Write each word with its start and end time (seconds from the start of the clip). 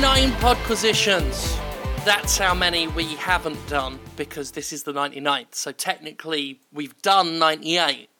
99 0.00 0.30
podquisitions. 0.40 1.58
That's 2.04 2.36
how 2.36 2.54
many 2.54 2.86
we 2.86 3.14
haven't 3.14 3.58
done 3.66 3.98
because 4.16 4.50
this 4.50 4.70
is 4.70 4.82
the 4.82 4.92
99th. 4.92 5.54
So 5.54 5.72
technically, 5.72 6.60
we've 6.70 7.00
done 7.00 7.38
98. 7.38 8.10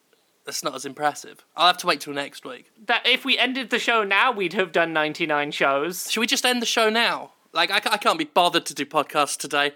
That's 0.46 0.64
not 0.64 0.74
as 0.74 0.86
impressive. 0.86 1.44
I'll 1.54 1.66
have 1.66 1.76
to 1.78 1.86
wait 1.86 2.00
till 2.00 2.14
next 2.14 2.46
week. 2.46 2.70
That 2.86 3.06
if 3.06 3.26
we 3.26 3.36
ended 3.36 3.68
the 3.68 3.78
show 3.78 4.04
now, 4.04 4.32
we'd 4.32 4.54
have 4.54 4.72
done 4.72 4.94
99 4.94 5.50
shows. 5.50 6.10
Should 6.10 6.20
we 6.20 6.26
just 6.26 6.46
end 6.46 6.62
the 6.62 6.66
show 6.66 6.88
now? 6.88 7.32
Like, 7.52 7.70
I, 7.70 7.76
I 7.76 7.98
can't 7.98 8.18
be 8.18 8.24
bothered 8.24 8.64
to 8.66 8.74
do 8.74 8.86
podcasts 8.86 9.36
today. 9.36 9.72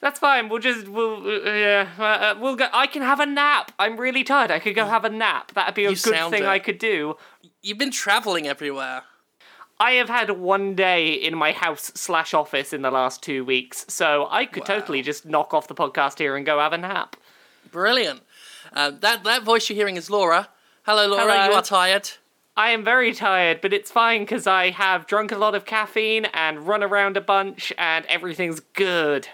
That's 0.00 0.18
fine. 0.18 0.48
We'll 0.48 0.58
just 0.58 0.88
we'll 0.88 1.18
uh, 1.24 1.52
yeah 1.52 1.88
uh, 1.98 2.02
uh, 2.02 2.34
we'll 2.40 2.56
go. 2.56 2.66
I 2.72 2.88
can 2.88 3.02
have 3.02 3.20
a 3.20 3.26
nap. 3.26 3.70
I'm 3.78 4.00
really 4.00 4.24
tired. 4.24 4.50
I 4.50 4.58
could 4.58 4.74
go 4.74 4.86
have 4.86 5.04
a 5.04 5.10
nap. 5.10 5.52
That'd 5.52 5.76
be 5.76 5.84
a 5.84 5.90
You 5.90 5.96
good 5.96 6.30
thing 6.30 6.42
it. 6.42 6.48
I 6.48 6.58
could 6.58 6.78
do. 6.78 7.16
You've 7.62 7.78
been 7.78 7.92
traveling 7.92 8.48
everywhere. 8.48 9.02
I 9.82 9.92
have 9.94 10.08
had 10.08 10.30
one 10.30 10.76
day 10.76 11.12
in 11.12 11.36
my 11.36 11.50
house 11.50 11.90
slash 11.96 12.34
office 12.34 12.72
in 12.72 12.82
the 12.82 12.90
last 12.92 13.20
two 13.20 13.44
weeks, 13.44 13.84
so 13.88 14.28
I 14.30 14.46
could 14.46 14.60
Wow. 14.68 14.78
totally 14.78 15.02
just 15.02 15.26
knock 15.26 15.52
off 15.52 15.66
the 15.66 15.74
podcast 15.74 16.18
here 16.20 16.36
and 16.36 16.46
go 16.46 16.60
have 16.60 16.72
a 16.72 16.78
nap. 16.78 17.16
Brilliant. 17.72 18.20
Uh, 18.72 18.92
that, 19.00 19.24
that 19.24 19.42
voice 19.42 19.68
you're 19.68 19.74
hearing 19.76 19.96
is 19.96 20.08
Laura. 20.08 20.48
Hello, 20.84 21.08
Laura. 21.08 21.22
Hello. 21.32 21.46
You 21.46 21.52
are 21.54 21.62
tired? 21.62 22.10
I 22.56 22.70
am 22.70 22.84
very 22.84 23.12
tired, 23.12 23.60
but 23.60 23.72
it's 23.72 23.90
fine 23.90 24.22
because 24.22 24.46
I 24.46 24.70
have 24.70 25.08
drunk 25.08 25.32
a 25.32 25.36
lot 25.36 25.56
of 25.56 25.64
caffeine 25.64 26.26
and 26.26 26.68
run 26.68 26.84
around 26.84 27.16
a 27.16 27.20
bunch, 27.20 27.72
and 27.76 28.06
everything's 28.06 28.60
good. 28.60 29.26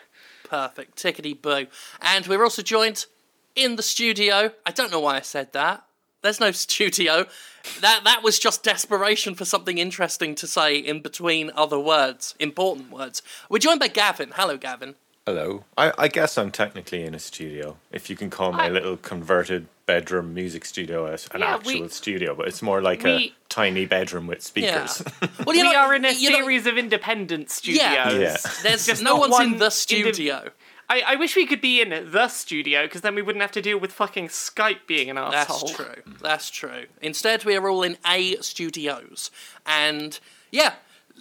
Perfect. 0.44 0.96
Tickety 0.96 1.40
boo. 1.40 1.66
And 2.00 2.26
we're 2.26 2.42
also 2.42 2.62
joined 2.62 3.04
in 3.54 3.76
the 3.76 3.82
studio. 3.82 4.52
I 4.64 4.70
don't 4.70 4.90
know 4.90 5.00
why 5.00 5.16
I 5.16 5.20
said 5.20 5.52
that. 5.52 5.84
There's 6.22 6.40
no 6.40 6.50
studio. 6.50 7.26
That 7.80 8.00
that 8.04 8.22
was 8.22 8.38
just 8.38 8.62
desperation 8.62 9.34
for 9.34 9.44
something 9.44 9.78
interesting 9.78 10.34
to 10.36 10.46
say 10.46 10.76
in 10.76 11.00
between 11.00 11.50
other 11.54 11.78
words, 11.78 12.34
important 12.38 12.90
words. 12.90 13.22
We're 13.48 13.58
joined 13.58 13.80
by 13.80 13.88
Gavin. 13.88 14.32
Hello, 14.34 14.56
Gavin. 14.56 14.94
Hello. 15.26 15.64
I, 15.76 15.92
I 15.98 16.08
guess 16.08 16.38
I'm 16.38 16.50
technically 16.50 17.02
in 17.04 17.14
a 17.14 17.18
studio, 17.18 17.76
if 17.92 18.08
you 18.08 18.16
can 18.16 18.30
call 18.30 18.52
my 18.52 18.66
I- 18.66 18.70
little 18.70 18.96
converted 18.96 19.66
bedroom 19.84 20.32
music 20.34 20.64
studio 20.64 21.06
a- 21.06 21.10
an 21.34 21.40
Yeah, 21.40 21.54
actual 21.56 21.82
we- 21.82 21.88
studio, 21.88 22.34
but 22.34 22.48
it's 22.48 22.62
more 22.62 22.80
like 22.80 23.02
we- 23.02 23.10
a 23.10 23.32
tiny 23.50 23.84
bedroom 23.84 24.26
with 24.26 24.38
Yeah. 24.56 24.86
speakers. 24.86 25.02
Well, 25.46 25.54
you 25.54 25.66
we 25.66 25.72
know, 25.72 25.78
are 25.80 25.94
in 25.94 26.04
a 26.06 26.12
you 26.12 26.30
know- 26.30 26.38
series 26.38 26.66
of 26.66 26.78
independent 26.78 27.50
studios. 27.50 27.82
Yeah. 27.82 28.10
Yeah. 28.12 28.36
There's 28.62 28.86
Just 28.86 29.02
no 29.02 29.12
not 29.18 29.20
one's 29.28 29.40
in 29.40 29.50
one 29.50 29.58
the 29.58 29.66
indiv- 29.66 29.72
studio. 29.72 30.50
I, 30.88 31.02
I 31.06 31.16
wish 31.16 31.36
we 31.36 31.46
could 31.46 31.60
be 31.60 31.80
in 31.80 31.90
the 32.10 32.28
studio 32.28 32.84
because 32.84 33.02
then 33.02 33.14
we 33.14 33.22
wouldn't 33.22 33.42
have 33.42 33.52
to 33.52 33.62
deal 33.62 33.78
with 33.78 33.92
fucking 33.92 34.28
Skype 34.28 34.86
being 34.86 35.10
an 35.10 35.18
asshole. 35.18 35.68
That's 35.68 35.76
true. 35.76 36.14
That's 36.22 36.50
true. 36.50 36.86
Instead, 37.02 37.44
we 37.44 37.56
are 37.56 37.68
all 37.68 37.82
in 37.82 37.98
A 38.06 38.36
studios, 38.36 39.30
and 39.66 40.18
yeah, 40.50 40.74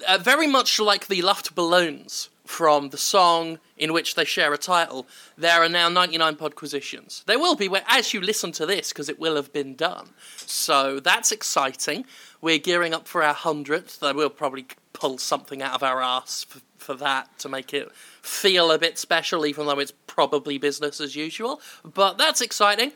uh, 0.07 0.17
very 0.17 0.47
much 0.47 0.79
like 0.79 1.07
the 1.07 1.21
Luftballons 1.21 2.29
from 2.45 2.89
the 2.89 2.97
song 2.97 3.59
in 3.77 3.93
which 3.93 4.15
they 4.15 4.25
share 4.25 4.53
a 4.53 4.57
title. 4.57 5.05
There 5.37 5.61
are 5.61 5.69
now 5.69 5.89
99 5.89 6.35
podquisitions. 6.37 7.25
There 7.25 7.37
will 7.37 7.55
be 7.55 7.69
as 7.87 8.13
you 8.13 8.21
listen 8.21 8.51
to 8.53 8.65
this, 8.65 8.89
because 8.89 9.09
it 9.09 9.19
will 9.19 9.35
have 9.35 9.51
been 9.53 9.75
done. 9.75 10.09
So 10.37 10.99
that's 10.99 11.31
exciting. 11.31 12.05
We're 12.41 12.57
gearing 12.57 12.93
up 12.93 13.07
for 13.07 13.23
our 13.23 13.33
hundredth. 13.33 13.99
Though 13.99 14.13
we'll 14.13 14.29
probably 14.29 14.67
pull 14.93 15.17
something 15.17 15.61
out 15.61 15.75
of 15.75 15.83
our 15.83 16.01
ass 16.01 16.43
for, 16.43 16.59
for 16.87 16.95
that 16.95 17.37
to 17.39 17.49
make 17.49 17.73
it 17.73 17.91
feel 18.21 18.71
a 18.71 18.79
bit 18.79 18.97
special, 18.97 19.45
even 19.45 19.65
though 19.67 19.77
it's 19.79 19.91
probably 20.07 20.57
business 20.57 21.01
as 21.01 21.15
usual. 21.17 21.59
But 21.83 22.17
that's 22.17 22.39
exciting. 22.39 22.93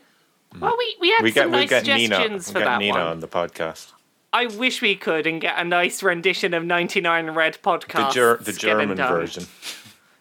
Well, 0.58 0.74
we, 0.78 0.96
we 0.98 1.10
had 1.10 1.22
we 1.22 1.30
get 1.30 1.42
some 1.44 1.50
we 1.52 1.58
nice 1.58 1.68
get 1.70 1.84
Nina, 1.86 2.14
suggestions 2.16 2.48
we 2.48 2.52
for 2.54 2.58
get 2.60 2.64
that 2.64 2.78
Nina 2.78 2.94
one. 2.98 3.06
on 3.06 3.20
the 3.20 3.28
podcast. 3.28 3.92
I 4.32 4.46
wish 4.46 4.80
we 4.80 4.96
could 4.96 5.26
and 5.26 5.42
get 5.42 5.58
a 5.58 5.64
nice 5.64 6.02
rendition 6.02 6.54
of 6.54 6.64
99 6.64 7.30
Red 7.32 7.54
The, 7.54 7.58
podcast. 7.58 8.12
ger- 8.14 8.38
the 8.40 8.52
German 8.54 8.96
version. 8.96 9.44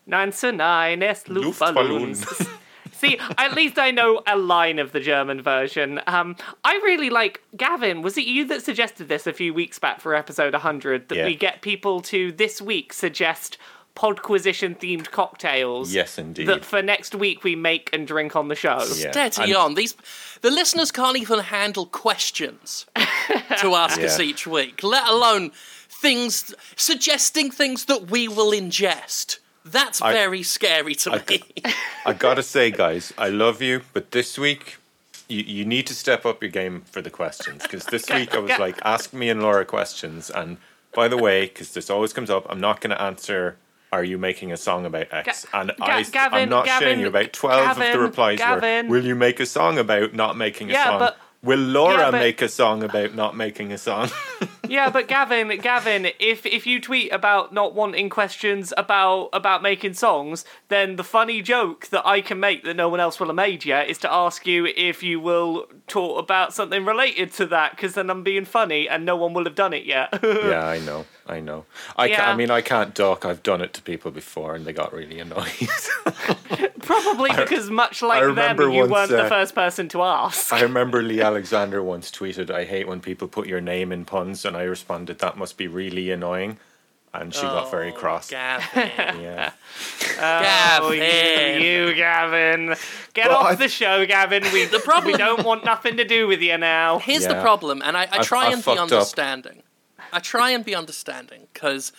Nine 0.05 0.33
zu 0.33 0.51
nine 0.51 0.99
Luftballons. 0.99 2.49
Luftballons. 3.01 3.09
See, 3.09 3.17
at 3.37 3.53
least 3.55 3.77
I 3.79 3.91
know 3.91 4.21
a 4.27 4.37
line 4.37 4.79
of 4.79 4.91
the 4.91 4.99
German 4.99 5.41
version. 5.41 5.99
Um, 6.07 6.35
I 6.63 6.73
really 6.83 7.09
like 7.09 7.41
Gavin. 7.55 8.01
Was 8.01 8.17
it 8.17 8.25
you 8.25 8.45
that 8.45 8.63
suggested 8.63 9.07
this 9.07 9.27
a 9.27 9.33
few 9.33 9.53
weeks 9.53 9.79
back 9.79 9.99
for 10.01 10.15
episode 10.15 10.53
100 10.53 11.09
that 11.09 11.15
Yeah. 11.17 11.25
we 11.25 11.35
get 11.35 11.61
people 11.61 12.01
to 12.01 12.31
this 12.31 12.61
week 12.61 12.93
suggest 12.93 13.57
podquisition 13.95 14.77
themed 14.77 15.11
cocktails? 15.11 15.93
Yes, 15.93 16.17
indeed. 16.17 16.47
That 16.47 16.63
for 16.65 16.81
next 16.81 17.13
week 17.15 17.43
we 17.43 17.55
make 17.55 17.89
and 17.93 18.07
drink 18.07 18.35
on 18.35 18.47
the 18.47 18.55
show. 18.55 18.79
Yeah. 18.95 19.11
Steady 19.11 19.43
And- 19.51 19.55
on. 19.55 19.73
These 19.75 19.95
the 20.41 20.49
listeners 20.51 20.91
can't 20.91 21.17
even 21.17 21.39
handle 21.39 21.85
questions 21.85 22.85
to 23.59 23.75
ask 23.75 23.99
us 24.01 24.19
each 24.19 24.47
week, 24.47 24.81
let 24.83 25.07
alone 25.07 25.51
things 25.89 26.55
suggesting 26.75 27.51
things 27.51 27.85
that 27.85 28.09
we 28.09 28.27
will 28.27 28.51
ingest. 28.51 29.37
That's 29.65 30.01
I- 30.01 30.13
very 30.13 30.43
scary 30.43 30.95
to 30.95 31.21
me. 31.29 31.43
I 32.05 32.13
gotta 32.13 32.43
say, 32.43 32.71
guys, 32.71 33.13
I 33.17 33.29
love 33.29 33.61
you, 33.61 33.81
but 33.93 34.11
this 34.11 34.37
week 34.37 34.77
you, 35.27 35.41
you 35.43 35.65
need 35.65 35.85
to 35.87 35.93
step 35.93 36.25
up 36.25 36.41
your 36.41 36.51
game 36.51 36.81
for 36.91 37.01
the 37.01 37.09
questions 37.11 37.63
because 37.63 37.85
this 37.85 38.09
week 38.09 38.33
I 38.35 38.39
was 38.39 38.57
like, 38.59 38.79
ask 38.83 39.13
me 39.13 39.29
and 39.29 39.41
Laura 39.41 39.63
questions. 39.65 40.29
And 40.29 40.57
by 40.93 41.07
the 41.07 41.17
way, 41.17 41.45
because 41.45 41.73
this 41.73 41.89
always 41.89 42.11
comes 42.13 42.29
up, 42.29 42.45
I'm 42.49 42.59
not 42.59 42.81
going 42.81 42.89
to 42.95 43.01
answer. 43.01 43.57
Are 43.93 44.03
you 44.05 44.17
making 44.17 44.53
a 44.53 44.57
song 44.57 44.85
about 44.85 45.07
X? 45.11 45.45
Ga- 45.51 45.59
and 45.61 45.71
I, 45.81 46.03
Gavin- 46.03 46.39
I'm 46.39 46.49
not 46.49 46.65
Gavin- 46.65 46.87
showing 46.87 46.99
you 47.01 47.07
about 47.07 47.33
12 47.33 47.77
of 47.77 47.91
the 47.91 47.99
replies 47.99 48.39
Gavin. 48.39 48.87
were, 48.87 48.97
will 48.97 49.05
you 49.05 49.15
make 49.15 49.39
a 49.41 49.45
song 49.45 49.77
about 49.77 50.13
not 50.13 50.37
making 50.37 50.69
a 50.69 50.73
Yeah, 50.73 50.85
song? 50.85 50.99
but- 50.99 51.17
will 51.43 51.59
Laura 51.59 51.97
yeah, 51.97 52.11
but- 52.11 52.19
make 52.19 52.41
a 52.41 52.49
song 52.49 52.83
about 52.83 53.15
not 53.15 53.35
making 53.35 53.71
a 53.71 53.77
song? 53.77 54.09
Yeah, 54.71 54.89
but 54.89 55.09
Gavin, 55.09 55.49
Gavin, 55.59 56.07
if 56.17 56.45
if 56.45 56.65
you 56.65 56.79
tweet 56.79 57.11
about 57.11 57.51
not 57.51 57.75
wanting 57.75 58.09
questions 58.09 58.73
about 58.77 59.27
about 59.33 59.61
making 59.61 59.95
songs, 59.95 60.45
then 60.69 60.95
the 60.95 61.03
funny 61.03 61.41
joke 61.41 61.87
that 61.87 62.07
I 62.07 62.21
can 62.21 62.39
make 62.39 62.63
that 62.63 62.77
no 62.77 62.87
one 62.87 63.01
else 63.01 63.19
will 63.19 63.27
have 63.27 63.35
made 63.35 63.65
yet 63.65 63.89
is 63.89 63.97
to 63.97 64.11
ask 64.13 64.47
you 64.47 64.67
if 64.67 65.03
you 65.03 65.19
will 65.19 65.67
talk 65.87 66.23
about 66.23 66.53
something 66.53 66.85
related 66.85 67.33
to 67.33 67.45
that, 67.47 67.71
because 67.71 67.95
then 67.95 68.09
I'm 68.09 68.23
being 68.23 68.45
funny 68.45 68.87
and 68.87 69.05
no 69.05 69.17
one 69.17 69.33
will 69.33 69.43
have 69.43 69.55
done 69.55 69.73
it 69.73 69.83
yet. 69.83 70.17
yeah, 70.23 70.65
I 70.65 70.79
know. 70.79 71.05
I 71.27 71.39
know. 71.39 71.65
I, 71.95 72.07
ca- 72.07 72.13
Yeah. 72.13 72.31
I 72.31 72.35
mean, 72.35 72.49
I 72.51 72.61
can't 72.61 72.93
dock. 72.95 73.25
I've 73.25 73.43
done 73.43 73.61
it 73.61 73.73
to 73.75 73.81
people 73.81 74.11
before 74.11 74.55
and 74.55 74.65
they 74.65 74.73
got 74.73 74.91
really 74.93 75.19
annoyed. 75.19 75.51
Probably 76.81 77.29
because 77.31 77.69
much 77.69 78.01
like 78.01 78.23
them, 78.35 78.59
you 78.59 78.79
once, 78.79 78.91
weren't 78.91 79.09
the 79.11 79.23
uh, 79.25 79.29
first 79.29 79.55
person 79.55 79.87
to 79.89 80.01
ask. 80.01 80.51
I 80.51 80.61
remember 80.69 81.01
Leigh 81.01 81.21
Alexander 81.21 81.81
once 81.83 82.11
tweeted, 82.11 82.49
I 82.49 82.65
hate 82.65 82.87
when 82.87 82.99
people 83.01 83.27
put 83.27 83.47
your 83.47 83.61
name 83.61 83.91
in 83.91 84.03
puns, 84.03 84.43
and 84.45 84.57
I 84.57 84.63
responded, 84.63 85.19
that 85.19 85.37
must 85.37 85.57
be 85.57 85.67
really 85.67 86.11
annoying. 86.11 86.57
And 87.13 87.33
she 87.35 87.41
got 87.41 87.69
very 87.69 87.91
cross. 87.91 88.29
Gavin. 88.29 88.89
Yeah. 89.21 89.51
Oh, 90.23 90.91
you, 90.91 90.99
Gavin. 91.01 91.61
you, 91.61 91.93
Gavin. 91.95 92.75
Get 93.13 93.27
Well, 93.29 93.37
off 93.39 93.45
I- 93.51 93.55
the 93.55 93.67
show, 93.67 94.05
Gavin. 94.05 94.43
We, 94.53 94.65
the 94.65 94.79
problem- 94.79 95.11
we 95.11 95.17
don't 95.17 95.43
want 95.45 95.65
nothing 95.65 95.97
to 95.97 96.05
do 96.05 96.27
with 96.27 96.41
you 96.41 96.57
now. 96.57 96.99
Here's 96.99 97.25
the 97.27 97.41
problem, 97.41 97.81
and 97.83 97.97
I, 97.97 98.03
I 98.03 98.07
I've- 98.13 98.23
try 98.25 98.47
I've 98.47 98.53
and 98.53 98.63
be 98.65 98.77
understanding. 98.77 99.59
up. 99.59 99.63
Understanding. 100.13 100.17
I 100.17 100.19
try 100.19 100.49
and 100.51 100.65
be 100.65 100.75
understanding 100.75 101.47
because 101.53 101.91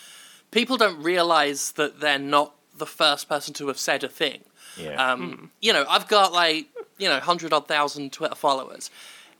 people 0.50 0.76
don't 0.76 1.02
realize 1.02 1.72
that 1.72 2.00
they're 2.00 2.18
not 2.18 2.54
the 2.76 2.86
first 2.86 3.28
person 3.28 3.54
to 3.54 3.68
have 3.68 3.78
said 3.78 4.04
a 4.04 4.08
thing. 4.08 4.40
Yeah. 4.76 4.94
Um, 5.12 5.50
You 5.60 5.72
know, 5.72 5.84
I've 5.88 6.08
got 6.08 6.32
like, 6.32 6.66
you 6.98 7.08
know, 7.08 7.16
100 7.18 7.52
odd 7.52 7.68
thousand 7.68 8.12
Twitter 8.12 8.34
followers. 8.34 8.90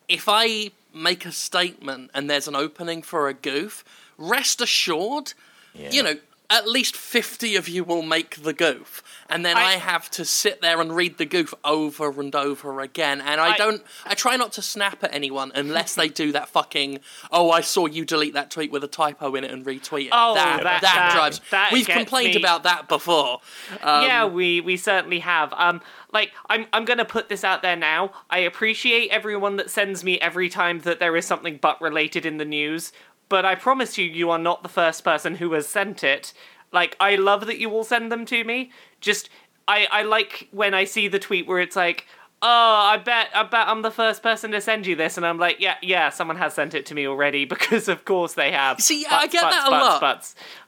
If 0.09 0.29
I 0.29 0.71
make 0.95 1.25
a 1.25 1.33
statement 1.33 2.11
and 2.15 2.29
there's 2.29 2.49
an 2.49 2.55
opening 2.57 3.03
for 3.03 3.29
a 3.29 3.35
goof, 3.35 3.85
rest 4.19 4.61
assured, 4.61 5.33
Yeah. 5.75 5.91
you 5.91 6.03
know, 6.03 6.17
at 6.53 6.69
least 6.69 6.97
50 6.97 7.57
of 7.57 7.69
you 7.69 7.83
will 7.85 8.03
make 8.03 8.43
the 8.43 8.53
goof. 8.53 9.03
And 9.29 9.45
then 9.45 9.57
I, 9.57 9.63
I- 9.63 9.73
have 9.77 10.11
to 10.11 10.25
sit 10.25 10.61
there 10.61 10.81
and 10.81 10.95
read 10.95 11.19
the 11.19 11.25
goof 11.25 11.53
over 11.65 12.21
and 12.21 12.35
over 12.37 12.81
again. 12.81 13.21
And 13.21 13.41
I, 13.41 13.55
I- 13.55 13.57
don't, 13.57 13.83
I 14.05 14.15
try 14.15 14.37
not 14.37 14.53
to 14.53 14.63
snap 14.63 15.03
at 15.03 15.13
anyone 15.15 15.51
unless 15.55 15.95
they 15.95 16.09
do 16.09 16.31
that 16.33 16.49
fucking, 16.49 17.01
oh, 17.31 17.51
I 17.51 17.63
saw 17.63 17.87
you 17.87 18.05
delete 18.05 18.35
that 18.35 18.51
tweet 18.51 18.71
with 18.71 18.85
a 18.85 18.89
typo 18.89 19.35
in 19.35 19.45
it 19.45 19.51
and 19.51 19.65
retweet 19.65 20.07
it. 20.07 20.11
Oh, 20.13 20.35
that, 20.35 20.63
that- 20.63 20.83
that, 20.83 20.83
that- 20.83 21.13
drives. 21.15 21.41
that 21.51 21.71
We've 21.73 21.87
complained 21.89 22.35
me. 22.35 22.41
about 22.43 22.63
that 22.65 22.89
before. 22.89 23.41
Um, 23.83 24.05
yeah, 24.05 24.27
we 24.27 24.61
we 24.61 24.77
certainly 24.77 25.21
have. 25.21 25.53
Um, 25.55 25.81
like 26.13 26.33
I'm 26.51 26.67
I'm 26.73 26.85
gonna 26.85 27.05
put 27.07 27.29
this 27.31 27.43
out 27.43 27.63
there 27.63 27.77
now. 27.77 28.13
I 28.29 28.39
appreciate 28.41 29.09
everyone 29.11 29.57
that 29.57 29.71
sends 29.71 30.05
me 30.05 30.19
every 30.21 30.49
time 30.51 30.81
that 30.81 31.01
there 31.01 31.17
is 31.17 31.25
something 31.25 31.57
butt 31.57 31.81
related 31.81 32.27
in 32.27 32.37
the 32.37 32.45
news, 32.45 32.93
but 33.33 33.47
I 33.47 33.55
promise 33.55 33.97
you, 33.97 34.05
you 34.05 34.29
are 34.29 34.39
not 34.39 34.63
the 34.63 34.69
first 34.69 35.05
person 35.05 35.37
who 35.37 35.55
has 35.55 35.67
sent 35.67 36.05
it. 36.05 36.35
Like 36.71 36.99
I 37.01 37.17
love 37.17 37.47
that 37.47 37.57
you 37.59 37.71
will 37.71 37.83
send 37.83 38.13
them 38.13 38.27
to 38.27 38.45
me. 38.45 38.73
Just 39.01 39.31
I 39.67 39.89
I 39.91 40.03
like 40.03 40.49
when 40.51 40.75
I 40.75 40.85
see 40.85 41.09
the 41.09 41.19
tweet 41.19 41.47
where 41.47 41.59
it's 41.59 41.75
like. 41.75 42.07
Oh, 42.45 42.49
I 42.95 42.97
bet 42.97 43.29
I 43.37 43.45
bet 43.45 43.69
I'm 43.69 43.83
the 43.83 43.93
first 43.93 44.21
person 44.21 44.51
to 44.51 44.61
send 44.61 44.85
you 44.85 44.97
this, 44.97 45.17
and 45.17 45.25
I'm 45.25 45.39
like, 45.39 45.61
yeah, 45.61 45.77
yeah, 45.81 46.11
someone 46.11 46.37
has 46.39 46.55
sent 46.55 46.75
it 46.75 46.85
to 46.87 46.95
me 46.95 47.07
already 47.07 47.45
because 47.55 47.87
of 47.87 48.05
course 48.05 48.35
they 48.35 48.51
have. 48.51 48.81
See, 48.81 49.07
I 49.09 49.29
get 49.29 49.43
that 49.43 49.69
a 49.69 49.71
lot. 49.71 50.03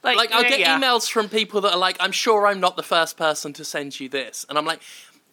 Like, 0.01 0.15
Like, 0.15 0.31
I'll 0.31 0.43
yeah, 0.43 0.49
get 0.49 0.59
yeah. 0.61 0.79
emails 0.79 1.11
from 1.11 1.27
people 1.27 1.59
that 1.61 1.73
are 1.73 1.77
like, 1.77 1.97
I'm 1.99 2.13
sure 2.13 2.47
I'm 2.47 2.61
not 2.61 2.77
the 2.77 2.83
first 2.95 3.17
person 3.17 3.51
to 3.53 3.65
send 3.65 3.99
you 3.99 4.07
this. 4.07 4.45
And 4.47 4.57
I'm 4.57 4.65
like, 4.65 4.79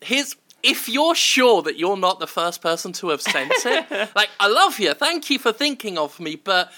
here's. 0.00 0.34
If 0.64 0.88
you're 0.88 1.14
sure 1.16 1.62
that 1.62 1.76
you're 1.76 1.96
not 1.96 2.18
the 2.20 2.26
first 2.28 2.60
person 2.60 2.92
to 2.94 3.08
have 3.10 3.22
sent 3.22 3.52
it, 3.64 4.10
like, 4.16 4.30
I 4.40 4.48
love 4.48 4.78
you. 4.80 4.94
Thank 4.94 5.30
you 5.30 5.38
for 5.38 5.52
thinking 5.52 5.96
of 5.96 6.18
me. 6.20 6.34
But 6.36 6.72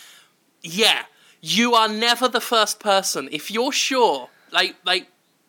yeah, 0.65 1.03
you 1.41 1.75
are 1.75 1.89
never 1.89 2.27
the 2.29 2.41
first 2.41 2.81
person. 2.81 3.29
If 3.31 3.51
you're 3.51 3.71
sure, 3.73 4.29
like 4.51 4.75
like 4.85 5.07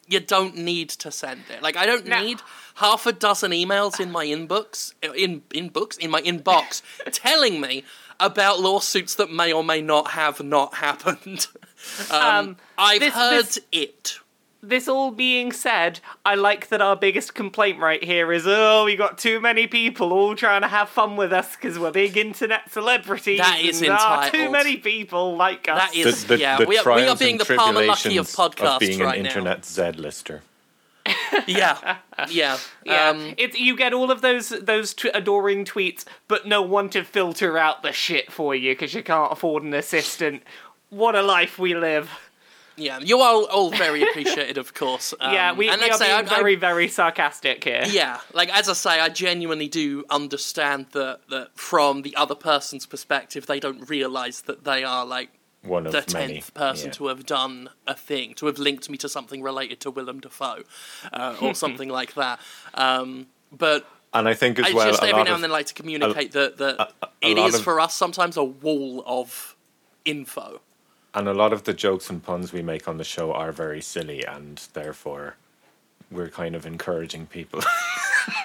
you 0.08 0.20
don't 0.20 0.56
need 0.58 0.90
to 0.90 1.10
send 1.12 1.42
it. 1.50 1.64
Like 1.64 1.76
I 1.78 1.86
don't 1.88 2.06
No. 2.06 2.22
need 2.22 2.40
half 2.76 3.06
a 3.08 3.12
dozen 3.14 3.52
emails 3.52 4.00
in 4.00 4.12
my 4.12 4.26
inbox 4.26 4.94
in 5.02 5.42
in 5.54 5.70
books 5.70 5.98
in 5.98 6.12
my 6.12 6.22
inbox 6.22 6.82
telling 7.12 7.60
me 7.62 7.84
about 8.20 8.60
lawsuits 8.60 9.16
that 9.16 9.32
may 9.32 9.52
or 9.52 9.64
may 9.64 9.82
not 9.82 10.12
have 10.12 10.44
not 10.44 10.76
happened. 10.76 11.48
Um, 12.10 12.20
Um, 12.22 12.58
I've 12.80 13.00
this- 13.00 13.14
heard 13.14 13.46
this- 13.46 13.60
it. 13.72 14.20
This 14.68 14.88
all 14.88 15.12
being 15.12 15.52
said, 15.52 16.00
I 16.26 16.36
like 16.36 16.70
that 16.70 16.82
our 16.82 16.96
biggest 16.96 17.34
complaint 17.36 17.80
right 17.80 18.04
here 18.04 18.32
is 18.34 18.44
oh, 18.48 18.86
we 18.86 18.96
got 18.96 19.18
too 19.18 19.40
many 19.40 19.68
people 19.68 20.12
all 20.12 20.36
trying 20.36 20.62
to 20.62 20.68
have 20.68 20.90
fun 20.90 21.16
with 21.16 21.32
us 21.32 21.56
because 21.56 21.78
we're 21.78 21.92
big 21.92 22.18
internet 22.18 22.72
celebrities. 22.72 23.40
That 23.40 23.60
is 23.62 23.82
and, 23.82 23.92
ah, 23.92 24.30
too 24.32 24.50
many 24.50 24.78
people 24.78 25.36
like 25.36 25.68
us. 25.68 25.78
That 25.78 25.96
is- 25.96 26.24
The, 26.26 26.36
the, 26.36 26.40
yeah, 26.42 26.58
the 26.58 26.66
we 26.66 26.78
are- 26.78 26.96
we 26.96 27.08
are 27.08 27.16
being 27.16 27.38
the 27.38 27.46
Palmer 27.46 27.82
Luckey 27.82 28.20
of 28.20 28.28
tribulations 28.30 28.36
podcasts 28.36 28.80
being 28.80 29.00
right 29.00 29.20
an 29.20 29.26
internet 29.26 29.66
Z-lister. 29.66 30.42
Yeah, 31.48 31.98
yeah. 32.30 32.58
Yeah, 32.84 33.10
Um, 33.10 33.36
it's 33.38 33.60
you 33.60 33.76
get 33.76 33.94
all 33.94 34.10
of 34.10 34.22
those 34.22 34.50
those 34.50 34.94
t- 34.96 35.12
adoring 35.14 35.64
tweets, 35.66 36.04
but 36.28 36.48
no 36.48 36.62
one 36.64 36.90
to 36.90 37.04
filter 37.04 37.58
out 37.58 37.84
the 37.84 37.92
shit 37.92 38.32
for 38.32 38.56
you 38.56 38.72
because 38.74 38.94
you 38.96 39.04
can't 39.04 39.32
afford 39.32 39.62
an 39.64 39.74
assistant. 39.76 40.42
What 40.90 41.14
a 41.14 41.22
life 41.22 41.60
we 41.60 41.76
live! 41.76 42.10
Yeah. 42.78 43.00
You 43.00 43.20
are 43.22 43.44
all 43.44 43.72
very 43.72 44.04
appreciated, 44.04 44.58
of 44.58 44.74
course. 44.74 45.14
Um, 45.22 45.34
yeah, 45.34 45.54
we, 45.54 45.70
and 45.70 45.80
we 45.82 45.88
like 45.90 45.92
are 45.92 45.96
I 45.96 45.98
say, 45.98 46.06
being 46.18 46.30
I- 46.30 46.34
I- 46.34 46.38
very 46.38 46.56
very 46.56 46.88
sarcastic 46.88 47.64
here. 47.64 47.84
Yeah, 47.88 48.20
like 48.34 48.50
as 48.56 48.68
I 48.70 48.74
say, 48.74 49.00
I 49.00 49.10
genuinely 49.10 49.68
do 49.68 50.04
understand 50.10 50.88
that 50.92 51.20
that 51.30 51.50
from 51.58 52.02
the 52.04 52.16
other 52.16 52.36
person's 52.36 52.86
perspective, 52.86 53.46
they 53.48 53.60
don't 53.60 53.90
realise 53.90 54.42
that 54.42 54.64
they 54.64 54.84
are 54.84 55.06
like 55.06 55.30
One 55.64 55.86
of 55.88 55.92
the 55.94 56.04
many. 56.14 56.34
tenth 56.34 56.54
person 56.54 56.88
Yeah. 56.88 56.94
to 56.94 57.08
have 57.08 57.26
done 57.26 57.70
a 57.88 57.96
thing, 57.96 58.34
to 58.36 58.46
have 58.48 58.58
linked 58.60 58.90
me 58.90 58.98
to 58.98 59.10
something 59.10 59.42
related 59.42 59.80
to 59.82 59.92
Willem 59.92 60.20
Dafoe, 60.20 60.64
uh, 61.14 61.36
or 61.42 61.54
something 61.64 61.90
like 61.90 62.14
that. 62.16 62.40
Um, 62.74 63.28
but 63.52 63.88
And 64.14 64.28
I 64.28 64.34
think 64.34 64.60
as 64.60 64.66
I 64.68 64.74
well, 64.74 64.90
just 64.92 65.02
every 65.04 65.24
now 65.24 65.30
of, 65.32 65.36
and 65.36 65.44
then 65.44 65.52
like 65.52 65.68
to 65.68 65.74
communicate 65.74 66.32
that 66.34 66.58
that 66.58 66.76
a 67.02 67.28
it 67.32 67.38
lot 67.38 67.48
is 67.50 67.56
of- 67.56 67.64
for 67.64 67.80
us 67.80 67.96
sometimes 67.96 68.38
a 68.38 68.44
wall 68.44 69.04
of 69.06 69.56
info. 70.04 70.62
And 71.16 71.28
a 71.28 71.34
lot 71.34 71.54
of 71.54 71.64
the 71.64 71.74
jokes 71.74 72.10
and 72.10 72.22
puns 72.22 72.54
we 72.54 72.62
make 72.62 72.88
on 72.88 72.98
the 72.98 73.04
show 73.04 73.34
are 73.34 73.52
very 73.52 73.82
silly, 73.82 74.24
and 74.26 74.58
therefore 74.74 75.36
we're 76.12 76.30
kind 76.30 76.56
of 76.56 76.66
encouraging 76.66 77.26
people. 77.28 77.62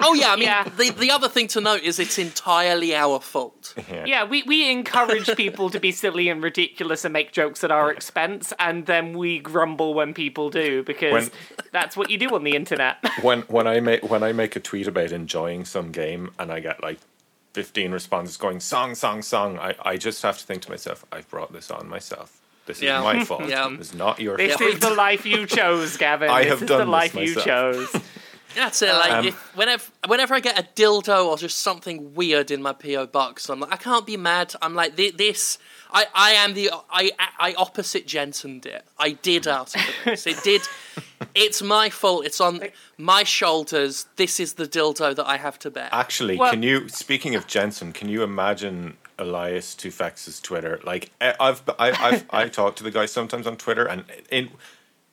Oh 0.03 0.13
yeah, 0.13 0.33
I 0.33 0.37
mean 0.37 0.45
Yeah. 0.45 0.65
the 0.65 0.91
the 0.91 1.11
other 1.11 1.27
thing 1.31 1.49
to 1.49 1.61
note 1.61 1.81
is 1.83 1.99
it's 1.99 2.19
entirely 2.19 2.95
our 2.95 3.19
fault. 3.19 3.73
Yeah, 4.07 4.25
we, 4.25 4.43
we 4.43 4.71
encourage 4.71 5.35
people 5.37 5.71
to 5.71 5.81
be 5.81 5.91
silly 5.91 6.29
and 6.29 6.43
ridiculous 6.43 7.03
and 7.07 7.15
make 7.15 7.33
jokes 7.33 7.65
at 7.65 7.71
our 7.71 7.91
expense, 7.91 8.53
and 8.59 8.85
then 8.85 9.17
we 9.17 9.39
grumble 9.39 9.95
when 9.95 10.13
people 10.13 10.51
do 10.51 10.83
because 10.83 11.13
When- 11.13 11.31
that's 11.73 11.97
what 11.97 12.11
you 12.11 12.19
do 12.19 12.29
on 12.35 12.45
the 12.45 12.57
internet. 12.57 12.97
when 13.23 13.41
when 13.57 13.67
I 13.67 13.81
make 13.81 14.03
when 14.11 14.23
I 14.23 14.33
make 14.33 14.55
a 14.55 14.61
tweet 14.61 14.87
about 14.87 15.13
enjoying 15.13 15.65
some 15.65 15.93
game 15.93 16.31
and 16.39 16.53
I 16.53 16.61
get 16.61 16.83
like 16.83 16.99
fifteen 17.55 17.91
responses 17.91 18.37
going 18.37 18.61
song 18.61 18.95
song 18.95 19.23
song, 19.23 19.59
I, 19.59 19.75
I 19.83 19.97
just 19.97 20.23
have 20.23 20.37
to 20.39 20.45
think 20.45 20.61
to 20.65 20.71
myself, 20.71 21.07
i've 21.11 21.29
brought 21.31 21.55
this 21.55 21.71
on 21.71 21.89
myself. 21.89 22.39
This 22.67 22.81
Yeah. 22.83 22.99
is 22.99 23.05
my 23.05 23.25
fault. 23.31 23.49
Yeah. 23.49 23.69
It's 23.73 23.95
not 23.95 24.21
your 24.21 24.37
This 24.37 24.55
fault. 24.55 24.61
This 24.61 24.75
is 24.75 24.81
the 24.81 24.95
life 24.95 25.27
you 25.27 25.47
chose, 25.47 25.97
Gavin. 25.97 26.31
I 26.39 26.43
this 26.45 26.51
have 26.51 26.63
is 26.63 26.69
done 26.69 26.79
the 26.79 26.85
this 26.85 26.93
life 26.93 27.15
you 27.15 27.35
myself. 27.35 27.45
chose. 27.47 28.03
That's 28.57 28.83
it. 28.83 28.93
Like 28.93 29.13
Um, 29.13 29.27
if, 29.29 29.57
whenever 29.57 29.85
whenever 30.09 30.35
I 30.35 30.41
get 30.41 30.59
a 30.59 30.65
dildo 30.75 31.25
or 31.27 31.39
just 31.39 31.59
something 31.61 32.15
weird 32.17 32.51
in 32.51 32.61
my 32.61 32.73
PO 32.73 33.07
box, 33.07 33.49
I'm 33.49 33.61
like, 33.61 33.73
I 33.73 33.77
can't 33.77 34.05
be 34.05 34.17
mad. 34.17 34.55
I'm 34.61 34.75
like 34.75 34.97
thi- 34.97 35.13
this. 35.13 35.59
I, 35.93 36.07
I 36.15 36.31
am 36.33 36.55
the 36.55 36.71
I 36.91 37.13
I 37.39 37.55
opposite 37.57 38.09
Jensened 38.09 38.67
it. 38.67 38.85
I 38.99 39.13
did 39.13 39.47
ask 39.47 39.79
for 39.79 40.11
this. 40.11 40.27
It 40.27 40.43
did. 40.43 40.63
It's 41.35 41.63
my 41.63 41.91
fault. 41.91 42.27
It's 42.27 42.41
on 42.41 42.61
my 42.99 43.23
shoulders. 43.23 44.07
This 44.17 44.41
is 44.41 44.55
the 44.55 44.67
dildo 44.67 45.15
that 45.15 45.27
I 45.29 45.37
have 45.37 45.57
to 45.61 45.71
bear. 45.71 45.89
Actually, 45.93 46.37
Well- 46.37 46.51
can 46.51 46.65
you? 46.65 46.89
Speaking 46.89 47.37
of 47.37 47.47
Jensen, 47.47 47.93
can 47.93 48.09
you 48.09 48.25
imagine 48.25 48.97
Elias 49.21 49.75
Toufexis's 49.75 50.41
Twitter? 50.41 50.81
Like, 50.85 51.11
I've 51.21 51.63
I, 51.79 51.91
I've 51.91 52.25
I 52.31 52.49
talk 52.61 52.77
to 52.77 52.83
the 52.83 52.91
guy 52.91 53.07
sometimes 53.07 53.47
on 53.47 53.57
Twitter, 53.57 53.85
and 53.85 54.05
in 54.31 54.51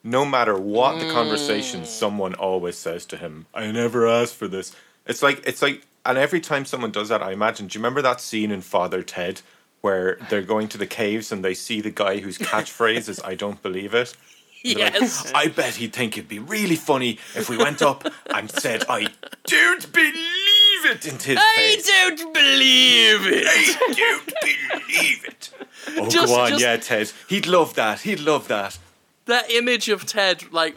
no 0.04 0.26
matter 0.26 0.58
what 0.58 1.00
the 1.00 1.12
conversation, 1.12 1.82
mm. 1.82 1.86
someone 1.86 2.34
always 2.36 2.78
says 2.78 3.06
to 3.08 3.18
him, 3.18 3.46
"I 3.54 3.72
never 3.72 4.08
asked 4.08 4.36
for 4.36 4.48
this." 4.48 4.76
It's 5.06 5.22
like 5.22 5.44
it's 5.46 5.62
like, 5.62 5.86
and 6.06 6.18
every 6.18 6.40
time 6.40 6.66
someone 6.66 6.92
does 6.92 7.10
that, 7.10 7.22
I 7.22 7.32
imagine. 7.34 7.68
Do 7.68 7.78
you 7.78 7.82
remember 7.82 8.02
that 8.02 8.22
scene 8.22 8.52
in 8.52 8.62
Father 8.62 9.04
Ted? 9.04 9.42
Where 9.82 10.18
they're 10.30 10.42
going 10.42 10.70
to 10.70 10.78
the 10.78 10.88
caves 10.88 11.32
and 11.32 11.46
they 11.46 11.54
see 11.54 11.82
the 11.82 11.92
guy 11.92 12.18
whose 12.18 12.40
catchphrase 12.40 13.08
is 13.08 13.22
"I 13.24 13.36
don't 13.36 13.62
believe 13.62 13.94
it." 13.94 14.16
They're 14.64 14.86
like, 14.86 14.94
yes. 14.94 15.32
I 15.34 15.48
bet 15.48 15.76
he'd 15.76 15.94
think 15.94 16.18
it'd 16.18 16.28
be 16.28 16.40
really 16.40 16.76
funny 16.76 17.20
if 17.36 17.50
we 17.50 17.58
went 17.58 17.82
up 17.82 18.06
and 18.34 18.50
said, 18.50 18.84
I 18.90 19.08
don't 19.46 19.92
believe 19.94 20.47
it 20.86 21.06
into 21.08 21.30
his 21.32 21.40
I 21.42 21.56
face. 21.56 21.88
don't 21.88 22.34
believe 22.34 23.28
it. 23.28 23.46
I 23.48 23.94
don't 23.94 24.34
believe 24.42 25.26
it. 25.26 25.50
Oh, 25.98 26.10
Just- 26.10 26.28
go 26.34 26.40
on, 26.42 26.50
just- 26.50 26.62
yeah, 26.62 26.78
Ted. 26.78 27.12
He'd 27.30 27.48
love 27.48 27.74
that. 27.76 28.02
He'd 28.02 28.20
love 28.20 28.48
that. 28.48 28.78
that 29.26 29.50
image 29.52 29.90
of 29.90 30.06
Ted 30.06 30.52
like 30.54 30.76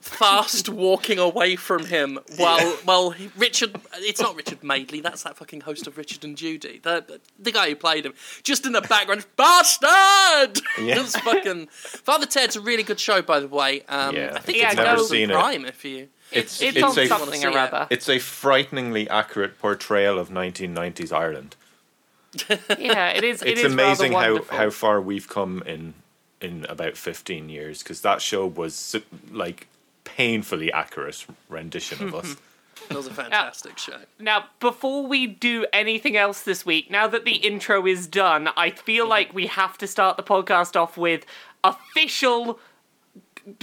fast 0.00 0.68
walking 0.70 1.18
away 1.18 1.54
from 1.54 1.84
him 1.86 2.18
while 2.38 2.66
while 2.84 3.10
he- 3.10 3.30
Richard 3.36 3.78
it's 3.96 4.20
not 4.20 4.34
Richard 4.34 4.64
Madeley 4.64 5.00
that's 5.02 5.22
that 5.24 5.36
fucking 5.36 5.60
host 5.60 5.86
of 5.86 5.98
Richard 5.98 6.24
and 6.24 6.36
Judy 6.36 6.80
the 6.82 7.20
the 7.38 7.52
guy 7.52 7.68
who 7.68 7.76
played 7.76 8.06
him 8.06 8.14
just 8.42 8.64
in 8.66 8.72
the 8.72 8.80
background 8.80 9.26
bastard 9.36 10.60
Yeah. 10.78 11.00
it's 11.00 11.16
fucking 11.20 11.66
Father 11.68 12.24
Ted's 12.26 12.56
a 12.56 12.60
really 12.62 12.82
good 12.82 12.98
show 12.98 13.20
by 13.22 13.40
the 13.40 13.46
way 13.48 13.82
um, 13.88 14.16
Yeah. 14.16 14.32
I 14.34 14.38
think 14.40 14.58
Yeah, 14.58 14.68
it's 14.68 14.76
go- 14.76 14.82
on 14.82 14.88
Amazon 14.88 15.08
Seen 15.08 15.30
it. 15.30 15.34
Prime 15.34 15.64
if 15.66 15.84
you 15.84 16.08
It's 16.32 16.60
It's, 16.62 16.76
it's, 16.76 16.96
a 16.96 17.06
something 17.06 17.40
see 17.40 17.46
or 17.46 17.50
it. 17.50 17.56
other. 17.56 17.86
it's 17.90 18.08
a 18.08 18.18
frighteningly 18.18 19.08
accurate 19.08 19.58
portrayal 19.58 20.18
of 20.18 20.28
1990s 20.28 21.12
Ireland. 21.12 21.56
Yeah, 22.78 23.08
it 23.08 23.24
is. 23.24 23.42
It 23.42 23.48
It's 23.48 23.60
is 23.62 23.72
amazing 23.72 24.12
how, 24.12 24.42
how 24.44 24.70
far 24.70 25.00
we've 25.00 25.28
come 25.28 25.62
in 25.66 25.94
in 26.40 26.64
about 26.68 26.96
15 26.96 27.48
years 27.48 27.82
because 27.82 28.00
that 28.00 28.22
show 28.22 28.46
was 28.46 28.96
like 29.30 29.66
painfully 30.04 30.72
accurate 30.72 31.26
rendition 31.48 32.08
of 32.08 32.14
us. 32.14 32.36
it 32.90 32.96
was 32.96 33.06
a 33.06 33.14
fantastic 33.14 33.78
show 33.78 33.98
Now, 34.18 34.46
before 34.58 35.06
we 35.06 35.26
do 35.26 35.66
anything 35.72 36.16
else 36.16 36.42
this 36.42 36.64
week, 36.64 36.90
now 36.90 37.06
that 37.08 37.24
the 37.24 37.36
intro 37.36 37.86
is 37.86 38.06
done, 38.06 38.48
I 38.56 38.70
feel 38.70 39.04
mm-hmm. 39.04 39.10
like 39.10 39.34
we 39.34 39.46
have 39.46 39.76
to 39.78 39.86
start 39.86 40.16
the 40.16 40.22
podcast 40.22 40.80
off 40.80 40.96
with 40.96 41.26
official 41.62 42.58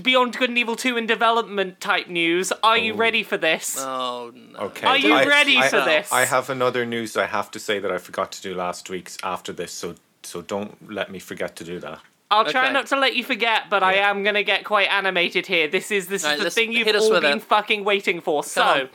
Beyond 0.01 0.35
Good 0.37 0.49
and 0.49 0.57
Evil 0.57 0.75
2 0.75 0.97
in 0.97 1.05
development 1.05 1.79
type 1.79 2.07
news. 2.07 2.51
Are 2.63 2.77
you 2.77 2.93
oh. 2.93 2.97
ready 2.97 3.23
for 3.23 3.37
this? 3.37 3.77
oh 3.79 4.31
no 4.35 4.59
Okay. 4.59 4.87
Are 4.87 4.97
you 4.97 5.13
I- 5.13 5.25
ready 5.25 5.57
I- 5.57 5.69
for 5.69 5.81
this? 5.81 6.11
I 6.11 6.25
have 6.25 6.49
another 6.49 6.85
news 6.85 7.15
I 7.15 7.25
have 7.25 7.51
to 7.51 7.59
say 7.59 7.79
that 7.79 7.91
I 7.91 7.97
forgot 7.97 8.31
to 8.33 8.41
do 8.41 8.55
last 8.55 8.89
week's 8.89 9.17
after 9.23 9.53
this, 9.53 9.71
so 9.71 9.95
so 10.23 10.41
don't 10.41 10.91
let 10.91 11.09
me 11.11 11.19
forget 11.19 11.55
to 11.57 11.63
do 11.63 11.79
that. 11.79 11.99
I'll 12.29 12.43
try 12.45 12.65
Okay. 12.65 12.73
not 12.73 12.87
to 12.87 12.97
let 12.99 13.15
you 13.15 13.23
forget, 13.23 13.69
but 13.69 13.83
I 13.83 13.95
Yeah. 13.95 14.09
am 14.09 14.23
gonna 14.23 14.43
get 14.43 14.65
quite 14.65 14.89
animated 14.89 15.45
here. 15.47 15.67
This 15.67 15.91
is 15.91 16.07
this 16.07 16.23
Right, 16.23 16.33
is 16.33 16.37
the 16.39 16.43
let's 16.45 16.55
thing 16.55 16.73
you've 16.73 16.87
hit 16.87 16.95
us 16.95 17.03
all 17.03 17.11
with 17.11 17.21
been 17.21 17.37
it. 17.37 17.43
fucking 17.43 17.83
waiting 17.85 18.19
for. 18.19 18.43
So, 18.43 18.61
on. 18.63 18.89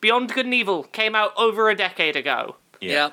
Beyond 0.00 0.32
Good 0.32 0.44
and 0.44 0.54
Evil 0.54 0.84
came 0.84 1.14
out 1.16 1.32
over 1.36 1.70
a 1.70 1.74
decade 1.74 2.14
ago. 2.16 2.56
yeah 2.80 3.06
It 3.06 3.12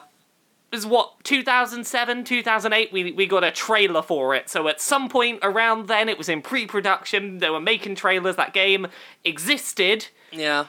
was 0.73 0.85
what 0.85 1.23
2007 1.23 2.23
2008 2.23 2.91
we, 2.91 3.11
we 3.11 3.25
got 3.25 3.43
a 3.43 3.51
trailer 3.51 4.01
for 4.01 4.35
it. 4.35 4.49
So 4.49 4.67
at 4.67 4.81
some 4.81 5.07
point 5.07 5.39
around 5.41 5.87
then 5.87 6.09
it 6.09 6.17
was 6.17 6.27
in 6.27 6.41
pre-production 6.41 7.37
they 7.37 7.49
were 7.49 7.61
making 7.61 7.95
trailers 7.95 8.35
that 8.35 8.53
game 8.53 8.87
existed. 9.23 10.07
Yeah. 10.31 10.65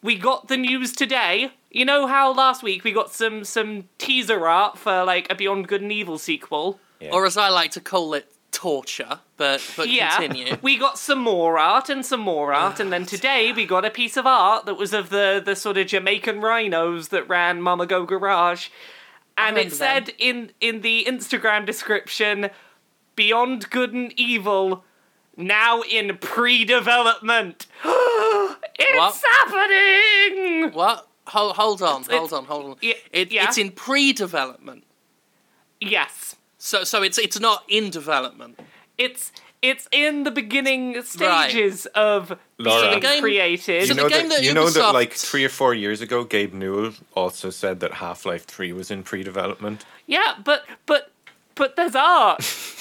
We 0.00 0.16
got 0.16 0.48
the 0.48 0.56
news 0.56 0.92
today. 0.92 1.50
You 1.70 1.84
know 1.84 2.06
how 2.06 2.32
last 2.32 2.62
week 2.62 2.84
we 2.84 2.92
got 2.92 3.12
some 3.12 3.44
some 3.44 3.88
teaser 3.98 4.46
art 4.46 4.78
for 4.78 5.04
like 5.04 5.30
a 5.30 5.34
beyond 5.34 5.68
good 5.68 5.82
and 5.82 5.92
evil 5.92 6.18
sequel? 6.18 6.80
Yeah. 7.00 7.10
or 7.12 7.26
as 7.26 7.36
I 7.36 7.48
like 7.48 7.70
to 7.72 7.80
call 7.80 8.14
it 8.14 8.32
torture 8.50 9.20
but 9.36 9.62
but 9.76 9.88
yeah. 9.88 10.18
continue. 10.18 10.56
We 10.62 10.78
got 10.78 10.98
some 10.98 11.20
more 11.20 11.58
art 11.58 11.88
and 11.88 12.04
some 12.04 12.20
more 12.20 12.52
art 12.52 12.80
and 12.80 12.92
then 12.92 13.06
today 13.16 13.52
we 13.52 13.66
got 13.66 13.84
a 13.84 13.90
piece 13.90 14.16
of 14.16 14.26
art 14.26 14.66
that 14.66 14.74
was 14.74 14.92
of 14.92 15.10
the 15.10 15.42
the 15.44 15.54
sort 15.54 15.76
of 15.76 15.86
jamaican 15.86 16.40
rhinos 16.40 17.08
that 17.08 17.28
ran 17.28 17.60
Mammago 17.60 18.06
garage 18.06 18.68
and 19.38 19.58
it 19.58 19.72
said 19.72 20.12
in 20.18 20.50
in 20.60 20.80
the 20.80 21.04
instagram 21.06 21.64
description 21.64 22.50
beyond 23.16 23.68
good 23.70 23.92
and 23.92 24.12
evil 24.16 24.84
now 25.38 25.82
in 25.82 26.18
pre-development. 26.18 27.66
It's 28.80 29.24
happening! 29.24 30.72
What? 30.72 31.08
Hold, 31.26 31.56
hold 31.56 31.82
on 31.82 32.04
hold 32.04 32.32
on 32.32 32.44
hold 32.44 32.64
on. 32.66 32.76
it, 32.80 33.32
yeah. 33.32 33.44
it's 33.44 33.58
in 33.58 33.72
pre-development. 33.72 34.84
Yes. 35.80 36.36
So 36.58 36.84
so 36.84 37.02
it's 37.02 37.18
it's 37.18 37.40
not 37.40 37.64
in 37.68 37.90
development. 37.90 38.60
it's 38.96 39.32
it's 39.62 39.88
in 39.90 40.22
the 40.24 40.30
beginning 40.30 41.02
stages 41.02 41.86
of 41.86 42.38
Laura. 42.58 42.82
being 42.90 42.94
The 42.94 43.00
game- 43.00 43.22
created 43.22 43.82
so 43.82 43.88
you 43.88 43.94
the 43.94 43.94
know 43.94 44.08
game 44.08 44.28
that, 44.28 44.36
that 44.38 44.44
you 44.44 44.54
know 44.54 44.68
that 44.70 44.92
like 44.94 45.12
three 45.12 45.44
or 45.44 45.48
four 45.48 45.74
years 45.74 46.00
ago, 46.00 46.24
Gabe 46.24 46.52
Newell 46.54 46.92
also 47.14 47.50
said 47.50 47.80
that 47.80 47.94
Half 47.94 48.24
Life 48.24 48.44
Three 48.44 48.72
was 48.72 48.90
in 48.90 49.02
pre-development. 49.02 49.84
Yeah, 50.06 50.36
but 50.44 50.64
but 50.86 51.10
but 51.54 51.76
there's 51.76 51.94
art. 51.96 52.40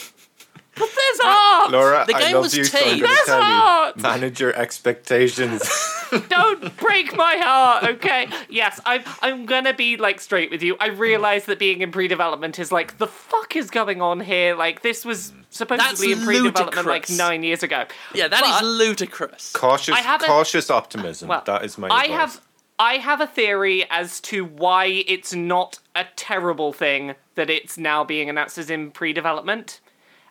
But 0.79 0.89
there's 0.95 1.19
art. 1.25 1.71
Laura, 1.71 2.05
The 2.07 2.15
I 2.15 2.31
love 2.33 2.43
was 2.43 2.55
you, 2.57 2.63
so 2.63 2.77
I'm 2.77 2.85
going 2.85 2.97
to 2.99 3.03
That's 3.07 3.25
tell 3.25 3.41
hard. 3.41 3.95
you. 3.95 4.01
Manage 4.03 4.39
your 4.39 4.53
expectations. 4.55 5.63
Don't 6.29 6.75
break 6.77 7.15
my 7.17 7.35
heart, 7.37 7.83
okay? 7.83 8.27
Yes, 8.49 8.79
I'm. 8.85 9.01
I'm 9.21 9.45
gonna 9.45 9.73
be 9.73 9.97
like 9.97 10.21
straight 10.21 10.49
with 10.51 10.63
you. 10.63 10.77
I 10.79 10.87
realize 10.87 11.45
that 11.45 11.59
being 11.59 11.81
in 11.81 11.91
pre-development 11.91 12.59
is 12.59 12.71
like 12.71 12.97
the 12.97 13.07
fuck 13.07 13.55
is 13.57 13.69
going 13.69 14.01
on 14.01 14.21
here. 14.21 14.55
Like 14.55 14.81
this 14.83 15.03
was 15.03 15.33
supposedly 15.49 16.13
That's 16.13 16.19
in 16.21 16.25
pre-development 16.25 16.87
like 16.87 17.09
nine 17.09 17.43
years 17.43 17.61
ago. 17.63 17.85
Yeah, 18.13 18.29
that 18.29 18.41
is 18.43 18.49
But- 18.51 18.63
ludicrous. 18.63 19.51
cautious, 19.51 19.95
I 19.95 19.99
haven't- 19.99 20.27
cautious 20.27 20.69
optimism. 20.69 21.27
Well, 21.27 21.43
that 21.45 21.65
is 21.65 21.77
my. 21.77 21.87
I 21.89 22.03
advice. 22.05 22.17
have 22.19 22.41
I 22.79 22.93
have 22.97 23.19
a 23.21 23.27
theory 23.27 23.85
as 23.89 24.21
to 24.21 24.45
why 24.45 24.85
it's 24.85 25.33
not 25.33 25.79
a 25.95 26.05
terrible 26.15 26.71
thing 26.71 27.15
that 27.35 27.49
it's 27.49 27.77
now 27.77 28.03
being 28.05 28.29
announced 28.29 28.57
as 28.57 28.69
in 28.69 28.91
pre-development. 28.91 29.81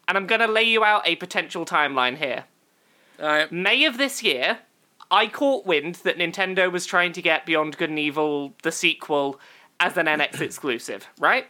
And 0.09 0.17
I'm 0.17 0.27
going 0.27 0.41
to 0.41 0.47
lay 0.47 0.63
you 0.65 0.85
out 0.85 1.07
a 1.07 1.17
potential 1.17 1.65
timeline 1.65 2.17
here. 2.19 2.45
Alright. 3.21 3.51
May 3.51 3.85
of 3.85 3.99
this 3.99 4.23
year, 4.23 4.59
I 5.11 5.27
caught 5.27 5.67
wind 5.67 5.97
that 5.97 6.19
Nintendo 6.19 6.71
was 6.71 6.87
trying 6.87 7.13
to 7.13 7.23
get 7.23 7.47
Beyond 7.47 7.77
Good 7.77 7.91
and 7.91 7.99
Evil 7.99 8.55
the 8.63 8.73
sequel 8.73 9.41
as 9.81 9.97
an 9.97 10.07
NX 10.07 10.41
exclusive, 10.43 11.09
right? 11.19 11.47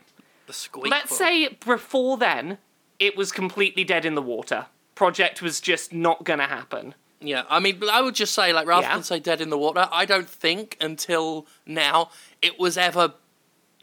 The 0.47 0.53
squeak. 0.53 0.91
Let's 0.91 1.17
say 1.17 1.49
before 1.65 2.17
then, 2.17 2.59
it 2.99 3.17
was 3.17 3.33
completely 3.33 3.85
dead 3.85 4.05
in 4.05 4.15
the 4.15 4.23
water. 4.23 4.67
Project 4.95 5.43
was 5.43 5.61
just 5.61 5.93
not 5.93 6.25
going 6.25 6.39
to 6.39 6.47
happen. 6.47 6.95
Yeah, 7.21 7.45
I 7.51 7.61
mean, 7.61 7.81
I 7.91 8.01
would 8.03 8.15
just 8.15 8.35
say, 8.35 8.53
like, 8.53 8.67
rather 8.67 8.87
Yeah. 8.87 8.95
than 8.95 9.03
say 9.03 9.19
dead 9.19 9.41
in 9.41 9.49
the 9.51 9.59
water, 9.59 9.89
I 9.91 10.05
don't 10.05 10.29
think 10.29 10.77
until 10.81 11.47
now 11.67 12.11
it 12.41 12.59
was 12.59 12.77
ever. 12.79 13.15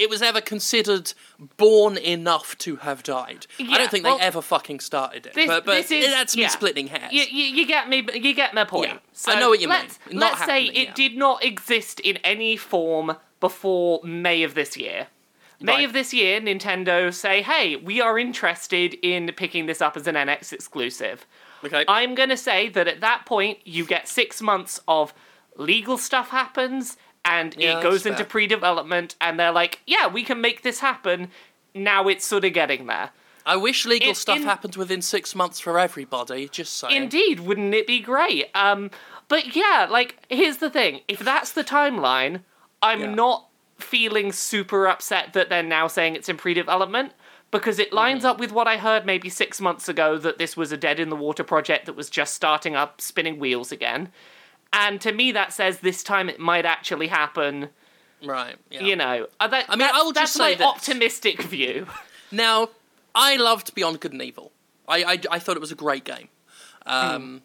It 0.03 0.09
was 0.09 0.21
ever 0.21 0.41
considered 0.41 1.13
born 1.55 1.95
enough 1.95 2.57
to 2.57 2.75
have 2.75 3.03
died. 3.03 3.47
I 3.57 3.77
don't 3.77 3.89
think 3.89 4.03
well, 4.03 4.17
they 4.17 4.23
ever 4.25 4.41
fucking 4.41 4.81
started 4.81 5.27
it. 5.27 5.33
This, 5.33 5.47
but 5.47 5.65
but 5.65 5.75
this 5.75 5.91
is, 5.91 6.07
that's 6.07 6.35
me 6.35 6.41
yeah. 6.41 6.49
splitting 6.49 6.87
hairs. 6.87 7.13
You, 7.13 7.23
you, 7.23 7.45
you 7.55 7.65
get 7.65 7.87
me. 7.87 8.05
You 8.13 8.33
get 8.33 8.53
my 8.53 8.65
point. 8.65 8.89
Yeah, 8.91 8.99
I 9.33 9.39
know 9.39 9.47
what 9.47 9.61
you 9.61 9.69
mean. 9.69 9.79
let's, 9.79 9.99
Not 10.11 10.33
let's 10.33 10.45
say 10.45 10.65
it 10.65 10.87
yeah. 10.89 10.93
did 10.93 11.15
not 11.15 11.41
exist 11.41 12.01
in 12.01 12.17
any 12.17 12.57
form 12.57 13.15
before 13.39 14.01
May 14.03 14.43
of 14.43 14.55
this 14.55 14.75
year. 14.75 15.07
May 15.61 15.75
Right. 15.75 15.85
of 15.85 15.93
this 15.93 16.13
year, 16.13 16.41
Nintendo 16.41 17.13
say, 17.13 17.41
"Hey, 17.41 17.77
we 17.77 18.01
are 18.01 18.19
interested 18.19 18.95
in 18.95 19.31
picking 19.37 19.67
this 19.67 19.81
up 19.81 19.95
as 19.95 20.05
an 20.05 20.15
NX 20.15 20.51
exclusive." 20.51 21.25
Okay. 21.63 21.85
I'm 21.87 22.13
gonna 22.13 22.35
say 22.35 22.67
that 22.67 22.89
at 22.89 22.99
that 22.99 23.25
point, 23.25 23.59
you 23.63 23.85
get 23.85 24.09
six 24.09 24.41
months 24.41 24.81
of 24.85 25.13
legal 25.55 25.97
stuff 25.97 26.29
happens, 26.31 26.97
and 27.25 27.55
Yeah, 27.57 27.79
it 27.79 27.83
goes 27.83 28.05
into 28.05 28.17
fair. 28.19 28.25
pre-development, 28.25 29.15
and 29.21 29.39
they're 29.39 29.51
like, 29.51 29.81
"Yeah, 29.85 30.07
we 30.07 30.23
can 30.23 30.41
make 30.41 30.61
this 30.61 30.79
happen." 30.79 31.29
Now 31.73 32.07
it's 32.07 32.25
sort 32.25 32.45
of 32.45 32.53
getting 32.53 32.85
there. 32.87 33.11
I 33.45 33.55
wish 33.57 33.85
legal 33.85 34.09
in- 34.09 34.15
stuff 34.15 34.37
in- 34.37 34.43
happened 34.43 34.75
within 34.75 35.01
six 35.01 35.35
months 35.35 35.59
for 35.59 35.77
everybody. 35.79 36.47
Just 36.47 36.73
so 36.77 36.87
Indeed, 36.87 37.39
wouldn't 37.41 37.73
it 37.73 37.87
be 37.87 37.99
great? 37.99 38.49
Um, 38.55 38.89
but 39.27 39.55
yeah, 39.55 39.87
like 39.89 40.17
here's 40.29 40.57
the 40.57 40.69
thing: 40.69 41.01
if 41.07 41.19
that's 41.19 41.51
the 41.51 41.63
timeline, 41.63 42.41
I'm 42.81 43.01
Yeah. 43.01 43.13
not 43.15 43.47
feeling 43.79 44.31
super 44.31 44.87
upset 44.87 45.33
that 45.33 45.49
they're 45.49 45.63
now 45.63 45.87
saying 45.87 46.15
it's 46.15 46.29
in 46.29 46.37
pre-development 46.37 47.11
because 47.51 47.79
it 47.79 47.91
lines 47.91 48.19
Mm-hmm. 48.19 48.27
up 48.31 48.39
with 48.39 48.51
what 48.51 48.67
I 48.67 48.77
heard 48.77 49.05
maybe 49.05 49.29
six 49.29 49.59
months 49.59 49.89
ago 49.89 50.17
that 50.19 50.37
this 50.37 50.55
was 50.55 50.71
a 50.71 50.77
dead 50.77 50.99
in 50.99 51.09
the 51.09 51.15
water 51.15 51.43
project 51.43 51.85
that 51.87 51.93
was 51.95 52.09
just 52.09 52.33
starting 52.33 52.75
up, 52.75 53.01
spinning 53.01 53.39
wheels 53.39 53.71
again. 53.71 54.11
And 54.73 54.99
to 55.01 55.11
me, 55.11 55.31
that 55.31 55.53
says 55.53 55.79
this 55.79 56.03
time 56.03 56.27
it 56.29 56.39
might 56.39 56.65
actually 56.65 57.07
happen. 57.07 57.69
Right. 58.23 58.55
Yeah. 58.71 58.81
You 58.81 58.95
know, 58.95 59.27
that, 59.39 59.65
I 59.69 59.75
mean, 59.75 59.83
I 59.83 59.87
that's- 59.87 60.03
will 60.03 60.11
that's 60.13 60.31
just 60.31 60.39
my 60.39 60.51
say 60.51 60.55
this. 60.55 60.67
optimistic 60.67 61.41
view. 61.43 61.87
Now, 62.31 62.69
I 63.13 63.35
loved 63.35 63.75
Beyond 63.75 63.99
Good 63.99 64.13
and 64.13 64.21
Evil. 64.21 64.51
I, 64.87 65.03
I, 65.03 65.19
I 65.31 65.39
thought 65.39 65.55
it 65.55 65.61
was 65.61 65.71
a 65.71 65.75
great 65.75 66.03
game. 66.03 66.27
Um, 66.85 67.41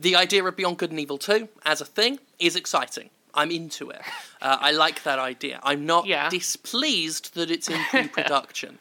The 0.00 0.16
idea 0.16 0.42
of 0.44 0.56
Beyond 0.56 0.78
Good 0.78 0.90
and 0.90 0.98
Evil 1.00 1.18
2 1.18 1.48
as 1.64 1.80
a 1.80 1.84
thing 1.84 2.18
is 2.38 2.56
exciting. 2.56 3.10
I'm 3.34 3.50
into 3.50 3.90
it. 3.90 4.00
Uh, 4.40 4.56
I 4.60 4.70
like 4.70 5.02
that 5.02 5.18
idea. 5.18 5.58
I'm 5.64 5.84
not 5.84 6.06
Yeah. 6.06 6.28
displeased 6.30 7.34
that 7.34 7.50
it's 7.50 7.68
in 7.68 7.80
pre 7.90 8.06
production. 8.06 8.78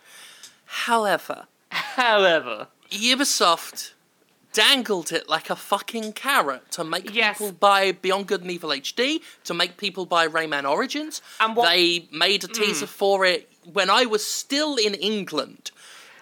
However, 0.65 1.47
However, 1.71 2.67
Ubisoft 2.91 3.93
dangled 4.57 5.11
it 5.11 5.29
like 5.29 5.51
a 5.51 5.55
fucking 5.55 6.13
carrot 6.13 6.71
to 6.71 6.83
make 6.83 7.13
Yes. 7.13 7.37
people 7.37 7.51
buy 7.51 7.91
Beyond 7.91 8.25
Good 8.27 8.41
and 8.41 8.49
Evil 8.49 8.71
HD, 8.71 9.21
to 9.43 9.53
make 9.53 9.77
people 9.77 10.05
buy 10.07 10.27
Rayman 10.27 10.67
Origins. 10.69 11.21
And 11.39 11.55
what-. 11.55 11.69
They 11.69 12.07
made 12.11 12.43
a 12.43 12.47
teaser 12.47 12.87
mm. 12.87 12.89
for 13.01 13.23
it 13.23 13.51
when 13.71 13.89
I 13.91 14.05
was 14.05 14.25
still 14.25 14.75
in 14.75 14.95
England. 14.95 15.69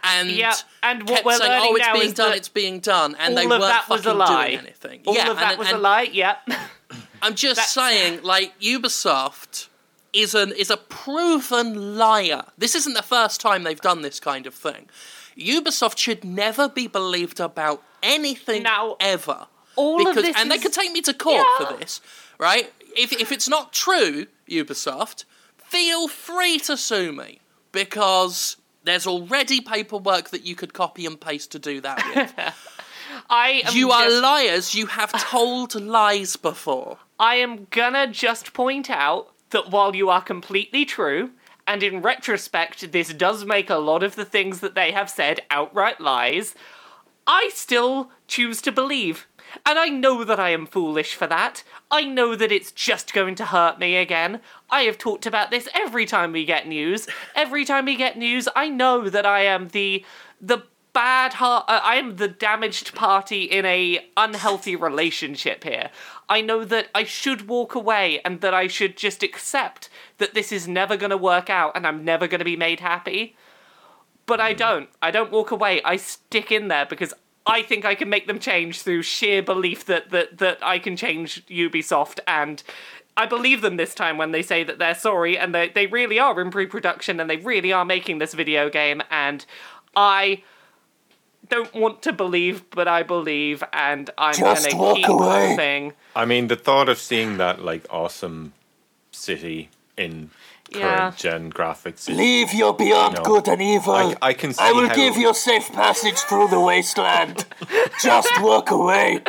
And 0.03 0.29
Yeah, 0.29 0.53
and 0.83 1.01
what 1.03 1.15
kept 1.15 1.25
we're 1.25 1.37
saying, 1.37 1.51
learning 1.51 1.69
"Oh, 1.71 1.75
it's 1.75 1.87
now 1.87 1.93
being 1.93 2.05
is 2.05 2.13
done, 2.13 2.29
that 2.29 2.37
it's 2.37 2.49
being 2.49 2.79
done," 2.79 3.15
and 3.17 3.35
they 3.37 3.47
weren't 3.47 3.83
fucking 3.85 4.11
a 4.11 4.13
lie. 4.13 4.47
doing 4.51 4.59
anything. 4.59 5.01
All 5.07 5.15
yeah, 5.15 5.31
of 5.31 5.37
that 5.37 5.51
and, 5.53 5.59
was 5.59 5.67
and 5.69 5.77
a 5.77 5.79
lie. 5.79 6.03
Yep. 6.03 6.37
I'm 7.23 7.33
just 7.33 7.55
That's- 7.55 7.73
saying, 7.73 8.21
like 8.21 8.59
Ubisoft 8.59 9.67
is 10.13 10.35
an 10.35 10.51
is 10.51 10.69
a 10.69 10.77
proven 10.77 11.97
liar. 11.97 12.43
This 12.57 12.75
isn't 12.75 12.93
the 12.93 13.01
first 13.15 13.41
time 13.41 13.63
they've 13.63 13.81
done 13.81 14.01
this 14.03 14.19
kind 14.19 14.45
of 14.45 14.53
thing. 14.53 14.89
Ubisoft 15.37 15.97
should 15.97 16.23
never 16.23 16.69
be 16.69 16.87
believed 16.87 17.39
about 17.39 17.81
anything 18.05 18.63
Now, 18.63 18.95
ever. 18.99 19.47
all 19.75 20.07
of 20.07 20.15
this 20.15 20.35
and 20.37 20.49
they 20.51 20.57
could 20.59 20.73
take 20.73 20.91
me 20.91 21.01
to 21.01 21.13
court 21.13 21.45
Yeah. 21.59 21.67
for 21.67 21.77
this, 21.77 21.99
right? 22.39 22.71
If 22.95 23.11
if 23.11 23.31
it's 23.31 23.49
not 23.49 23.73
true, 23.73 24.27
Ubisoft, 24.49 25.25
feel 25.57 26.07
free 26.07 26.57
to 26.59 26.77
sue 26.77 27.11
me 27.11 27.39
because 27.71 28.57
there's 28.83 29.07
already 29.07 29.59
paperwork 29.61 30.29
that 30.29 30.45
you 30.45 30.55
could 30.55 30.73
copy 30.73 31.05
and 31.05 31.19
paste 31.19 31.51
to 31.51 31.59
do 31.59 31.81
that 31.81 31.97
with. 32.15 32.33
I 33.29 33.63
am 33.65 33.75
you 33.75 33.91
are 33.91 34.09
liars. 34.09 34.75
You 34.75 34.85
have 34.87 35.11
told 35.31 35.75
lies 35.75 36.35
before. 36.35 36.99
I 37.19 37.35
am 37.35 37.67
gonna 37.71 38.07
just 38.07 38.53
point 38.53 38.89
out 38.89 39.31
that 39.49 39.71
while 39.71 39.95
you 39.95 40.09
are 40.09 40.21
completely 40.21 40.85
true, 40.85 41.31
and 41.67 41.81
in 41.81 42.01
retrospect, 42.01 42.91
this 42.91 43.13
does 43.13 43.43
make 43.45 43.69
a 43.69 43.77
lot 43.77 44.03
of 44.03 44.15
the 44.15 44.25
things 44.25 44.59
that 44.59 44.75
they 44.75 44.91
have 44.91 45.09
said 45.09 45.41
outright 45.49 45.99
lies, 45.99 46.53
I 47.27 47.49
still 47.53 48.11
choose 48.27 48.61
to 48.63 48.71
believe. 48.71 49.27
And 49.65 49.79
I 49.79 49.89
know 49.89 50.23
that 50.23 50.39
I 50.39 50.49
am 50.49 50.65
foolish 50.65 51.15
for 51.15 51.27
that. 51.27 51.63
I 51.89 52.03
know 52.03 52.35
that 52.35 52.51
it's 52.51 52.71
just 52.71 53.13
going 53.13 53.35
to 53.35 53.45
hurt 53.45 53.79
me 53.79 53.95
again. 53.95 54.41
I 54.69 54.81
have 54.81 54.97
talked 54.97 55.25
about 55.25 55.51
this 55.51 55.69
every 55.73 56.05
time 56.05 56.31
we 56.31 56.45
get 56.45 56.67
news. 56.67 57.07
Every 57.35 57.63
time 57.63 57.85
we 57.85 57.95
get 57.95 58.17
news, 58.17 58.47
I 58.55 58.69
know 58.69 59.09
that 59.09 59.25
I 59.25 59.41
am 59.41 59.69
the 59.69 60.03
the 60.41 60.63
bad 60.93 61.33
heart. 61.33 61.65
Uh, 61.67 61.79
I 61.83 61.95
am 61.95 62.15
the 62.15 62.27
damaged 62.27 62.95
party 62.95 63.43
in 63.43 63.65
a 63.65 63.99
unhealthy 64.15 64.75
relationship 64.75 65.63
here. 65.63 65.89
I 66.29 66.41
know 66.41 66.63
that 66.63 66.87
I 66.95 67.03
should 67.03 67.47
walk 67.47 67.75
away 67.75 68.21
and 68.23 68.41
that 68.41 68.53
I 68.53 68.67
should 68.67 68.97
just 68.97 69.21
accept 69.21 69.89
that 70.17 70.33
this 70.33 70.51
is 70.51 70.67
never 70.67 70.95
going 70.95 71.09
to 71.09 71.17
work 71.17 71.49
out 71.49 71.73
and 71.75 71.85
I'm 71.85 72.05
never 72.05 72.27
going 72.27 72.39
to 72.39 72.45
be 72.45 72.55
made 72.55 72.79
happy. 72.79 73.35
But 74.25 74.39
I 74.39 74.53
don't. 74.53 74.89
I 75.01 75.11
don't 75.11 75.31
walk 75.31 75.51
away. 75.51 75.81
I 75.83 75.97
stick 75.97 76.51
in 76.51 76.67
there 76.67 76.85
because 76.85 77.13
I 77.45 77.61
think 77.61 77.85
I 77.85 77.93
can 77.95 78.09
make 78.09 78.25
them 78.27 78.39
change 78.39 78.81
through 78.81 79.03
sheer 79.03 79.41
belief 79.43 79.85
that 79.85 80.09
that 80.09 80.39
that 80.39 80.57
I 80.61 80.79
can 80.79 80.95
change 80.97 81.45
Ubisoft 81.47 82.19
and 82.27 82.63
I 83.17 83.25
believe 83.27 83.61
them 83.61 83.77
this 83.77 83.93
time 83.95 84.17
when 84.17 84.31
they 84.31 84.41
say 84.41 84.63
that 84.63 84.79
they're 84.79 84.95
sorry 84.95 85.37
and 85.37 85.53
they 85.53 85.69
they 85.69 85.85
really 85.87 86.17
are 86.19 86.39
in 86.41 86.49
pre-production 86.49 87.19
and 87.19 87.29
they 87.29 87.37
really 87.37 87.71
are 87.71 87.85
making 87.85 88.17
this 88.17 88.33
video 88.33 88.69
game 88.69 89.03
and 89.11 89.45
I 89.95 90.43
don't 91.47 91.73
want 91.75 92.01
to 92.01 92.11
believe 92.11 92.67
but 92.71 92.87
I 92.87 93.03
believe 93.03 93.63
and 93.71 94.09
I'm 94.17 94.33
Just 94.33 94.69
gonna 94.71 94.81
walk 94.81 94.95
keep 94.97 95.07
away. 95.07 95.49
hoping. 95.51 95.93
I 96.15 96.25
mean, 96.25 96.47
the 96.47 96.55
thought 96.55 96.89
of 96.89 96.97
seeing 96.97 97.37
that 97.37 97.63
like 97.63 97.85
awesome 97.91 98.53
city 99.11 99.69
in 99.97 100.31
current 100.75 101.23
Yeah. 101.23 101.31
gen 101.31 101.51
graphics. 101.51 102.07
Leave 102.15 102.53
your 102.53 102.73
beyond 102.73 103.15
No. 103.15 103.23
good 103.23 103.47
and 103.47 103.61
evil. 103.61 103.93
I, 103.93 104.15
I 104.21 104.33
can 104.33 104.53
see 104.53 104.63
I 104.63 104.71
will 104.71 104.87
how, 104.87 104.95
give 104.95 105.17
you 105.17 105.29
a 105.31 105.33
safe 105.33 105.71
passage 105.71 106.17
through 106.19 106.47
the 106.49 106.59
wasteland. 106.59 107.45
Just 108.01 108.29
walk 108.41 108.71
away. 108.71 109.21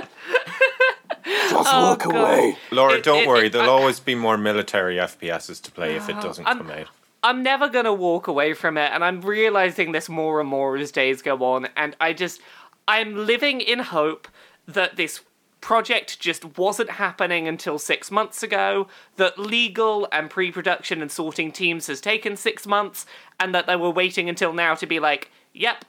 Just 1.51 1.69
oh, 1.73 1.83
walk 1.91 2.03
God. 2.05 2.15
away. 2.15 2.57
Laura, 2.71 2.95
it- 2.95 3.03
don't 3.05 3.23
it- 3.23 3.29
worry. 3.29 3.47
it- 3.47 3.53
there'll 3.53 3.69
I- 3.71 3.73
always 3.81 4.01
be 4.01 4.15
more 4.15 4.37
military 4.39 4.97
FPSs 4.97 5.61
to 5.63 5.71
play 5.73 5.97
if 5.97 6.09
it 6.09 6.17
oh, 6.19 6.23
doesn't 6.23 6.47
I'm- 6.47 6.59
come 6.59 6.71
out. 6.71 6.87
I'm 7.23 7.43
never 7.43 7.69
gonna 7.69 7.93
walk 7.95 8.29
away 8.29 8.53
from 8.53 8.77
it, 8.79 8.93
and 8.93 9.03
I'm 9.03 9.21
realizing 9.21 9.91
this 9.91 10.09
more 10.09 10.39
and 10.39 10.49
more 10.49 10.77
as 10.77 10.93
days 10.93 11.23
go 11.23 11.43
on. 11.43 11.67
And 11.77 11.97
I 12.01 12.13
just, 12.13 12.41
I'm 12.87 13.27
living 13.27 13.61
in 13.61 13.81
hope 13.81 14.29
that 14.69 14.95
this 14.97 15.23
project 15.61 16.21
just 16.21 16.59
wasn't 16.59 16.91
happening 16.91 17.49
until 17.49 17.79
six 17.79 18.11
months 18.11 18.43
ago, 18.43 18.87
that 19.17 19.39
legal 19.39 20.07
and 20.13 20.31
pre 20.31 20.53
production 20.53 21.03
and 21.03 21.11
sorting 21.11 21.51
teams 21.53 21.87
has 21.89 22.01
taken 22.01 22.37
six 22.37 22.67
months, 22.67 23.07
and 23.41 23.55
that 23.55 23.67
they 23.67 23.77
were 23.77 23.91
waiting 23.91 24.29
until 24.29 24.53
now 24.53 24.75
to 24.75 24.87
be 24.87 25.01
like, 25.01 25.31
yep, 25.53 25.85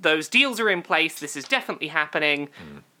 those 0.00 0.28
deals 0.28 0.58
are 0.60 0.68
in 0.68 0.82
place, 0.82 1.18
this 1.20 1.36
is 1.36 1.44
definitely 1.46 1.88
happening. 1.88 2.48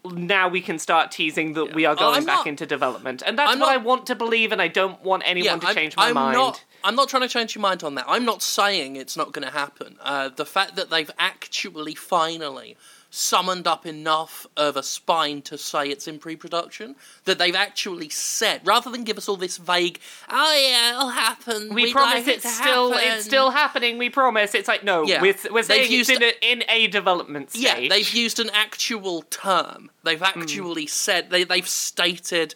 Now 0.04 0.46
we 0.48 0.60
can 0.60 0.78
start 0.78 1.10
teasing 1.10 1.54
that 1.54 1.74
we 1.74 1.84
are 1.84 1.94
Oh, 1.94 1.98
going 1.98 2.16
I'm 2.18 2.24
back 2.24 2.36
not- 2.38 2.46
into 2.46 2.64
development. 2.64 3.22
And 3.26 3.36
that's 3.36 3.50
I'm 3.52 3.58
what 3.58 3.66
not- 3.66 3.74
I 3.74 3.76
want 3.78 4.06
to 4.06 4.14
believe, 4.14 4.52
and 4.52 4.62
I 4.62 4.68
don't 4.68 5.02
want 5.02 5.24
anyone 5.26 5.58
to 5.60 5.66
I'm- 5.66 5.74
change 5.74 5.96
my 5.96 6.08
I'm 6.08 6.14
mind. 6.14 6.36
Not, 6.36 6.64
I'm 6.84 6.94
not 6.94 7.08
trying 7.08 7.22
to 7.22 7.28
change 7.28 7.54
your 7.56 7.62
mind 7.62 7.82
on 7.82 7.96
that. 7.96 8.04
I'm 8.06 8.24
not 8.24 8.40
saying 8.40 8.94
it's 8.94 9.16
not 9.16 9.32
going 9.32 9.44
to 9.46 9.52
happen. 9.52 9.96
Uh, 10.00 10.28
the 10.28 10.46
fact 10.46 10.76
that 10.76 10.90
they've 10.90 11.10
actually 11.18 11.96
finally 11.96 12.76
summoned 13.10 13.66
up 13.66 13.86
enough 13.86 14.46
of 14.56 14.76
a 14.76 14.82
spine 14.82 15.40
to 15.42 15.56
say 15.56 15.88
it's 15.88 16.06
in 16.08 16.18
pre-production 16.18 16.94
that 17.24 17.38
they've 17.38 17.54
actually 17.54 18.08
said 18.08 18.60
rather 18.64 18.90
than 18.90 19.04
give 19.04 19.16
us 19.16 19.28
all 19.28 19.36
this 19.36 19.56
vague 19.56 19.98
oh 20.28 20.54
yeah 20.54 20.90
it'll 20.92 21.08
happen 21.10 21.68
We 21.74 21.84
we'd 21.84 21.92
promise 21.92 22.26
like 22.26 22.28
it's 22.28 22.42
to 22.42 22.48
still 22.48 22.92
happen." 22.92 23.12
it's 23.12 23.24
still 23.24 23.50
happening. 23.50 23.98
We 23.98 24.10
promise. 24.10 24.54
It's 24.54 24.68
like 24.68 24.84
no, 24.84 25.04
Yeah. 25.04 25.22
we're, 25.22 25.34
we're 25.50 25.62
They've 25.62 25.64
saying 25.86 25.92
used- 25.92 26.10
it's 26.10 26.20
in 26.20 26.22
a, 26.24 26.52
in 26.52 26.64
a 26.68 26.86
development 26.88 27.50
stage. 27.50 27.62
Yeah, 27.62 27.88
they've 27.88 28.12
used 28.14 28.38
an 28.40 28.50
actual 28.52 29.22
term. 29.22 29.90
They've 30.04 30.18
Hmm. 30.18 30.40
actually 30.42 30.86
said 30.86 31.30
they 31.30 31.44
they've 31.44 31.68
stated 31.68 32.54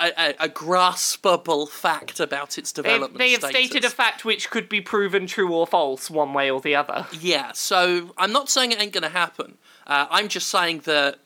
a, 0.00 0.12
a, 0.16 0.34
a 0.44 0.48
graspable 0.48 1.68
fact 1.68 2.20
about 2.20 2.58
its 2.58 2.72
development. 2.72 3.18
they 3.18 3.32
have 3.32 3.42
stated 3.42 3.84
a 3.84 3.90
fact 3.90 4.24
which 4.24 4.50
could 4.50 4.68
be 4.68 4.80
proven 4.80 5.26
true 5.26 5.52
or 5.52 5.66
false 5.66 6.10
one 6.10 6.32
way 6.32 6.50
or 6.50 6.60
the 6.60 6.74
other. 6.74 7.06
Yeah, 7.20 7.52
so 7.52 8.14
I'm 8.16 8.32
not 8.32 8.48
saying 8.48 8.72
it 8.72 8.80
ain't 8.80 8.92
gonna 8.92 9.08
happen. 9.08 9.58
Uh, 9.86 10.06
I'm 10.10 10.28
just 10.28 10.48
saying 10.48 10.80
that 10.80 11.18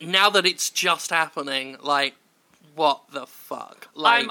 now 0.00 0.30
that 0.30 0.46
it's 0.46 0.70
just 0.70 1.10
happening, 1.10 1.76
like, 1.82 2.14
what 2.74 3.02
the 3.12 3.26
fuck? 3.26 3.88
Like, 3.94 4.24
I'm 4.24 4.30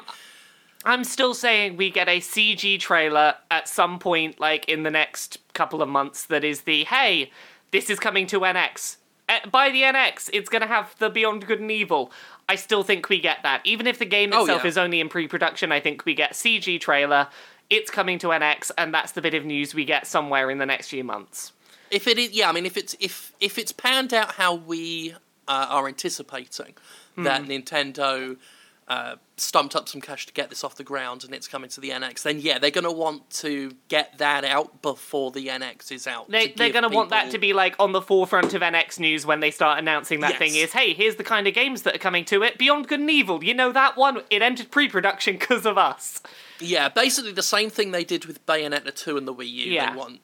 I'm 0.85 1.03
still 1.03 1.33
saying 1.33 1.77
we 1.77 1.89
get 1.89 2.09
a 2.09 2.19
CG 2.19 2.79
trailer 2.79 3.35
at 3.49 3.67
some 3.67 3.99
point, 3.99 4.39
like 4.39 4.67
in 4.67 4.83
the 4.83 4.91
next 4.91 5.39
couple 5.53 5.81
of 5.81 5.89
months. 5.89 6.25
That 6.25 6.43
is 6.43 6.61
the 6.61 6.83
hey, 6.83 7.31
this 7.71 7.89
is 7.89 7.99
coming 7.99 8.27
to 8.27 8.41
NX. 8.41 8.97
Uh, 9.29 9.39
by 9.49 9.69
the 9.69 9.83
NX, 9.83 10.29
it's 10.33 10.49
gonna 10.49 10.67
have 10.67 10.95
the 10.99 11.09
Beyond 11.09 11.47
Good 11.47 11.61
and 11.61 11.71
Evil. 11.71 12.11
I 12.49 12.55
still 12.55 12.83
think 12.83 13.09
we 13.09 13.19
get 13.19 13.43
that, 13.43 13.61
even 13.63 13.87
if 13.87 13.99
the 13.99 14.05
game 14.05 14.31
Oh, 14.33 14.41
itself 14.41 14.63
yeah. 14.63 14.67
is 14.69 14.77
only 14.77 14.99
in 14.99 15.09
pre-production. 15.09 15.71
I 15.71 15.79
think 15.79 16.05
we 16.05 16.13
get 16.13 16.33
CG 16.33 16.79
trailer. 16.81 17.27
It's 17.69 17.89
coming 17.89 18.19
to 18.19 18.27
NX, 18.27 18.71
and 18.77 18.93
that's 18.93 19.13
the 19.13 19.21
bit 19.21 19.33
of 19.33 19.45
news 19.45 19.73
we 19.73 19.85
get 19.85 20.05
somewhere 20.05 20.49
in 20.51 20.57
the 20.57 20.65
next 20.65 20.89
few 20.89 21.03
months. 21.03 21.53
if 21.89 22.07
it 22.07 22.17
is, 22.19 22.31
yeah, 22.31 22.49
I 22.49 22.51
mean, 22.51 22.65
if 22.65 22.75
it's 22.77 22.95
if 22.99 23.33
if 23.39 23.57
it's 23.57 23.71
panned 23.71 24.13
out 24.13 24.33
how 24.33 24.53
we 24.55 25.13
uh, 25.47 25.67
are 25.69 25.87
anticipating 25.87 26.73
that 27.17 27.43
Nintendo 27.43 28.37
uh, 28.87 29.15
stumped 29.37 29.75
up 29.75 29.87
some 29.87 30.01
cash 30.01 30.25
to 30.25 30.33
get 30.33 30.49
this 30.49 30.63
off 30.63 30.75
the 30.75 30.83
ground 30.83 31.23
and 31.23 31.33
it's 31.33 31.47
coming 31.47 31.69
to 31.69 31.81
the 31.81 31.89
NX, 31.89 32.23
then 32.23 32.39
yeah, 32.39 32.59
they're 32.59 32.69
going 32.71 32.83
to 32.83 32.91
want 32.91 33.29
to 33.31 33.73
get 33.87 34.17
that 34.17 34.43
out 34.43 34.81
before 34.81 35.31
the 35.31 35.47
NX 35.47 35.91
is 35.91 36.05
out. 36.07 36.29
They, 36.29 36.47
they're 36.49 36.71
going 36.71 36.83
to 36.83 36.89
want 36.95 37.09
that 37.11 37.31
to 37.31 37.37
be 37.37 37.53
like 37.53 37.75
on 37.79 37.91
the 37.93 38.01
forefront 38.01 38.53
of 38.53 38.61
NX 38.61 38.99
news 38.99 39.25
when 39.25 39.39
they 39.39 39.51
start 39.51 39.79
announcing 39.79 40.19
that 40.19 40.31
Yes. 40.31 40.39
thing 40.39 40.55
is, 40.55 40.73
hey, 40.73 40.93
here's 40.93 41.15
the 41.15 41.23
kind 41.23 41.47
of 41.47 41.53
games 41.53 41.83
that 41.83 41.95
are 41.95 41.99
coming 41.99 42.25
to 42.25 42.43
it. 42.43 42.57
Beyond 42.57 42.87
Good 42.87 42.99
and 42.99 43.09
Evil, 43.09 43.43
you 43.43 43.53
know 43.53 43.71
that 43.71 43.95
one? 43.97 44.21
It 44.29 44.41
entered 44.41 44.69
pre-production 44.71 45.37
because 45.37 45.65
of 45.65 45.77
us. 45.77 46.21
Yeah, 46.59 46.89
basically 46.89 47.31
the 47.31 47.41
same 47.43 47.69
thing 47.69 47.91
they 47.91 48.03
did 48.03 48.25
with 48.25 48.45
Bayonetta 48.45 48.93
2 48.95 49.17
and 49.17 49.27
the 49.27 49.33
Wii 49.33 49.49
U. 49.49 49.71
Yeah. 49.71 49.91
They 49.91 49.97
want 49.97 50.19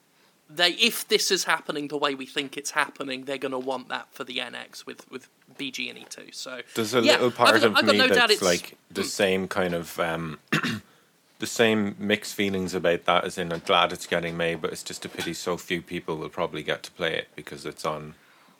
they 0.49 0.71
if 0.71 1.07
this 1.07 1.29
is 1.31 1.43
happening 1.43 1.87
the 1.89 1.97
way 1.97 2.15
we 2.15 2.25
think 2.25 2.57
it's 2.57 2.71
happening, 2.71 3.25
they're 3.25 3.37
going 3.37 3.51
to 3.51 3.59
want 3.59 3.89
that 3.89 4.07
for 4.11 4.23
the 4.23 4.37
NX 4.37 4.85
with 4.85 5.09
with 5.11 5.27
BG 5.57 5.89
and 5.89 5.99
E2. 5.99 6.33
So 6.33 6.61
There's 6.75 6.93
a 6.95 7.01
yeah, 7.01 7.13
little 7.13 7.31
part 7.31 7.53
I've 7.55 7.61
got, 7.61 7.67
of 7.67 7.75
I've 7.77 7.85
got 7.85 7.91
me 7.91 7.97
no 7.99 8.07
doubt 8.07 8.15
that's 8.29 8.33
it's 8.33 8.41
like 8.41 8.77
the 8.91 9.03
same 9.03 9.47
kind 9.47 9.73
of 9.75 9.99
um, 9.99 10.39
the 11.39 11.47
same 11.47 11.95
mixed 11.99 12.33
feelings 12.33 12.73
about 12.73 13.05
that. 13.05 13.23
As 13.25 13.37
in, 13.37 13.51
I'm 13.53 13.61
glad 13.65 13.93
it's 13.93 14.07
getting 14.07 14.35
made, 14.37 14.61
but 14.61 14.71
it's 14.71 14.83
just 14.83 15.05
a 15.05 15.09
pity 15.09 15.33
so 15.33 15.55
few 15.57 15.81
people 15.81 16.17
will 16.17 16.29
probably 16.29 16.63
get 16.63 16.83
to 16.83 16.91
play 16.91 17.15
it 17.15 17.27
because 17.35 17.65
it's 17.65 17.85
on. 17.85 18.15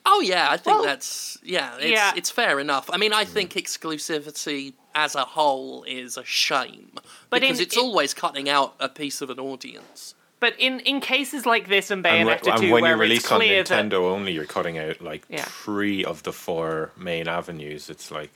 Oh 0.05 0.22
yeah, 0.22 0.48
I 0.50 0.58
think 0.58 0.78
Well, 0.78 0.86
that's 0.86 1.38
yeah, 1.43 1.75
it's 1.78 1.86
yeah. 1.91 2.13
it's 2.15 2.30
fair 2.30 2.60
enough. 2.60 2.89
I 2.91 2.97
mean, 2.97 3.13
I 3.13 3.25
think 3.25 3.54
exclusivity 3.54 4.73
as 4.95 5.13
a 5.15 5.23
whole 5.25 5.84
is 5.84 6.17
a 6.17 6.23
shame 6.25 6.91
But 7.30 7.41
because 7.41 7.60
in- 7.60 7.63
it's 7.63 7.75
in- 7.78 7.84
always 7.84 8.13
cutting 8.13 8.49
out 8.49 8.75
a 8.80 8.89
piece 8.89 9.21
of 9.21 9.30
an 9.30 9.39
audience. 9.39 10.15
But 10.39 10.56
in, 10.58 10.80
in 10.82 11.02
cases 11.02 11.45
like 11.45 11.67
this 11.67 11.91
and 11.91 12.06
And, 12.06 12.28
Bayonetta 12.30 12.43
when- 12.45 12.54
and 12.54 12.62
2, 12.62 12.71
when 12.71 12.80
you 12.80 12.82
where 12.82 12.93
it's 12.93 12.99
release 13.02 13.32
on 13.32 13.39
clear 13.39 13.63
that 13.63 13.86
Nintendo 13.86 13.93
only, 14.12 14.32
you're 14.32 14.45
cutting 14.45 14.78
out 14.78 15.02
like 15.02 15.23
Yeah. 15.30 15.43
three 15.43 16.04
of 16.06 16.23
the 16.23 16.32
four 16.32 16.91
main 16.97 17.28
avenues. 17.28 17.89
It's 17.89 18.10
like. 18.12 18.32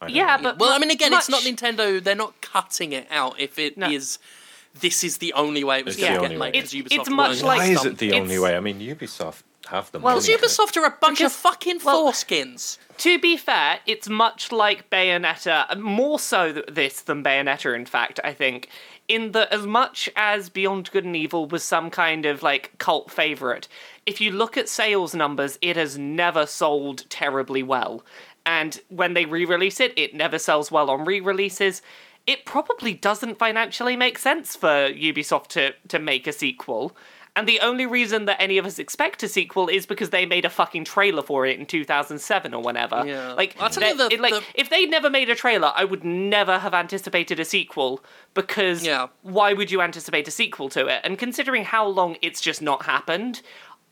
I 0.00 0.08
Yeah, 0.08 0.36
know. 0.36 0.42
but 0.42 0.58
Well, 0.58 0.72
I 0.72 0.78
mean, 0.78 0.90
again, 0.90 1.12
it's 1.14 1.28
not 1.28 1.42
Nintendo. 1.42 2.02
They're 2.02 2.14
not 2.14 2.40
cutting 2.42 2.92
it 2.92 3.06
out 3.10 3.38
if 3.40 3.58
it 3.58 3.78
is. 3.78 4.18
No. 4.18 4.80
This 4.80 5.02
is 5.02 5.18
the 5.18 5.32
only 5.32 5.64
way 5.64 5.78
it 5.78 5.86
was 5.86 5.94
It's 5.94 6.02
going 6.02 6.12
the 6.14 6.18
to 6.18 6.24
only 6.24 6.34
get 6.36 6.40
way. 6.40 6.46
made. 6.52 6.56
It's- 6.58 6.74
it's 6.74 7.08
Ubisoft 7.08 7.12
much 7.14 7.42
like- 7.42 7.58
Why 7.60 7.66
is 7.66 7.84
it 7.86 7.96
the 7.98 8.12
only 8.12 8.38
way? 8.38 8.56
I 8.56 8.60
mean, 8.60 8.78
Ubisoft 8.78 9.42
have 9.68 9.90
the 9.92 9.98
Well, 9.98 10.16
money. 10.16 10.26
Because. 10.26 10.56
Ubisoft 10.58 10.76
are 10.76 10.84
a 10.86 10.90
bunch 11.00 11.18
Because- 11.18 11.32
of 11.34 11.38
fucking 11.40 11.80
well- 11.84 12.06
foreskins. 12.10 12.78
To 12.98 13.18
be 13.18 13.36
fair, 13.36 13.80
it's 13.86 14.08
much 14.08 14.50
like 14.50 14.88
Bayonetta, 14.88 15.78
more 15.78 16.18
so 16.18 16.52
th- 16.52 16.64
this 16.66 17.02
than 17.02 17.22
Bayonetta, 17.22 17.74
in 17.74 17.84
fact, 17.84 18.18
I 18.24 18.32
think. 18.32 18.68
In 19.06 19.32
that, 19.32 19.52
as 19.52 19.66
much 19.66 20.08
as 20.16 20.48
Beyond 20.48 20.90
Good 20.90 21.04
and 21.04 21.14
Evil 21.14 21.46
was 21.46 21.62
some 21.62 21.90
kind 21.90 22.24
of 22.26 22.42
like 22.42 22.76
cult 22.78 23.10
favorite, 23.10 23.68
if 24.06 24.20
you 24.20 24.30
look 24.32 24.56
at 24.56 24.68
sales 24.68 25.14
numbers, 25.14 25.58
it 25.60 25.76
has 25.76 25.98
never 25.98 26.46
sold 26.46 27.08
terribly 27.10 27.62
well. 27.62 28.04
And 28.46 28.80
when 28.88 29.12
they 29.14 29.26
re 29.26 29.44
release 29.44 29.78
it, 29.78 29.92
it 29.96 30.14
never 30.14 30.38
sells 30.38 30.70
well 30.72 30.88
on 30.90 31.04
re 31.04 31.20
releases. 31.20 31.82
It 32.26 32.44
probably 32.44 32.94
doesn't 32.94 33.38
financially 33.38 33.94
make 33.94 34.18
sense 34.18 34.56
for 34.56 34.88
Ubisoft 34.90 35.48
to, 35.48 35.74
to 35.88 35.98
make 35.98 36.26
a 36.26 36.32
sequel. 36.32 36.96
And 37.36 37.46
the 37.46 37.60
only 37.60 37.84
reason 37.84 38.24
that 38.24 38.40
any 38.40 38.56
of 38.56 38.64
us 38.64 38.78
expect 38.78 39.22
a 39.22 39.28
sequel 39.28 39.68
is 39.68 39.84
because 39.84 40.08
they 40.10 40.24
made 40.24 40.46
a 40.46 40.50
fucking 40.50 40.84
trailer 40.84 41.22
for 41.22 41.44
it 41.46 41.58
in 41.60 41.66
2007 41.66 42.54
or 42.54 42.62
whenever. 42.62 43.04
Yeah. 43.06 43.34
Like, 43.34 43.54
I'll 43.60 43.68
tell 43.70 43.86
you 43.88 43.96
the- 43.96 44.14
it- 44.14 44.20
like 44.20 44.32
the- 44.32 44.42
if 44.54 44.70
they'd 44.70 44.88
never 44.90 45.10
made 45.10 45.28
a 45.28 45.34
trailer, 45.34 45.70
I 45.76 45.84
would 45.84 46.02
never 46.02 46.58
have 46.58 46.72
anticipated 46.72 47.38
a 47.38 47.44
sequel 47.44 48.02
because 48.32 48.86
Yeah. 48.86 49.08
why 49.22 49.52
would 49.52 49.70
you 49.70 49.82
anticipate 49.82 50.26
a 50.26 50.30
sequel 50.30 50.70
to 50.70 50.86
it? 50.86 51.02
And 51.04 51.18
considering 51.18 51.64
how 51.64 51.86
long 51.86 52.16
it's 52.22 52.40
just 52.40 52.62
not 52.62 52.86
happened, 52.86 53.42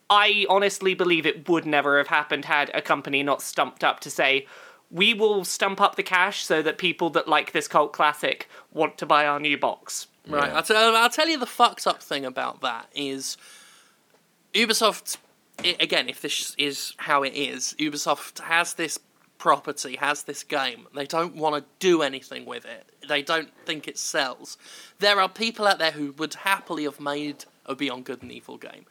I 0.09 0.47
honestly 0.49 0.95
believe 0.95 1.27
it 1.27 1.49
would 1.49 1.67
never 1.67 1.99
have 1.99 2.09
happened 2.09 2.47
had 2.47 2.71
a 2.75 2.81
company 2.81 3.23
not 3.23 3.43
stumped 3.43 3.85
up 3.85 4.01
to 4.01 4.11
say, 4.11 4.47
we 4.91 5.13
will 5.13 5.45
stump 5.45 5.81
up 5.81 5.97
the 5.97 6.03
cash 6.03 6.45
so 6.45 6.63
that 6.63 6.79
people 6.79 7.11
that 7.11 7.29
like 7.29 7.53
this 7.53 7.69
cult 7.69 7.93
classic 7.93 8.49
want 8.73 8.97
to 8.99 9.07
buy 9.07 9.27
our 9.27 9.41
new 9.41 9.59
box. 9.59 10.07
Right. 10.29 10.49
Yeah. 10.49 10.57
I'll, 10.57 10.63
tell, 10.63 10.97
I'll 10.97 11.11
tell 11.11 11.29
you 11.29 11.39
the 11.39 11.47
fucked 11.47 11.87
up 11.87 12.03
thing 12.03 12.25
about 12.25 12.61
that 12.63 12.89
is 12.95 13.37
Ubisoft. 14.55 15.19
i 15.59 15.77
again, 15.81 16.09
if 16.09 16.21
this 16.23 16.55
is 16.59 16.95
how 16.97 17.23
it 17.23 17.35
is, 17.35 17.75
Ubisoft 17.79 18.41
has 18.41 18.75
this 18.75 18.99
property, 19.39 19.97
has 19.97 20.23
this 20.23 20.43
game. 20.43 20.87
They 20.95 21.07
don't 21.07 21.37
want 21.37 21.57
to 21.57 21.65
do 21.79 22.03
anything 22.03 22.47
with 22.47 22.65
it. 22.65 22.87
They 23.07 23.23
don't 23.23 23.51
think 23.67 23.87
it 23.87 23.99
sells. 23.99 24.57
There 25.01 25.21
are 25.21 25.29
people 25.29 25.67
out 25.67 25.79
there 25.79 25.91
who 25.91 26.13
would 26.13 26.35
happily 26.35 26.85
have 26.85 27.01
made 27.01 27.45
a 27.67 27.75
Beyond 27.75 28.05
Good 28.05 28.23
and 28.23 28.33
Evil 28.33 28.57
game, 28.57 28.87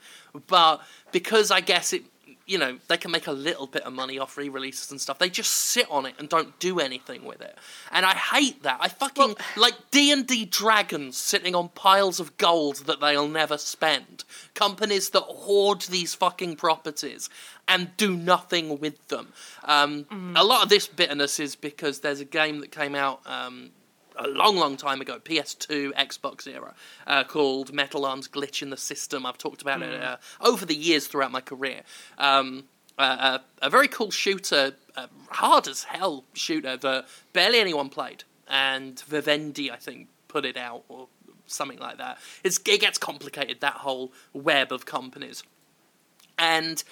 but 0.47 0.81
because 1.11 1.51
I 1.51 1.61
guess 1.61 1.93
it. 1.93 2.03
You 2.45 2.57
know, 2.57 2.77
they 2.89 2.97
can 2.97 3.11
make 3.11 3.27
a 3.27 3.31
little 3.31 3.67
bit 3.67 3.83
of 3.83 3.93
money 3.93 4.19
off 4.19 4.35
re-releases 4.37 4.91
and 4.91 4.99
stuff. 4.99 5.17
They 5.17 5.29
just 5.29 5.51
sit 5.51 5.89
on 5.89 6.05
it 6.05 6.15
and 6.19 6.27
don't 6.27 6.59
do 6.59 6.81
anything 6.81 7.23
with 7.23 7.41
it, 7.41 7.57
and 7.89 8.05
I 8.05 8.13
hate 8.13 8.63
that. 8.63 8.79
I 8.81 8.89
fucking 8.89 9.35
like 9.55 9.75
D 9.91 10.11
and 10.11 10.27
D 10.27 10.43
dragons 10.43 11.15
sitting 11.15 11.55
on 11.55 11.69
piles 11.69 12.19
of 12.19 12.35
gold 12.37 12.85
that 12.87 12.99
they'll 12.99 13.29
never 13.29 13.57
spend. 13.57 14.25
Companies 14.55 15.11
that 15.11 15.21
hoard 15.21 15.81
these 15.83 16.13
fucking 16.15 16.57
properties 16.57 17.29
and 17.67 17.95
do 17.95 18.15
nothing 18.17 18.77
with 18.77 19.07
them. 19.07 19.29
Um, 19.63 20.05
A 20.35 20.43
lot 20.43 20.63
of 20.63 20.69
this 20.69 20.85
bitterness 20.87 21.39
is 21.39 21.55
because 21.55 21.99
there's 22.01 22.19
a 22.19 22.25
game 22.25 22.59
that 22.59 22.71
came 22.71 22.93
out 22.93 23.21
um, 23.25 23.71
a 24.17 24.27
long, 24.27 24.55
long 24.55 24.77
time 24.77 25.01
ago, 25.01 25.19
PS2, 25.19 25.93
Xbox 25.93 26.47
era, 26.47 26.73
uh, 27.07 27.23
called 27.23 27.73
Metal 27.73 28.05
Arms 28.05 28.27
Glitch 28.27 28.61
in 28.61 28.69
the 28.69 28.77
System. 28.77 29.25
I've 29.25 29.37
talked 29.37 29.61
about 29.61 29.81
it 29.81 30.01
uh, 30.01 30.17
over 30.41 30.65
the 30.65 30.75
years 30.75 31.07
throughout 31.07 31.31
my 31.31 31.41
career. 31.41 31.81
Um, 32.17 32.65
uh, 32.97 33.39
a 33.61 33.69
very 33.69 33.87
cool 33.87 34.11
shooter, 34.11 34.73
uh, 34.95 35.07
hard 35.29 35.67
as 35.67 35.83
hell 35.83 36.25
shooter 36.33 36.77
that 36.77 37.05
barely 37.33 37.59
anyone 37.59 37.89
played. 37.89 38.23
And 38.47 38.99
Vivendi, 39.01 39.71
I 39.71 39.77
think, 39.77 40.09
put 40.27 40.45
it 40.45 40.57
out 40.57 40.83
or 40.89 41.07
something 41.47 41.79
like 41.79 41.97
that. 41.97 42.19
It's, 42.43 42.59
it 42.67 42.81
gets 42.81 42.97
complicated, 42.97 43.61
that 43.61 43.73
whole 43.73 44.11
web 44.33 44.71
of 44.71 44.85
companies. 44.85 45.43
And 46.37 46.83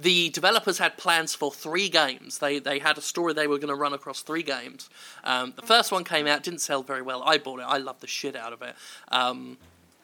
the 0.00 0.30
developers 0.30 0.78
had 0.78 0.96
plans 0.96 1.34
for 1.34 1.52
three 1.52 1.88
games. 1.88 2.38
They 2.38 2.58
they 2.58 2.78
had 2.78 2.96
a 2.96 3.02
story 3.02 3.34
they 3.34 3.46
were 3.46 3.58
going 3.58 3.68
to 3.68 3.74
run 3.74 3.92
across 3.92 4.22
three 4.22 4.42
games. 4.42 4.88
Um, 5.24 5.52
the 5.56 5.62
first 5.62 5.92
one 5.92 6.04
came 6.04 6.26
out, 6.26 6.42
didn't 6.42 6.60
sell 6.60 6.82
very 6.82 7.02
well. 7.02 7.22
I 7.22 7.38
bought 7.38 7.60
it. 7.60 7.66
I 7.66 7.78
loved 7.78 8.00
the 8.00 8.06
shit 8.06 8.34
out 8.36 8.52
of 8.52 8.62
it. 8.62 8.74
Um, 9.08 9.58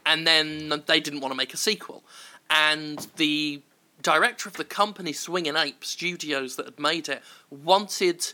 and 0.04 0.26
then 0.26 0.82
they 0.86 1.00
didn't 1.00 1.20
want 1.20 1.32
to 1.32 1.36
make 1.36 1.54
a 1.54 1.56
sequel. 1.56 2.02
And 2.50 3.06
the 3.16 3.62
director 4.02 4.48
of 4.48 4.56
the 4.56 4.64
company, 4.64 5.12
Swingin' 5.12 5.56
Ape 5.56 5.84
Studios, 5.84 6.56
that 6.56 6.66
had 6.66 6.78
made 6.78 7.08
it, 7.08 7.22
wanted 7.50 8.32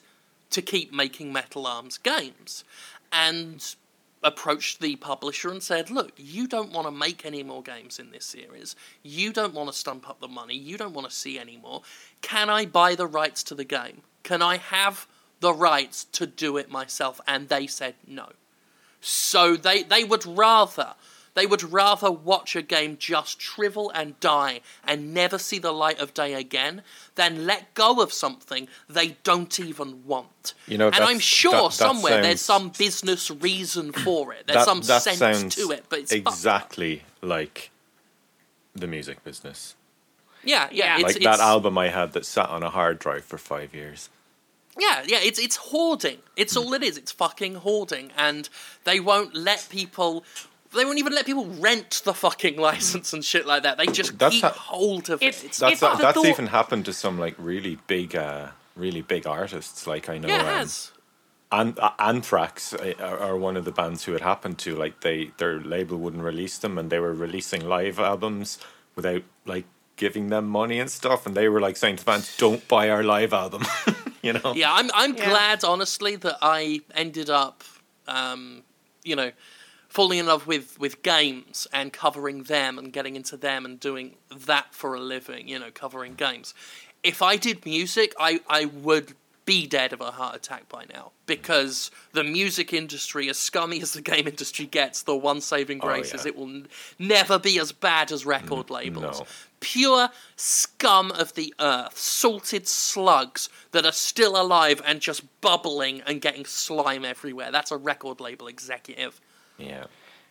to 0.51 0.61
keep 0.61 0.93
making 0.93 1.33
Metal 1.33 1.67
Arms 1.67 1.97
games. 1.97 2.65
And 3.11 3.75
approached 4.23 4.81
the 4.81 4.97
publisher 4.97 5.51
and 5.51 5.63
said, 5.63 5.91
Look, 5.91 6.13
you 6.17 6.47
don't 6.47 6.73
want 6.73 6.87
to 6.87 6.93
make 6.93 7.27
any 7.27 7.43
more 7.43 7.63
games 7.63 7.99
in 7.99 8.11
this 8.11 8.25
series. 8.25 8.77
You 9.03 9.33
don't 9.33 9.55
want 9.55 9.71
to 9.71 9.77
stump 9.77 10.09
up 10.09 10.21
the 10.21 10.29
money. 10.29 10.57
You 10.57 10.79
don't 10.79 10.95
want 10.95 11.09
to 11.09 11.15
see 11.15 11.39
any 11.39 11.57
more. 11.57 11.83
Can 12.21 12.49
I 12.49 12.67
buy 12.67 12.95
the 12.95 13.07
rights 13.07 13.43
to 13.45 13.55
the 13.55 13.65
game? 13.65 14.03
Can 14.23 14.43
I 14.43 14.59
have 14.59 15.07
the 15.41 15.53
rights 15.53 16.05
to 16.05 16.27
do 16.27 16.57
it 16.57 16.71
myself? 16.71 17.21
And 17.27 17.49
they 17.49 17.67
said 17.67 17.95
no. 18.07 18.31
So 19.01 19.57
they 19.57 19.83
they 19.83 20.05
would 20.05 20.25
rather 20.25 20.95
they 21.35 21.47
would 21.47 21.63
rather 21.63 22.11
watch 22.11 22.55
a 22.55 22.63
game 22.63 22.97
just 22.99 23.41
shrivel 23.41 23.91
and 23.95 24.19
die 24.21 24.61
and 24.85 25.15
never 25.15 25.39
see 25.39 25.59
the 25.59 25.73
light 25.73 25.99
of 25.99 26.13
day 26.13 26.35
again 26.35 26.83
than 27.15 27.47
let 27.47 27.73
go 27.75 28.01
of 28.03 28.13
something 28.13 28.69
they 28.89 29.17
don't 29.25 29.59
even 29.59 30.05
want. 30.07 30.55
You 30.67 30.79
know, 30.79 30.89
and 30.89 30.97
I'm 30.97 31.19
sure 31.19 31.53
that- 31.53 31.63
that 31.63 31.73
somewhere 31.73 32.23
there's 32.23 32.43
some 32.43 32.69
business 32.71 33.31
reason 33.31 33.93
for 33.93 34.33
it. 34.33 34.47
There's 34.47 34.59
that, 34.59 34.65
some 34.65 34.81
that 34.83 35.03
sense 35.03 35.55
to 35.55 35.71
it, 35.71 35.85
but 35.89 36.01
it's 36.01 36.13
fucked 36.13 36.27
up. 36.27 36.33
exactly 36.35 37.03
like 37.23 37.71
the 38.75 38.87
music 38.87 39.23
business. 39.25 39.75
Yeah, 40.45 40.69
yeah, 40.73 40.85
Yeah. 40.85 40.95
it's, 40.97 41.03
like 41.05 41.17
it's, 41.17 41.25
that 41.25 41.41
album 41.41 41.79
I 41.79 41.89
had 41.89 42.13
that 42.15 42.27
sat 42.27 42.49
on 42.49 42.63
a 42.63 42.71
hard 42.71 42.99
drive 42.99 43.25
for 43.25 43.39
five 43.39 43.75
years. 43.75 44.11
Yeah, 44.79 45.03
yeah, 45.07 45.19
it's 45.21 45.39
it's 45.39 45.57
hoarding. 45.57 46.19
It's 46.35 46.57
all 46.57 46.73
it 46.73 46.83
is. 46.83 46.97
It's 46.97 47.13
fucking 47.13 47.57
hoarding, 47.57 48.11
and 48.17 48.49
they 48.85 49.01
won't 49.01 49.35
let 49.35 49.67
people. 49.71 50.25
They 50.75 50.85
won't 50.85 50.99
even 50.99 51.15
let 51.15 51.27
people 51.27 51.47
rent 51.47 52.03
the 52.05 52.15
fucking 52.15 52.57
license 52.57 53.13
and 53.13 53.25
shit 53.25 53.47
like 53.47 53.63
that. 53.65 53.77
They 53.79 53.87
just 53.87 54.19
That's 54.19 54.35
keep 54.37 54.43
how- 54.45 54.51
hold 54.51 55.11
of 55.11 55.23
it. 55.23 55.27
It's- 55.27 55.45
It's, 55.45 55.59
That's 55.59 55.73
It's 55.75 55.83
not 55.83 55.99
that's 55.99 56.17
thought- 56.17 56.27
even 56.27 56.47
happened 56.49 56.85
to 56.87 56.93
some 56.93 57.19
like 57.19 57.35
really 57.39 57.79
big, 57.87 58.17
uh, 58.17 58.49
really 58.77 59.03
big 59.03 59.27
artists. 59.27 59.87
Like 59.87 60.09
I 60.09 60.19
know, 60.19 60.29
yeah, 60.29 60.37
it 60.37 60.41
um, 60.41 60.47
has. 60.59 60.93
An- 61.51 61.77
uh, 61.79 61.91
Anthrax 61.99 62.73
uh, 62.73 62.95
are, 62.99 63.19
are 63.19 63.37
one 63.37 63.57
of 63.59 63.65
the 63.67 63.73
bands 63.73 64.05
who 64.05 64.15
it 64.15 64.23
happened 64.23 64.59
to. 64.61 64.75
Like 64.75 65.01
they, 65.03 65.33
their 65.37 65.61
label 65.61 65.99
wouldn't 65.99 66.23
release 66.23 66.57
them, 66.59 66.79
and 66.79 66.89
they 66.91 66.99
were 66.99 67.13
releasing 67.13 67.67
live 67.69 67.99
albums 67.99 68.59
without 68.97 69.23
like 69.45 69.67
giving 69.97 70.31
them 70.31 70.47
money 70.49 70.81
and 70.81 70.91
stuff. 70.91 71.27
And 71.27 71.37
they 71.37 71.49
were 71.51 71.61
like 71.61 71.77
saying 71.77 71.97
to 71.97 72.05
fans, 72.05 72.35
"Don't 72.39 72.67
buy 72.69 72.89
our 72.89 73.03
live 73.03 73.35
album." 73.35 73.65
you 74.23 74.33
know? 74.33 74.55
Yeah, 74.55 74.73
I'm 74.73 74.91
I'm 74.95 75.15
Yeah. 75.15 75.29
glad 75.29 75.65
honestly 75.65 76.17
that 76.17 76.39
I 76.41 76.81
ended 76.95 77.29
up, 77.29 77.63
um, 78.09 78.63
you 79.05 79.15
know, 79.17 79.31
falling 79.93 80.19
in 80.19 80.27
love 80.27 80.47
with 80.47 80.79
with 80.81 81.03
games 81.03 81.67
and 81.73 81.93
covering 81.93 82.45
them 82.45 82.79
and 82.79 82.93
getting 82.93 83.15
into 83.15 83.37
them 83.37 83.65
and 83.67 83.79
doing 83.79 84.17
that 84.35 84.75
for 84.75 84.95
a 84.95 85.01
living. 85.01 85.49
You 85.49 85.59
know, 85.59 85.71
covering 85.71 86.15
games. 86.15 86.55
If 87.03 87.21
I 87.21 87.37
did 87.37 87.67
music, 87.67 88.15
I 88.19 88.41
I 88.49 88.65
would 88.65 89.15
be 89.45 89.67
dead 89.67 89.93
of 89.93 90.01
a 90.01 90.13
heart 90.13 90.37
attack 90.37 90.69
by 90.69 90.85
now 90.95 91.11
because 91.27 91.91
the 92.13 92.23
music 92.23 92.73
industry, 92.73 93.29
as 93.29 93.37
scummy 93.37 93.83
as 93.83 93.93
the 93.93 94.01
game 94.01 94.29
industry 94.29 94.67
gets, 94.67 95.03
the 95.03 95.17
one 95.17 95.41
saving 95.41 95.81
Oh, 95.83 95.87
grace 95.89 96.15
is 96.15 96.25
it 96.25 96.37
will 96.37 96.49
n- 96.49 96.69
never 96.99 97.41
be 97.41 97.59
as 97.59 97.73
bad 97.73 98.13
as 98.13 98.25
record 98.25 98.71
labels 98.71 99.19
no. 99.19 99.27
pure 99.59 100.09
scum 100.37 101.11
of 101.11 101.35
the 101.35 101.53
earth, 101.59 101.99
salted 101.99 102.69
slugs 102.69 103.49
that 103.73 103.85
are 103.85 103.91
still 103.93 104.41
alive 104.41 104.81
and 104.87 105.01
just 105.01 105.23
bubbling 105.41 106.03
and 106.07 106.21
getting 106.21 106.45
slime 106.45 107.05
everywhere. 107.05 107.51
That's 107.51 107.73
a 107.73 107.77
record 107.77 108.21
label 108.21 108.47
executive. 108.47 109.21
Yeah. 109.59 109.85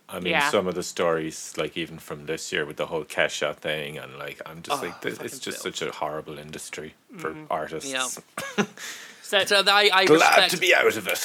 I 0.10 0.20
mean, 0.20 0.32
Yeah. 0.32 0.50
some 0.50 0.68
of 0.68 0.76
the 0.76 0.84
stories, 0.84 1.54
like 1.58 1.78
even 1.78 1.98
from 1.98 2.26
this 2.26 2.52
year 2.52 2.66
with 2.66 2.78
the 2.78 2.88
whole 2.88 3.06
Kesha 3.06 3.56
thing, 3.56 3.98
and 3.98 4.18
like, 4.18 4.42
I'm 4.46 4.62
just 4.62 4.84
Oh, 4.84 4.86
like, 4.86 5.02
this, 5.02 5.20
it's 5.20 5.40
just 5.40 5.62
such 5.62 5.82
a 5.82 5.92
horrible 5.92 6.38
industry 6.38 6.96
for 7.18 7.32
mm-hmm. 7.32 7.46
artists. 7.50 7.92
Yeah. 7.92 8.08
So, 9.24 9.46
So 9.46 9.64
I, 9.66 9.90
I 9.94 10.06
Glad 10.06 10.12
respect, 10.12 10.52
to 10.52 10.58
be 10.58 10.76
out 10.76 10.98
of 10.98 11.08
it. 11.08 11.22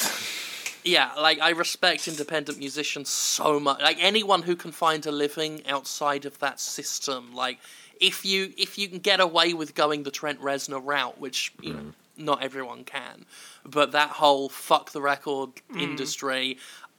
yeah, 0.85 1.11
like 1.17 1.41
I 1.41 1.49
respect 1.49 2.07
independent 2.07 2.57
musicians 2.57 3.09
so 3.09 3.59
much. 3.59 3.81
Like 3.81 3.97
anyone 3.99 4.43
who 4.43 4.55
can 4.55 4.71
find 4.71 5.05
a 5.05 5.11
living 5.11 5.67
outside 5.67 6.23
of 6.23 6.39
that 6.39 6.61
system, 6.61 7.35
like 7.35 7.59
if 7.99 8.23
you 8.23 8.53
if 8.57 8.77
you 8.77 8.87
can 8.87 8.99
get 8.99 9.19
away 9.19 9.53
with 9.53 9.75
going 9.75 10.03
the 10.03 10.11
Trent 10.11 10.39
Reznor 10.39 10.81
route, 10.85 11.19
which 11.19 11.53
you 11.61 11.73
know 11.73 11.79
mm-hmm. 11.79 12.23
not 12.25 12.41
everyone 12.41 12.85
can, 12.85 13.25
but 13.65 13.91
that 13.91 14.11
whole 14.11 14.47
fuck 14.47 14.91
the 14.91 15.01
record 15.01 15.49
mm-hmm. 15.55 15.79
industry. 15.79 16.57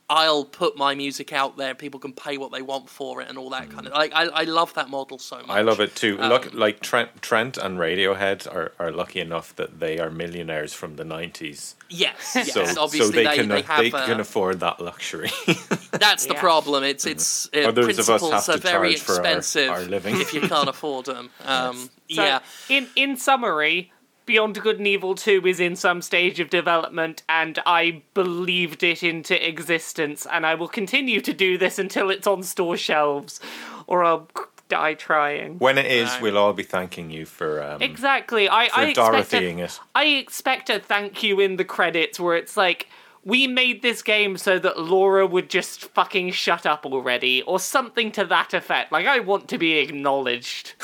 I'll 0.09 0.43
put 0.43 0.75
my 0.75 0.95
music 0.95 1.31
out 1.31 1.55
there. 1.57 1.75
People 1.75 1.99
can 1.99 2.13
pay 2.13 2.37
what 2.37 2.51
they 2.51 2.63
want 2.63 2.89
for 2.89 3.21
it, 3.21 3.29
and 3.29 3.37
all 3.37 3.51
that 3.51 3.69
kind 3.69 3.85
of 3.85 3.93
like. 3.93 4.11
I, 4.13 4.23
I 4.25 4.43
love 4.45 4.73
that 4.73 4.89
model 4.89 5.19
so 5.19 5.37
much. 5.37 5.49
I 5.49 5.61
love 5.61 5.79
it 5.79 5.95
too. 5.95 6.17
Um, 6.19 6.29
Look, 6.29 6.53
like 6.53 6.79
Trent, 6.79 7.21
Trent 7.21 7.57
and 7.57 7.77
Radiohead 7.77 8.47
are, 8.53 8.71
are 8.79 8.91
lucky 8.91 9.19
enough 9.19 9.55
that 9.57 9.79
they 9.79 9.99
are 9.99 10.09
millionaires 10.09 10.73
from 10.73 10.95
the 10.95 11.03
nineties. 11.05 11.75
Yes, 11.89 12.33
yes. 12.35 12.53
So, 12.53 12.61
obviously, 12.81 12.99
so 12.99 13.11
they, 13.11 13.23
they, 13.25 13.35
can 13.35 13.49
they 13.49 13.61
have. 13.61 13.79
they 13.81 13.91
uh, 13.91 14.05
can 14.07 14.19
afford 14.19 14.59
that 14.61 14.79
luxury. 14.79 15.29
that's 15.91 16.25
the 16.25 16.33
Yeah. 16.33 16.39
problem. 16.39 16.83
It's 16.83 17.05
it's 17.05 17.47
uh, 17.55 17.67
Others 17.67 17.99
of 17.99 18.09
us 18.09 18.21
principles 18.21 18.31
have 18.47 18.49
are 18.49 18.57
to 18.57 18.63
very 18.67 18.95
charge 18.95 19.01
for 19.01 19.11
our- 19.13 19.17
expensive 19.19 19.69
our 19.69 19.81
living. 19.81 20.19
if 20.19 20.33
you 20.33 20.41
can't 20.41 20.69
afford 20.69 21.05
them. 21.05 21.29
Um, 21.45 21.89
so 22.11 22.23
yeah, 22.23 22.39
in 22.69 22.87
in 22.95 23.15
summary, 23.17 23.91
Beyond 24.29 24.61
Good 24.61 24.77
and 24.77 24.85
Evil 24.85 25.15
2 25.15 25.47
is 25.47 25.59
in 25.59 25.75
some 25.75 26.03
stage 26.03 26.39
of 26.39 26.51
development, 26.51 27.23
and 27.27 27.57
I 27.65 28.03
believed 28.13 28.83
it 28.83 29.01
into 29.01 29.33
existence, 29.47 30.27
and 30.31 30.45
I 30.45 30.53
will 30.53 30.67
continue 30.67 31.19
to 31.19 31.33
do 31.33 31.57
this 31.57 31.79
until 31.79 32.11
it's 32.11 32.27
on 32.27 32.43
store 32.43 32.77
shelves, 32.77 33.39
or 33.87 34.03
I'll 34.03 34.29
die 34.67 34.93
trying. 34.93 35.57
when 35.57 35.79
it 35.79 35.87
is, 35.87 36.09
Right. 36.11 36.21
we'll 36.21 36.37
all 36.37 36.53
be 36.53 36.61
thanking 36.61 37.09
you 37.09 37.25
for 37.25 37.63
um, 37.63 37.81
Exactly. 37.81 38.47
I, 38.47 38.69
for 38.69 38.79
I 38.81 38.83
expect 38.89 39.31
Dorothying 39.31 39.57
a, 39.61 39.63
it. 39.63 39.79
I 39.95 40.05
expect 40.05 40.69
a 40.69 40.77
thank 40.79 41.23
you 41.23 41.39
in 41.39 41.55
the 41.55 41.65
credits 41.65 42.19
where 42.19 42.35
it's 42.37 42.55
like, 42.55 42.85
we 43.25 43.47
made 43.47 43.81
this 43.81 44.03
game 44.03 44.37
so 44.37 44.59
that 44.59 44.79
Laura 44.79 45.25
would 45.25 45.49
just 45.49 45.85
fucking 45.85 46.33
shut 46.33 46.67
up 46.67 46.85
already, 46.85 47.41
or 47.41 47.59
something 47.59 48.11
to 48.11 48.23
that 48.25 48.53
effect. 48.53 48.91
Like, 48.91 49.07
I 49.07 49.21
want 49.21 49.47
to 49.49 49.57
be 49.57 49.79
acknowledged. 49.79 50.75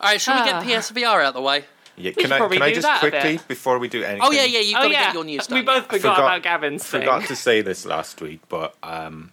all 0.00 0.10
right. 0.10 0.20
Should 0.20 0.36
we 0.36 0.44
get 0.44 0.54
Ah. 0.54 0.62
PSVR 0.62 1.20
out 1.24 1.30
of 1.30 1.34
the 1.34 1.42
way? 1.42 1.64
Yeah, 1.98 2.12
should 2.12 2.18
can 2.22 2.32
I 2.32 2.48
can 2.48 2.62
I 2.62 2.72
just 2.72 3.00
quickly 3.00 3.40
before 3.48 3.78
we 3.78 3.88
do 3.88 4.02
anything? 4.02 4.20
Oh 4.22 4.30
yeah, 4.32 4.44
yeah. 4.44 4.60
You've 4.60 4.74
got 4.74 4.84
oh 4.84 4.88
to 4.88 4.94
get 4.94 5.14
your 5.14 5.24
news 5.24 5.48
we 5.50 5.62
both 5.62 5.76
yeah. 5.84 5.98
forgot, 5.98 6.00
Forgot- 6.16 6.18
about 6.18 6.42
Gavin's 6.42 6.84
thing. 6.86 7.00
forgot 7.02 7.24
to 7.26 7.36
say 7.36 7.60
this 7.62 7.84
last 7.86 8.20
week, 8.20 8.40
but 8.48 8.74
um, 8.82 9.30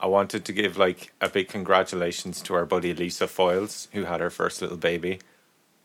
I 0.00 0.06
wanted 0.06 0.44
to 0.44 0.52
give 0.52 0.76
like 0.76 1.12
a 1.20 1.28
big 1.28 1.48
congratulations 1.48 2.40
to 2.42 2.54
our 2.54 2.66
buddy 2.66 2.94
Lisa 2.94 3.26
Foiles, 3.26 3.88
who 3.92 4.04
had 4.04 4.20
her 4.20 4.30
first 4.30 4.60
little 4.62 4.76
baby, 4.76 5.20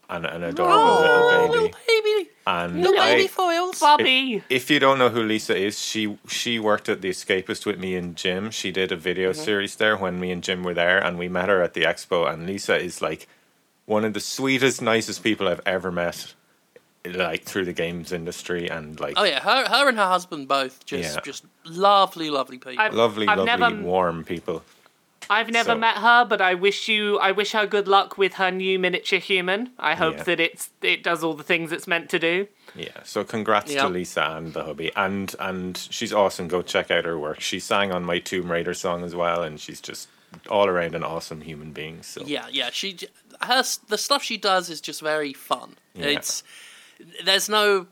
and 0.10 0.26
an 0.26 0.44
adorable 0.44 0.76
Oh, 0.76 1.02
little 1.02 1.30
baby. 1.30 1.52
little 1.54 1.80
baby, 1.88 2.30
And 2.48 2.82
little 2.82 3.00
I, 3.00 3.16
baby 3.16 3.28
Foiles. 3.30 3.80
Bobby. 3.80 4.44
if 4.50 4.70
you 4.72 4.80
don't 4.80 4.98
know 4.98 5.10
who 5.10 5.22
Lisa 5.24 5.56
is, 5.56 5.80
she 5.80 6.18
she 6.28 6.58
worked 6.60 6.90
at 6.90 7.02
The 7.02 7.10
Escapist 7.12 7.66
with 7.66 7.80
me 7.80 7.96
and 7.96 8.16
Jim. 8.16 8.50
She 8.52 8.72
did 8.72 8.92
a 8.92 8.96
video 8.96 9.32
Mm-hmm. 9.32 9.44
series 9.44 9.76
there 9.76 9.96
when 9.96 10.20
me 10.20 10.32
and 10.32 10.44
Jim 10.44 10.64
were 10.64 10.74
there, 10.74 10.98
and 11.04 11.18
we 11.20 11.28
met 11.30 11.48
her 11.50 11.62
at 11.62 11.74
the 11.76 11.84
expo. 11.84 12.28
And 12.32 12.46
Lisa 12.48 12.76
is 12.78 13.02
like 13.02 13.28
one 13.90 14.06
of 14.06 14.14
the 14.14 14.20
sweetest, 14.20 14.82
nicest 14.84 15.24
people 15.24 15.48
I've 15.48 15.62
ever 15.66 15.92
met, 15.92 16.36
like 17.06 17.44
through 17.44 17.66
the 17.66 17.74
games 17.74 18.12
industry, 18.12 18.70
and 18.70 19.00
like 19.00 19.16
Oh 19.18 19.24
yeah, 19.24 19.40
her, 19.40 19.68
her 19.68 19.90
and 19.90 19.98
her 19.98 20.06
husband 20.08 20.48
both 20.48 20.86
just 20.86 21.16
Yeah. 21.16 21.22
just 21.22 21.44
lovely, 21.66 22.30
lovely 22.30 22.60
people. 22.60 22.80
I've- 22.80 22.96
lovely, 22.96 23.28
I've 23.28 23.40
lovely, 23.40 23.58
never- 23.58 23.82
warm 23.82 24.24
people. 24.24 24.64
I've 25.32 25.50
never 25.52 25.72
So- 25.72 25.78
met 25.78 25.98
her, 25.98 26.26
but 26.26 26.40
I 26.42 26.54
wish 26.54 26.88
you 26.88 27.20
I 27.20 27.32
wish 27.32 27.52
her 27.54 27.66
good 27.66 27.88
luck 27.88 28.18
with 28.18 28.34
her 28.36 28.52
new 28.52 28.78
miniature 28.80 29.20
human. 29.20 29.72
I 29.80 29.96
hope 29.96 30.18
Yeah. 30.18 30.24
that 30.24 30.40
it's 30.40 30.70
it 30.82 31.02
does 31.04 31.24
all 31.24 31.34
the 31.34 31.44
things 31.44 31.72
it's 31.72 31.88
meant 31.88 32.10
to 32.12 32.20
do. 32.20 32.48
Yeah, 32.76 33.02
so 33.04 33.24
congrats 33.24 33.72
Yeah. 33.74 33.84
to 33.84 33.90
Lisa 33.90 34.22
and 34.38 34.54
the 34.54 34.64
hubby, 34.66 34.92
and 34.96 35.36
and 35.40 35.78
she's 35.90 36.14
awesome. 36.14 36.48
Go 36.48 36.62
check 36.62 36.92
out 36.92 37.06
her 37.06 37.18
work. 37.18 37.40
She 37.42 37.60
sang 37.60 37.92
on 37.92 38.04
my 38.04 38.20
Tomb 38.20 38.52
Raider 38.52 38.76
song 38.76 39.04
as 39.04 39.16
well, 39.16 39.42
and 39.42 39.60
she's 39.60 39.82
just 39.82 40.08
all 40.48 40.68
around 40.68 40.94
an 40.94 41.04
awesome 41.04 41.42
human 41.42 41.72
being. 41.72 42.04
So 42.04 42.22
Yeah, 42.26 42.46
yeah. 42.52 42.70
She 42.72 42.94
j- 42.94 43.08
her 43.42 43.64
the 43.88 43.98
stuff 43.98 44.24
she 44.24 44.38
does 44.38 44.70
is 44.70 44.82
just 44.82 45.02
very 45.02 45.34
fun. 45.34 45.76
Yeah. 45.94 46.08
It's 46.08 46.44
there's 47.24 47.50
no. 47.50 47.88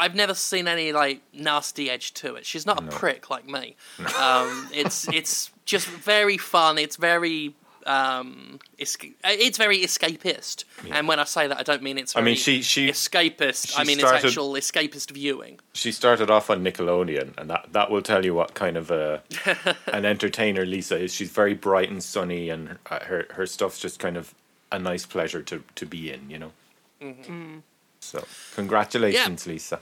I've 0.00 0.14
never 0.14 0.34
seen 0.34 0.68
any 0.68 0.92
like 0.92 1.22
nasty 1.32 1.90
edge 1.90 2.14
to 2.14 2.36
it. 2.36 2.46
She's 2.46 2.64
not 2.64 2.82
a 2.82 2.86
prick 2.86 3.30
like 3.30 3.46
me. 3.46 3.76
Um, 4.18 4.68
it's 4.72 5.08
it's 5.08 5.50
just 5.64 5.86
very 5.88 6.38
fun. 6.38 6.78
It's 6.78 6.94
very 6.96 7.54
um, 7.84 8.60
esca- 8.78 9.14
it's 9.24 9.58
very 9.58 9.78
escapist. 9.78 10.64
And 10.90 11.08
when 11.08 11.18
I 11.18 11.24
say 11.24 11.48
that, 11.48 11.58
I 11.58 11.62
don't 11.62 11.82
mean 11.82 11.98
it's. 11.98 12.14
I 12.16 12.20
mean, 12.20 12.36
she- 12.36 12.62
she- 12.62 12.88
escapist. 12.88 13.74
I 13.76 13.82
mean 13.84 13.98
started- 13.98 14.18
it's 14.18 14.24
actual 14.26 14.52
escapist 14.52 15.10
viewing. 15.10 15.58
she 15.74 15.90
started 15.90 16.30
off 16.30 16.48
on 16.50 16.62
Nickelodeon, 16.62 17.36
and 17.38 17.50
that 17.50 17.72
that 17.72 17.90
will 17.90 18.02
tell 18.02 18.24
you 18.24 18.34
what 18.34 18.54
kind 18.54 18.76
of 18.76 18.90
a 18.92 19.22
an 19.92 20.04
entertainer 20.04 20.64
Lisa 20.64 20.96
is. 20.96 21.12
She's 21.12 21.30
very 21.30 21.54
bright 21.54 21.90
and 21.90 22.02
sunny, 22.02 22.50
and 22.50 22.78
uh, 22.90 23.00
her, 23.04 23.26
her 23.30 23.46
stuff's 23.46 23.80
just 23.80 23.98
kind 23.98 24.16
of 24.16 24.32
a 24.70 24.78
nice 24.78 25.06
pleasure 25.06 25.42
to 25.42 25.62
to 25.74 25.86
be 25.86 26.12
in. 26.12 26.30
You 26.30 26.38
know. 26.38 26.52
Mm-hmm. 27.00 27.58
So 28.00 28.24
congratulations, 28.54 29.46
Lisa. 29.46 29.80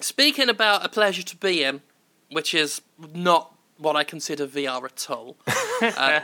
Speaking 0.00 0.48
about 0.48 0.84
a 0.84 0.88
pleasure 0.88 1.22
to 1.22 1.36
be 1.36 1.64
in, 1.64 1.82
which 2.30 2.54
is 2.54 2.80
not 3.14 3.52
what 3.78 3.96
I 3.96 4.04
consider 4.04 4.46
VR 4.46 4.84
at 4.84 5.10
all. 5.10 5.36
uh, 5.82 6.20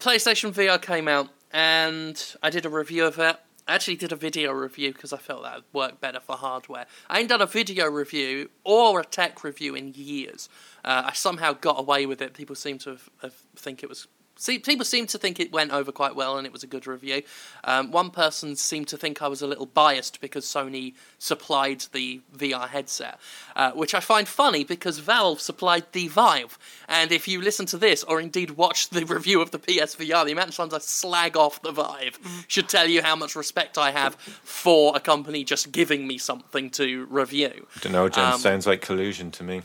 PlayStation 0.00 0.52
VR 0.52 0.80
came 0.80 1.06
out, 1.06 1.28
and 1.52 2.34
I 2.42 2.50
did 2.50 2.66
a 2.66 2.70
review 2.70 3.04
of 3.04 3.18
it. 3.18 3.36
I 3.68 3.74
actually 3.74 3.96
did 3.96 4.10
a 4.10 4.16
video 4.16 4.50
review 4.52 4.92
because 4.92 5.12
I 5.12 5.18
felt 5.18 5.44
that 5.44 5.54
would 5.54 5.64
work 5.72 6.00
better 6.00 6.18
for 6.18 6.36
hardware. 6.36 6.86
I 7.08 7.20
ain't 7.20 7.28
done 7.28 7.40
a 7.40 7.46
video 7.46 7.88
review 7.88 8.50
or 8.64 9.00
a 9.00 9.04
tech 9.04 9.44
review 9.44 9.76
in 9.76 9.92
years. 9.94 10.48
Uh, 10.84 11.04
I 11.06 11.12
somehow 11.12 11.52
got 11.52 11.78
away 11.78 12.04
with 12.04 12.20
it. 12.20 12.34
People 12.34 12.56
seem 12.56 12.78
to 12.78 12.90
have, 12.90 13.10
have 13.22 13.34
think 13.54 13.84
it 13.84 13.88
was 13.88 14.08
See, 14.36 14.58
people 14.58 14.84
seem 14.84 15.06
to 15.08 15.18
think 15.18 15.38
it 15.38 15.52
went 15.52 15.72
over 15.72 15.92
quite 15.92 16.16
well 16.16 16.36
and 16.36 16.46
it 16.46 16.52
was 16.52 16.62
a 16.62 16.66
good 16.66 16.86
review. 16.86 17.22
Um, 17.64 17.90
one 17.90 18.10
person 18.10 18.56
seemed 18.56 18.88
to 18.88 18.96
think 18.96 19.22
I 19.22 19.28
was 19.28 19.42
a 19.42 19.46
little 19.46 19.66
biased 19.66 20.20
because 20.20 20.44
Sony 20.44 20.94
supplied 21.18 21.84
the 21.92 22.20
VR 22.36 22.68
headset, 22.68 23.20
uh, 23.54 23.72
which 23.72 23.94
I 23.94 24.00
find 24.00 24.26
funny 24.26 24.64
because 24.64 24.98
Valve 24.98 25.40
supplied 25.40 25.84
the 25.92 26.08
Vive. 26.08 26.58
And 26.88 27.12
if 27.12 27.28
you 27.28 27.40
listen 27.40 27.66
to 27.66 27.78
this, 27.78 28.02
or 28.02 28.20
indeed 28.20 28.52
watch 28.52 28.88
the 28.88 29.04
review 29.06 29.40
of 29.40 29.50
the 29.50 29.58
PSVR, 29.58 30.24
the 30.24 30.32
amount 30.32 30.48
of 30.48 30.56
times 30.56 30.74
I 30.74 30.78
slag 30.78 31.36
off 31.36 31.62
the 31.62 31.72
Vive 31.72 32.18
should 32.48 32.68
tell 32.68 32.88
you 32.88 33.02
how 33.02 33.14
much 33.14 33.36
respect 33.36 33.78
I 33.78 33.90
have 33.90 34.14
for 34.42 34.96
a 34.96 35.00
company 35.00 35.44
just 35.44 35.72
giving 35.72 36.06
me 36.06 36.18
something 36.18 36.70
to 36.70 37.06
review. 37.06 37.66
I 37.76 37.80
don't 37.80 37.92
know, 37.92 38.08
Jen. 38.08 38.32
Um, 38.32 38.40
sounds 38.40 38.66
like 38.66 38.80
collusion 38.80 39.30
to 39.32 39.44
me. 39.44 39.62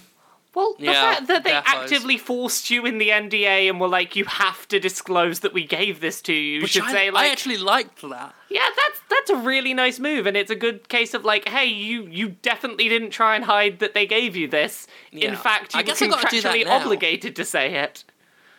Well, 0.57 0.73
the 0.79 0.85
Yeah, 0.85 1.13
fact 1.13 1.27
that 1.27 1.43
they 1.43 1.51
actively 1.51 2.17
forced 2.17 2.71
you 2.71 2.83
in 2.87 2.97
the 2.97 3.09
NDA 3.11 3.69
and 3.69 3.79
were 3.79 3.87
like, 3.87 4.15
"You 4.15 4.25
have 4.25 4.67
to 4.69 4.79
disclose 4.79 5.41
that 5.41 5.53
we 5.53 5.63
gave 5.67 5.99
this 5.99 6.19
to 6.23 6.33
you," 6.33 6.63
Which 6.63 6.71
should 6.71 6.81
I, 6.85 6.91
say 6.91 7.09
I 7.09 7.27
actually 7.27 7.57
liked 7.57 8.01
that. 8.01 8.33
"Yeah, 8.49 8.67
that's 8.75 8.99
that's 9.07 9.29
a 9.29 9.35
really 9.35 9.75
nice 9.75 9.99
move," 9.99 10.25
and 10.25 10.35
it's 10.35 10.49
a 10.49 10.55
good 10.55 10.89
case 10.89 11.13
of 11.13 11.23
like, 11.23 11.47
"Hey, 11.47 11.65
you 11.67 12.07
you 12.09 12.29
definitely 12.41 12.89
didn't 12.89 13.11
try 13.11 13.35
and 13.35 13.45
hide 13.45 13.77
that 13.77 13.93
they 13.93 14.07
gave 14.07 14.35
you 14.35 14.47
this. 14.47 14.87
Yeah. 15.11 15.29
In 15.29 15.35
fact, 15.35 15.75
you 15.75 15.79
I 15.79 15.83
were 15.83 15.85
guess 15.85 16.01
I 16.01 16.07
do 16.07 16.13
contractually 16.13 16.65
now. 16.65 16.77
obligated 16.77 17.35
to 17.35 17.45
say 17.45 17.75
it." 17.75 18.03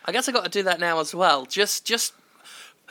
I 0.04 0.12
guess 0.12 0.28
I 0.28 0.32
got 0.32 0.44
to 0.44 0.50
do 0.50 0.62
that 0.62 0.78
now 0.78 1.00
as 1.00 1.12
well. 1.16 1.46
Just, 1.46 1.84
just 1.84 2.14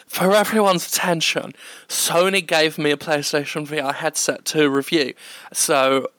for 0.06 0.36
everyone's 0.36 0.86
attention, 0.86 1.54
Sony 1.88 2.46
gave 2.46 2.78
me 2.78 2.92
a 2.92 2.98
PlayStation 2.98 3.66
VR 3.66 3.94
headset 3.94 4.44
to 4.46 4.70
review, 4.70 5.14
so 5.54 6.12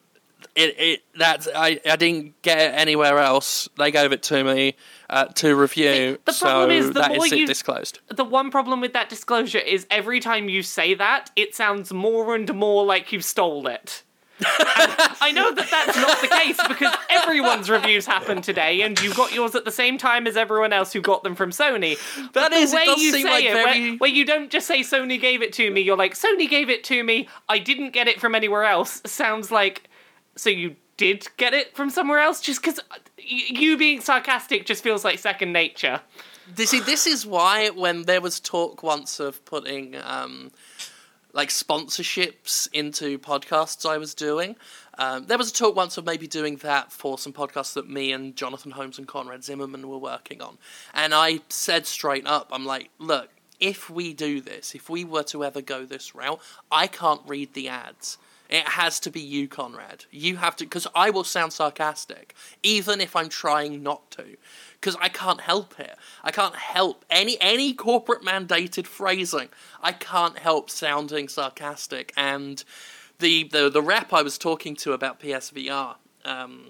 it, 0.58 0.74
it 0.78 1.02
that 1.18 1.46
I, 1.54 1.80
I 1.88 1.96
didn't 1.96 2.40
get 2.42 2.58
it 2.58 2.74
anywhere 2.74 3.18
else. 3.18 3.68
They 3.78 3.90
gave 3.90 4.12
it 4.12 4.22
to 4.24 4.42
me 4.44 4.74
uh, 5.08 5.26
to 5.26 5.54
review, 5.54 6.18
the 6.24 6.32
so 6.32 6.46
problem 6.46 6.70
is 6.70 6.88
the 6.88 7.00
that 7.00 7.14
more 7.14 7.26
is 7.26 7.32
it 7.32 7.38
you- 7.38 7.46
disclosed. 7.46 8.00
The 8.08 8.24
one 8.24 8.50
problem 8.50 8.80
with 8.80 8.92
that 8.92 9.08
disclosure 9.08 9.58
is 9.58 9.86
every 9.90 10.20
time 10.20 10.48
you 10.48 10.62
say 10.62 10.94
that, 10.94 11.30
it 11.36 11.54
sounds 11.54 11.92
more 11.92 12.34
and 12.34 12.52
more 12.54 12.84
like 12.84 13.12
you 13.12 13.20
stole 13.20 13.66
it. 13.68 14.02
I 15.20 15.32
know 15.34 15.52
that 15.52 15.68
that's 15.68 15.96
not 15.96 16.20
the 16.20 16.28
case 16.28 16.60
because 16.68 16.94
everyone's 17.10 17.68
reviews 17.68 18.06
happened 18.06 18.44
today, 18.44 18.82
and 18.82 19.00
you 19.00 19.12
got 19.12 19.32
yours 19.34 19.56
at 19.56 19.64
the 19.64 19.72
same 19.72 19.98
time 19.98 20.28
as 20.28 20.36
everyone 20.36 20.72
else 20.72 20.92
who 20.92 21.00
got 21.00 21.24
them 21.24 21.34
from 21.34 21.50
Sony. 21.50 21.98
That 22.34 22.52
the 22.52 22.56
is, 22.58 22.72
way 22.72 22.84
you 22.98 23.10
say 23.10 23.24
like 23.24 23.44
it, 23.44 23.52
very. 23.52 23.90
where, 23.90 23.98
where 23.98 24.10
you 24.10 24.24
don't 24.24 24.48
just 24.48 24.68
say 24.68 24.80
Sony 24.80 25.20
gave 25.20 25.42
it 25.42 25.52
to 25.54 25.70
me, 25.72 25.80
you're 25.80 25.96
like 25.96 26.14
Sony 26.14 26.48
gave 26.48 26.70
it 26.70 26.84
to 26.84 27.02
me. 27.02 27.28
I 27.48 27.58
didn't 27.58 27.90
get 27.90 28.06
it 28.06 28.20
from 28.20 28.36
anywhere 28.36 28.62
else. 28.62 29.02
Sounds 29.04 29.50
like 29.50 29.90
so 30.38 30.50
you 30.50 30.76
did 30.96 31.28
get 31.36 31.54
it 31.54 31.74
from 31.74 31.90
somewhere 31.90 32.18
else. 32.18 32.40
Just 32.40 32.60
because 32.60 32.80
you 33.18 33.76
being 33.76 34.00
sarcastic 34.00 34.66
just 34.66 34.82
feels 34.82 35.04
like 35.04 35.18
second 35.18 35.52
nature. 35.52 36.00
See, 36.56 36.80
this 36.80 37.06
is 37.06 37.26
why 37.26 37.70
when 37.70 38.04
there 38.04 38.20
was 38.20 38.40
talk 38.40 38.82
once 38.82 39.20
of 39.20 39.44
putting 39.44 39.96
um, 39.96 40.50
like 41.32 41.50
sponsorships 41.50 42.68
into 42.72 43.18
podcasts 43.18 43.88
I 43.88 43.98
was 43.98 44.14
doing, 44.14 44.56
um, 44.96 45.26
there 45.26 45.38
was 45.38 45.50
a 45.50 45.54
talk 45.54 45.76
once 45.76 45.98
of 45.98 46.06
maybe 46.06 46.26
doing 46.26 46.56
that 46.56 46.90
for 46.90 47.18
some 47.18 47.32
podcasts 47.32 47.74
that 47.74 47.88
me 47.88 48.12
and 48.12 48.34
Jonathan 48.34 48.72
Holmes 48.72 48.98
and 48.98 49.06
Conrad 49.06 49.44
Zimmerman 49.44 49.88
were 49.88 49.98
working 49.98 50.40
on. 50.40 50.58
And 50.94 51.14
I 51.14 51.40
said 51.48 51.86
straight 51.86 52.26
up, 52.26 52.48
I'm 52.50 52.64
like, 52.64 52.90
look, 52.98 53.28
if 53.60 53.90
we 53.90 54.14
do 54.14 54.40
this, 54.40 54.74
if 54.74 54.88
we 54.88 55.04
were 55.04 55.24
to 55.24 55.44
ever 55.44 55.60
go 55.60 55.84
this 55.84 56.14
route, 56.14 56.40
I 56.70 56.86
can't 56.86 57.20
read 57.26 57.54
the 57.54 57.68
ads. 57.68 58.18
It 58.48 58.66
has 58.66 58.98
to 59.00 59.10
be 59.10 59.20
you, 59.20 59.46
Conrad. 59.46 60.06
You 60.10 60.38
have 60.38 60.56
to, 60.56 60.64
because 60.64 60.86
I 60.94 61.10
will 61.10 61.24
sound 61.24 61.52
sarcastic, 61.52 62.34
even 62.62 63.00
if 63.00 63.14
I'm 63.14 63.28
trying 63.28 63.82
not 63.82 64.10
to, 64.12 64.36
because 64.80 64.96
I 65.00 65.10
can't 65.10 65.42
help 65.42 65.78
it. 65.78 65.94
I 66.24 66.30
can't 66.30 66.56
help 66.56 67.04
any 67.10 67.36
any 67.42 67.74
corporate 67.74 68.22
mandated 68.22 68.86
phrasing. 68.86 69.50
I 69.82 69.92
can't 69.92 70.38
help 70.38 70.70
sounding 70.70 71.28
sarcastic. 71.28 72.14
And 72.16 72.64
the 73.18 73.44
the 73.44 73.68
the 73.68 73.82
rep 73.82 74.14
I 74.14 74.22
was 74.22 74.38
talking 74.38 74.74
to 74.76 74.94
about 74.94 75.20
PSVR, 75.20 75.96
um, 76.24 76.68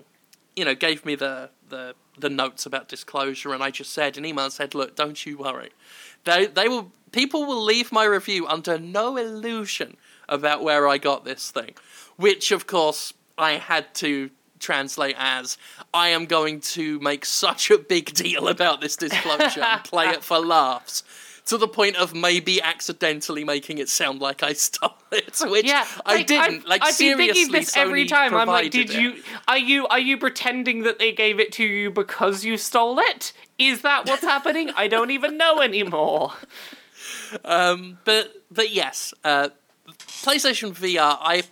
you 0.56 0.64
know, 0.64 0.74
gave 0.74 1.06
me 1.06 1.14
the 1.14 1.50
the 1.68 1.94
the 2.18 2.28
notes 2.28 2.66
about 2.66 2.88
disclosure, 2.88 3.54
and 3.54 3.62
I 3.62 3.70
just 3.70 3.92
said 3.92 4.18
an 4.18 4.24
email 4.24 4.50
said, 4.50 4.74
look, 4.74 4.96
don't 4.96 5.24
you 5.24 5.38
worry. 5.38 5.70
They 6.24 6.46
they 6.46 6.66
will 6.66 6.90
people 7.12 7.46
will 7.46 7.62
leave 7.62 7.92
my 7.92 8.04
review 8.04 8.48
under 8.48 8.78
no 8.80 9.16
illusion 9.16 9.96
about 10.28 10.62
where 10.62 10.88
I 10.88 10.98
got 10.98 11.24
this 11.24 11.50
thing, 11.50 11.74
which 12.16 12.50
of 12.50 12.66
course 12.66 13.12
I 13.36 13.52
had 13.52 13.94
to 13.96 14.30
translate 14.58 15.16
as 15.18 15.56
I 15.94 16.08
am 16.08 16.26
going 16.26 16.60
to 16.60 16.98
make 17.00 17.24
such 17.24 17.70
a 17.70 17.78
big 17.78 18.12
deal 18.14 18.48
about 18.48 18.80
this 18.80 18.96
disclosure 18.96 19.62
and 19.62 19.84
play 19.84 20.08
it 20.08 20.24
for 20.24 20.38
laughs. 20.38 21.02
To 21.46 21.56
the 21.56 21.66
point 21.66 21.96
of 21.96 22.14
maybe 22.14 22.60
accidentally 22.60 23.42
making 23.42 23.78
it 23.78 23.88
sound 23.88 24.20
like 24.20 24.42
I 24.42 24.52
stole 24.52 24.92
it, 25.12 25.40
which 25.46 25.64
Yeah, 25.64 25.86
I 26.04 26.22
didn't. 26.22 26.56
I've, 26.56 26.64
like 26.66 26.82
I've 26.84 26.98
been 26.98 27.16
thinking 27.16 27.50
this 27.50 27.74
every 27.74 28.04
time. 28.04 28.34
I'm 28.34 28.48
like, 28.48 28.70
did 28.70 28.90
it. 28.90 29.00
you? 29.00 29.22
Are 29.46 29.56
you? 29.56 29.86
Are 29.86 29.98
you 29.98 30.18
pretending 30.18 30.82
that 30.82 30.98
they 30.98 31.10
gave 31.10 31.40
it 31.40 31.50
to 31.52 31.64
you 31.64 31.90
because 31.90 32.44
you 32.44 32.58
stole 32.58 32.98
it? 32.98 33.32
Is 33.58 33.80
that 33.80 34.04
what's 34.06 34.20
happening? 34.34 34.72
I 34.76 34.88
don't 34.88 35.10
even 35.10 35.38
know 35.38 35.62
anymore. 35.62 36.34
Um, 37.46 37.96
but 38.04 38.30
but 38.50 38.70
yes, 38.70 39.14
uh, 39.24 39.48
PlayStation 39.94 40.72
VR. 40.72 41.18
I 41.20 41.42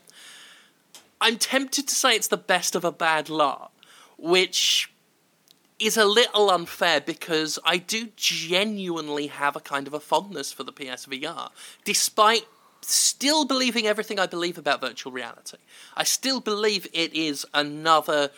I'm 1.20 1.38
tempted 1.38 1.88
to 1.88 1.94
say 1.94 2.14
it's 2.14 2.29
the 2.29 2.37
best 2.37 2.75
of 2.75 2.85
a 2.85 2.92
bad 2.92 3.29
lot, 3.29 3.72
which 4.18 4.92
is 5.79 5.96
a 5.96 6.05
little 6.05 6.51
unfair 6.51 7.01
because 7.01 7.59
I 7.64 7.79
do 7.79 8.09
genuinely 8.16 9.27
have 9.29 9.57
a 9.57 9.61
kind 9.61 9.87
of 9.87 9.94
a 9.94 10.01
fondness 10.01 10.53
for 10.53 10.62
the 10.64 10.72
PSVR, 10.72 11.51
despite 11.85 12.44
still 12.81 13.44
believing 13.44 13.87
everything 13.87 14.18
I 14.18 14.27
believe 14.27 14.59
about 14.59 14.81
virtual 14.81 15.12
reality. 15.12 15.59
I 15.96 16.05
still 16.05 16.40
believe 16.40 16.87
it 16.92 17.14
is 17.14 17.46
another 17.53 18.31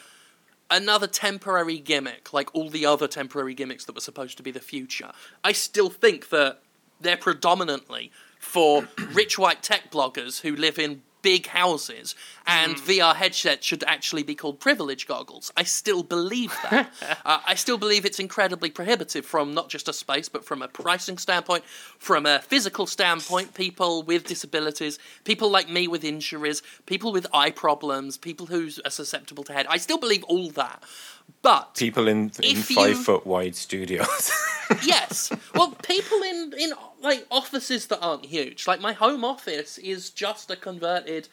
another 0.71 1.07
temporary 1.07 1.79
gimmick, 1.79 2.33
like 2.33 2.55
all 2.55 2.69
the 2.69 2.85
other 2.85 3.09
temporary 3.09 3.55
gimmicks 3.55 3.87
that 3.87 3.95
were 3.95 4.03
supposed 4.03 4.37
to 4.37 4.43
be 4.43 4.51
the 4.51 4.61
future. 4.61 5.13
I 5.43 5.53
still 5.53 5.89
think 5.89 6.29
that 6.29 6.61
they're 7.01 7.17
predominantly 7.17 8.13
for 8.39 8.89
rich 9.13 9.39
white 9.39 9.63
tech 9.63 9.91
bloggers 9.91 10.41
who 10.41 10.55
live 10.57 10.79
in 10.79 11.03
big 11.21 11.49
houses, 11.49 12.15
and 12.47 12.77
VR 12.77 13.13
headsets 13.15 13.67
should 13.67 13.83
actually 13.85 14.23
be 14.23 14.37
called 14.37 14.61
privilege 14.61 15.07
goggles. 15.09 15.53
I 15.57 15.65
still 15.65 16.05
believe 16.05 16.57
that. 16.71 16.93
uh, 17.27 17.41
I 17.45 17.57
still 17.57 17.77
believe 17.77 18.05
it's 18.05 18.21
incredibly 18.21 18.71
prohibitive 18.71 19.27
from 19.27 19.53
not 19.53 19.69
just 19.69 19.89
a 19.89 19.93
space, 19.93 20.29
but 20.29 20.45
from 20.45 20.63
a 20.63 20.69
pricing 20.69 21.19
standpoint, 21.19 21.65
from 21.99 22.25
a 22.25 22.39
physical 22.39 22.87
standpoint. 22.87 23.55
People 23.55 24.05
with 24.05 24.25
disabilities, 24.29 25.01
people 25.25 25.51
like 25.51 25.69
me 25.69 25.89
with 25.89 26.05
injuries, 26.05 26.63
people 26.87 27.13
with 27.13 27.27
eye 27.35 27.51
problems, 27.51 28.17
people 28.17 28.47
who 28.47 28.71
are 28.85 28.91
susceptible 28.91 29.43
to 29.45 29.53
head. 29.53 29.67
I 29.69 29.79
still 29.79 29.99
believe 29.99 30.23
all 30.25 30.51
that. 30.51 30.85
But 31.43 31.75
People 31.75 32.09
in, 32.09 32.31
in 32.43 32.57
five 32.57 32.91
you- 32.91 33.03
foot 33.03 33.27
wide 33.27 33.55
studios. 33.55 34.33
yes. 34.85 35.31
Well, 35.55 35.73
people 35.83 36.23
in 36.23 36.55
in 36.59 36.73
like 37.01 37.27
offices 37.31 37.87
that 37.87 38.01
aren't 38.01 38.27
huge. 38.27 38.67
Like 38.67 38.81
my 38.81 38.93
home 38.93 39.25
office 39.25 39.79
is 39.79 40.11
just 40.11 40.51
a 40.51 40.57
converted 40.57 41.29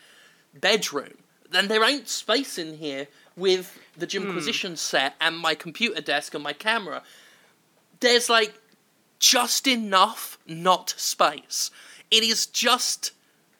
bedroom. 0.53 1.17
Then 1.49 1.67
there 1.67 1.83
ain't 1.83 2.09
space 2.09 2.57
in 2.57 2.77
here 2.77 3.07
with 3.35 3.77
the 3.97 4.07
Jimquisition 4.07 4.75
set 4.75 5.15
and 5.21 5.37
my 5.37 5.55
computer 5.55 6.01
desk 6.01 6.33
and 6.33 6.43
my 6.43 6.53
camera. 6.53 7.03
There's 7.99 8.29
like 8.29 8.53
just 9.19 9.67
enough 9.67 10.37
not 10.47 10.93
space. 10.97 11.71
It 12.11 12.23
is 12.23 12.45
just 12.45 13.11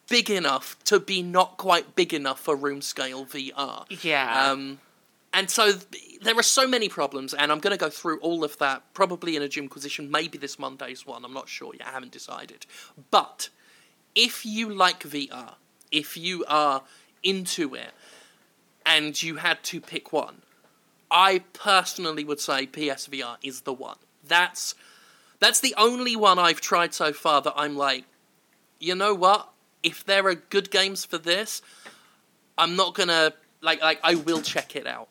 big 0.10 0.30
enough 0.30 0.78
to 0.86 1.00
be 1.00 1.22
not 1.24 1.58
quite 1.58 1.96
big 1.96 2.14
enough 2.14 2.40
for 2.40 2.56
room 2.56 2.82
scale 2.82 3.26
VR. 3.26 3.86
Yeah. 4.04 4.52
Um, 4.52 4.80
and 5.34 5.50
so 5.50 5.74
there 6.26 6.38
are 6.38 6.44
so 6.44 6.68
many 6.68 6.90
problems, 6.90 7.36
and 7.36 7.52
I'm 7.52 7.60
going 7.60 7.72
to 7.72 7.78
go 7.78 7.90
through 7.90 8.20
all 8.20 8.44
of 8.44 8.58
that 8.58 8.82
probably 8.94 9.36
in 9.36 9.44
a 9.44 9.48
Jimquisition, 9.48 10.10
maybe 10.10 10.40
this 10.40 10.58
Monday's 10.58 11.06
one. 11.06 11.24
I'm 11.24 11.34
not 11.34 11.48
sure 11.48 11.74
yet. 11.76 11.88
I 11.88 11.92
haven't 11.92 12.12
decided. 12.12 12.66
But 13.12 13.50
if 14.16 14.44
you 14.44 14.74
like 14.74 15.04
VR, 15.04 15.54
if 15.92 16.18
you 16.18 16.44
are 16.48 16.82
into 17.22 17.76
it, 17.76 17.92
and 18.86 19.22
you 19.22 19.36
had 19.36 19.64
to 19.64 19.80
pick 19.80 20.12
one, 20.12 20.42
I 21.12 21.44
personally 21.54 22.24
would 22.24 22.40
say 22.40 22.66
PSVR 22.66 23.38
is 23.44 23.62
the 23.62 23.74
one. 23.74 23.98
That's 24.28 24.74
that's 25.40 25.60
the 25.60 25.76
only 25.78 26.16
one 26.16 26.40
I've 26.40 26.62
tried 26.62 26.94
so 26.96 27.14
far 27.14 27.42
that 27.44 27.54
I'm 27.56 27.76
like, 27.78 28.06
you 28.80 28.96
know 28.96 29.14
what? 29.14 29.50
If 29.84 30.04
there 30.04 30.26
are 30.28 30.36
good 30.36 30.72
games 30.72 31.06
for 31.06 31.20
this, 31.20 31.62
I'm 32.58 32.76
not 32.76 32.96
gonna 32.96 33.34
like 33.62 33.82
like 33.82 34.00
I 34.04 34.16
will 34.16 34.42
check 34.42 34.76
it 34.76 34.88
out. 34.88 35.10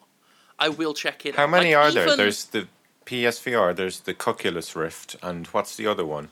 I 0.58 0.68
will 0.68 0.94
check 0.94 1.26
it 1.26 1.36
How 1.36 1.44
out. 1.44 1.50
many 1.50 1.74
Like, 1.74 1.84
are 1.86 1.92
there? 1.92 2.16
There's 2.16 2.46
the 2.46 2.68
PSVR, 3.06 3.76
there's 3.76 4.00
the 4.00 4.16
Oculus 4.26 4.74
Rift, 4.74 5.16
and 5.22 5.46
what's 5.48 5.76
the 5.76 5.86
other 5.86 6.04
one? 6.04 6.28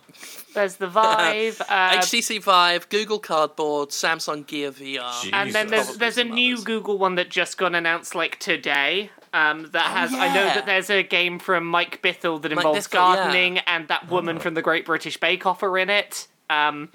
There's 0.55 0.77
the 0.77 0.87
Vive, 0.87 1.61
uh, 1.69 1.91
HTC 1.99 2.43
Vive, 2.43 2.89
Google 2.89 3.19
Cardboard, 3.19 3.91
Samsung 3.91 4.47
Gear 4.47 4.73
VR. 4.73 5.23
Gee. 5.23 5.33
and 5.33 5.53
then 5.53 5.69
there's 5.69 5.85
Probably 5.85 5.99
there's 5.99 6.19
a 6.19 6.21
some 6.23 6.31
new 6.31 6.55
others. 6.55 6.65
Google 6.65 6.99
one 6.99 7.17
that 7.17 7.29
just 7.31 7.59
got 7.59 7.75
announced 7.75 8.15
like 8.15 8.39
today. 8.39 9.11
Um, 9.35 9.71
that 9.73 9.87
has. 9.87 10.13
I 10.13 10.29
know 10.29 10.45
yeah. 10.45 10.55
that 10.55 10.67
there's 10.67 10.91
a 10.91 11.03
game 11.03 11.39
from 11.39 11.65
Mike 11.67 12.03
Bithell 12.03 12.41
that 12.43 12.51
Mike 12.51 12.59
involves 12.59 12.89
Bithell, 12.89 13.15
yeah. 13.15 13.17
gardening, 13.17 13.59
and 13.59 13.89
that 13.89 14.11
woman 14.11 14.39
from 14.39 14.55
the 14.55 14.63
Great 14.63 14.85
British 14.85 15.19
Bake 15.19 15.47
Off 15.47 15.63
are 15.63 15.79
in 15.79 15.91
it. 15.91 16.29
Um, 16.51 16.91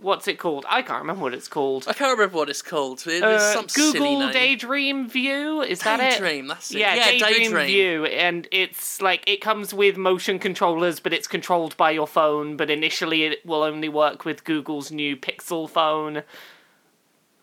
what's 0.00 0.28
it 0.28 0.38
called? 0.38 0.64
I 0.68 0.82
can't 0.82 1.00
remember 1.00 1.22
what 1.22 1.34
it's 1.34 1.48
called. 1.48 1.84
I 1.88 1.92
can't 1.92 2.16
remember 2.16 2.36
what 2.36 2.48
it's 2.48 2.62
called. 2.62 3.06
It 3.06 3.22
Uh, 3.22 3.38
some 3.52 3.68
silly 3.68 3.92
Google 3.92 4.18
name. 4.20 4.32
Daydream 4.32 5.08
View. 5.08 5.62
Is 5.62 5.80
that 5.80 6.00
it? 6.00 6.10
Daydream, 6.12 6.46
that's 6.46 6.70
it. 6.70 6.78
Yeah, 6.78 6.94
Yeah, 6.94 7.10
Daydream, 7.10 7.30
Daydream. 7.52 7.66
View, 7.66 8.04
and 8.06 8.48
it's 8.50 9.02
like 9.02 9.28
it 9.28 9.40
comes 9.40 9.74
with 9.74 9.96
motion 9.96 10.38
controllers, 10.38 11.00
but 11.00 11.12
it's 11.12 11.26
controlled 11.26 11.76
by 11.76 11.90
your 11.90 12.06
phone. 12.06 12.56
But 12.56 12.70
initially, 12.70 13.24
it 13.24 13.44
will 13.44 13.62
only 13.62 13.88
work 13.88 14.24
with 14.24 14.44
Google's 14.44 14.90
new 14.90 15.16
Pixel 15.16 15.68
phone. 15.68 16.22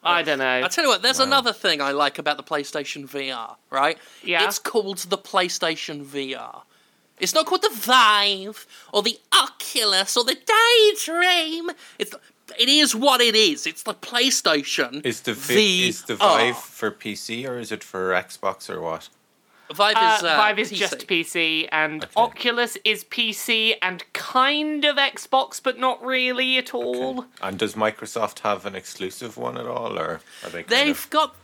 I 0.04 0.22
don't 0.22 0.38
know. 0.38 0.62
I 0.64 0.68
tell 0.68 0.84
you 0.84 0.90
what, 0.90 1.02
there's 1.02 1.20
another 1.20 1.52
thing 1.52 1.82
I 1.82 1.92
like 1.92 2.20
about 2.20 2.38
the 2.38 2.44
PlayStation 2.44 3.08
VR, 3.08 3.56
right? 3.72 3.98
Yeah? 4.24 4.46
It's 4.46 4.60
called 4.60 5.00
the 5.00 5.18
PlayStation 5.18 6.06
VR. 6.06 6.62
It's 7.20 7.34
not 7.34 7.46
called 7.48 7.64
the 7.64 7.72
Vive 7.72 8.68
or 8.94 9.02
the 9.02 9.18
Oculus 9.34 10.16
or 10.16 10.24
the 10.24 10.36
Daydream. 10.36 11.72
It's 11.98 12.14
it 12.60 12.70
is 12.70 12.96
what 12.96 13.22
it 13.22 13.36
is. 13.36 13.66
It's 13.66 13.84
the 13.84 13.94
PlayStation. 13.94 15.06
Is 15.06 15.22
the 15.22 15.34
vi- 15.34 15.56
VR. 15.56 15.88
is 15.90 16.04
the 16.04 16.16
Vive 16.16 16.58
for 16.58 16.92
PC 16.92 17.48
or 17.48 17.58
is 17.60 17.72
it 17.72 17.84
for 17.84 18.12
Xbox 18.12 18.70
or 18.70 18.82
what? 18.82 19.10
Vive 19.74 19.96
Uh, 19.98 20.16
is 20.20 20.24
uh, 20.24 20.36
Vive 20.38 20.60
is 20.60 20.72
PC. 20.72 20.76
just 20.78 21.08
PC, 21.08 21.68
and 21.72 22.04
Okay. 22.04 22.12
Oculus 22.16 22.78
is 22.86 23.04
PC 23.04 23.74
and 23.82 24.04
kind 24.14 24.86
of 24.86 24.98
Xbox, 24.98 25.60
but 25.62 25.80
not 25.80 26.06
really 26.06 26.58
at 26.60 26.74
all. 26.76 27.26
And 27.42 27.58
does 27.58 27.74
Microsoft 27.74 28.40
have 28.40 28.68
an 28.68 28.76
exclusive 28.76 29.38
one 29.38 29.58
at 29.58 29.66
all, 29.66 29.98
or 29.98 30.22
are 30.44 30.50
they? 30.52 30.62
Kind 30.64 30.68
They've 30.68 30.90
of, 31.06 31.10
got 31.10 31.36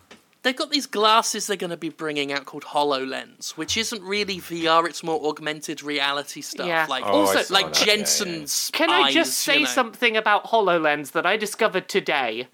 they've 0.44 0.56
got 0.56 0.72
these 0.72 0.86
glasses 0.88 1.48
they're 1.48 1.58
going 1.58 1.70
to 1.70 1.78
be 1.78 1.90
bringing 1.90 2.32
out 2.32 2.46
called 2.46 2.64
Hololens, 2.64 3.52
which 3.52 3.78
isn't 3.78 4.02
really 4.02 4.38
VR. 4.40 4.88
It's 4.88 5.04
more 5.04 5.24
augmented 5.26 5.84
reality 5.84 6.42
stuff, 6.42 6.68
Yeah. 6.68 6.86
like 6.90 7.04
Oh, 7.06 7.22
Also, 7.26 7.54
like 7.54 7.74
that, 7.74 7.80
yeah, 7.82 7.86
yeah, 7.86 7.92
yeah. 7.92 7.98
Jensen's. 7.98 8.72
Can 8.74 8.90
I 8.90 9.12
just 9.12 9.34
say 9.40 9.56
you 9.56 9.60
know. 9.62 9.66
something 9.70 10.18
about 10.18 10.46
HoloLens 10.46 11.12
that 11.12 11.26
I 11.26 11.38
discovered 11.38 11.88
today? 11.88 12.48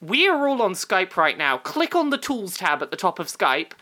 We 0.00 0.28
are 0.28 0.46
all 0.46 0.60
on 0.62 0.72
Skype 0.74 1.16
right 1.16 1.38
now. 1.38 1.56
Click 1.58 1.94
on 1.94 2.10
the 2.10 2.18
Tools 2.18 2.58
tab 2.58 2.82
at 2.82 2.90
the 2.90 2.96
top 2.96 3.18
of 3.18 3.26
Skype. 3.28 3.72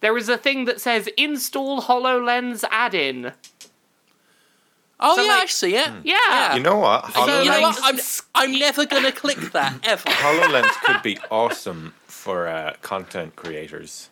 There 0.00 0.16
is 0.16 0.28
a 0.28 0.36
thing 0.38 0.64
that 0.64 0.80
says 0.80 1.08
Install 1.16 1.82
HoloLens 1.82 2.64
add-in. 2.70 3.32
Oh 5.02 5.16
So, 5.16 5.22
yeah, 5.22 5.28
like- 5.28 5.42
I 5.42 5.46
see 5.46 5.76
it. 5.76 5.88
Hmm. 5.88 6.00
Yeah. 6.04 6.56
You 6.56 6.62
know 6.62 6.76
what? 6.76 7.12
So, 7.12 7.42
you 7.42 7.50
know 7.50 7.60
what? 7.62 7.78
I'm, 7.82 7.98
I'm 8.34 8.58
never 8.58 8.84
going 8.84 9.04
to 9.04 9.12
click 9.12 9.38
that 9.52 9.74
ever. 9.84 10.02
HoloLens 10.08 10.70
could 10.84 11.02
be 11.02 11.18
awesome 11.30 11.94
for 12.20 12.46
uh, 12.48 12.74
content 12.82 13.34
creators. 13.36 14.10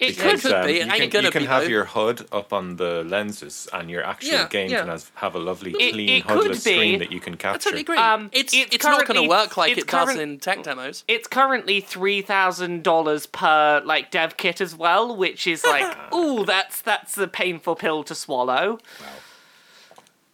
It 0.00 0.16
Because- 0.16 0.42
could. 0.42 0.50
Could 0.50 0.66
be, 0.66 0.72
you 0.72 0.78
it 0.80 0.88
can, 0.88 1.02
ain't 1.02 1.12
gonna 1.12 1.26
you 1.26 1.30
can 1.30 1.42
be, 1.42 1.46
have 1.46 1.62
though. 1.62 1.68
your 1.68 1.84
HUD 1.84 2.26
up 2.32 2.52
on 2.52 2.76
the 2.82 3.04
lenses, 3.04 3.68
and 3.72 3.88
your 3.88 4.02
actual 4.04 4.32
Yeah, 4.32 4.48
game 4.48 4.68
yeah. 4.68 4.80
can 4.80 4.88
has, 4.88 5.12
have 5.14 5.36
a 5.36 5.38
lovely, 5.38 5.70
It- 5.78 5.92
clean, 5.92 6.08
it 6.08 6.26
could 6.26 6.50
HUDless 6.50 6.64
be. 6.64 6.74
screen 6.74 6.98
that 6.98 7.12
you 7.12 7.20
can 7.20 7.34
I 7.34 7.36
capture. 7.36 7.58
totally 7.70 7.82
agree. 7.82 7.98
Um, 7.98 8.28
it's 8.32 8.52
it's 8.52 8.74
it's, 8.74 8.84
not 8.84 9.06
going 9.06 9.22
to 9.22 9.28
work 9.28 9.56
like 9.56 9.70
it's 9.72 9.82
it 9.82 9.88
does 9.88 10.16
in 10.16 10.40
tech 10.40 10.64
demos. 10.64 11.04
It's 11.06 11.28
currently 11.28 11.80
three 11.80 12.22
thousand 12.22 12.82
dollars 12.82 13.26
per 13.26 13.82
like 13.84 14.10
dev 14.10 14.36
kit 14.36 14.60
as 14.60 14.74
well, 14.74 15.14
which 15.16 15.46
is 15.46 15.64
like, 15.74 15.96
ooh, 16.12 16.44
that's 16.44 16.82
that's 16.82 17.16
a 17.16 17.28
painful 17.28 17.76
pill 17.76 18.02
to 18.02 18.14
swallow. 18.16 18.80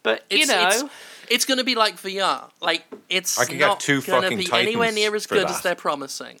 But 0.03 0.25
you 0.31 0.39
It's, 0.39 0.49
know, 0.49 0.67
it's, 0.69 0.83
it's 1.29 1.45
going 1.45 1.59
to 1.59 1.63
be 1.63 1.75
like 1.75 1.97
VR. 1.97 2.49
Like 2.61 2.83
it's 3.09 3.39
I 3.39 3.45
could 3.45 3.59
get 3.59 3.67
not 3.67 3.79
two 3.79 4.01
going 4.01 4.23
to 4.23 4.29
fucking 4.29 4.37
be 4.39 4.49
anywhere 4.51 4.91
near 4.91 5.15
as 5.15 5.27
good 5.27 5.43
that. 5.47 5.51
as 5.51 5.61
they're 5.61 5.75
promising. 5.75 6.39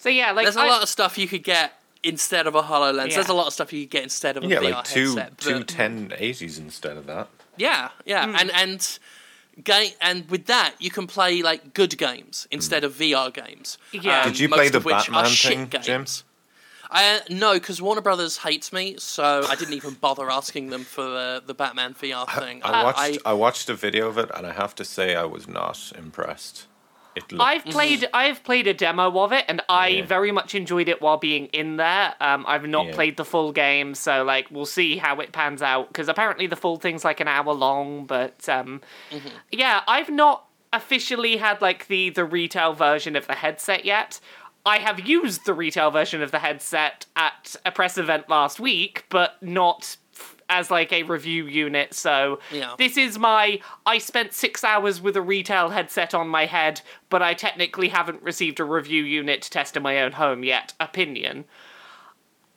So 0.00 0.08
yeah, 0.08 0.32
like 0.32 0.44
There's 0.46 0.56
a 0.56 0.60
I- 0.60 0.68
lot 0.68 0.82
of 0.82 0.88
stuff 0.88 1.18
you 1.18 1.28
could 1.28 1.44
get 1.44 1.72
instead 2.02 2.46
of 2.46 2.54
a 2.54 2.62
Hololens. 2.62 3.08
Yeah. 3.10 3.16
There's 3.16 3.28
a 3.28 3.34
lot 3.34 3.46
of 3.46 3.52
stuff 3.52 3.72
you 3.72 3.82
could 3.84 3.90
get 3.90 4.02
instead 4.04 4.36
of 4.36 4.42
a 4.42 4.46
You 4.46 4.54
get 4.54 4.62
VR 4.62 4.70
like 4.76 4.84
two 4.86 5.16
headset. 5.16 5.38
two 5.38 5.58
but- 5.58 5.66
1080s 5.68 6.58
instead 6.58 6.96
of 6.96 7.06
that. 7.06 7.28
Yeah, 7.56 7.90
yeah, 8.06 8.26
Hmm. 8.26 8.36
and 8.36 8.50
and 8.52 8.98
game 9.64 9.92
and 10.00 10.30
with 10.30 10.46
that 10.46 10.74
you 10.78 10.90
can 10.90 11.06
play 11.06 11.42
like 11.42 11.74
good 11.74 11.98
games 11.98 12.48
instead 12.50 12.82
of 12.84 12.94
VR 12.94 13.30
games. 13.30 13.76
Yeah. 13.92 14.24
Did 14.24 14.38
you 14.38 14.48
most 14.48 14.56
play 14.58 14.68
the 14.70 14.78
of 14.78 14.84
which 14.86 14.94
Batman 14.94 15.24
are 15.24 15.28
shit 15.28 15.52
thing, 15.52 15.66
games. 15.66 15.86
Jim? 15.86 16.06
I, 16.92 17.20
no, 17.28 17.52
because 17.54 17.80
Warner 17.80 18.00
Brothers 18.00 18.38
hates 18.38 18.72
me, 18.72 18.96
so 18.98 19.46
I 19.48 19.54
didn't 19.54 19.74
even 19.74 19.94
bother 19.94 20.28
asking 20.28 20.70
them 20.70 20.82
for 20.82 21.04
uh, 21.04 21.38
the 21.38 21.54
Batman 21.54 21.94
VR 21.94 22.26
thing. 22.40 22.62
I 22.64 22.82
watched 22.82 22.98
I, 22.98 23.18
I, 23.30 23.32
watched 23.32 23.68
a 23.68 23.74
video 23.74 24.08
of 24.08 24.18
it, 24.18 24.28
and 24.34 24.44
I 24.44 24.52
have 24.52 24.74
to 24.74 24.84
say 24.84 25.14
I 25.14 25.24
was 25.24 25.46
not 25.46 25.92
impressed. 25.96 26.66
It 27.16 27.30
looked 27.32 27.42
I've 27.42 27.64
played 27.64 28.08
I've 28.14 28.44
played 28.44 28.66
a 28.66 28.74
demo 28.74 29.18
of 29.20 29.32
it 29.32 29.44
and 29.48 29.60
I 29.68 29.88
Yeah. 29.88 30.04
very 30.06 30.30
much 30.32 30.54
enjoyed 30.54 30.88
it 30.88 31.00
while 31.02 31.16
being 31.16 31.46
in 31.46 31.76
there. 31.76 32.14
Um, 32.20 32.44
I've 32.46 32.66
not 32.66 32.86
Yeah. 32.86 32.94
played 32.94 33.16
the 33.16 33.24
full 33.24 33.52
game, 33.52 33.94
so 33.94 34.22
like 34.22 34.46
we'll 34.50 34.66
see 34.66 34.96
how 34.98 35.18
it 35.20 35.32
pans 35.32 35.60
out 35.62 35.88
because 35.88 36.08
apparently 36.08 36.46
the 36.46 36.56
full 36.56 36.76
thing's 36.76 37.04
like 37.04 37.18
an 37.20 37.28
hour 37.28 37.52
long. 37.52 38.04
But 38.06 38.48
um, 38.48 38.80
yeah, 39.50 39.82
I've 39.88 40.08
not 40.10 40.44
officially 40.72 41.36
had 41.38 41.60
like 41.60 41.88
the 41.88 42.10
the 42.10 42.24
retail 42.24 42.72
version 42.74 43.16
of 43.16 43.26
the 43.26 43.34
headset 43.34 43.84
yet. 43.84 44.20
I 44.64 44.78
have 44.78 45.00
used 45.00 45.46
the 45.46 45.54
retail 45.54 45.90
version 45.90 46.22
of 46.22 46.32
the 46.32 46.38
headset 46.38 47.06
at 47.16 47.56
a 47.64 47.72
press 47.72 47.96
event 47.96 48.28
last 48.28 48.60
week, 48.60 49.06
but 49.08 49.42
not 49.42 49.96
f- 50.09 50.09
as 50.50 50.70
like 50.70 50.92
a 50.92 51.04
review 51.04 51.46
unit. 51.46 51.94
So 51.94 52.40
Yeah. 52.50 52.74
this 52.76 52.96
is 52.98 53.18
my 53.18 53.60
I 53.86 53.98
spent 53.98 54.34
six 54.34 54.62
hours 54.62 55.00
with 55.00 55.16
a 55.16 55.22
retail 55.22 55.70
headset 55.70 56.12
on 56.12 56.28
my 56.28 56.44
head, 56.46 56.82
but 57.08 57.22
I 57.22 57.32
technically 57.34 57.88
haven't 57.88 58.22
received 58.22 58.60
a 58.60 58.64
review 58.64 59.04
unit 59.04 59.40
to 59.42 59.50
test 59.50 59.76
in 59.76 59.82
my 59.82 60.00
own 60.02 60.12
home 60.12 60.44
yet. 60.44 60.74
Opinion. 60.78 61.44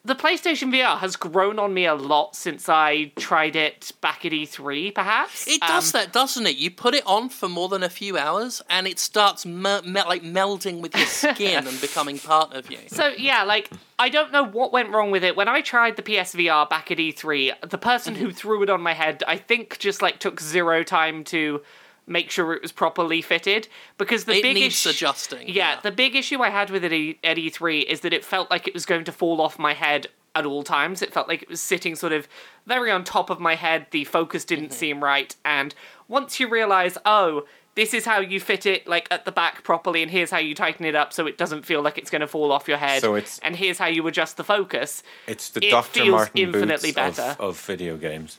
The 0.05 0.15
PlayStation 0.15 0.69
VR 0.69 0.97
has 0.97 1.15
grown 1.15 1.59
on 1.59 1.73
me 1.73 1.85
a 1.85 1.95
lot 1.95 2.35
since 2.35 2.67
I 2.67 3.13
tried 3.15 3.55
it 3.55 3.93
back 4.01 4.25
at 4.25 4.33
E3, 4.33 4.93
perhaps. 4.93 5.47
it 5.47 5.61
does 5.61 5.95
Um, 5.95 6.01
that, 6.01 6.11
doesn't 6.11 6.45
it? 6.45 6.57
You 6.57 6.71
put 6.71 6.93
it 6.93 7.03
on 7.07 7.29
for 7.29 7.47
more 7.47 7.69
than 7.69 7.83
a 7.83 7.89
few 7.89 8.17
hours, 8.17 8.61
and 8.69 8.85
it 8.85 8.99
starts 8.99 9.45
me- 9.45 9.79
me- 9.85 10.03
like 10.03 10.21
melding 10.21 10.81
with 10.81 10.93
your 10.93 11.05
skin 11.35 11.65
and 11.65 11.79
becoming 11.79 12.19
part 12.19 12.51
of 12.51 12.69
you. 12.69 12.79
So 12.87 13.13
yeah, 13.17 13.43
like 13.43 13.69
I 13.97 14.09
don't 14.09 14.33
know 14.33 14.43
what 14.43 14.73
went 14.73 14.89
wrong 14.89 15.09
with 15.09 15.23
it. 15.23 15.37
When 15.37 15.47
I 15.47 15.61
tried 15.61 15.95
the 15.95 16.03
PSVR 16.03 16.69
back 16.69 16.91
at 16.91 16.97
E3, 16.97 17.69
the 17.69 17.77
person 17.77 18.13
Mm-hmm. 18.15 18.25
who 18.25 18.31
threw 18.33 18.61
it 18.61 18.69
on 18.69 18.81
my 18.81 18.93
head, 18.93 19.23
I 19.25 19.37
think, 19.37 19.79
just 19.79 20.01
like 20.01 20.19
took 20.19 20.41
zero 20.41 20.83
time 20.83 21.23
to 21.25 21.61
make 22.07 22.29
sure 22.29 22.53
it 22.53 22.61
was 22.61 22.71
properly 22.71 23.21
fitted 23.21 23.67
because 23.97 24.25
the 24.25 24.33
It 24.37 24.41
big 24.43 24.55
needs 24.55 24.75
issue- 24.85 24.89
adjusting, 24.89 25.47
Yeah, 25.47 25.73
yeah. 25.75 25.79
the 25.81 25.91
big 25.91 26.15
issue 26.15 26.41
I 26.41 26.49
had 26.49 26.69
with 26.69 26.83
it 26.83 26.91
E- 26.93 27.19
at 27.23 27.37
E3 27.37 27.83
is 27.83 28.01
that 28.01 28.13
it 28.13 28.25
felt 28.25 28.51
like 28.51 28.67
it 28.67 28.73
was 28.73 28.85
going 28.85 29.05
to 29.05 29.11
fall 29.11 29.39
off 29.41 29.57
my 29.57 29.73
head 29.73 30.07
at 30.35 30.45
all 30.45 30.63
times. 30.63 31.01
It 31.01 31.13
felt 31.13 31.27
like 31.27 31.43
it 31.43 31.49
was 31.49 31.61
sitting 31.61 31.95
sort 31.95 32.11
of 32.11 32.27
very 32.65 32.91
on 32.91 33.03
top 33.03 33.29
of 33.29 33.39
my 33.39 33.55
head. 33.55 33.87
The 33.91 34.03
focus 34.03 34.43
didn't 34.43 34.65
Mm-hmm. 34.65 34.73
seem 34.73 35.03
right, 35.03 35.35
and 35.45 35.73
once 36.07 36.39
you 36.39 36.47
realize, 36.49 36.97
oh. 37.05 37.45
This 37.75 37.91
is 37.95 38.05
how 38.05 38.19
you 38.19 38.39
fit 38.39 38.67
it, 38.67 38.85
like 38.85 39.07
at 39.09 39.25
the 39.25 39.31
back 39.31 39.63
properly, 39.63 40.03
and 40.03 40.11
here's 40.11 40.29
how 40.29 40.37
you 40.37 40.53
tighten 40.53 40.85
it 40.85 40.93
up 40.93 41.11
so 41.11 41.25
it 41.25 41.39
doesn't 41.39 41.65
feel 41.65 41.81
like 41.81 41.97
it's 41.97 42.11
going 42.11 42.19
to 42.21 42.27
fall 42.27 42.51
off 42.51 42.67
your 42.67 42.77
head. 42.77 43.01
So 43.01 43.15
it's- 43.15 43.39
and 43.41 43.55
here's 43.55 43.79
how 43.79 43.87
you 43.87 44.05
adjust 44.05 44.37
the 44.37 44.43
focus. 44.43 45.01
It's 45.25 45.49
the 45.49 45.65
It 45.65 45.71
Dr. 45.71 45.89
feels 46.01 46.09
Martin 46.11 46.37
infinitely 46.39 46.91
Boots 46.91 47.17
better. 47.17 47.31
of, 47.39 47.39
of 47.41 47.59
video 47.61 47.97
games. 47.97 48.37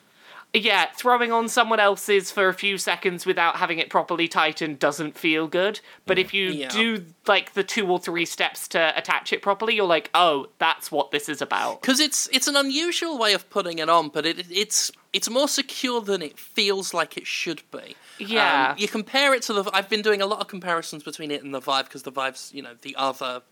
Yeah, 0.57 0.87
throwing 0.95 1.33
on 1.33 1.49
someone 1.49 1.81
else's 1.81 2.31
for 2.31 2.49
a 2.49 2.55
few 2.55 2.79
seconds 2.79 3.27
without 3.27 3.57
having 3.57 3.81
it 3.81 3.91
properly 3.91 4.29
tightened 4.29 4.79
doesn't 4.79 5.19
feel 5.19 5.49
good. 5.49 5.81
But 6.07 6.17
if 6.17 6.33
you 6.33 6.51
Yeah. 6.51 6.69
do 6.69 7.07
like 7.27 7.55
the 7.55 7.65
two 7.65 7.89
or 7.89 7.99
three 7.99 8.25
steps 8.25 8.69
to 8.69 8.97
attach 8.97 9.33
it 9.33 9.43
properly, 9.43 9.75
you're 9.75 9.85
like, 9.85 10.11
oh, 10.15 10.47
that's 10.59 10.93
what 10.93 11.11
this 11.11 11.29
is 11.29 11.43
about. 11.43 11.81
because 11.83 11.99
it's 11.99 12.29
it's 12.33 12.47
an 12.47 12.55
unusual 12.55 13.19
way 13.19 13.33
of 13.35 13.51
putting 13.51 13.79
it 13.81 13.89
on, 13.89 14.11
but 14.11 14.25
it 14.25 14.47
it's 14.51 14.93
it's 15.13 15.29
more 15.29 15.49
secure 15.49 16.01
than 16.01 16.23
it 16.23 16.39
feels 16.39 16.95
like 16.95 17.17
it 17.17 17.27
should 17.27 17.63
be. 17.73 17.97
Yeah. 18.19 18.71
Um, 18.71 18.79
you 18.79 18.87
compare 18.87 19.35
it 19.35 19.43
to 19.43 19.53
the. 19.55 19.71
I've 19.75 19.89
been 19.89 20.03
doing 20.03 20.23
a 20.23 20.27
lot 20.27 20.39
of 20.41 20.47
comparisons 20.47 21.03
between 21.03 21.33
it 21.33 21.43
and 21.43 21.53
the 21.53 21.61
Vive 21.61 21.87
because 21.87 22.05
the 22.05 22.13
Vive's 22.13 22.53
you 22.55 22.63
know 22.63 22.77
the 22.83 22.95
other 22.95 23.43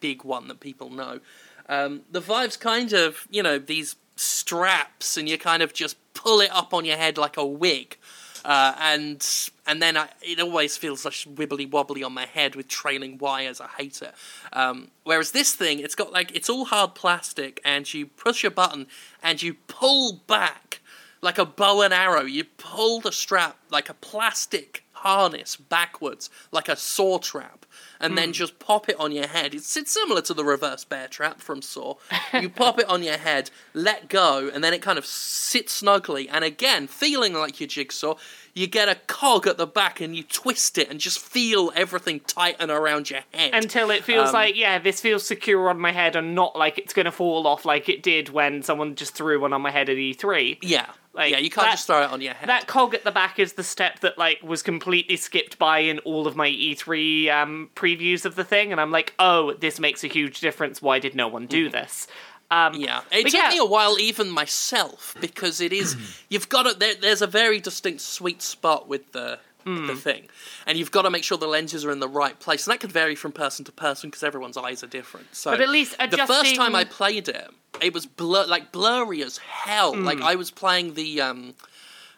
big 0.00 0.24
one 0.24 0.48
that 0.48 0.60
people 0.60 0.88
know. 0.88 1.20
Um, 1.68 2.02
the 2.10 2.20
Vive's 2.20 2.56
kind 2.56 2.94
of 2.94 3.26
you 3.30 3.42
know 3.42 3.58
these 3.58 3.96
straps, 4.16 5.16
and 5.18 5.28
you're 5.28 5.36
kind 5.36 5.62
of 5.62 5.74
just 5.74 5.96
pull 6.16 6.40
it 6.40 6.50
up 6.50 6.74
on 6.74 6.84
your 6.84 6.96
head 6.96 7.16
like 7.18 7.36
a 7.36 7.46
wig. 7.46 7.96
Uh, 8.44 8.74
and 8.80 9.26
and 9.66 9.82
then 9.82 9.96
I, 9.96 10.08
it 10.22 10.40
always 10.40 10.76
feels 10.76 11.04
like 11.04 11.14
wibbly 11.14 11.68
wobbly 11.68 12.04
on 12.04 12.12
my 12.14 12.26
head 12.26 12.54
with 12.54 12.68
trailing 12.68 13.18
wires. 13.18 13.60
I 13.60 13.66
hate 13.76 14.00
it. 14.00 14.14
Um, 14.52 14.88
whereas 15.02 15.32
this 15.32 15.52
thing, 15.52 15.80
it's 15.80 15.96
got 15.96 16.12
like 16.12 16.34
it's 16.34 16.48
all 16.48 16.64
hard 16.66 16.94
plastic, 16.94 17.60
and 17.64 17.92
you 17.92 18.06
push 18.06 18.44
a 18.44 18.50
button 18.50 18.86
and 19.22 19.42
you 19.42 19.54
pull 19.66 20.20
back 20.28 20.80
like 21.20 21.38
a 21.38 21.44
bow 21.44 21.82
and 21.82 21.92
arrow. 21.92 22.22
You 22.22 22.44
pull 22.44 23.00
the 23.00 23.10
strap 23.10 23.58
like 23.68 23.88
a 23.88 23.94
plastic 23.94 24.84
harness 25.06 25.54
backwards, 25.54 26.28
like 26.50 26.68
a 26.68 26.74
saw 26.74 27.18
trap, 27.18 27.64
and 28.00 28.18
then 28.18 28.30
hmm. 28.30 28.32
just 28.32 28.58
pop 28.58 28.88
it 28.88 28.98
on 28.98 29.12
your 29.12 29.28
head. 29.28 29.54
It's, 29.54 29.76
it's 29.76 29.92
similar 29.92 30.20
to 30.22 30.34
the 30.34 30.44
reverse 30.44 30.84
bear 30.84 31.06
trap 31.06 31.40
from 31.40 31.62
Saw. 31.62 31.94
You 32.32 32.50
pop 32.50 32.80
it 32.80 32.88
on 32.88 33.04
your 33.04 33.16
head, 33.16 33.50
let 33.72 34.08
go, 34.08 34.50
and 34.52 34.64
then 34.64 34.74
it 34.74 34.82
kind 34.82 34.98
of 34.98 35.06
sits 35.06 35.72
snugly. 35.72 36.28
And 36.28 36.44
again, 36.44 36.88
feeling 36.88 37.34
like 37.34 37.60
your 37.60 37.68
jigsaw, 37.68 38.16
you 38.56 38.66
get 38.66 38.88
a 38.88 38.94
cog 39.06 39.46
at 39.46 39.58
the 39.58 39.66
back 39.66 40.00
and 40.00 40.16
you 40.16 40.22
twist 40.22 40.78
it 40.78 40.90
and 40.90 40.98
just 40.98 41.18
feel 41.18 41.70
everything 41.76 42.20
tighten 42.20 42.70
around 42.70 43.10
your 43.10 43.20
head. 43.34 43.54
Until 43.54 43.90
it 43.90 44.02
feels 44.02 44.28
Um, 44.30 44.34
like, 44.34 44.56
yeah, 44.56 44.78
this 44.78 45.00
feels 45.00 45.26
secure 45.26 45.68
on 45.68 45.78
my 45.78 45.92
head 45.92 46.16
and 46.16 46.34
not 46.34 46.56
like 46.56 46.78
it's 46.78 46.94
going 46.94 47.04
to 47.04 47.12
fall 47.12 47.46
off 47.46 47.66
like 47.66 47.88
it 47.90 48.02
did 48.02 48.30
when 48.30 48.62
someone 48.62 48.94
just 48.94 49.14
threw 49.14 49.38
one 49.40 49.52
on 49.52 49.60
my 49.60 49.70
head 49.70 49.90
at 49.90 49.96
E3. 49.98 50.58
yeah, 50.62 50.86
like, 51.12 51.32
yeah, 51.32 51.38
you 51.38 51.50
can't 51.50 51.66
that- 51.66 51.72
just 51.72 51.86
throw 51.86 52.02
it 52.02 52.10
on 52.10 52.22
your 52.22 52.32
head. 52.32 52.48
That 52.48 52.66
cog 52.66 52.94
at 52.94 53.04
the 53.04 53.10
back 53.12 53.38
is 53.38 53.52
the 53.52 53.62
step 53.62 54.00
that 54.00 54.16
like 54.16 54.42
was 54.42 54.62
completely 54.62 55.16
skipped 55.18 55.58
by 55.58 55.80
in 55.80 55.98
all 56.00 56.26
of 56.26 56.34
my 56.34 56.48
E3 56.48 57.30
um, 57.30 57.68
previews 57.76 58.24
of 58.24 58.36
the 58.36 58.44
thing, 58.44 58.72
and 58.72 58.80
I'm 58.80 58.90
like, 58.90 59.12
oh, 59.18 59.52
this 59.52 59.78
makes 59.78 60.02
a 60.02 60.06
huge 60.08 60.40
difference. 60.40 60.80
Why 60.80 60.98
did 60.98 61.14
no 61.14 61.28
one 61.28 61.46
do 61.46 61.68
this? 61.68 62.06
Um, 62.50 62.74
Yeah, 62.74 63.00
it 63.10 63.24
took 63.24 63.34
yeah. 63.34 63.48
me 63.50 63.58
a 63.58 63.64
while, 63.64 63.98
even 63.98 64.30
myself, 64.30 65.16
because 65.20 65.60
it 65.60 65.72
is 65.72 65.96
you've 66.28 66.48
got 66.48 66.62
to. 66.64 66.78
There, 66.78 66.94
there's 66.94 67.22
a 67.22 67.26
very 67.26 67.60
distinct 67.60 68.00
sweet 68.02 68.42
spot 68.42 68.88
with 68.88 69.12
the 69.12 69.38
Hmm. 69.64 69.88
the 69.88 69.96
thing, 69.96 70.28
and 70.64 70.78
you've 70.78 70.92
got 70.92 71.02
to 71.02 71.10
make 71.10 71.24
sure 71.24 71.36
the 71.36 71.48
lenses 71.48 71.84
are 71.84 71.90
in 71.90 71.98
the 71.98 72.08
right 72.08 72.38
place, 72.38 72.68
and 72.68 72.72
that 72.72 72.78
could 72.78 72.92
vary 72.92 73.16
from 73.16 73.32
person 73.32 73.64
to 73.64 73.72
person 73.72 74.10
because 74.10 74.22
everyone's 74.22 74.56
eyes 74.56 74.84
are 74.84 74.86
different. 74.86 75.34
So, 75.34 75.50
But 75.50 75.60
at 75.60 75.68
least 75.70 75.98
the 75.98 76.24
first 76.24 76.54
time 76.54 76.76
I 76.76 76.84
played 76.84 77.28
it, 77.28 77.50
it 77.82 77.92
was 77.92 78.06
blur 78.06 78.46
like 78.46 78.70
blurry 78.70 79.24
as 79.24 79.38
hell. 79.38 79.94
Hmm. 79.94 80.04
Like 80.04 80.20
I 80.20 80.36
was 80.36 80.52
playing 80.52 80.94
the. 80.94 81.20
Um, 81.20 81.54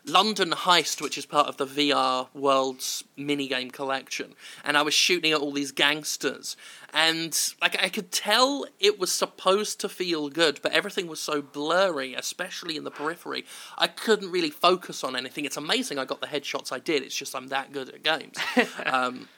London 0.04 0.50
Heist, 0.50 1.00
which 1.00 1.18
is 1.18 1.26
part 1.26 1.48
of 1.48 1.56
the 1.56 1.66
VR 1.66 2.28
Worlds 2.34 3.04
minigame 3.18 3.72
collection, 3.72 4.34
and 4.64 4.76
I 4.76 4.82
was 4.82 4.94
shooting 4.94 5.32
at 5.32 5.40
all 5.40 5.52
these 5.52 5.72
gangsters, 5.72 6.56
and 6.92 7.36
like 7.60 7.82
I 7.82 7.88
could 7.88 8.10
tell 8.10 8.64
it 8.80 8.98
was 8.98 9.12
supposed 9.12 9.80
to 9.80 9.88
feel 9.88 10.28
good, 10.28 10.60
but 10.62 10.72
everything 10.72 11.06
was 11.06 11.20
so 11.20 11.42
blurry, 11.42 12.14
especially 12.14 12.76
in 12.76 12.84
the 12.84 12.90
periphery. 12.90 13.44
I 13.76 13.88
couldn't 13.88 14.30
really 14.30 14.50
focus 14.50 15.04
on 15.04 15.16
anything. 15.16 15.44
It's 15.44 15.56
amazing 15.56 15.98
I 15.98 16.04
got 16.04 16.20
the 16.20 16.26
headshots 16.26 16.72
I 16.72 16.78
did. 16.78 17.02
It's 17.02 17.14
just 17.14 17.34
I'm 17.34 17.48
that 17.48 17.72
good 17.72 17.88
at 17.88 18.02
games. 18.02 18.36
um, 18.86 19.28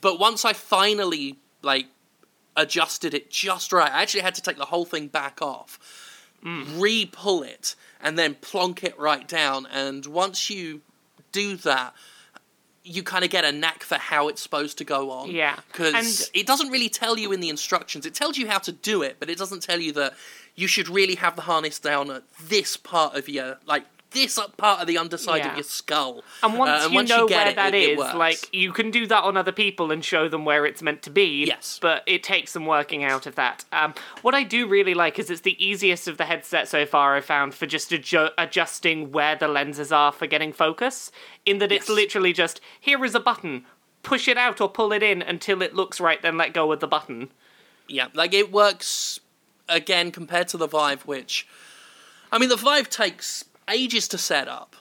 but 0.00 0.18
once 0.18 0.44
I 0.44 0.52
finally 0.52 1.38
like 1.62 1.86
adjusted 2.56 3.14
it 3.14 3.30
just 3.30 3.72
right, 3.72 3.90
I 3.90 4.02
actually 4.02 4.22
had 4.22 4.34
to 4.34 4.42
take 4.42 4.58
the 4.58 4.66
whole 4.66 4.84
thing 4.84 5.08
back 5.08 5.40
off 5.40 5.78
Mm. 6.44 6.80
re-pull 6.80 7.44
it 7.44 7.76
and 8.00 8.18
then 8.18 8.34
plonk 8.34 8.82
it 8.82 8.98
right 8.98 9.28
down. 9.28 9.64
And 9.66 10.04
once 10.06 10.50
you 10.50 10.80
do 11.30 11.56
that 11.58 11.94
you 12.84 13.04
kind 13.04 13.24
of 13.24 13.30
get 13.30 13.44
a 13.44 13.52
knack 13.52 13.84
for 13.84 13.94
how 13.94 14.26
it's 14.26 14.42
supposed 14.42 14.76
to 14.78 14.84
go 14.84 15.12
on. 15.12 15.30
Yeah. 15.30 15.56
because 15.70 16.30
it 16.34 16.46
doesn't 16.48 16.70
really 16.70 16.88
tell 16.88 17.16
you 17.16 17.30
in 17.32 17.40
the 17.40 17.48
instructions. 17.48 18.06
It 18.06 18.14
tells 18.14 18.36
you 18.36 18.48
how 18.48 18.58
to 18.58 18.72
do 18.72 19.02
it 19.02 19.18
but 19.20 19.30
it 19.30 19.38
doesn't 19.38 19.62
tell 19.62 19.78
you 19.78 19.92
that 19.92 20.14
you 20.56 20.66
should 20.66 20.88
really 20.88 21.14
have 21.14 21.36
the 21.36 21.42
harness 21.42 21.78
down 21.78 22.10
at 22.10 22.24
this 22.42 22.76
part 22.76 23.14
of 23.14 23.28
your 23.28 23.58
like 23.66 23.84
this 24.12 24.38
up 24.38 24.56
part 24.56 24.80
of 24.80 24.86
the 24.86 24.98
underside 24.98 25.38
Yeah. 25.38 25.50
of 25.50 25.56
your 25.56 25.64
skull 25.64 26.22
And 26.42 26.58
once 26.58 26.84
Uh, 26.84 26.88
you 26.90 27.02
know 27.04 27.26
get 27.28 27.36
where 27.36 27.48
it, 27.50 27.56
that 27.56 27.74
it, 27.74 27.90
is, 27.90 27.98
it 28.00 28.16
like 28.16 28.48
you 28.52 28.72
can 28.72 28.90
do 28.90 29.06
that 29.06 29.24
on 29.24 29.36
other 29.36 29.52
people 29.52 29.90
and 29.92 30.04
show 30.04 30.28
them 30.28 30.44
where 30.44 30.64
it's 30.66 30.82
meant 30.82 31.02
to 31.02 31.10
be. 31.10 31.44
Yes. 31.46 31.78
But 31.80 32.02
it 32.06 32.22
takes 32.22 32.52
some 32.52 32.66
working 32.66 33.04
out 33.04 33.26
of 33.26 33.34
that. 33.36 33.64
Um, 33.72 33.94
what 34.22 34.34
I 34.34 34.42
do 34.42 34.66
really 34.66 34.94
like 34.94 35.18
is 35.18 35.30
it's 35.30 35.40
the 35.42 35.62
easiest 35.64 36.08
of 36.08 36.16
the 36.18 36.24
headset 36.24 36.68
so 36.68 36.84
far 36.86 37.16
I've 37.16 37.24
found 37.24 37.54
for 37.54 37.66
just 37.66 37.90
adju- 37.90 38.32
adjusting 38.38 39.12
where 39.12 39.36
the 39.36 39.48
lenses 39.48 39.92
are 39.92 40.12
for 40.12 40.26
getting 40.26 40.52
focus. 40.52 41.10
In 41.44 41.58
that 41.58 41.72
it's 41.72 41.88
literally 41.88 42.32
just 42.32 42.60
here 42.80 43.04
is 43.04 43.14
a 43.14 43.20
button, 43.20 43.64
push 44.02 44.28
it 44.28 44.36
out 44.38 44.60
or 44.60 44.68
pull 44.68 44.92
it 44.92 45.02
in 45.02 45.22
until 45.22 45.62
it 45.62 45.74
looks 45.74 46.00
right, 46.00 46.20
then 46.22 46.36
let 46.36 46.52
go 46.52 46.70
of 46.72 46.80
the 46.80 46.86
button. 46.86 47.30
Yeah, 47.88 48.08
like 48.14 48.32
it 48.32 48.52
works 48.52 49.20
again 49.68 50.10
compared 50.12 50.48
to 50.48 50.56
the 50.56 50.66
Vive, 50.66 51.02
which 51.06 51.46
I 52.30 52.38
mean, 52.38 52.48
the 52.48 52.56
Vive 52.56 52.88
takes 52.88 53.44
ages 53.68 54.08
to 54.08 54.18
set 54.18 54.48
up 54.48 54.76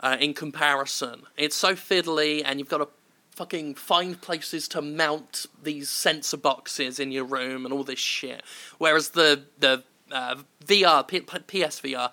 uh, 0.00 0.16
in 0.18 0.34
comparison. 0.34 1.22
It's 1.36 1.56
so 1.56 1.74
fiddly, 1.74 2.42
and 2.44 2.58
you've 2.58 2.68
got 2.68 2.78
to 2.78 2.88
fucking 3.32 3.74
find 3.74 4.20
places 4.20 4.68
to 4.68 4.82
mount 4.82 5.46
these 5.62 5.88
sensor 5.88 6.36
boxes 6.36 6.98
in 6.98 7.12
your 7.12 7.24
room 7.24 7.64
and 7.64 7.72
all 7.72 7.84
this 7.84 7.98
shit. 7.98 8.42
Whereas 8.78 9.10
the 9.10 9.44
the 9.58 9.82
uh, 10.10 10.36
VR 10.64 11.06
P- 11.06 11.20
P- 11.20 11.60
PSVR. 11.60 12.10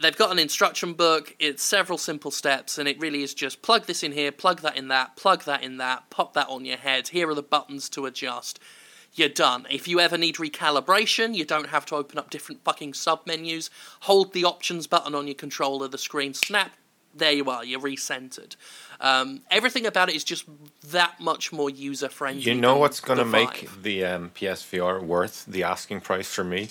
They've 0.00 0.16
got 0.16 0.32
an 0.32 0.40
instruction 0.40 0.94
book. 0.94 1.36
It's 1.38 1.62
several 1.62 1.96
simple 1.96 2.32
steps, 2.32 2.76
and 2.76 2.88
it 2.88 2.98
really 2.98 3.22
is 3.22 3.34
just 3.34 3.62
plug 3.62 3.86
this 3.86 4.02
in 4.02 4.10
here, 4.10 4.32
plug 4.32 4.60
that 4.62 4.76
in 4.76 4.88
that, 4.88 5.14
plug 5.16 5.44
that 5.44 5.62
in 5.62 5.76
that, 5.76 6.10
pop 6.10 6.34
that 6.34 6.48
on 6.48 6.64
your 6.64 6.78
head. 6.78 7.08
Here 7.08 7.28
are 7.28 7.34
the 7.34 7.42
buttons 7.42 7.88
to 7.90 8.06
adjust 8.06 8.58
you're 9.14 9.28
done. 9.28 9.66
If 9.70 9.86
you 9.86 10.00
ever 10.00 10.16
need 10.16 10.36
recalibration, 10.36 11.34
you 11.34 11.44
don't 11.44 11.68
have 11.68 11.84
to 11.86 11.96
open 11.96 12.18
up 12.18 12.30
different 12.30 12.64
fucking 12.64 12.92
submenus. 12.92 13.68
Hold 14.00 14.32
the 14.32 14.44
options 14.44 14.86
button 14.86 15.14
on 15.14 15.26
your 15.26 15.34
controller, 15.34 15.88
the 15.88 15.98
screen 15.98 16.34
snap. 16.34 16.72
There 17.14 17.32
you 17.32 17.50
are. 17.50 17.62
You're 17.62 17.80
recentered. 17.80 18.56
Um, 19.00 19.42
everything 19.50 19.84
about 19.84 20.08
it 20.08 20.14
is 20.14 20.24
just 20.24 20.46
that 20.88 21.20
much 21.20 21.52
more 21.52 21.68
user 21.68 22.08
friendly. 22.08 22.42
You 22.42 22.54
know 22.54 22.78
what's 22.78 23.00
going 23.00 23.18
to 23.18 23.24
make 23.24 23.68
the 23.82 24.04
um, 24.04 24.30
PSVR 24.34 25.02
worth 25.02 25.44
the 25.46 25.62
asking 25.62 26.00
price 26.00 26.32
for 26.32 26.44
me? 26.44 26.70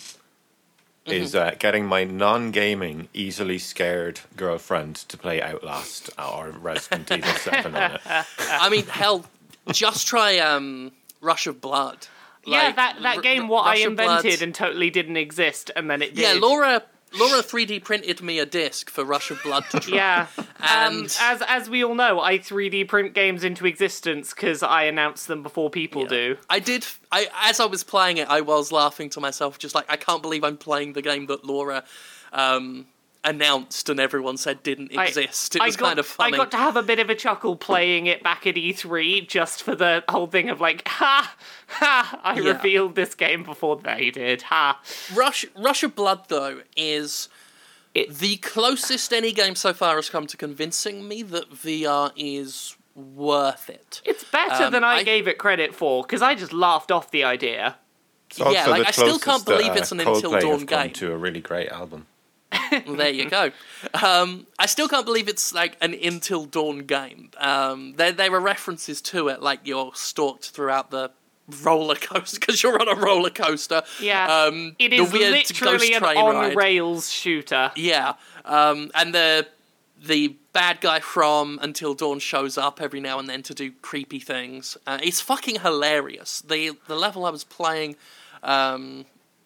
Is 1.07 1.35
uh, 1.35 1.55
getting 1.57 1.87
my 1.87 2.03
non-gaming, 2.03 3.09
easily 3.11 3.57
scared 3.57 4.21
girlfriend 4.37 4.97
to 4.97 5.17
play 5.17 5.41
Outlast 5.41 6.11
or 6.17 6.51
Resident 6.51 7.11
Evil 7.11 7.33
Seven 7.33 7.75
on 7.75 7.91
it. 7.93 8.01
I 8.39 8.69
mean, 8.69 8.85
hell, 8.85 9.25
just 9.71 10.05
try 10.07 10.37
um, 10.37 10.91
Rush 11.19 11.47
of 11.47 11.59
Blood. 11.59 12.07
Yeah, 12.45 12.71
that, 12.71 12.97
that 13.01 13.21
game 13.21 13.47
what 13.47 13.63
I 13.65 13.71
Rush 13.71 13.85
of 13.85 13.95
Blood- 13.95 14.17
invented 14.25 14.41
and 14.41 14.53
totally 14.55 14.89
didn't 14.89 15.17
exist, 15.17 15.71
and 15.75 15.89
then 15.89 16.01
it 16.01 16.15
did. 16.15 16.21
Yeah, 16.21 16.33
Laura. 16.39 16.83
Laura 17.13 17.41
3D 17.43 17.83
printed 17.83 18.21
me 18.21 18.39
a 18.39 18.45
disc 18.45 18.89
for 18.89 19.03
Rush 19.03 19.31
of 19.31 19.43
Blood 19.43 19.65
to 19.71 19.81
try. 19.81 19.95
Yeah, 19.97 20.27
um, 20.37 20.45
And- 20.61 21.17
as 21.21 21.41
as 21.45 21.69
we 21.69 21.83
all 21.83 21.93
know, 21.93 22.21
I 22.21 22.37
3D 22.39 22.87
print 22.87 23.13
games 23.13 23.43
into 23.43 23.65
existence 23.65 24.33
because 24.33 24.63
I 24.63 24.83
announce 24.83 25.25
them 25.25 25.43
before 25.43 25.69
people 25.69 26.05
do. 26.05 26.37
I 26.49 26.59
did. 26.59 26.85
I 27.11 27.27
as 27.41 27.59
I 27.59 27.65
was 27.65 27.83
playing 27.83 28.15
it, 28.15 28.29
I 28.29 28.39
was 28.39 28.71
laughing 28.71 29.09
to 29.09 29.19
myself, 29.19 29.59
just 29.59 29.75
like 29.75 29.87
I 29.89 29.97
can't 29.97 30.21
believe 30.21 30.45
I'm 30.45 30.55
playing 30.55 30.93
the 30.93 31.01
game 31.01 31.25
that 31.25 31.43
Laura 31.43 31.83
um, 32.31 32.85
announced 33.23 33.87
and 33.89 33.99
everyone 33.99 34.35
said 34.37 34.63
didn't 34.63 34.97
I- 34.97 35.05
exist. 35.05 35.55
It 35.55 35.61
was 35.61 35.75
got, 35.75 35.87
kind 35.87 35.99
of 35.99 36.05
funny. 36.07 36.33
I 36.33 36.37
got 36.37 36.51
to 36.51 36.57
have 36.57 36.75
a 36.75 36.81
bit 36.81 36.99
of 36.99 37.09
a 37.09 37.15
chuckle 37.15 37.55
playing 37.55 38.07
it 38.07 38.23
back 38.23 38.47
at 38.47 38.55
E3 38.55 39.27
just 39.27 39.61
for 39.61 39.75
the 39.75 40.03
whole 40.09 40.27
thing 40.27 40.49
of 40.49 40.59
like, 40.59 40.87
ha, 40.87 41.35
ha, 41.67 42.19
I 42.23 42.39
Yeah. 42.39 42.53
revealed 42.53 42.95
this 42.95 43.13
game 43.13 43.43
before 43.43 43.75
they 43.77 44.09
did, 44.09 44.41
ha. 44.43 44.79
Rush 45.13 45.45
Rush 45.55 45.83
of 45.83 45.95
Blood 45.95 46.25
though 46.29 46.61
is 46.75 47.29
It- 47.93 48.17
the 48.19 48.37
closest 48.37 49.13
any 49.13 49.33
game 49.33 49.55
so 49.55 49.73
far 49.73 49.97
has 49.97 50.09
come 50.09 50.25
to 50.27 50.37
convincing 50.37 51.07
me 51.07 51.21
that 51.23 51.51
VR 51.53 52.11
is 52.15 52.75
worth 52.95 53.69
it. 53.69 54.01
It's 54.05 54.23
better 54.23 54.63
Um, 54.65 54.71
than 54.71 54.83
I, 54.83 54.95
I- 54.97 55.03
gave 55.03 55.27
it 55.27 55.37
credit 55.37 55.75
for 55.75 56.01
because 56.03 56.21
I 56.21 56.33
just 56.35 56.53
laughed 56.53 56.91
off 56.91 57.11
the 57.11 57.23
idea. 57.23 57.77
Yeah, 58.37 58.65
like, 58.67 58.87
I 58.87 58.91
still 58.91 59.19
can't 59.19 59.45
believe 59.45 59.73
that, 59.73 59.77
it's 59.79 59.91
an 59.91 59.99
uh, 59.99 60.11
Until 60.13 60.31
Dawn 60.39 60.59
have 60.59 60.65
game. 60.67 60.93
to 60.93 61.11
a 61.11 61.17
really 61.17 61.41
great 61.41 61.67
album. 61.69 62.07
Well, 62.85 62.95
there 62.97 63.09
you 63.09 63.29
go. 63.29 63.51
Um, 63.93 64.47
I 64.59 64.65
still 64.65 64.87
can't 64.87 65.05
believe 65.05 65.27
it's 65.29 65.53
like 65.53 65.77
an 65.81 65.93
Until 65.93 66.45
Dawn 66.45 66.79
game. 66.79 67.31
Um, 67.37 67.93
there, 67.97 68.11
there 68.11 68.33
are 68.33 68.39
references 68.39 69.01
to 69.03 69.29
it, 69.29 69.41
like 69.41 69.61
you're 69.65 69.91
stalked 69.95 70.49
throughout 70.49 70.91
the 70.91 71.11
roller 71.63 71.95
coaster 72.01 72.39
because 72.39 72.61
you're 72.63 72.79
on 72.81 72.87
a 72.87 72.95
roller 72.99 73.29
coaster. 73.29 73.83
Yeah, 74.01 74.25
Um, 74.45 74.75
it 74.79 74.89
the 74.89 74.95
is 74.97 75.11
literally 75.13 75.89
ghost 75.91 76.03
an 76.03 76.17
on 76.17 76.35
ride. 76.35 76.55
rails 76.55 77.09
shooter. 77.11 77.71
Yeah, 77.75 78.13
um, 78.45 78.91
and 78.95 79.13
the 79.13 79.47
the 80.03 80.35
bad 80.51 80.81
guy 80.81 80.99
from 80.99 81.59
Until 81.61 81.93
Dawn 81.93 82.19
shows 82.19 82.57
up 82.57 82.81
every 82.81 82.99
now 82.99 83.19
and 83.19 83.29
then 83.29 83.43
to 83.43 83.53
do 83.53 83.71
creepy 83.81 84.19
things. 84.19 84.75
Uh, 84.87 84.97
it's 85.03 85.21
fucking 85.21 85.59
hilarious. 85.61 86.41
The 86.41 86.71
the 86.87 86.95
level 86.95 87.25
I 87.25 87.29
was 87.29 87.43
playing. 87.43 87.95
Um, 88.43 89.05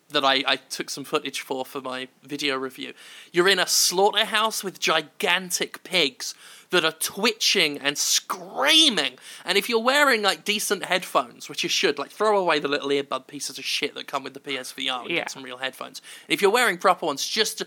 that 0.09 0.23
I, 0.23 0.43
I 0.45 0.55
took 0.57 0.89
some 0.89 1.03
footage 1.03 1.41
for 1.41 1.65
for 1.65 1.81
my 1.81 2.07
video 2.23 2.55
review. 2.57 2.93
You're 3.31 3.49
in 3.49 3.59
a 3.59 3.67
slaughterhouse 3.67 4.63
with 4.63 4.79
gigantic 4.79 5.83
pigs 5.83 6.35
that 6.69 6.85
are 6.85 6.91
twitching 6.91 7.77
and 7.79 7.97
screaming. 7.97 9.13
And 9.45 9.57
if 9.57 9.67
you're 9.69 9.79
wearing 9.81 10.21
like 10.21 10.43
decent 10.43 10.85
headphones, 10.85 11.47
which 11.49 11.63
you 11.63 11.69
should, 11.69 11.97
like 11.97 12.11
throw 12.11 12.37
away 12.37 12.59
the 12.59 12.67
little 12.67 12.89
earbud 12.89 13.27
pieces 13.27 13.57
of 13.57 13.65
shit 13.65 13.95
that 13.95 14.07
come 14.07 14.23
with 14.23 14.33
the 14.33 14.39
PSVR 14.39 15.01
and 15.01 15.09
Yeah. 15.09 15.15
get 15.17 15.31
some 15.31 15.43
real 15.43 15.57
headphones. 15.57 16.01
If 16.27 16.41
you're 16.41 16.51
wearing 16.51 16.77
proper 16.77 17.05
ones, 17.07 17.25
just 17.27 17.63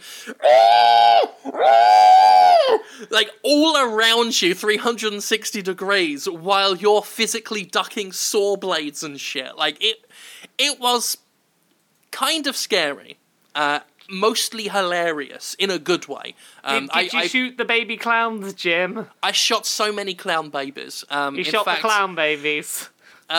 like 3.11 3.31
all 3.43 3.77
around 3.77 4.41
you 4.43 4.55
360 4.55 5.63
degrees 5.63 6.29
while 6.29 6.77
you're 6.77 7.03
physically 7.03 7.65
ducking 7.65 8.13
saw 8.13 8.57
blades 8.57 9.03
and 9.03 9.21
shit 9.21 9.57
like 9.57 9.77
it 9.83 10.07
it 10.59 10.79
was 10.81 11.17
kind 12.25 12.47
of 12.51 12.57
scary 12.57 13.13
uh 13.55 13.79
mostly 14.11 14.65
hilarious 14.69 15.47
in 15.59 15.71
a 15.71 15.79
good 15.91 16.05
way 16.15 16.27
um 16.65 16.87
Did, 16.87 16.91
did 16.91 16.97
I, 16.99 17.01
you 17.03 17.25
I, 17.25 17.27
shoot 17.35 17.53
the 17.63 17.65
baby 17.77 17.97
clowns, 17.97 18.55
Jim? 18.65 18.91
I 19.23 19.33
shot 19.33 19.65
so 19.67 19.87
many 19.93 20.15
clown 20.15 20.47
babies 20.61 21.05
um 21.19 21.35
You 21.37 21.45
in 21.45 21.51
shot 21.53 21.65
fact, 21.65 21.83
the 21.83 21.89
clown 21.89 22.15
babies. 22.15 22.89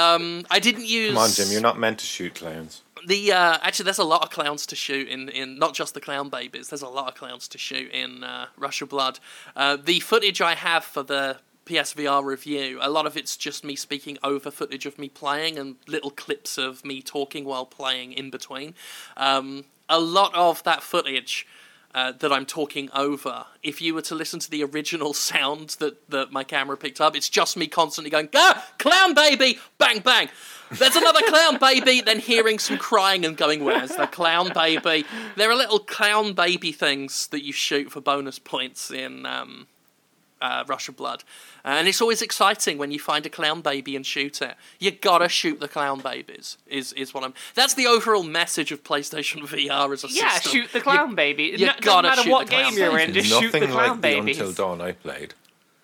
um 0.02 0.46
i 0.58 0.60
didn't 0.68 0.86
use 1.02 1.14
Come 1.14 1.24
on, 1.28 1.32
Jim, 1.38 1.48
you're 1.52 1.68
not 1.72 1.78
meant 1.86 1.98
to 2.00 2.06
shoot 2.16 2.34
clowns. 2.42 2.74
The 3.08 3.32
uh, 3.32 3.58
actually, 3.66 3.86
there's 3.86 3.98
a 4.08 4.12
lot 4.16 4.22
of 4.26 4.30
clowns 4.30 4.66
to 4.72 4.76
shoot 4.76 5.08
in, 5.08 5.30
in 5.30 5.48
not 5.58 5.74
just 5.74 5.94
the 5.94 6.02
clown 6.08 6.28
babies. 6.30 6.66
There's 6.70 6.82
a 6.92 6.94
lot 7.00 7.08
of 7.08 7.16
clowns 7.16 7.48
to 7.54 7.58
shoot 7.58 7.90
in 8.04 8.12
uh, 8.26 8.48
Rush 8.58 8.82
of 8.84 8.90
Blood. 8.90 9.16
Uh, 9.56 9.78
the 9.92 10.00
footage 10.02 10.42
I 10.42 10.54
have 10.56 10.84
for 10.84 11.02
the 11.14 11.38
PSVR 11.70 12.24
review, 12.24 12.80
a 12.82 12.90
lot 12.90 13.06
of 13.06 13.16
it's 13.16 13.38
just 13.38 13.64
me 13.64 13.76
speaking 13.76 14.18
over 14.24 14.50
footage 14.50 14.88
of 14.88 14.98
me 14.98 15.08
playing 15.08 15.60
and 15.60 15.76
little 15.88 16.10
clips 16.10 16.58
of 16.58 16.84
me 16.84 17.00
talking 17.00 17.46
while 17.46 17.66
playing 17.66 18.12
in 18.12 18.32
between. 18.32 18.74
Um, 19.16 19.66
a 19.88 20.00
lot 20.00 20.34
of 20.34 20.64
that 20.64 20.82
footage. 20.82 21.46
Uh, 21.92 22.12
that 22.12 22.32
I'm 22.32 22.46
talking 22.46 22.88
over. 22.94 23.46
If 23.64 23.82
you 23.82 23.96
were 23.96 24.04
to 24.04 24.14
listen 24.14 24.40
to 24.42 24.52
the 24.52 24.64
original 24.64 25.12
sound 25.16 25.70
that, 25.80 26.08
that 26.12 26.32
my 26.32 26.44
camera 26.44 26.78
picked 26.78 27.02
up, 27.02 27.16
it's 27.16 27.30
just 27.30 27.58
me 27.58 27.66
constantly 27.66 28.12
going, 28.12 28.30
ah, 28.36 28.64
clown 28.78 29.16
baby, 29.16 29.58
bang, 29.80 29.98
bang. 29.98 30.30
There's 30.72 30.96
another 30.96 31.22
clown 31.28 31.58
baby, 31.58 32.02
then 32.06 32.20
hearing 32.20 32.60
some 32.60 32.78
crying 32.78 33.26
and 33.26 33.36
going, 33.36 33.64
where's 33.64 33.96
the 33.96 34.06
clown 34.06 34.52
baby? 34.54 35.04
There 35.36 35.50
are 35.50 35.56
little 35.56 35.80
clown 35.80 36.34
baby 36.34 36.72
things 36.72 37.26
that 37.30 37.44
you 37.44 37.54
shoot 37.54 37.92
for 37.92 38.02
bonus 38.02 38.38
points 38.38 38.92
in 38.92 39.26
um, 39.26 39.66
uh, 40.42 40.64
Rush 40.68 40.88
of 40.90 40.96
Blood. 40.96 41.24
And 41.64 41.88
it's 41.88 42.02
always 42.02 42.22
exciting 42.22 42.78
when 42.78 42.92
you 42.92 43.00
find 43.00 43.26
a 43.26 43.30
clown 43.30 43.62
baby 43.62 43.96
and 43.96 44.06
shoot 44.06 44.42
it. 44.42 44.56
You 44.80 44.92
gotta 44.92 45.28
shoot 45.30 45.60
the 45.60 45.68
clown 45.68 46.00
babies, 46.02 46.58
is, 46.68 46.94
is 46.94 47.14
what 47.14 47.24
I'm. 47.24 47.34
That's 47.56 47.74
the 47.74 47.88
overall 47.88 48.24
message 48.24 48.72
of 48.72 48.84
PlayStation 48.84 49.42
VR 49.42 49.92
as 49.94 50.04
a 50.04 50.08
Yeah, 50.10 50.32
system. 50.34 50.52
shoot 50.62 50.72
the 50.74 50.82
clown 50.82 51.10
You- 51.12 51.16
baby. 51.16 51.44
you 51.44 51.52
no, 51.60 51.66
doesn't 51.68 51.84
gotta 51.84 52.08
matter 52.10 52.22
shoot 52.24 52.32
what 52.32 52.48
the 52.48 52.54
clown 52.56 52.70
game 52.72 52.80
you're 52.80 53.00
in, 53.00 53.08
babies. 53.08 53.30
just 53.30 53.42
shoot 53.42 53.52
the 53.52 53.60
nothing 53.60 53.74
clown 53.74 53.90
like 53.90 54.02
babies. 54.02 54.38
the 54.38 54.46
Until 54.48 54.66
Dawn 54.68 54.82
I 54.82 54.92
played. 54.94 55.34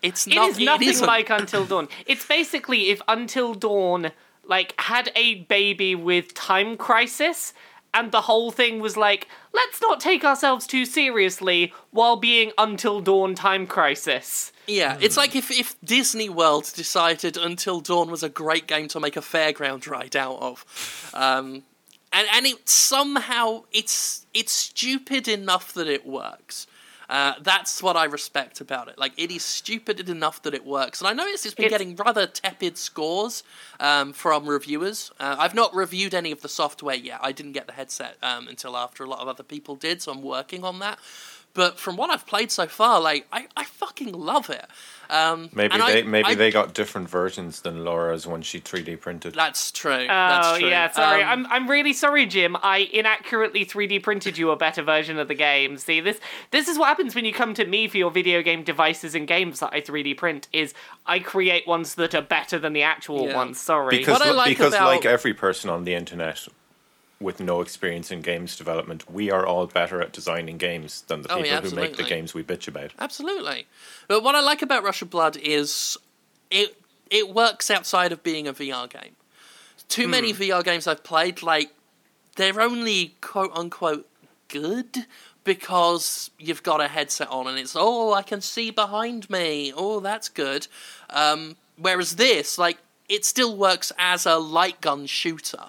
It's 0.02 0.28
It 0.28 0.36
not. 0.36 0.50
is 0.52 0.60
nothing 0.60 0.88
isn't. 0.90 1.06
like 1.08 1.30
Until 1.30 1.66
Dawn. 1.66 1.88
It's 2.06 2.26
basically 2.26 2.90
if 2.90 3.02
Until 3.08 3.54
Dawn 3.54 4.12
like 4.48 4.80
had 4.80 5.12
a 5.16 5.36
baby 5.46 5.96
with 5.96 6.34
time 6.36 6.78
crisis 6.78 7.54
and 7.96 8.12
the 8.12 8.22
whole 8.22 8.52
thing 8.52 8.80
was 8.80 8.96
like 8.96 9.28
let's 9.54 9.82
not 9.82 10.00
take 10.00 10.24
ourselves 10.24 10.68
too 10.68 10.86
seriously 10.86 11.74
while 11.92 12.18
being 12.18 12.52
Until 12.58 13.00
Dawn 13.00 13.34
time 13.34 13.66
crisis. 13.66 14.52
Yeah, 14.68 14.98
it's 15.00 15.18
like 15.18 15.36
if, 15.36 15.50
if 15.52 15.80
Disney 15.84 16.28
World 16.28 16.72
decided 16.76 17.38
Until 17.38 17.80
Dawn 17.80 18.12
was 18.12 18.22
a 18.22 18.30
great 18.30 18.68
game 18.68 18.88
to 18.90 19.00
make 19.00 19.16
a 19.16 19.22
fairground 19.22 19.88
ride 19.88 20.16
out 20.16 20.40
of, 20.42 21.12
um, 21.14 21.64
and 22.12 22.28
and 22.34 22.46
it 22.46 22.68
somehow 22.68 23.64
it's 23.72 24.26
it's 24.34 24.52
stupid 24.52 25.28
enough 25.28 25.74
that 25.74 25.88
it 25.88 26.06
works. 26.06 26.68
Uh, 27.10 27.34
that's 27.42 27.84
what 27.84 27.96
I 27.96 28.06
respect 28.06 28.62
about 28.62 28.88
it. 28.88 28.98
Like 28.98 29.14
it 29.18 29.32
is 29.32 29.44
stupid 29.44 30.10
enough 30.10 30.42
that 30.44 30.54
it 30.54 30.66
works, 30.66 31.02
and 31.02 31.08
I 31.08 31.14
noticed 31.14 31.46
it's 31.46 31.56
been 31.56 31.66
It's- 31.66 31.80
getting 31.80 31.96
rather 31.96 32.26
tepid 32.28 32.78
scores 32.78 33.44
um, 33.80 34.14
from 34.14 34.48
reviewers. 34.48 35.12
Uh, 35.20 35.36
I've 35.38 35.54
not 35.56 35.74
reviewed 35.76 36.14
any 36.14 36.32
of 36.32 36.42
the 36.42 36.50
software 36.50 36.96
yet. 36.96 37.20
I 37.22 37.32
didn't 37.32 37.52
get 37.54 37.68
the 37.68 37.74
headset 37.74 38.18
um, 38.24 38.48
until 38.48 38.76
after 38.76 39.04
a 39.04 39.08
lot 39.08 39.20
of 39.20 39.28
other 39.28 39.44
people 39.44 39.76
did, 39.76 40.02
so 40.02 40.12
I'm 40.12 40.22
working 40.22 40.64
on 40.64 40.80
that. 40.80 40.98
But 41.56 41.80
from 41.80 41.96
what 41.96 42.10
I've 42.12 42.28
played 42.28 42.52
so 42.52 42.68
far, 42.68 43.02
like 43.02 43.26
I, 43.32 43.48
I 43.58 43.64
fucking 43.64 44.12
love 44.12 44.50
it. 44.52 44.66
Um, 45.10 45.50
Maybe 45.54 45.74
and 45.74 45.82
I- 45.82 45.92
they 45.94 46.04
maybe 46.04 46.28
I- 46.30 46.36
they 46.36 46.52
got 46.52 46.74
different 46.74 47.10
versions 47.10 47.62
than 47.62 47.84
Laura's 47.86 48.28
when 48.28 48.42
she 48.42 48.60
3D 48.60 49.00
printed. 49.00 49.34
That's 49.36 49.72
true. 49.72 49.94
Oh 50.04 50.08
that's 50.08 50.60
true. 50.60 50.68
yeah, 50.70 50.92
sorry. 50.92 51.24
Um, 51.24 51.46
I'm 51.48 51.52
I'm 51.64 51.70
really 51.70 51.94
sorry, 51.94 52.26
Jim. 52.26 52.58
I 52.62 52.90
inaccurately 52.92 53.66
3D 53.66 54.04
printed 54.04 54.38
you 54.38 54.52
a 54.52 54.56
better 54.58 54.82
version 54.84 55.18
of 55.18 55.28
the 55.30 55.34
game. 55.34 55.78
See, 55.78 56.02
this 56.02 56.20
this 56.52 56.68
is 56.68 56.78
what 56.78 56.88
happens 56.90 57.16
when 57.16 57.24
you 57.26 57.32
come 57.34 57.54
to 57.54 57.66
me 57.66 57.88
for 57.88 57.98
your 57.98 58.12
video 58.12 58.42
game 58.42 58.64
devices 58.64 59.16
and 59.16 59.28
games 59.28 59.60
that 59.62 59.72
I 59.74 59.80
3D 59.82 60.18
print. 60.18 60.48
Is 60.52 60.74
I 61.06 61.20
create 61.20 61.66
ones 61.66 61.96
that 61.96 62.14
are 62.14 62.22
better 62.22 62.60
than 62.60 62.74
the 62.74 62.84
actual 62.84 63.28
Yeah. 63.28 63.36
ones. 63.36 63.60
Sorry. 63.60 63.98
Because 63.98 64.20
What 64.20 64.28
I 64.28 64.32
like 64.32 64.50
because 64.50 64.74
about- 64.74 64.88
like 64.88 65.06
every 65.06 65.34
person 65.34 65.70
on 65.70 65.86
the 65.86 65.94
internet 65.94 66.48
with 67.20 67.40
no 67.40 67.62
experience 67.62 68.12
in 68.12 68.22
games 68.22 68.58
development, 68.58 69.10
we 69.10 69.32
are 69.32 69.46
all 69.46 69.68
better 69.68 70.02
at 70.02 70.12
designing 70.12 70.58
games 70.58 71.02
than 71.08 71.22
the 71.22 71.32
Oh, 71.32 71.38
people 71.38 71.50
yeah, 71.50 71.62
who 71.62 71.76
make 71.76 71.96
the 71.98 72.04
games 72.04 72.34
we 72.34 72.44
bitch 72.44 72.68
about. 72.68 72.92
Absolutely. 73.00 73.68
But 74.08 74.22
what 74.24 74.36
I 74.36 74.42
like 74.42 74.62
about 74.62 74.84
Rush 74.84 75.02
of 75.02 75.10
Blood 75.10 75.38
is 75.38 75.98
it 76.52 76.78
it 77.10 77.30
works 77.34 77.70
outside 77.72 78.12
of 78.12 78.24
being 78.24 78.48
a 78.48 78.54
VR 78.54 78.90
game. 78.90 79.16
Too 79.88 80.08
many 80.08 80.32
Hmm. 80.32 80.42
VR 80.42 80.64
games 80.64 80.88
I've 80.88 81.04
played, 81.04 81.42
like 81.44 81.72
they're 82.36 82.60
only 82.60 83.16
quote 83.22 83.52
unquote 83.56 84.08
good 84.50 85.06
because 85.46 86.32
you've 86.40 86.64
got 86.64 86.82
a 86.82 86.88
headset 86.88 87.30
on 87.30 87.48
and 87.48 87.58
it's 87.58 87.76
oh 87.78 88.14
I 88.14 88.24
can 88.24 88.42
see 88.42 88.72
behind 88.72 89.30
me. 89.30 89.72
Oh 89.76 90.00
that's 90.00 90.28
good. 90.28 90.68
Um, 91.12 91.56
whereas 91.78 92.16
this, 92.16 92.58
like, 92.58 92.80
it 93.08 93.24
still 93.24 93.56
works 93.56 93.92
as 94.00 94.26
a 94.26 94.36
light 94.38 94.82
gun 94.82 95.06
shooter. 95.06 95.66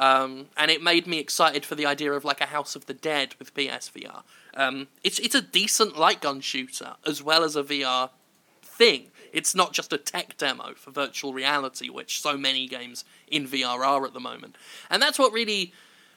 Um, 0.00 0.46
and 0.56 0.70
it 0.70 0.82
made 0.82 1.06
me 1.06 1.18
excited 1.18 1.66
for 1.66 1.74
the 1.74 1.84
idea 1.84 2.10
of 2.12 2.24
like 2.24 2.40
a 2.40 2.46
House 2.46 2.74
of 2.74 2.86
the 2.86 2.94
Dead 2.94 3.34
with 3.38 3.52
PSVR. 3.52 4.22
Um, 4.54 4.88
it's 5.04 5.18
it's 5.18 5.34
a 5.34 5.42
decent 5.42 5.98
light 5.98 6.22
gun 6.22 6.40
shooter 6.40 6.94
as 7.06 7.22
well 7.22 7.44
as 7.44 7.54
a 7.54 7.62
VR 7.62 8.08
thing. 8.62 9.10
It's 9.30 9.54
not 9.54 9.74
just 9.74 9.92
a 9.92 9.98
tech 9.98 10.38
demo 10.38 10.72
for 10.74 10.90
virtual 10.90 11.34
reality, 11.34 11.90
which 11.90 12.22
so 12.22 12.38
many 12.38 12.66
games 12.66 13.04
in 13.28 13.46
VR 13.46 13.86
are 13.86 14.06
at 14.06 14.14
the 14.14 14.20
moment. 14.20 14.56
And 14.88 15.02
that's 15.02 15.18
what 15.18 15.34
really 15.34 15.74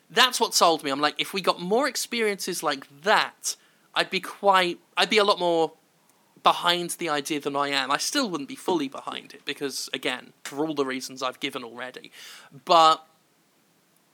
that's 0.09 0.39
what 0.39 0.53
sold 0.53 0.81
me. 0.86 0.89
I'm 0.89 1.01
like, 1.01 1.19
if 1.19 1.34
we 1.34 1.41
got 1.41 1.59
more 1.59 1.86
experiences 1.86 2.63
like 2.63 2.88
that, 3.01 3.57
I'd 3.93 4.09
be 4.09 4.21
quite 4.21 4.79
I'd 4.95 5.09
be 5.09 5.17
a 5.17 5.25
lot 5.25 5.39
more 5.39 5.73
behind 6.41 6.91
the 6.91 7.09
idea 7.09 7.41
than 7.41 7.57
I 7.57 7.67
am. 7.67 7.91
I 7.91 7.97
still 7.97 8.29
wouldn't 8.29 8.47
be 8.47 8.55
fully 8.55 8.88
behind 8.88 9.34
it 9.34 9.43
because 9.43 9.89
again, 9.91 10.31
for 10.45 10.65
all 10.65 10.73
the 10.73 10.86
reasons 10.86 11.21
I've 11.21 11.41
given 11.41 11.65
already. 11.65 12.13
But 12.63 13.05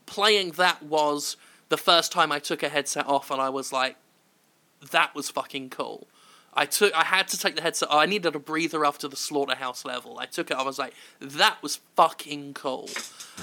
playing 0.10 0.52
that 0.52 0.84
was 0.84 1.38
the 1.70 1.78
first 1.78 2.12
time 2.12 2.32
I 2.32 2.40
took 2.40 2.64
a 2.64 2.70
headset 2.70 3.08
off 3.08 3.30
and 3.32 3.40
I 3.40 3.50
was 3.50 3.72
like, 3.72 3.96
that 4.92 5.14
was 5.14 5.30
fucking 5.30 5.70
cool. 5.70 6.08
I 6.54 6.66
took 6.66 6.94
I 6.94 7.04
had 7.04 7.28
to 7.30 7.38
take 7.38 7.56
the 7.56 7.62
headset 7.62 7.90
I 7.92 8.08
needed 8.08 8.36
a 8.36 8.40
breather 8.40 8.84
after 8.84 9.08
the 9.08 9.16
slaughterhouse 9.16 9.86
level. 9.86 10.18
I 10.20 10.26
took 10.26 10.50
it 10.50 10.58
I 10.58 10.64
was 10.64 10.80
like, 10.80 10.94
that 11.22 11.62
was 11.62 11.80
fucking 11.96 12.56
cool. 12.56 12.90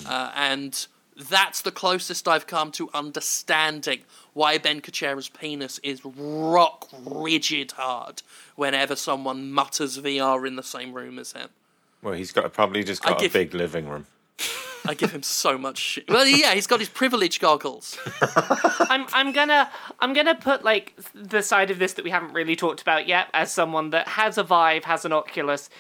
Uh, 0.04 0.32
and 0.34 0.86
that's 1.16 1.62
the 1.62 1.70
closest 1.70 2.26
I've 2.28 2.46
come 2.46 2.72
to 2.72 2.90
understanding 2.92 4.00
why 4.34 4.58
Ben 4.58 4.80
Kuchera's 4.80 5.28
penis 5.28 5.78
is 5.82 6.04
rock 6.04 6.88
rigid 7.04 7.72
hard 7.72 8.22
whenever 8.56 8.96
someone 8.96 9.50
mutters 9.50 9.98
VR 9.98 10.46
in 10.46 10.56
the 10.56 10.62
same 10.62 10.92
room 10.92 11.18
as 11.18 11.32
him. 11.32 11.48
Well, 12.02 12.14
he's 12.14 12.32
got 12.32 12.52
probably 12.52 12.84
just 12.84 13.02
got 13.02 13.18
a 13.18 13.22
give- 13.22 13.32
big 13.32 13.54
living 13.54 13.88
room. 13.88 14.06
I 14.88 14.94
give 14.94 15.12
him 15.12 15.22
so 15.22 15.58
much 15.58 15.78
shit. 15.78 16.08
Well, 16.08 16.26
yeah, 16.26 16.54
he's 16.54 16.66
got 16.66 16.80
his 16.80 16.88
privilege 16.88 17.40
goggles. 17.40 17.98
I'm 18.80 19.06
I'm 19.12 19.32
gonna 19.32 19.70
I'm 20.00 20.12
gonna 20.12 20.34
put 20.34 20.64
like 20.64 20.94
the 21.14 21.42
side 21.42 21.70
of 21.70 21.78
this 21.78 21.94
that 21.94 22.04
we 22.04 22.10
haven't 22.10 22.32
really 22.32 22.56
talked 22.56 22.82
about 22.82 23.06
yet 23.06 23.28
as 23.34 23.52
someone 23.52 23.90
that 23.90 24.08
has 24.08 24.38
a 24.38 24.42
Vive, 24.42 24.84
has 24.84 25.04
an 25.04 25.12
Oculus, 25.12 25.70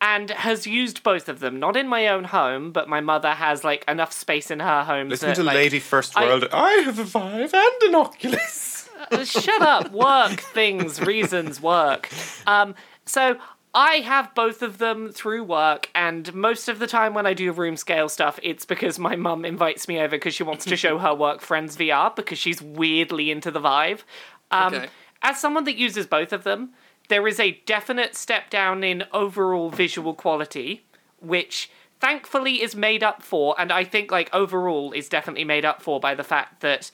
and 0.00 0.30
has 0.30 0.66
used 0.66 1.02
both 1.02 1.28
of 1.28 1.40
them. 1.40 1.58
Not 1.58 1.76
in 1.76 1.88
my 1.88 2.08
own 2.08 2.24
home, 2.24 2.72
but 2.72 2.88
my 2.88 3.00
mother 3.00 3.32
has 3.32 3.64
like 3.64 3.84
enough 3.88 4.12
space 4.12 4.50
in 4.50 4.60
her 4.60 4.84
home. 4.84 5.08
Listen 5.08 5.28
that, 5.28 5.36
to 5.36 5.42
like, 5.42 5.54
Lady 5.54 5.80
First 5.80 6.18
World. 6.18 6.48
I 6.52 6.72
have 6.84 6.98
a 6.98 7.04
Vive 7.04 7.54
and 7.54 7.82
an 7.82 7.94
Oculus. 7.94 8.88
Uh, 9.10 9.24
Shut 9.24 9.62
up. 9.62 9.92
Work 9.92 10.40
things, 10.40 11.00
reasons, 11.00 11.60
work. 11.60 12.10
Um, 12.46 12.74
so 13.06 13.38
I 13.72 13.96
have 13.96 14.34
both 14.34 14.62
of 14.62 14.78
them 14.78 15.10
through 15.12 15.44
work, 15.44 15.90
and 15.94 16.34
most 16.34 16.68
of 16.68 16.80
the 16.80 16.88
time 16.88 17.14
when 17.14 17.24
I 17.26 17.34
do 17.34 17.52
room 17.52 17.76
scale 17.76 18.08
stuff, 18.08 18.40
it's 18.42 18.64
because 18.64 18.98
my 18.98 19.14
mum 19.14 19.44
invites 19.44 19.86
me 19.86 20.00
over 20.00 20.16
because 20.16 20.34
she 20.34 20.42
wants 20.42 20.64
to 20.64 20.76
show 20.76 20.98
her 20.98 21.14
work 21.14 21.40
friends 21.40 21.76
VR 21.76 22.14
because 22.14 22.38
she's 22.38 22.60
weirdly 22.60 23.30
into 23.30 23.50
the 23.50 23.60
Vive. 23.60 24.04
Um, 24.50 24.74
Okay. 24.74 24.88
As 25.22 25.38
someone 25.38 25.64
that 25.64 25.76
uses 25.76 26.06
both 26.06 26.32
of 26.32 26.44
them, 26.44 26.70
there 27.08 27.28
is 27.28 27.38
a 27.38 27.60
definite 27.66 28.16
step 28.16 28.48
down 28.48 28.82
in 28.82 29.04
overall 29.12 29.68
visual 29.70 30.14
quality, 30.14 30.82
which 31.20 31.70
thankfully 32.00 32.62
is 32.62 32.74
made 32.74 33.02
up 33.02 33.22
for, 33.22 33.54
and 33.58 33.70
I 33.70 33.84
think 33.84 34.10
like 34.10 34.34
overall 34.34 34.92
is 34.92 35.08
definitely 35.08 35.44
made 35.44 35.64
up 35.66 35.82
for 35.82 36.00
by 36.00 36.14
the 36.14 36.24
fact 36.24 36.60
that 36.62 36.90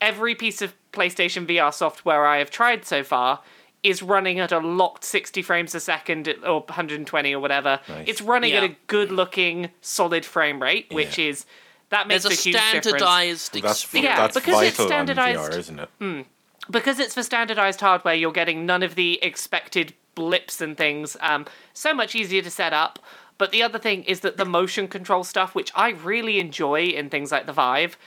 every 0.00 0.34
piece 0.34 0.62
of 0.62 0.74
PlayStation 0.92 1.46
VR 1.46 1.74
software 1.74 2.24
I 2.24 2.38
have 2.38 2.50
tried 2.50 2.84
so 2.84 3.02
far 3.02 3.40
is 3.84 4.02
running 4.02 4.40
at 4.40 4.50
a 4.50 4.58
locked 4.58 5.04
60 5.04 5.42
frames 5.42 5.74
a 5.74 5.80
second 5.80 6.28
or 6.44 6.60
120 6.60 7.34
or 7.34 7.38
whatever. 7.40 7.78
Nice. 7.88 8.08
It's 8.08 8.20
running 8.22 8.52
at 8.54 8.64
a 8.64 8.74
good 8.86 9.12
looking 9.12 9.70
solid 9.80 10.24
frame 10.24 10.60
rate, 10.60 10.86
which 10.90 11.18
Yeah. 11.18 11.26
is 11.30 11.46
that 11.90 12.08
makes 12.08 12.24
There's 12.24 12.34
a, 12.34 12.40
a, 12.40 12.42
huge 12.42 12.54
difference. 12.56 12.84
standardized 12.86 13.62
That's. 13.62 13.94
Yeah, 13.94 14.16
that's 14.16 14.34
because 14.34 14.62
it's 14.62 14.76
vital 14.78 14.84
on 14.86 14.88
standardized- 14.88 15.38
VR, 15.52 15.58
isn't 15.58 15.78
it? 15.80 16.26
because 16.70 16.98
it's 16.98 17.14
for 17.14 17.22
standardized 17.22 17.80
hardware, 17.80 18.14
you're 18.14 18.32
getting 18.32 18.64
none 18.66 18.82
of 18.82 18.94
the 18.94 19.18
expected 19.22 19.92
blips 20.14 20.60
and 20.60 20.76
things. 20.76 21.16
Um, 21.20 21.44
so 21.72 21.92
much 21.92 22.14
easier 22.14 22.40
to 22.42 22.50
set 22.50 22.72
up. 22.72 22.98
But 23.36 23.50
the 23.50 23.62
other 23.62 23.78
thing 23.78 24.04
is 24.04 24.20
that 24.20 24.36
the 24.36 24.44
motion 24.44 24.86
control 24.88 25.24
stuff, 25.24 25.54
which 25.54 25.72
I 25.74 25.90
really 25.90 26.38
enjoy 26.38 26.84
in 26.84 27.10
things 27.10 27.32
like 27.32 27.46
the 27.46 27.52
Vive, 27.52 27.98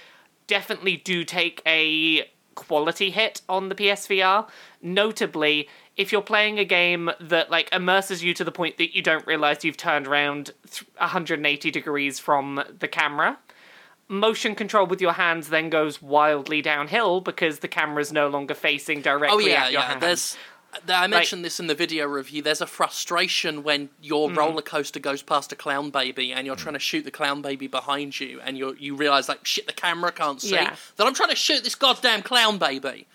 definitely 0.48 0.96
do 0.98 1.24
take 1.26 1.62
a 1.66 2.30
quality 2.58 3.12
hit 3.12 3.42
on 3.48 3.70
the 3.70 3.76
PSVR. 3.76 4.50
Notably, 4.82 5.70
if 5.96 6.12
you're 6.12 6.22
playing 6.22 6.60
a 6.60 6.66
game 6.66 7.10
that 7.22 7.50
like 7.50 7.70
immerses 7.72 8.24
you 8.24 8.34
to 8.34 8.44
the 8.44 8.52
point 8.52 8.78
that 8.78 8.94
you 8.96 9.02
don't 9.02 9.26
realize 9.26 9.64
you've 9.64 9.78
turned 9.78 10.08
around 10.08 10.52
180 10.98 11.72
degrees 11.72 12.20
from 12.20 12.62
the 12.80 12.88
camera, 12.88 13.38
motion 14.10 14.56
control 14.56 14.86
with 14.88 15.02
your 15.02 15.14
hands 15.14 15.50
then 15.50 15.70
goes 15.70 16.02
wildly 16.02 16.62
downhill 16.62 17.22
because 17.22 17.60
the 17.60 17.68
camera's 17.68 18.12
no 18.12 18.28
longer 18.28 18.54
facing 18.54 19.02
directly 19.02 19.46
Oh 19.46 19.48
yeah, 19.48 19.66
at 19.66 19.72
your 19.72 19.82
yeah. 19.82 19.88
hand. 19.90 20.02
There's. 20.02 20.38
Th- 20.74 20.84
I 20.90 21.08
mentioned 21.08 21.44
this 21.46 21.60
in 21.60 21.68
the 21.68 21.76
video 21.76 22.06
review. 22.08 22.42
There's 22.42 22.62
a 22.62 22.68
frustration 22.68 23.64
when 23.64 23.90
your 24.02 24.30
Mm. 24.30 24.38
roller 24.38 24.62
coaster 24.62 25.00
goes 25.00 25.22
past 25.22 25.52
a 25.52 25.56
clown 25.56 25.90
baby 25.90 26.32
and 26.34 26.46
you're 26.46 26.56
trying 26.56 26.74
to 26.74 26.80
shoot 26.80 27.04
the 27.06 27.12
clown 27.12 27.42
baby 27.42 27.68
behind 27.68 28.20
you, 28.20 28.40
and 28.44 28.58
you 28.58 28.76
you 28.80 28.96
realize 28.96 29.28
like 29.30 29.46
shit, 29.46 29.66
the 29.68 29.74
camera 29.74 30.12
can't 30.12 30.42
see 30.42 30.52
Yeah. 30.52 30.76
that 30.96 31.08
I'm 31.08 31.14
trying 31.14 31.30
to 31.30 31.36
shoot 31.36 31.64
this 31.64 31.76
goddamn 31.76 32.22
clown 32.22 32.58
baby. 32.58 33.08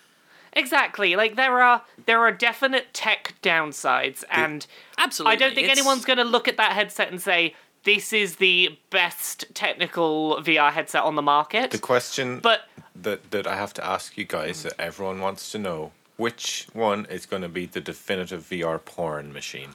Exactly. 0.55 1.15
Like 1.15 1.35
there 1.35 1.61
are 1.61 1.81
there 2.05 2.19
are 2.21 2.31
definite 2.31 2.93
tech 2.93 3.33
downsides 3.41 4.23
and 4.29 4.65
Absolutely, 4.97 5.33
I 5.33 5.35
don't 5.37 5.55
think 5.55 5.65
it's- 5.65 5.77
anyone's 5.77 6.05
going 6.05 6.17
to 6.17 6.23
look 6.23 6.47
at 6.47 6.57
that 6.57 6.73
headset 6.73 7.09
and 7.09 7.21
say 7.21 7.55
this 7.85 8.13
is 8.13 8.35
the 8.37 8.77
best 8.91 9.45
technical 9.53 10.41
VR 10.41 10.71
headset 10.71 11.03
on 11.03 11.15
the 11.15 11.21
market. 11.21 11.71
The 11.71 11.79
question 11.79 12.39
but 12.39 12.69
that, 12.95 13.31
that 13.31 13.47
I 13.47 13.55
have 13.55 13.73
to 13.73 13.85
ask 13.85 14.15
you 14.17 14.23
guys 14.25 14.63
that 14.63 14.73
everyone 14.79 15.19
wants 15.19 15.51
to 15.53 15.57
know 15.59 15.91
which 16.23 16.67
one 16.73 17.05
is 17.07 17.25
going 17.25 17.41
to 17.43 17.49
be 17.49 17.65
the 17.65 17.81
definitive 17.81 18.41
VR 18.49 18.83
porn 18.83 19.33
machine? 19.33 19.71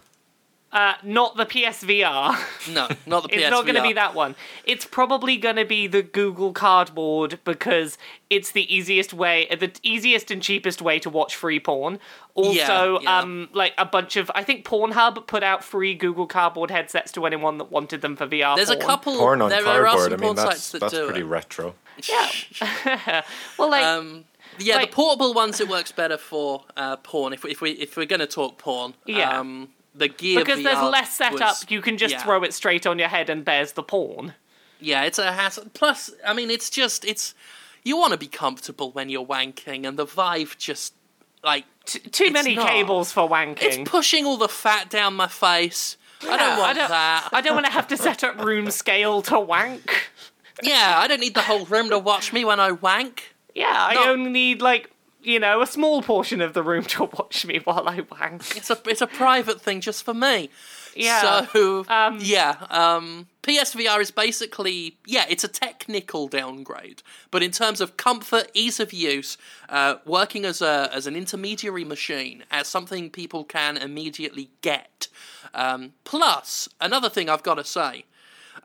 uh, 0.70 0.92
not 1.02 1.34
the 1.38 1.46
PSVR. 1.46 2.36
No, 2.74 2.88
not 3.06 3.22
the 3.22 3.28
PSVR. 3.30 3.32
It's 3.38 3.50
not 3.50 3.64
going 3.64 3.74
to 3.76 3.82
be 3.82 3.94
that 3.94 4.14
one. 4.14 4.34
It's 4.64 4.84
probably 4.84 5.38
going 5.38 5.56
to 5.56 5.64
be 5.64 5.86
the 5.86 6.02
Google 6.02 6.52
Cardboard 6.52 7.38
because 7.44 7.96
it's 8.28 8.52
the 8.52 8.64
easiest 8.74 9.14
way, 9.14 9.46
the 9.50 9.72
easiest 9.82 10.30
and 10.30 10.42
cheapest 10.42 10.82
way 10.82 10.98
to 10.98 11.08
watch 11.08 11.34
free 11.36 11.58
porn. 11.58 11.98
Also, 12.34 12.52
Yeah, 12.52 12.98
yeah. 13.00 13.18
um, 13.20 13.48
like 13.54 13.72
a 13.78 13.86
bunch 13.86 14.16
of, 14.16 14.30
I 14.34 14.42
think 14.44 14.66
Pornhub 14.66 15.26
put 15.26 15.42
out 15.42 15.64
free 15.64 15.94
Google 15.94 16.26
Cardboard 16.26 16.70
headsets 16.70 17.12
to 17.12 17.24
anyone 17.24 17.56
that 17.58 17.70
wanted 17.72 18.02
them 18.02 18.14
for 18.14 18.26
VR. 18.26 18.54
There's 18.54 18.68
a 18.68 18.76
couple. 18.76 19.16
Porn 19.16 19.40
on 19.40 19.48
there, 19.48 19.62
there 19.64 19.86
are 19.86 19.96
cardboard. 19.96 20.04
some 20.04 20.12
I 20.12 20.16
mean, 20.16 20.34
porn 20.34 20.36
that's 20.36 20.48
sites 20.50 20.70
that 20.72 20.80
that's 20.80 20.92
do 20.92 21.06
pretty 21.06 21.20
it. 21.22 21.24
retro. 21.24 21.74
Yeah. 22.06 22.30
well, 23.58 23.70
like, 23.70 23.84
Um, 23.86 24.24
yeah, 24.60 24.76
Like- 24.76 24.90
the 24.90 24.94
portable 24.96 25.34
ones 25.34 25.60
it 25.60 25.68
works 25.68 25.92
better 25.92 26.16
for 26.18 26.64
uh, 26.76 26.96
porn. 26.96 27.32
If 27.32 27.44
we, 27.44 27.50
if 27.50 27.60
we 27.60 27.70
if 27.72 27.96
we're 27.96 28.06
going 28.06 28.20
to 28.20 28.26
talk 28.26 28.58
porn, 28.58 28.94
Yeah. 29.06 29.38
Um, 29.38 29.70
the 29.94 30.08
Gear 30.08 30.38
because 30.40 30.62
there's 30.62 30.82
less 30.82 31.16
setup, 31.16 31.40
was- 31.40 31.66
you 31.68 31.80
can 31.80 31.98
just 31.98 32.14
yeah. 32.14 32.22
throw 32.22 32.42
it 32.44 32.54
straight 32.54 32.86
on 32.86 32.98
your 32.98 33.08
head 33.08 33.28
and 33.30 33.44
there's 33.44 33.72
the 33.72 33.82
porn. 33.82 34.34
Yeah, 34.80 35.02
it's 35.04 35.18
a 35.18 35.32
hassle. 35.32 35.64
Plus, 35.74 36.10
I 36.24 36.34
mean, 36.34 36.50
it's 36.50 36.70
just 36.70 37.04
it's 37.04 37.34
you 37.82 37.96
want 37.96 38.12
to 38.12 38.18
be 38.18 38.28
comfortable 38.28 38.92
when 38.92 39.08
you're 39.08 39.26
wanking, 39.26 39.86
and 39.88 39.98
the 39.98 40.04
Vive 40.04 40.56
just 40.58 40.94
like 41.42 41.64
T- 41.84 41.98
too 42.00 42.30
many 42.30 42.54
not. 42.54 42.68
cables 42.68 43.10
for 43.12 43.28
wanking. 43.28 43.58
it's 43.62 43.90
pushing 43.90 44.24
all 44.26 44.36
the 44.36 44.48
fat 44.48 44.88
down 44.90 45.14
my 45.14 45.26
face. 45.28 45.96
I 46.22 46.36
don't 46.36 46.58
want 46.58 46.70
I 46.70 46.72
don't, 46.80 46.88
that. 46.90 47.28
I 47.32 47.40
don't 47.40 47.54
want 47.54 47.66
to 47.66 47.72
have 47.72 47.88
to 47.88 47.96
set 47.96 48.22
up 48.24 48.38
room 48.44 48.70
scale 48.70 49.22
to 49.22 49.38
wank. 49.40 50.10
Yeah, 50.60 50.94
I 50.98 51.06
don't 51.06 51.20
need 51.20 51.34
the 51.34 51.42
whole 51.42 51.64
room 51.66 51.88
to 51.90 52.00
watch 52.00 52.32
me 52.32 52.44
when 52.44 52.58
I 52.58 52.72
wank. 52.72 53.32
Yeah, 53.58 53.74
I 53.74 54.08
only 54.08 54.30
need 54.30 54.62
like 54.62 54.90
you 55.22 55.40
know 55.40 55.60
a 55.62 55.66
small 55.66 56.02
portion 56.02 56.40
of 56.40 56.54
the 56.54 56.62
room 56.62 56.84
to 56.84 57.04
watch 57.04 57.44
me 57.44 57.60
while 57.64 57.88
I 57.88 58.00
wank. 58.10 58.56
It's 58.56 58.70
a 58.70 58.78
it's 58.86 59.00
a 59.00 59.06
private 59.06 59.60
thing 59.60 59.80
just 59.80 60.04
for 60.04 60.14
me. 60.14 60.50
Yeah. 60.94 61.20
So 61.20 61.84
Um, 61.88 62.18
yeah, 62.20 62.66
um, 62.70 63.28
PSVR 63.42 64.00
is 64.00 64.10
basically 64.10 64.98
yeah, 65.06 65.26
it's 65.28 65.44
a 65.44 65.48
technical 65.48 66.28
downgrade, 66.28 67.02
but 67.30 67.42
in 67.42 67.50
terms 67.50 67.80
of 67.80 67.96
comfort, 67.96 68.50
ease 68.54 68.80
of 68.80 68.92
use, 68.92 69.36
uh, 69.68 69.96
working 70.04 70.44
as 70.44 70.62
a 70.62 70.88
as 70.92 71.06
an 71.06 71.16
intermediary 71.16 71.84
machine, 71.84 72.44
as 72.50 72.68
something 72.68 73.10
people 73.10 73.44
can 73.44 73.76
immediately 73.76 74.50
get. 74.60 75.08
Um, 75.54 75.92
plus, 76.04 76.68
another 76.80 77.08
thing 77.08 77.28
I've 77.28 77.42
got 77.42 77.54
to 77.56 77.64
say. 77.64 78.04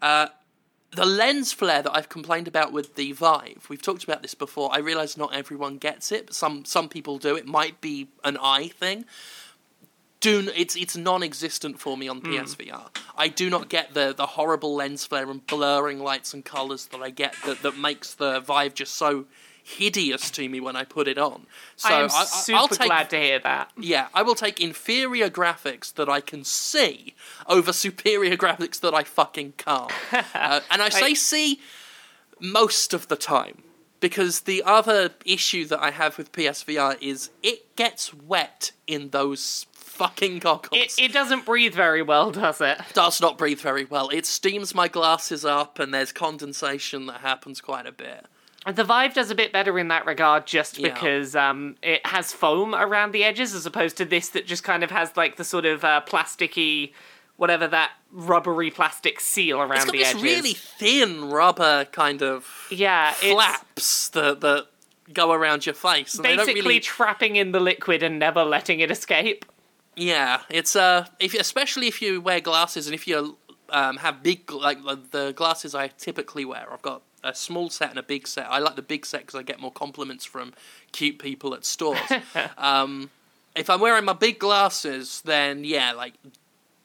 Uh, 0.02 0.28
the 0.96 1.06
lens 1.06 1.54
flare 1.54 1.82
that 1.82 1.96
I've 1.96 2.10
complained 2.10 2.48
about 2.48 2.72
with 2.72 2.96
the 2.96 3.12
Vive, 3.12 3.66
we've 3.70 3.82
talked 3.82 4.04
about 4.04 4.22
this 4.22 4.34
before. 4.34 4.70
I 4.74 4.80
realise 4.80 5.18
not 5.18 5.34
everyone 5.34 5.78
gets 5.78 6.12
it, 6.12 6.28
but 6.28 6.36
some 6.36 6.66
some 6.66 6.90
people 6.90 7.18
do. 7.18 7.36
It 7.36 7.48
might 7.48 7.82
be 7.82 8.10
an 8.24 8.38
eye 8.38 8.68
thing. 8.68 9.06
Do 10.20 10.50
it's 10.56 10.76
it's 10.76 10.96
non-existent 10.96 11.80
for 11.80 11.98
me 11.98 12.08
on 12.08 12.20
hmm. 12.20 12.34
PSVR. 12.34 12.90
I 13.18 13.28
do 13.28 13.50
not 13.50 13.70
get 13.70 13.94
the 13.94 14.14
the 14.16 14.26
horrible 14.26 14.76
lens 14.76 15.06
flare 15.06 15.30
and 15.30 15.46
blurring 15.46 16.00
lights 16.00 16.34
and 16.34 16.46
colours 16.46 16.88
that 16.88 17.02
I 17.02 17.10
get 17.10 17.36
that 17.46 17.62
that 17.62 17.78
makes 17.78 18.14
the 18.14 18.40
Vive 18.40 18.74
just 18.74 18.96
so 18.96 19.26
hideous 19.64 20.30
to 20.32 20.48
me 20.48 20.60
when 20.60 20.76
I 20.76 20.84
put 20.84 21.08
it 21.08 21.18
on. 21.18 21.48
So 21.78 21.90
I 21.90 22.02
am 22.02 22.10
I, 22.12 22.26
super 22.26 22.60
I'll 22.60 22.68
take 22.68 22.88
glad 22.88 23.10
to 23.12 23.20
hear 23.20 23.40
that. 23.40 23.72
yeah, 23.78 24.10
I 24.14 24.22
will 24.22 24.36
take 24.36 24.60
inferior 24.62 25.30
graphics 25.30 25.94
that 25.94 26.10
I 26.10 26.20
can 26.20 26.44
see 26.44 27.16
over 27.48 27.74
superior 27.74 28.38
graphics 28.38 28.80
that 28.82 28.94
I 28.94 29.04
fucking 29.04 29.54
can't. 29.58 29.92
uh, 30.36 30.60
and 30.70 30.82
I 30.82 30.90
say 30.90 31.16
see 31.16 31.60
most 32.40 32.94
of 32.94 33.08
the 33.08 33.16
time. 33.16 33.64
Because 34.00 34.42
the 34.42 34.62
other 34.66 35.12
issue 35.26 35.64
that 35.68 35.82
I 35.82 35.92
have 35.92 36.18
with 36.18 36.34
PSVR 36.34 37.02
is 37.02 37.30
it 37.42 37.74
gets 37.78 38.14
wet 38.14 38.74
in 38.86 39.12
those 39.12 39.66
fucking 39.72 40.40
goggles. 40.40 40.98
It, 40.98 41.00
it 41.00 41.14
doesn't 41.14 41.46
breathe 41.46 41.74
very 41.74 42.02
well, 42.02 42.32
does 42.32 42.60
it? 42.60 42.80
does 42.94 43.22
not 43.22 43.38
breathe 43.38 43.62
very 43.62 43.86
well. 43.86 44.10
It 44.10 44.26
steams 44.26 44.76
my 44.76 44.90
glasses 44.90 45.46
up 45.46 45.80
and 45.80 45.94
there's 45.94 46.12
condensation 46.12 47.06
that 47.06 47.22
happens 47.22 47.62
quite 47.62 47.86
a 47.86 47.94
bit. 47.94 48.26
The 48.72 48.84
Vive 48.84 49.14
does 49.14 49.30
a 49.30 49.36
bit 49.36 49.52
better 49.52 49.78
in 49.78 49.90
that 49.90 50.06
regard 50.06 50.48
just 50.48 50.78
Yeah. 50.78 50.94
because 50.94 51.36
um, 51.36 51.76
it 51.82 52.06
has 52.06 52.32
foam 52.32 52.74
around 52.74 53.12
the 53.12 53.24
edges 53.24 53.54
as 53.54 53.66
opposed 53.66 53.98
to 53.98 54.06
this 54.06 54.30
that 54.30 54.46
just 54.48 54.64
kind 54.64 54.84
of 54.84 54.92
has 54.92 55.16
like 55.18 55.36
the 55.36 55.44
sort 55.44 55.66
of 55.66 55.84
uh, 55.84 56.02
plasticky, 56.08 56.94
whatever 57.36 57.68
that 57.68 57.92
rubbery 58.12 58.72
plastic 58.72 59.20
seal 59.20 59.60
around 59.60 59.74
It's 59.78 59.86
got 59.86 59.92
the 59.92 59.98
this 60.00 60.10
edges. 60.10 60.24
really 60.24 60.54
thin 60.54 61.30
rubber 61.30 61.86
kind 61.92 62.22
of 62.22 62.68
yeah, 62.72 63.12
flaps 63.14 64.10
that, 64.10 64.40
that 64.42 64.68
go 65.12 65.34
around 65.34 65.66
your 65.66 65.76
face. 65.76 66.16
And 66.16 66.24
they 66.24 66.36
don't 66.36 66.46
basically 66.46 66.62
really 66.62 66.80
trapping 66.80 67.36
in 67.36 67.52
the 67.52 67.60
liquid 67.60 68.02
and 68.04 68.18
never 68.18 68.44
letting 68.46 68.80
it 68.80 68.90
escape. 68.92 69.46
Yeah, 69.96 70.42
it's 70.50 70.76
uh, 70.76 71.06
if 71.20 71.34
especially 71.34 71.88
if 71.88 72.02
you 72.02 72.22
wear 72.22 72.40
glasses 72.40 72.88
and 72.88 72.96
if 72.96 73.08
you 73.08 73.38
um 73.70 73.98
have 73.98 74.24
big 74.24 74.50
like 74.52 74.80
the 75.12 75.34
glasses 75.36 75.76
I 75.76 75.90
typically 75.90 76.46
wear. 76.46 76.66
I've 76.72 76.82
got 76.82 77.02
a 77.24 77.34
small 77.34 77.70
set 77.70 77.90
and 77.90 78.00
a 78.00 78.04
big 78.04 78.28
set. 78.28 78.48
I 78.50 78.60
like 78.60 78.76
the 78.76 78.82
big 78.82 79.06
set 79.06 79.22
because 79.22 79.36
I 79.36 79.44
get 79.44 79.60
more 79.60 79.72
compliments 79.72 80.26
from 80.26 80.54
cute 80.92 81.20
people 81.20 81.54
at 81.54 81.66
stores. 81.66 82.00
um, 82.58 83.10
if 83.56 83.70
I'm 83.70 83.80
wearing 83.80 84.06
my 84.06 84.14
big 84.14 84.40
glasses, 84.40 85.22
then 85.26 85.64
yeah, 85.64 85.94
like 85.94 86.14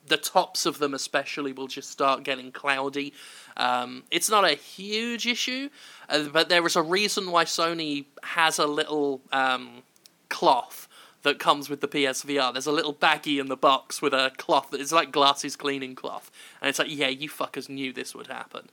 the 0.07 0.16
tops 0.16 0.66
of 0.66 0.78
them 0.78 0.95
especially 0.95 1.53
will 1.53 1.66
just 1.66 1.91
start 1.91 2.22
getting 2.22 2.53
cloudy. 2.53 3.12
Um, 3.57 4.05
it's 4.11 4.30
not 4.30 4.45
a 4.45 4.55
huge 4.55 5.26
issue, 5.26 5.68
uh, 6.09 6.24
but 6.32 6.49
there 6.49 6.64
is 6.66 6.76
a 6.76 6.82
reason 6.82 7.30
why 7.30 7.45
Sony 7.45 8.07
has 8.22 8.59
a 8.59 8.66
little 8.66 9.20
um, 9.32 9.82
cloth 10.28 10.89
that 11.22 11.39
comes 11.39 11.68
with 11.68 11.80
the 11.80 11.89
PSVR. 11.89 12.53
There's 12.53 12.66
a 12.66 12.72
little 12.72 12.95
baggie 12.95 13.41
in 13.41 13.49
the 13.49 13.57
box 13.57 14.01
with 14.01 14.14
a 14.14 14.32
cloth 14.36 14.70
that 14.70 14.80
is 14.80 14.93
like 14.93 15.11
glasses 15.11 15.57
cleaning 15.57 15.95
cloth, 15.95 16.30
and 16.61 16.68
it's 16.68 16.78
like, 16.78 16.95
yeah, 16.95 17.09
you 17.09 17.28
fuckers 17.28 17.68
knew 17.68 17.93
this 17.93 18.14
would 18.14 18.28
happen. 18.28 18.70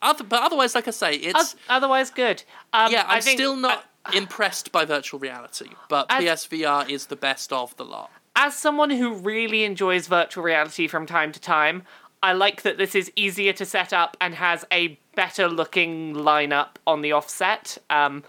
Other, 0.00 0.24
but 0.24 0.42
otherwise, 0.42 0.74
like 0.74 0.86
I 0.86 0.92
say, 0.92 1.14
it's 1.14 1.56
Otherwise, 1.68 2.10
good. 2.10 2.42
Um, 2.72 2.92
yeah. 2.92 3.04
I'm 3.06 3.22
think, 3.22 3.38
still 3.38 3.56
not 3.56 3.84
uh, 4.04 4.12
impressed 4.14 4.70
by 4.72 4.84
virtual 4.84 5.18
reality, 5.20 5.70
but 5.88 6.08
PSVR 6.08 6.88
is 6.88 7.06
the 7.06 7.16
best 7.16 7.52
of 7.52 7.76
the 7.76 7.84
lot. 7.84 8.10
as 8.36 8.56
someone 8.56 8.90
who 8.90 9.14
really 9.14 9.64
enjoys 9.64 10.06
virtual 10.06 10.44
reality 10.44 10.86
from 10.86 11.06
time 11.06 11.32
to 11.32 11.40
time, 11.40 11.82
I 12.22 12.32
like 12.32 12.62
that 12.62 12.78
this 12.78 12.94
is 12.94 13.10
easier 13.16 13.52
to 13.54 13.64
set 13.64 13.92
up 13.92 14.16
and 14.20 14.34
has 14.34 14.64
a 14.72 14.98
better 15.14 15.48
looking 15.48 16.14
lineup 16.14 16.76
on 16.86 17.00
the 17.02 17.12
offset. 17.12 17.78
Um, 17.90 18.24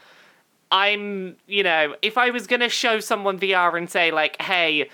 I'm, 0.72 1.38
you 1.48 1.64
know, 1.64 1.96
if 2.02 2.18
I 2.18 2.30
was 2.30 2.46
going 2.48 2.60
to 2.60 2.70
show 2.70 3.00
someone 3.00 3.40
VR 3.40 3.76
and 3.78 3.90
say, 3.90 4.12
like, 4.12 4.40
hey, 4.42 4.90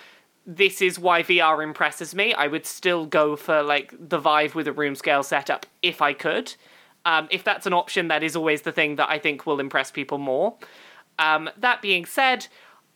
this 0.46 0.82
is 0.82 1.00
why 1.00 1.24
VR 1.24 1.64
impresses 1.64 2.14
me, 2.14 2.34
I 2.34 2.48
would 2.48 2.66
still 2.66 3.06
go 3.06 3.36
for, 3.36 3.64
like, 3.64 3.94
the 3.98 4.20
Vive 4.20 4.56
with 4.56 4.68
a 4.68 4.74
room 4.74 4.96
scale 4.96 5.24
setup 5.24 5.66
if 5.82 6.02
I 6.02 6.14
could. 6.14 6.54
Um, 7.06 7.28
if 7.32 7.44
that's 7.44 7.66
an 7.66 7.74
option, 7.74 8.08
that 8.08 8.24
is 8.24 8.36
always 8.36 8.64
the 8.64 8.72
thing 8.72 8.96
that 8.96 9.10
I 9.10 9.20
think 9.20 9.46
will 9.46 9.60
impress 9.60 9.92
people 9.92 10.18
more. 10.18 10.56
Um, 11.20 11.50
that 11.58 11.82
being 11.82 12.06
said, 12.06 12.48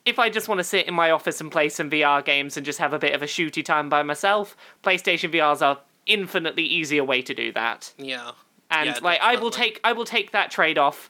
if 0.05 0.19
I 0.19 0.29
just 0.29 0.47
want 0.47 0.59
to 0.59 0.63
sit 0.63 0.87
in 0.87 0.93
my 0.93 1.11
office 1.11 1.39
and 1.39 1.51
play 1.51 1.69
some 1.69 1.89
VR 1.89 2.23
games 2.23 2.57
and 2.57 2.65
just 2.65 2.79
have 2.79 2.93
a 2.93 2.99
bit 2.99 3.13
of 3.13 3.21
a 3.21 3.25
shooty 3.25 3.63
time 3.63 3.89
by 3.89 4.03
myself, 4.03 4.55
PlayStation 4.83 5.31
VRs 5.31 5.61
are 5.61 5.79
infinitely 6.05 6.63
easier 6.63 7.03
way 7.03 7.21
to 7.21 7.33
do 7.33 7.51
that. 7.53 7.93
Yeah. 7.97 8.31
And 8.71 8.87
Yeah, 8.87 8.99
like 9.01 9.21
I 9.21 9.35
will 9.35 9.51
take 9.51 9.79
I 9.83 9.93
will 9.93 10.05
take 10.05 10.31
that 10.31 10.51
trade 10.51 10.77
off. 10.77 11.09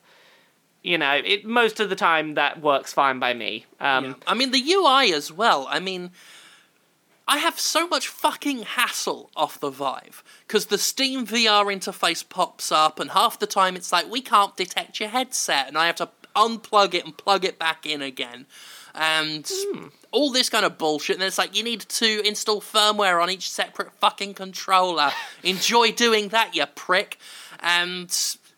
You 0.82 0.98
know, 0.98 1.22
it 1.24 1.44
most 1.46 1.80
of 1.80 1.90
the 1.90 1.96
time 1.96 2.36
that 2.36 2.62
works 2.62 2.94
fine 2.94 3.20
by 3.20 3.34
me. 3.34 3.66
Um, 3.80 4.06
Yeah. 4.06 4.14
I 4.28 4.34
mean, 4.34 4.52
the 4.52 4.64
UI 4.74 5.12
as 5.14 5.32
well. 5.32 5.68
I 5.70 5.80
mean, 5.80 6.12
I 7.28 7.38
have 7.40 7.60
so 7.60 7.88
much 7.88 8.08
fucking 8.08 8.64
hassle 8.64 9.30
off 9.36 9.60
the 9.60 9.70
Vive 9.70 10.24
because 10.48 10.68
the 10.68 10.78
Steam 10.78 11.28
VR 11.28 11.66
interface 11.66 12.28
pops 12.28 12.72
up, 12.72 13.00
and 13.00 13.12
half 13.12 13.38
the 13.38 13.46
time 13.46 13.76
it's 13.76 13.92
like, 13.92 14.10
we 14.10 14.22
can't 14.22 14.56
detect 14.58 15.00
your 15.00 15.10
headset, 15.10 15.68
and 15.68 15.78
I 15.78 15.86
have 15.88 15.98
to 15.98 16.10
unplug 16.36 16.94
it 16.94 17.04
and 17.06 17.16
plug 17.18 17.44
it 17.46 17.60
back 17.60 17.86
in 17.86 18.02
again. 18.02 18.46
and 18.96 19.48
Hmm. 19.72 19.88
all 20.12 20.32
this 20.32 20.50
kind 20.50 20.66
of 20.66 20.80
bullshit. 20.80 21.16
And 21.18 21.24
it's 21.24 21.38
like 21.38 21.56
you 21.56 21.64
need 21.64 21.82
to 21.82 22.26
install 22.28 22.60
firmware 22.60 23.22
on 23.22 23.30
each 23.30 23.48
separate 23.50 23.94
fucking 24.02 24.34
controller. 24.34 25.12
Enjoy 25.44 25.92
doing 25.92 26.30
that, 26.30 26.56
you 26.56 26.66
prick. 26.66 27.20
And 27.60 28.10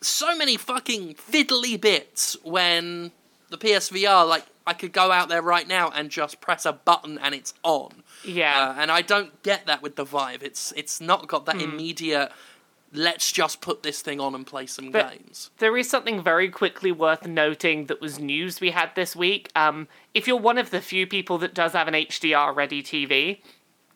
so 0.01 0.35
many 0.35 0.57
fucking 0.57 1.15
fiddly 1.15 1.79
bits 1.79 2.35
when 2.43 3.11
the 3.49 3.57
PSVR, 3.57 4.27
like, 4.27 4.45
I 4.65 4.73
could 4.73 4.91
go 4.93 5.11
out 5.11 5.29
there 5.29 5.41
right 5.41 5.67
now 5.67 5.89
and 5.89 6.09
just 6.09 6.39
press 6.41 6.65
a 6.65 6.73
button 6.73 7.17
and 7.17 7.33
it's 7.35 7.53
on. 7.63 8.03
Yeah. 8.23 8.69
Uh, 8.77 8.81
and 8.81 8.91
I 8.91 9.01
don't 9.01 9.41
get 9.43 9.65
that 9.65 9.81
with 9.81 9.95
the 9.95 10.03
Vive. 10.05 10.43
It's 10.43 10.71
it's 10.73 11.01
not 11.01 11.27
got 11.27 11.45
that 11.47 11.59
immediate. 11.59 12.31
Let's 12.93 13.31
just 13.31 13.61
put 13.61 13.83
this 13.83 14.01
thing 14.01 14.19
on 14.19 14.35
and 14.35 14.45
play 14.45 14.67
some 14.67 14.91
But- 14.91 15.11
games. 15.11 15.49
There 15.57 15.75
is 15.77 15.89
something 15.89 16.21
very 16.21 16.49
quickly 16.49 16.91
worth 16.91 17.25
noting 17.25 17.85
that 17.87 18.01
was 18.01 18.19
news 18.19 18.61
we 18.61 18.71
had 18.71 18.93
this 18.95 19.15
week. 19.15 19.49
Um, 19.55 19.87
if 20.13 20.27
you're 20.27 20.37
one 20.37 20.57
of 20.59 20.69
the 20.69 20.81
few 20.81 21.07
people 21.07 21.37
that 21.39 21.53
does 21.53 21.71
have 21.73 21.87
an 21.87 21.95
HDR 21.95 22.53
ready 22.55 22.83
TV 22.83 23.41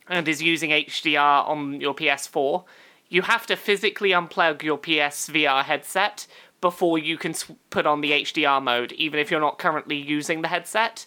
and 0.08 0.28
is 0.28 0.42
using 0.42 0.72
HDR 0.72 1.48
on 1.48 1.80
your 1.82 1.94
PS4, 1.94 2.64
you 3.10 3.22
have 3.24 3.46
to 3.48 3.56
physically 3.56 4.10
unplug 4.10 4.64
your 4.64 4.78
PSVR 4.78 5.64
headset 5.64 6.28
before 6.62 6.98
you 6.98 7.18
can 7.18 7.34
sw- 7.34 7.52
put 7.70 7.86
on 7.86 8.02
the 8.02 8.12
HDR 8.12 8.62
mode, 8.62 8.92
even 8.94 9.20
if 9.20 9.30
you're 9.30 9.40
not 9.40 9.60
currently 9.60 9.98
using 9.98 10.42
the 10.42 10.48
headset. 10.48 11.06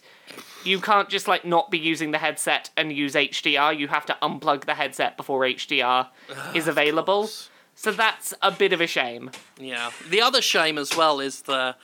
You 0.63 0.79
can't 0.79 1.09
just 1.09 1.27
like 1.27 1.43
not 1.43 1.69
be 1.71 1.77
using 1.77 2.11
the 2.11 2.17
headset 2.17 2.69
and 2.77 2.93
use 2.93 3.13
HDR. 3.13 3.77
You 3.77 3.87
have 3.89 4.05
to 4.05 4.17
unplug 4.21 4.65
the 4.65 4.75
headset 4.75 5.17
before 5.17 5.41
HDR 5.41 6.07
is 6.53 6.67
available. 6.67 7.29
So 7.75 7.91
that's 7.91 8.33
a 8.41 8.51
bit 8.51 8.73
of 8.73 8.81
a 8.81 8.87
shame. 8.87 9.31
Yeah. 9.59 9.91
The 10.09 10.21
other 10.21 10.41
shame 10.41 10.77
as 10.77 10.95
well 10.95 11.19
is 11.19 11.43
the 11.43 11.75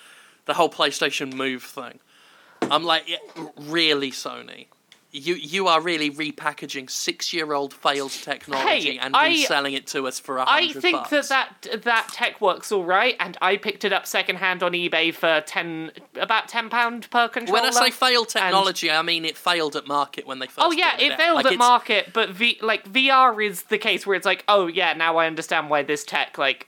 the 0.45 0.53
whole 0.53 0.69
PlayStation 0.69 1.33
Move 1.33 1.63
thing. 1.63 1.99
I'm 2.61 2.83
like, 2.83 3.09
yeah, 3.09 3.17
really, 3.57 4.11
Sony. 4.11 4.67
You 5.17 5.35
you 5.35 5.67
are 5.69 5.79
really 5.79 6.11
repackaging 6.11 6.89
six 6.89 7.31
year 7.31 7.53
old 7.53 7.73
failed 7.73 8.11
technology 8.11 8.91
Hey, 8.93 8.97
and 8.97 9.15
I- 9.15 9.29
reselling 9.29 9.73
it 9.73 9.87
to 9.87 10.07
us 10.07 10.19
for 10.19 10.37
a 10.39 10.45
hundred 10.45 10.75
I 10.75 10.79
think 10.81 10.97
bucks. 10.97 11.29
that, 11.29 11.61
that 11.71 11.83
that 11.83 12.09
tech 12.11 12.41
works 12.41 12.69
all 12.69 12.83
right, 12.83 13.15
and 13.21 13.37
I 13.41 13.55
picked 13.55 13.85
it 13.85 13.93
up 13.93 14.05
secondhand 14.05 14.61
on 14.61 14.73
eBay 14.73 15.13
for 15.13 15.41
ten 15.47 15.91
about 16.15 16.49
ten 16.49 16.69
pound 16.69 17.09
per 17.11 17.29
controller. 17.29 17.61
when 17.61 17.69
I 17.69 17.71
say 17.85 17.91
failed 17.91 18.27
technology, 18.27 18.91
I 18.91 19.01
mean 19.03 19.23
it 19.23 19.37
failed 19.37 19.77
at 19.77 19.87
market 19.87 20.27
when 20.27 20.39
they 20.39 20.47
first. 20.47 20.59
oh 20.59 20.71
yeah, 20.71 20.97
brought 20.97 21.01
it 21.03 21.17
failed 21.17 21.35
Like, 21.37 21.45
at 21.45 21.51
it's- 21.53 21.67
market, 21.67 22.09
but 22.11 22.31
v, 22.31 22.57
like 22.61 22.83
VR 22.91 23.39
is 23.45 23.63
the 23.63 23.77
case 23.77 24.05
where 24.05 24.17
it's 24.17 24.25
like, 24.25 24.43
oh 24.49 24.67
yeah, 24.67 24.91
now 24.93 25.15
I 25.15 25.27
understand 25.27 25.69
why 25.69 25.83
this 25.83 26.03
tech 26.03 26.37
like 26.37 26.67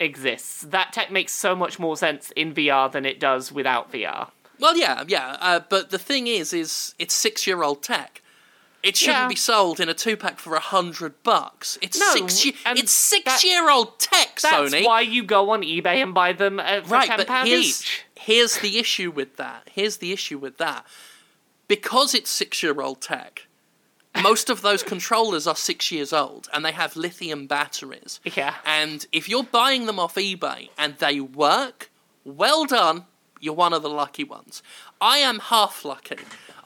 exists. 0.00 0.62
That 0.62 0.92
tech 0.92 1.10
makes 1.10 1.32
so 1.32 1.56
much 1.56 1.78
more 1.78 1.96
sense 1.96 2.30
in 2.36 2.52
VR 2.52 2.92
than 2.92 3.06
it 3.06 3.18
does 3.18 3.50
without 3.50 3.90
VR. 3.90 4.28
Well, 4.58 4.76
yeah, 4.76 5.04
yeah, 5.06 5.36
uh, 5.40 5.60
but 5.68 5.90
the 5.90 5.98
thing 5.98 6.26
is, 6.26 6.52
is 6.52 6.94
it's 6.98 7.14
six 7.14 7.46
year 7.46 7.62
old 7.62 7.82
tech. 7.82 8.22
It 8.82 8.96
shouldn't 8.96 9.16
Yeah. 9.24 9.28
be 9.28 9.34
sold 9.36 9.80
in 9.80 9.88
a 9.88 9.94
two 9.94 10.16
pack 10.16 10.38
for 10.38 10.54
a 10.54 10.60
hundred 10.60 11.20
bucks. 11.24 11.76
It's 11.82 11.98
No, 11.98 12.12
six. 12.14 12.44
Ye- 12.44 12.56
and 12.64 12.78
it's 12.78 13.10
that- 13.10 13.24
six 13.40 13.44
year 13.44 13.68
old 13.68 13.98
tech, 13.98 14.40
That's 14.40 14.72
Sony. 14.74 14.84
why 14.84 15.00
you 15.00 15.24
go 15.24 15.50
on 15.50 15.62
eBay 15.62 16.00
and 16.02 16.14
buy 16.14 16.32
them 16.32 16.60
uh, 16.60 16.82
for 16.82 16.90
right, 16.94 17.08
ten 17.08 17.16
but 17.26 17.46
here's 17.48 17.80
each. 17.80 18.04
here's 18.14 18.58
the 18.58 18.78
issue 18.78 19.10
with 19.10 19.36
that. 19.36 19.68
Here's 19.72 19.96
the 19.96 20.12
issue 20.12 20.38
with 20.38 20.58
that. 20.58 20.86
Because 21.68 22.14
it's 22.14 22.30
six 22.30 22.62
year 22.62 22.80
old 22.80 23.00
tech, 23.00 23.46
most 24.22 24.48
of 24.48 24.62
those 24.62 24.82
controllers 24.84 25.46
are 25.48 25.56
six 25.56 25.90
years 25.90 26.12
old 26.12 26.48
and 26.52 26.64
they 26.64 26.72
have 26.72 26.94
lithium 26.96 27.46
batteries. 27.48 28.20
Yeah. 28.24 28.54
And 28.64 29.04
if 29.10 29.28
you're 29.28 29.42
buying 29.42 29.86
them 29.86 29.98
off 29.98 30.14
eBay 30.14 30.68
and 30.78 30.96
they 30.98 31.18
work, 31.20 31.90
well 32.24 32.64
done. 32.66 33.06
You're 33.40 33.54
one 33.54 33.72
of 33.72 33.82
the 33.82 33.90
lucky 33.90 34.24
ones. 34.24 34.62
I 35.00 35.18
am 35.18 35.38
half 35.38 35.84
lucky. 35.84 36.16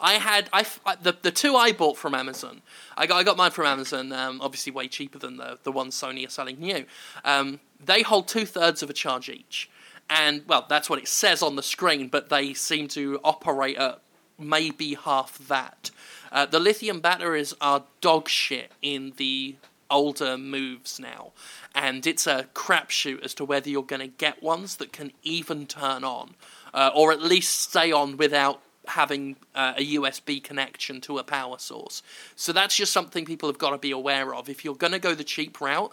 I 0.01 0.15
had 0.15 0.49
I 0.53 0.65
the 1.03 1.17
the 1.21 1.31
two 1.31 1.57
I 1.57 1.73
bought 1.73 1.97
from 1.97 2.15
Amazon. 2.15 2.63
I 2.97 3.07
got 3.07 3.17
I 3.19 3.23
got 3.23 3.37
mine 3.37 3.51
from 3.51 3.67
Amazon. 3.67 4.13
Um, 4.13 4.41
obviously, 4.41 4.73
way 4.73 4.89
cheaper 4.89 5.19
than 5.19 5.37
the 5.37 5.59
the 5.63 5.73
ones 5.73 5.95
Sony 5.95 6.27
are 6.27 6.31
selling 6.31 6.59
new. 6.59 6.87
Um, 7.25 7.61
they 7.85 8.03
hold 8.03 8.29
two 8.29 8.47
thirds 8.47 8.83
of 8.83 8.91
a 8.91 8.93
charge 8.93 9.29
each, 9.29 9.71
and 10.09 10.43
well, 10.47 10.67
that's 10.69 10.89
what 10.89 10.99
it 10.99 11.09
says 11.09 11.43
on 11.43 11.57
the 11.57 11.63
screen. 11.63 12.09
But 12.09 12.29
they 12.29 12.55
seem 12.55 12.89
to 12.89 13.21
operate 13.25 13.77
at 13.77 14.01
maybe 14.39 14.95
half 14.95 15.39
that. 15.49 15.91
Uh, 16.33 16.47
the 16.47 16.61
lithium 16.61 17.01
batteries 17.01 17.55
are 17.61 17.85
dog 18.01 18.29
shit 18.29 18.73
in 18.81 19.13
the 19.17 19.57
older 19.91 20.39
moves 20.39 21.01
now, 21.01 21.33
and 21.75 22.07
it's 22.07 22.27
a 22.27 22.47
crapshoot 22.55 23.23
as 23.25 23.35
to 23.35 23.45
whether 23.45 23.69
you're 23.69 23.83
going 23.83 24.01
to 24.01 24.07
get 24.07 24.43
ones 24.43 24.77
that 24.77 24.93
can 24.93 25.13
even 25.23 25.67
turn 25.67 26.05
on, 26.05 26.35
uh, 26.75 26.91
or 26.95 27.13
at 27.13 27.23
least 27.23 27.61
stay 27.61 27.93
on 27.93 28.17
without 28.17 28.61
having 28.87 29.37
uh, 29.55 29.75
a 29.77 29.95
USB 29.95 30.43
connection 30.43 31.01
to 31.03 31.19
a 31.19 31.25
power 31.25 31.59
source. 31.59 32.03
So 32.35 32.53
that's 32.53 32.75
just 32.75 32.93
something 32.93 33.25
people 33.25 33.49
have 33.49 33.59
got 33.59 33.71
to 33.71 33.79
be 33.79 33.91
aware 33.91 34.35
of. 34.35 34.49
If 34.49 34.65
you're 34.65 34.75
going 34.75 34.93
to 34.93 34.99
go 34.99 35.15
the 35.15 35.25
cheap 35.25 35.61
route, 35.61 35.93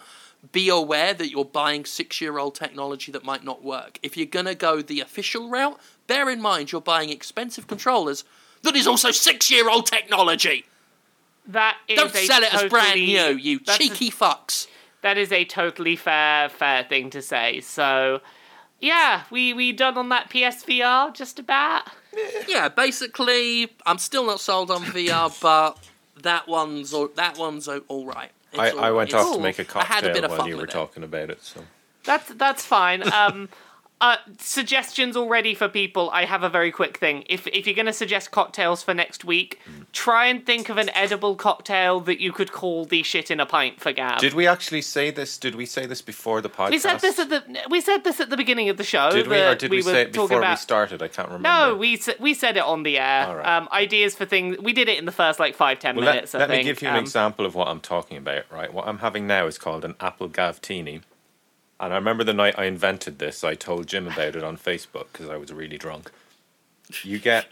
be 0.52 0.68
aware 0.68 1.14
that 1.14 1.30
you're 1.30 1.44
buying 1.44 1.84
six 1.84 2.20
year 2.20 2.38
old 2.38 2.54
technology 2.54 3.12
that 3.12 3.24
might 3.24 3.44
not 3.44 3.62
work. 3.62 3.98
If 4.02 4.16
you're 4.16 4.26
going 4.26 4.46
to 4.46 4.54
go 4.54 4.82
the 4.82 5.00
official 5.00 5.48
route, 5.48 5.78
bear 6.06 6.28
in 6.30 6.40
mind 6.40 6.72
you're 6.72 6.80
buying 6.80 7.10
expensive 7.10 7.66
controllers 7.66 8.24
that 8.62 8.74
is 8.74 8.86
also 8.86 9.10
six 9.10 9.50
year 9.50 9.68
old 9.68 9.86
technology. 9.86 10.64
That 11.46 11.76
is 11.88 11.98
Don't 11.98 12.12
sell 12.14 12.42
it 12.42 12.52
as 12.52 12.68
brand 12.70 13.00
new, 13.00 13.36
you 13.36 13.60
that's 13.60 13.78
a- 13.78 13.88
cheeky 13.88 14.10
fucks. 14.10 14.66
that 15.02 15.16
is 15.16 15.32
a 15.32 15.44
totally 15.44 15.96
fair 15.96 16.48
fair 16.48 16.84
thing 16.84 17.10
to 17.10 17.22
say. 17.22 17.60
So 17.60 18.20
yeah, 18.80 19.22
we 19.30 19.52
we 19.52 19.72
done 19.72 19.96
on 19.98 20.08
that 20.10 20.30
PSVR 20.30 21.14
just 21.14 21.38
about. 21.38 21.84
Yeah, 22.48 22.68
basically, 22.68 23.68
I'm 23.86 23.98
still 23.98 24.26
not 24.26 24.40
sold 24.40 24.70
on 24.70 24.82
VR, 24.82 25.38
but 25.40 25.78
that 26.22 26.48
one's 26.48 26.92
all, 26.92 27.08
that 27.16 27.38
one's 27.38 27.68
all 27.68 27.80
all 27.88 28.06
right. 28.06 28.30
It's 28.52 28.58
I, 28.60 28.70
all 28.70 28.78
I 28.78 28.82
right. 28.82 28.90
went 28.92 29.08
It's- 29.10 29.24
off 29.26 29.36
to 29.36 29.42
make 29.42 29.58
a 29.58 29.62
I 29.78 29.84
had 29.84 30.04
a 30.04 30.06
cocktail 30.08 30.12
bit 30.14 30.24
of 30.24 30.30
while 30.30 30.40
fun 30.40 30.48
you 30.48 30.56
were 30.56 30.64
it. 30.64 30.70
talking 30.70 31.02
about 31.04 31.30
it. 31.30 31.42
So 31.42 31.62
That's 32.04 32.28
that's 32.34 32.64
fine. 32.64 33.02
Um 33.12 33.48
uh, 34.00 34.16
suggestions 34.38 35.16
already 35.16 35.54
for 35.54 35.68
people. 35.68 36.08
I 36.10 36.24
have 36.24 36.42
a 36.42 36.48
very 36.48 36.70
quick 36.70 36.98
thing. 36.98 37.24
If 37.28 37.46
if 37.48 37.66
you're 37.66 37.74
going 37.74 37.86
to 37.86 37.92
suggest 37.92 38.30
cocktails 38.30 38.82
for 38.82 38.94
next 38.94 39.24
week, 39.24 39.60
try 39.92 40.26
and 40.26 40.44
think 40.46 40.68
of 40.68 40.78
an 40.78 40.90
edible 40.94 41.34
cocktail 41.34 42.00
that 42.00 42.20
you 42.20 42.32
could 42.32 42.52
call 42.52 42.84
the 42.84 43.02
shit 43.02 43.30
in 43.30 43.40
a 43.40 43.46
pint 43.46 43.80
for 43.80 43.92
Gav. 43.92 44.20
did 44.20 44.34
we 44.34 44.46
actually 44.46 44.82
say 44.82 45.10
this? 45.10 45.36
Did 45.38 45.54
we 45.56 45.66
say 45.66 45.84
this 45.86 46.00
before 46.00 46.40
the 46.40 46.48
podcast? 46.48 46.70
we 46.70 46.78
said 46.78 47.00
this 47.00 47.18
at 47.18 47.28
the 47.28 47.42
we 47.70 47.80
said 47.80 48.04
this 48.04 48.20
at 48.20 48.30
the 48.30 48.36
beginning 48.36 48.68
of 48.68 48.76
the 48.76 48.84
show. 48.84 49.10
Did 49.10 49.26
we, 49.26 49.40
or 49.40 49.54
did 49.54 49.70
we, 49.70 49.78
were 49.78 49.82
say 49.82 50.02
it 50.02 50.12
before 50.12 50.40
we 50.40 50.56
started? 50.56 51.02
I 51.02 51.08
can't 51.08 51.28
remember. 51.28 51.48
No, 51.48 51.76
we 51.76 52.00
we 52.20 52.34
said 52.34 52.56
it 52.56 52.62
on 52.62 52.84
the 52.84 52.98
air. 52.98 53.36
Right. 53.36 53.56
Um, 53.56 53.68
ideas 53.72 54.14
for 54.14 54.24
things. 54.24 54.58
We 54.58 54.72
did 54.72 54.88
it 54.88 54.98
in 54.98 55.04
the 55.06 55.12
first 55.12 55.40
like 55.40 55.54
five 55.56 55.80
ten 55.80 55.96
Well, 55.96 56.04
minutes. 56.04 56.34
let, 56.34 56.48
let 56.48 56.58
me 56.58 56.62
give 56.62 56.80
you 56.82 56.88
an 56.88 56.94
Um, 56.96 57.02
example 57.02 57.44
of 57.46 57.54
what 57.54 57.68
I'm 57.68 57.80
talking 57.80 58.16
about, 58.16 58.44
right? 58.52 58.72
What 58.72 58.86
I'm 58.86 58.98
having 58.98 59.26
now 59.26 59.46
is 59.46 59.58
called 59.58 59.84
an 59.84 59.94
apple 60.00 60.28
gavtini. 60.28 61.02
And 61.80 61.92
I 61.92 61.96
remember 61.96 62.24
the 62.24 62.34
night 62.34 62.54
I 62.58 62.64
invented 62.64 63.18
this, 63.18 63.44
I 63.44 63.54
told 63.54 63.86
Jim 63.86 64.08
about 64.08 64.34
it 64.34 64.42
on 64.42 64.56
Facebook 64.56 65.06
because 65.12 65.28
I 65.28 65.36
was 65.36 65.52
really 65.52 65.78
drunk. 65.78 66.10
You 67.02 67.18
get 67.18 67.46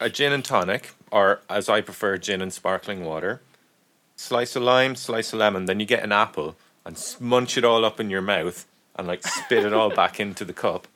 a 0.00 0.08
gin 0.08 0.32
and 0.32 0.44
tonic, 0.44 0.94
or 1.10 1.40
as 1.48 1.68
I 1.68 1.80
prefer, 1.80 2.16
gin 2.18 2.40
and 2.40 2.52
sparkling 2.52 3.04
water, 3.04 3.40
slice 4.16 4.56
of 4.56 4.62
lime, 4.62 4.96
slice 4.96 5.32
of 5.32 5.38
lemon, 5.38 5.66
then 5.66 5.80
you 5.80 5.86
get 5.86 6.02
an 6.02 6.12
apple 6.12 6.56
and 6.84 6.98
munch 7.20 7.56
it 7.56 7.64
all 7.64 7.84
up 7.84 8.00
in 8.00 8.10
your 8.10 8.22
mouth 8.22 8.66
and 8.96 9.06
like 9.06 9.26
spit 9.26 9.64
it 9.64 9.72
all 9.72 9.90
back 9.90 10.18
into 10.18 10.44
the 10.44 10.52
cup. 10.52 10.88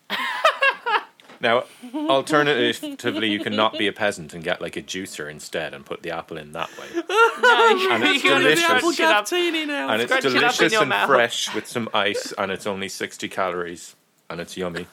Now, 1.44 1.64
alternatively, 1.94 3.28
you 3.28 3.38
can 3.38 3.54
not 3.54 3.74
be 3.76 3.86
a 3.86 3.92
peasant 3.92 4.32
and 4.32 4.42
get 4.42 4.62
like 4.62 4.76
a 4.76 4.82
juicer 4.82 5.30
instead 5.30 5.74
and 5.74 5.84
put 5.84 6.02
the 6.02 6.10
apple 6.10 6.38
in 6.38 6.52
that 6.52 6.70
way. 6.78 6.86
no, 6.94 7.88
And 7.92 8.02
it's 8.02 8.24
you 8.24 8.30
delicious. 8.30 8.64
scrunch 8.64 9.32
it 9.32 9.66
now. 9.68 9.90
And 9.90 10.00
it's 10.00 10.10
Scrunch 10.10 10.24
it 10.24 10.28
up 10.28 10.34
in 10.34 10.40
delicious 10.40 10.72
your 10.72 10.80
and 10.82 10.88
mouth. 10.88 11.06
fresh 11.06 11.54
with 11.54 11.66
some 11.66 11.88
ice, 11.92 12.32
and 12.38 12.50
it's 12.50 12.66
only 12.66 12.88
60 12.88 13.28
calories, 13.28 13.94
and 14.30 14.40
it's 14.40 14.56
yummy. 14.56 14.86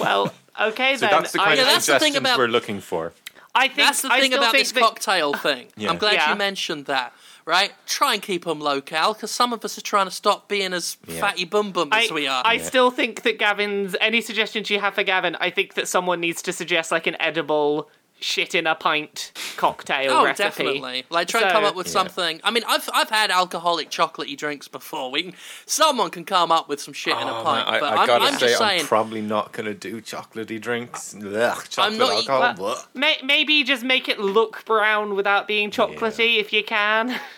Well, 0.00 0.34
okay 0.60 0.96
So 0.96 1.06
then. 1.06 1.10
that's 1.10 1.32
the 1.32 1.38
kind 1.38 1.50
I, 1.50 1.54
Yeah, 1.54 1.60
of 1.62 1.66
that's 1.68 1.86
the 1.86 1.92
thing 2.00 2.12
suggestions 2.12 2.16
about- 2.16 2.38
we're 2.38 2.48
looking 2.48 2.80
for. 2.80 3.12
I 3.58 3.66
think 3.68 3.76
That's 3.76 4.02
the 4.02 4.12
I 4.12 4.20
thing 4.20 4.34
about 4.34 4.52
this 4.52 4.72
that- 4.72 4.80
cocktail 4.80 5.32
thing. 5.46 5.68
Yeah. 5.76 5.90
I'm 5.90 5.98
glad 5.98 6.14
Yeah. 6.14 6.30
you 6.30 6.36
mentioned 6.36 6.86
that. 6.86 7.12
Right? 7.44 7.72
Try 7.86 8.12
and 8.12 8.22
keep 8.22 8.44
them 8.44 8.60
local, 8.60 9.14
because 9.14 9.30
some 9.30 9.54
of 9.54 9.64
us 9.64 9.78
are 9.78 9.82
trying 9.82 10.04
to 10.04 10.10
stop 10.10 10.48
being 10.48 10.74
as 10.74 10.98
Yeah. 11.06 11.18
fatty 11.20 11.46
bum 11.46 11.72
bum 11.72 11.88
as 11.94 12.10
I, 12.10 12.14
we 12.14 12.26
are. 12.26 12.42
I 12.44 12.54
Yeah. 12.54 12.62
still 12.62 12.90
think 12.90 13.22
that 13.22 13.38
Gavin's 13.38 13.96
any 14.02 14.20
suggestions 14.20 14.68
you 14.68 14.80
have 14.80 14.94
for 14.94 15.02
Gavin, 15.02 15.34
I 15.40 15.48
think 15.50 15.72
that 15.74 15.88
someone 15.88 16.20
needs 16.20 16.42
to 16.42 16.52
suggest 16.52 16.92
like 16.92 17.06
an 17.06 17.16
edible 17.18 17.88
shit 18.20 18.54
in 18.54 18.66
a 18.66 18.74
pint 18.74 19.32
cocktail 19.56 20.10
Oh, 20.12 20.24
recipe. 20.24 20.42
definitely. 20.48 21.04
Like, 21.10 21.28
try 21.28 21.42
and 21.42 21.50
come 21.52 21.64
up 21.64 21.74
with 21.74 21.86
Yeah. 21.86 21.92
something. 21.92 22.40
I 22.42 22.50
mean, 22.50 22.64
I've 22.66 22.88
I've 22.92 23.10
had 23.10 23.30
alcoholic 23.30 23.90
chocolatey 23.90 24.36
drinks 24.36 24.66
before. 24.68 25.10
We 25.10 25.22
can, 25.24 25.34
someone 25.66 26.10
can 26.10 26.24
come 26.24 26.50
up 26.50 26.68
with 26.68 26.80
some 26.80 26.94
shit 26.94 27.16
in 27.16 27.28
a 27.28 27.40
Oh, 27.40 27.44
pint. 27.44 27.66
man, 27.66 27.74
I, 27.76 27.80
but 27.80 27.92
I 27.92 28.00
I'm, 28.02 28.06
gotta 28.06 28.24
I'm 28.24 28.34
say, 28.34 28.48
just 28.48 28.60
I'm 28.60 28.68
saying. 28.68 28.86
probably 28.86 29.20
not 29.22 29.52
gonna 29.52 29.74
do 29.74 30.00
chocolatey 30.00 30.60
drinks. 30.60 31.14
Ugh, 31.14 31.64
chocolate 31.68 31.98
not- 31.98 32.10
alcohol. 32.28 32.54
well, 32.58 32.76
bleh. 32.76 32.86
May, 32.94 33.16
maybe 33.24 33.62
just 33.64 33.82
make 33.84 34.08
it 34.08 34.18
look 34.18 34.64
brown 34.64 35.14
without 35.14 35.46
being 35.46 35.70
chocolatey 35.70 36.38
if 36.38 36.52
you 36.52 36.62
can. 36.64 37.18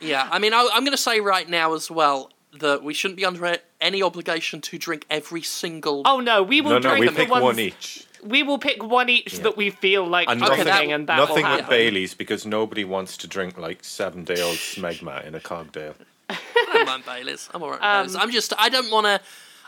Yeah, 0.00 0.26
I 0.30 0.38
mean, 0.38 0.54
I, 0.54 0.66
I'm 0.72 0.84
going 0.84 0.96
to 0.96 0.96
say 0.96 1.20
right 1.20 1.46
now 1.46 1.74
as 1.74 1.90
well 1.90 2.30
that 2.60 2.82
we 2.82 2.94
shouldn't 2.94 3.18
be 3.18 3.26
under 3.26 3.58
any 3.78 4.02
obligation 4.02 4.62
to 4.62 4.78
drink 4.78 5.04
every 5.10 5.42
single. 5.42 6.00
Oh 6.06 6.20
no, 6.20 6.42
we 6.42 6.62
will 6.62 6.70
No, 6.70 6.78
no, 6.78 6.88
drink 6.90 7.00
we 7.00 7.06
the 7.08 7.12
pick 7.12 7.28
ones. 7.30 7.42
one 7.42 7.58
each. 7.58 8.05
We 8.22 8.42
will 8.42 8.58
pick 8.58 8.82
one 8.82 9.08
each 9.08 9.38
that 9.40 9.56
we 9.56 9.70
feel 9.70 10.06
like 10.06 10.28
And 10.28 10.40
drinking, 10.40 10.64
nothing, 10.66 10.92
and 10.92 11.06
that 11.08 11.16
nothing 11.16 11.44
will 11.44 11.56
with. 11.56 11.68
Baileys 11.68 12.14
because 12.14 12.44
nobody 12.46 12.84
wants 12.84 13.16
to 13.18 13.26
drink 13.26 13.56
like 13.58 13.84
seven 13.84 14.24
day 14.24 14.40
old 14.40 14.56
smegma 14.56 15.24
in 15.26 15.34
a 15.34 15.40
cocktail. 15.40 15.94
I 16.28 16.36
don't 16.72 16.86
mind 16.86 17.04
Baileys. 17.06 17.48
I'm 17.54 17.62
alright 17.62 17.80
with 17.80 17.82
Baileys. 18.12 18.14
Um, 18.16 18.20
I'm 18.22 18.30
just 18.30 18.52
I 18.58 18.68
don't 18.68 18.90
want 18.90 19.06
to 19.06 19.20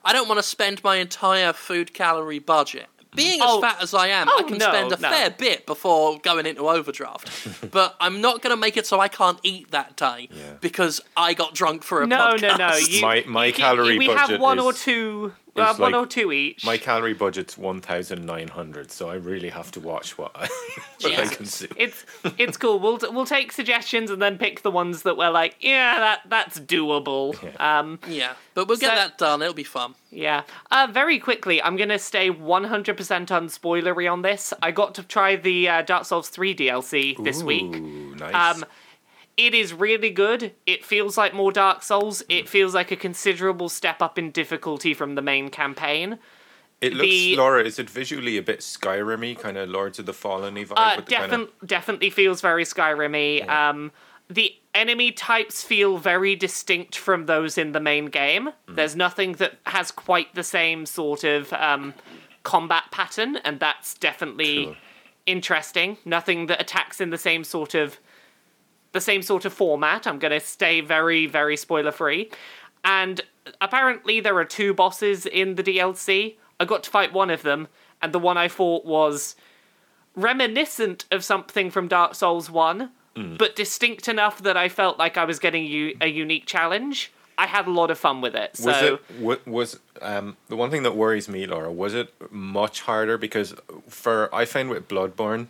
I 0.05 0.13
don't 0.13 0.29
want 0.29 0.39
to 0.39 0.43
spend 0.43 0.83
my 0.85 0.97
entire 0.97 1.53
food 1.53 1.93
calorie 1.95 2.39
budget. 2.39 2.87
Being 3.15 3.41
as 3.41 3.47
Oh. 3.49 3.61
fat 3.63 3.79
as 3.83 3.95
I 3.95 4.09
am, 4.09 4.29
I 4.29 4.41
Oh, 4.41 4.45
can 4.45 4.59
no, 4.59 4.69
spend 4.69 4.93
a 4.93 5.01
no. 5.01 5.09
fair 5.09 5.31
bit 5.31 5.65
before 5.65 6.19
going 6.19 6.45
into 6.45 6.69
overdraft. 6.69 7.71
but 7.71 7.97
I'm 8.01 8.21
not 8.21 8.43
going 8.43 8.55
to 8.55 8.61
make 8.61 8.77
it 8.77 8.87
so 8.87 9.01
I 9.01 9.09
can't 9.09 9.39
eat 9.43 9.71
that 9.71 9.97
day 9.97 10.29
Yeah. 10.31 10.53
because 10.61 11.01
I 11.17 11.33
got 11.33 11.55
drunk 11.55 11.83
for 11.85 12.03
a 12.03 12.07
No, 12.07 12.17
podcast. 12.37 12.59
no, 12.59 12.69
no. 12.69 12.79
no. 12.79 13.01
My- 13.01 13.25
my 13.27 13.47
you 13.47 13.53
can- 13.55 13.63
calorie 13.63 13.97
We 13.99 14.07
have 14.09 14.27
budget 14.29 14.41
one 14.41 14.59
or 14.59 14.75
two. 14.75 15.33
We 15.59 15.65
have 15.65 15.79
one 15.79 15.93
like- 15.93 16.03
or 16.03 16.07
two 16.07 16.33
each. 16.33 16.65
My 16.65 16.77
calorie 16.79 17.15
budget's 17.15 17.57
one 17.59 17.81
thousand 17.81 18.25
nine 18.25 18.49
hundred, 18.49 18.91
so 18.91 19.09
I 19.11 19.15
really 19.15 19.49
have 19.51 19.71
to 19.73 19.81
watch 19.81 20.17
what 20.19 20.33
I, 20.35 20.49
what 21.01 21.19
I 21.19 21.27
consume. 21.27 21.71
It's 21.77 22.05
it's 22.39 22.57
cool. 22.57 22.79
We'll 22.81 22.99
we'll 23.13 23.27
take 23.27 23.53
suggestions 23.53 24.11
and 24.11 24.21
then 24.23 24.39
pick 24.39 24.63
the 24.63 24.71
ones 24.71 25.03
that 25.03 25.17
we're 25.17 25.31
like, 25.31 25.57
yeah, 25.61 25.99
that 25.99 26.21
that's 26.29 26.61
doable. 26.61 27.37
Um, 27.61 27.99
Yeah, 28.07 28.35
but 28.55 28.69
we'll 28.69 28.79
get 28.79 28.91
So- 28.91 28.95
that 28.95 29.19
done. 29.19 29.43
It'll 29.43 29.55
be 29.55 29.65
fun. 29.65 29.95
yeah. 30.11 30.43
Uh, 30.71 30.87
very 30.91 31.19
quickly, 31.19 31.61
I'm 31.63 31.77
gonna 31.77 31.99
stay 31.99 32.31
100% 32.31 33.27
unspoilery 33.27 34.11
on 34.11 34.23
this. 34.23 34.53
I 34.63 34.71
got 34.71 34.95
to 34.97 35.03
try 35.03 35.37
the 35.37 35.69
uh, 35.69 35.83
Dark 35.83 36.05
Souls 36.05 36.29
3 36.29 36.55
DLC 36.55 37.23
this 37.25 37.43
week. 37.43 37.75
Ooh, 37.77 38.15
nice. 38.17 38.57
Um, 38.57 38.65
it 39.39 39.55
is 39.55 39.73
really 39.73 40.11
good. 40.11 40.53
It 40.67 40.85
feels 40.85 41.17
like 41.17 41.33
more 41.33 41.53
Dark 41.53 41.83
Souls. 41.83 42.23
It 42.29 42.49
feels 42.49 42.75
like 42.75 42.91
a 42.91 42.97
considerable 42.97 43.71
step 43.71 44.03
up 44.03 44.19
in 44.19 44.31
difficulty 44.33 44.93
from 44.93 45.15
the 45.15 45.23
main 45.23 45.49
campaign. 45.49 46.19
it 46.83 46.93
looks, 46.93 47.09
the- 47.09 47.37
Laura, 47.37 47.65
is 47.65 47.79
it 47.79 47.89
visually 47.89 48.37
a 48.37 48.43
bit 48.43 48.59
Skyrim-y, 48.61 49.35
kind 49.41 49.57
of 49.57 49.69
Lords 49.71 49.99
of 49.99 50.07
the 50.07 50.13
Fallen 50.13 50.55
vibe? 50.57 50.73
Uh, 50.77 50.95
with 50.97 51.07
the 51.07 51.15
kind 51.15 51.33
defin- 51.33 51.49
definitely 51.67 52.11
feels 52.11 52.41
very 52.41 52.65
Skyrim-y. 52.65 53.47
Um, 53.47 53.93
the 54.29 54.55
enemy 54.75 55.11
types 55.13 55.63
feel 55.63 55.99
very 55.99 56.37
distinct 56.37 56.97
from 56.97 57.27
those 57.27 57.57
in 57.57 57.73
the 57.73 57.81
main 57.81 58.07
game. 58.07 58.51
Mm. 58.69 58.75
There's 58.77 58.95
nothing 58.95 59.33
that 59.35 59.55
has 59.67 59.91
quite 59.91 60.35
the 60.35 60.45
same 60.45 60.85
sort 60.85 61.25
of 61.25 61.53
um, 61.55 61.95
combat 62.43 62.85
pattern, 62.91 63.37
and 63.45 63.59
that's 63.59 63.95
definitely 63.95 64.65
Cool. 64.67 64.77
interesting. 65.27 65.97
Nothing 66.05 66.47
that 66.47 66.61
attacks 66.61 67.01
in 67.01 67.11
the 67.11 67.19
same 67.19 67.43
sort 67.45 67.75
of 67.75 67.99
the 68.93 69.01
same 69.01 69.23
sort 69.23 69.45
of 69.45 69.53
format. 69.53 70.07
I'm 70.07 70.19
going 70.19 70.33
to 70.33 70.41
stay 70.41 70.81
very, 70.81 71.27
very 71.27 71.57
spoiler 71.57 71.93
free. 71.93 72.31
And 72.85 73.21
apparently, 73.61 74.21
there 74.21 74.37
are 74.39 74.45
two 74.45 74.73
bosses 74.75 75.27
in 75.27 75.55
the 75.57 75.63
DLC. 75.63 76.37
I 76.61 76.65
got 76.65 76.83
to 76.85 76.91
fight 76.91 77.13
one 77.13 77.31
of 77.31 77.43
them, 77.43 77.69
and 78.03 78.13
the 78.13 78.19
one 78.19 78.37
I 78.39 78.49
fought 78.49 78.85
was 78.85 79.37
reminiscent 80.17 81.05
of 81.11 81.25
something 81.25 81.71
from 81.71 81.89
Dark 81.89 82.15
Souls 82.15 82.51
1, 82.51 82.91
but 83.37 83.57
distinct 83.57 84.07
enough 84.09 84.43
that 84.43 84.57
I 84.57 84.69
felt 84.69 84.97
like 84.99 85.17
I 85.17 85.25
was 85.25 85.41
getting 85.41 85.65
u- 85.65 85.97
a 86.01 86.07
unique 86.07 86.47
challenge. 86.47 87.13
I 87.37 87.47
had 87.47 87.67
a 87.67 87.71
lot 87.71 87.91
of 87.91 87.99
fun 87.99 88.21
with 88.21 88.35
it. 88.37 88.57
So, 88.57 88.67
Was 88.69 88.83
it 88.83 89.01
wa- 89.21 89.37
was 89.53 89.81
um 90.01 90.37
the 90.49 90.57
one 90.57 90.71
thing 90.71 90.83
that 90.85 90.95
worries 90.97 91.29
me, 91.29 91.45
Laura? 91.47 91.73
Was 91.73 91.95
it 91.95 92.13
much 92.33 92.83
harder 92.83 93.19
because 93.19 93.55
for 93.89 94.33
I 94.35 94.45
find 94.45 94.71
with 94.71 94.87
Bloodborne, 94.89 95.49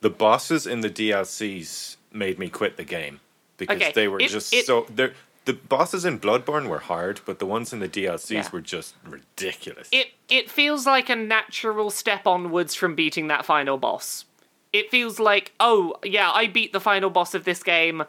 the 0.00 0.10
bosses 0.10 0.64
in 0.66 0.80
the 0.80 0.90
DLCs 0.90 1.96
made 2.18 2.38
me 2.38 2.48
quit 2.48 2.76
the 2.76 2.84
game 2.84 3.20
because 3.56 3.76
Okay, 3.76 3.92
they 3.92 4.08
were 4.08 4.20
it- 4.20 4.28
just 4.28 4.52
it- 4.52 4.66
so 4.66 4.86
they 4.94 5.12
the 5.44 5.54
bosses 5.54 6.04
in 6.04 6.20
Bloodborne 6.20 6.68
were 6.68 6.80
hard, 6.80 7.22
but 7.24 7.38
the 7.38 7.46
ones 7.46 7.72
in 7.72 7.78
the 7.80 7.88
DLCs 7.88 8.30
Yeah. 8.30 8.48
were 8.52 8.60
just 8.60 8.94
ridiculous. 9.06 9.88
it 9.92 10.08
it 10.28 10.50
feels 10.50 10.84
like 10.86 11.08
a 11.08 11.16
natural 11.16 11.90
step 11.90 12.26
onwards 12.26 12.74
from 12.74 12.94
beating 12.94 13.28
that 13.28 13.46
final 13.46 13.78
boss. 13.78 14.26
It 14.74 14.90
feels 14.90 15.18
like, 15.18 15.52
oh 15.58 15.94
yeah, 16.04 16.30
I 16.30 16.46
beat 16.48 16.74
the 16.74 16.80
final 16.80 17.08
boss 17.08 17.32
of 17.34 17.44
this 17.44 17.62
game. 17.62 18.04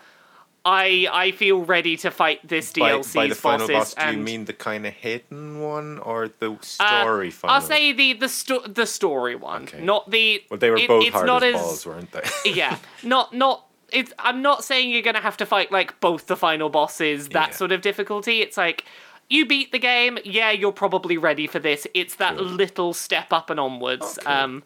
I 0.66 1.08
I 1.10 1.32
feel 1.32 1.64
ready 1.64 1.96
to 1.98 2.12
fight 2.12 2.46
this 2.46 2.74
by, 2.74 2.92
DLC's 2.92 3.14
by 3.14 3.28
the 3.28 3.36
final 3.36 3.66
bosses. 3.70 3.96
boss, 3.96 4.06
do 4.12 4.18
you 4.18 4.22
mean 4.22 4.44
the 4.44 4.52
kind 4.52 4.86
of 4.86 4.94
hidden 4.94 5.62
one 5.62 6.00
or 6.00 6.28
the 6.28 6.52
uh, 6.52 6.58
story 6.62 7.32
final? 7.32 7.56
I'll 7.56 7.62
say 7.62 7.94
the 7.94 8.12
the 8.14 8.28
sto- 8.28 8.68
the 8.68 8.86
story 8.86 9.36
one, 9.36 9.64
Okay. 9.64 9.82
not 9.82 10.12
the. 10.12 10.44
well, 10.50 10.58
they 10.60 10.70
were 10.70 10.76
it- 10.78 10.90
both 10.90 11.06
it's 11.06 11.14
hard 11.14 11.28
not 11.28 11.44
as 11.44 11.56
as 11.56 11.62
balls, 11.62 11.86
weren't 11.86 12.12
they? 12.12 12.24
yeah, 12.52 12.78
not 13.04 13.34
not. 13.34 13.66
It's. 13.92 14.14
I'm 14.20 14.42
not 14.42 14.64
saying 14.64 14.90
you're 14.90 15.02
gonna 15.02 15.22
have 15.22 15.38
to 15.38 15.46
fight 15.46 15.72
like 15.72 16.00
both 16.00 16.28
the 16.28 16.36
final 16.36 16.70
bosses. 16.70 17.30
That 17.30 17.50
Yeah. 17.50 17.56
sort 17.56 17.72
of 17.72 17.82
difficulty. 17.82 18.42
It's 18.42 18.58
like 18.58 18.86
you 19.30 19.46
beat 19.46 19.72
the 19.72 19.80
game. 19.80 20.18
Yeah, 20.24 20.52
you're 20.52 20.72
probably 20.72 21.18
ready 21.18 21.48
for 21.48 21.60
this. 21.60 21.86
It's 21.94 22.16
that 22.16 22.38
Cool. 22.38 22.46
little 22.46 22.94
step 22.94 23.32
up 23.32 23.50
and 23.50 23.60
onwards. 23.60 24.18
Okay. 24.20 24.30
Um. 24.32 24.64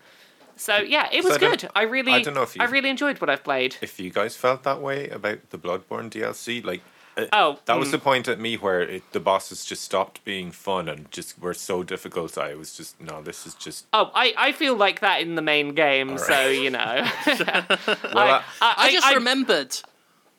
So 0.55 0.77
yeah, 0.77 1.09
it 1.11 1.23
was 1.23 1.33
I 1.33 1.37
good. 1.39 1.67
I 1.75 1.81
really, 1.81 2.13
I 2.13 2.21
don't 2.21 2.35
know 2.35 2.43
if 2.43 2.55
you, 2.55 2.61
I 2.61 2.65
really 2.65 2.89
enjoyed 2.89 3.19
what 3.19 3.29
I've 3.29 3.43
played. 3.43 3.75
if 3.81 3.99
you 3.99 4.11
guys 4.11 4.35
felt 4.37 4.61
that 4.63 4.81
way 4.81 5.09
about 5.09 5.49
the 5.49 5.57
Bloodborne 5.57 6.11
DLC, 6.11 6.63
like 6.63 6.81
uh, 7.17 7.25
Oh, 7.33 7.59
that 7.65 7.77
was 7.77 7.89
mm. 7.89 7.91
the 7.91 7.99
point 7.99 8.27
at 8.27 8.39
me 8.39 8.55
where 8.55 8.81
it, 8.81 9.03
the 9.11 9.19
bosses 9.19 9.65
just 9.65 9.83
stopped 9.83 10.23
being 10.25 10.51
fun 10.51 10.87
and 10.89 11.09
just 11.11 11.39
were 11.39 11.53
so 11.53 11.83
difficult. 11.83 12.37
I 12.37 12.55
was 12.55 12.75
just 12.75 12.99
no, 13.01 13.21
this 13.21 13.45
is 13.45 13.53
just. 13.55 13.85
Oh, 13.93 14.11
I, 14.15 14.33
I 14.37 14.51
feel 14.51 14.75
like 14.75 14.99
that 15.01 15.21
in 15.21 15.35
the 15.35 15.41
main 15.41 15.73
game. 15.75 16.17
So 16.17 16.47
you 16.49 16.69
know. 16.69 17.07
Well, 17.27 18.17
I, 18.17 18.43
I- 18.61 18.73
I, 18.77 18.91
just 18.91 19.13
remembered. 19.15 19.77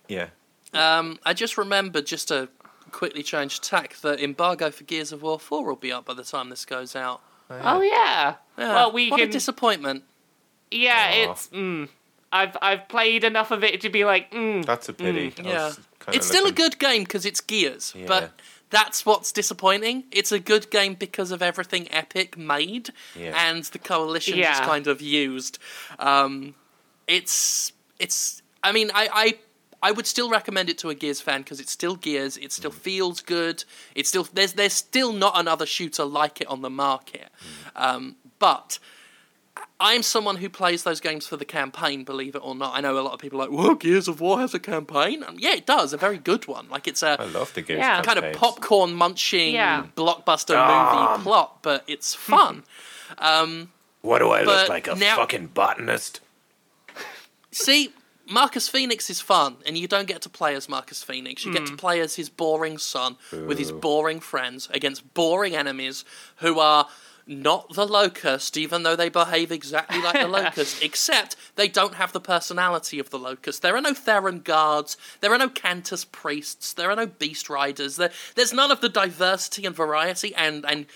yeah, 0.08 0.28
Um, 0.72 1.18
I 1.24 1.32
just 1.34 1.56
remembered 1.58 2.06
just 2.06 2.28
to 2.28 2.48
quickly 2.90 3.22
change 3.22 3.60
tack 3.60 3.96
that 4.02 4.20
embargo 4.20 4.70
for 4.70 4.84
Gears 4.84 5.10
of 5.12 5.22
War 5.22 5.38
Four 5.40 5.64
will 5.64 5.76
be 5.76 5.90
up 5.92 6.04
by 6.06 6.14
the 6.14 6.22
time 6.24 6.48
this 6.50 6.64
goes 6.64 6.94
out. 6.96 7.20
Oh 7.50 7.80
yeah. 7.82 8.34
Yeah, 8.58 8.74
Well, 8.74 8.92
we 8.92 9.10
what 9.10 9.18
can. 9.20 9.28
a 9.28 9.32
disappointment. 9.32 10.04
yeah, 10.70 11.10
Aw. 11.10 11.30
it's. 11.32 11.48
Mm, 11.48 11.88
I've 12.32 12.56
I've 12.62 12.88
played 12.88 13.22
enough 13.24 13.50
of 13.50 13.62
it 13.64 13.80
to 13.82 13.90
be 13.90 14.04
like. 14.04 14.30
Mm, 14.32 14.64
that's 14.64 14.88
a 14.88 14.92
pity. 14.92 15.32
I 15.38 15.42
Yeah, 15.48 15.66
was 15.66 15.80
kinda 16.04 16.16
it's 16.16 16.26
still 16.26 16.46
a 16.46 16.52
good 16.52 16.78
game 16.78 17.04
because 17.04 17.24
it's 17.26 17.40
Gears, 17.40 17.92
Yeah. 17.96 18.06
but 18.06 18.32
that's 18.70 19.04
what's 19.06 19.30
disappointing. 19.32 20.04
It's 20.10 20.32
a 20.32 20.38
good 20.38 20.70
game 20.70 20.94
because 20.94 21.30
of 21.30 21.42
everything 21.42 21.86
Epic 21.92 22.36
made 22.36 22.90
Yeah. 23.14 23.34
and 23.50 23.64
the 23.64 23.78
Coalition 23.78 24.38
just 24.38 24.62
kind 24.62 24.86
of 24.86 25.00
used. 25.00 25.58
Um, 25.98 26.54
it's 27.06 27.72
it's. 27.98 28.42
I 28.62 28.72
mean, 28.72 28.90
I. 28.94 29.08
I 29.12 29.38
I 29.82 29.90
would 29.92 30.06
still 30.06 30.30
recommend 30.30 30.70
it 30.70 30.78
to 30.78 30.88
a 30.88 30.94
Gears 30.94 31.20
fan 31.20 31.42
because 31.42 31.60
it's 31.60 31.70
still 31.70 31.94
Gears. 31.96 32.38
It 32.38 32.44
Mm. 32.48 32.52
still 32.52 32.70
feels 32.70 33.20
good. 33.20 33.64
It's 33.94 34.08
still 34.08 34.26
there's 34.32 34.54
there's 34.54 34.72
still 34.72 35.12
not 35.12 35.38
another 35.38 35.66
shooter 35.66 36.06
like 36.06 36.40
it 36.40 36.46
on 36.46 36.62
the 36.62 36.70
market. 36.70 37.28
Mm. 37.76 37.82
Um, 37.84 38.16
but 38.38 38.78
I'm 39.78 40.02
someone 40.02 40.36
who 40.36 40.48
plays 40.48 40.82
those 40.82 41.00
games 41.00 41.26
for 41.26 41.36
the 41.36 41.44
campaign, 41.44 42.04
believe 42.04 42.34
it 42.34 42.40
or 42.42 42.54
not. 42.54 42.74
I 42.74 42.80
know 42.80 42.98
a 42.98 43.02
lot 43.02 43.12
of 43.12 43.20
people 43.20 43.40
are 43.40 43.48
like, 43.48 43.56
well, 43.56 43.74
Gears 43.74 44.08
of 44.08 44.20
War 44.20 44.38
has 44.40 44.54
a 44.54 44.58
campaign. 44.58 45.22
And 45.22 45.38
yeah, 45.40 45.54
it 45.54 45.66
does, 45.66 45.92
a 45.92 45.96
very 45.96 46.18
good 46.18 46.46
one. 46.48 46.68
Like 46.68 46.88
it's 46.88 47.02
a 47.02 47.16
I 47.20 47.24
love 47.26 47.52
the 47.54 47.62
Gears 47.62 47.78
Yeah. 47.78 48.02
kind 48.02 48.18
of 48.18 48.32
popcorn 48.34 48.94
munching 48.94 49.54
Yeah. 49.54 49.86
blockbuster 49.96 50.54
Ah. 50.56 51.10
movie 51.12 51.22
plot, 51.24 51.58
but 51.62 51.84
it's 51.86 52.14
fun. 52.30 52.64
What 54.00 54.18
do 54.18 54.30
I 54.30 54.42
look 54.42 54.68
like? 54.68 54.86
A 54.88 54.94
now- 54.94 55.16
fucking 55.16 55.48
botanist? 55.48 56.20
See, 57.50 57.92
Marcus 58.28 58.68
Phoenix 58.68 59.08
is 59.10 59.20
fun, 59.20 59.56
and 59.66 59.76
you 59.78 59.86
don't 59.86 60.06
get 60.08 60.22
to 60.22 60.28
play 60.28 60.54
as 60.54 60.68
Marcus 60.68 61.02
Phoenix. 61.02 61.44
You 61.44 61.52
get 61.52 61.60
Hmm. 61.68 61.74
to 61.74 61.76
play 61.76 62.00
as 62.00 62.16
his 62.16 62.28
boring 62.28 62.78
son 62.78 63.16
with 63.30 63.58
his 63.58 63.70
boring 63.70 64.18
friends 64.20 64.68
against 64.72 65.14
boring 65.14 65.54
enemies 65.54 66.04
who 66.36 66.58
are 66.58 66.88
not 67.26 67.74
the 67.74 67.86
Locust, 67.86 68.56
even 68.56 68.82
though 68.82 68.96
they 68.96 69.08
behave 69.08 69.50
exactly 69.50 70.00
like 70.00 70.20
the 70.20 70.28
Locust, 70.42 70.82
except 70.82 71.36
they 71.56 71.68
don't 71.68 71.94
have 71.94 72.12
the 72.12 72.20
personality 72.20 72.98
of 72.98 73.10
the 73.10 73.18
Locust. 73.18 73.62
There 73.62 73.76
are 73.76 73.80
no 73.80 73.94
Theron 73.94 74.40
guards, 74.40 74.96
there 75.20 75.32
are 75.32 75.38
no 75.38 75.48
Kantus 75.48 76.04
priests, 76.10 76.72
there 76.72 76.90
are 76.90 76.96
no 76.96 77.06
Beast 77.06 77.48
Riders, 77.48 77.96
there, 77.96 78.10
there's 78.34 78.52
none 78.52 78.70
of 78.70 78.80
the 78.80 78.88
diversity 78.88 79.64
and 79.64 79.74
variety 79.74 80.34
and, 80.34 80.64
and 80.66 80.86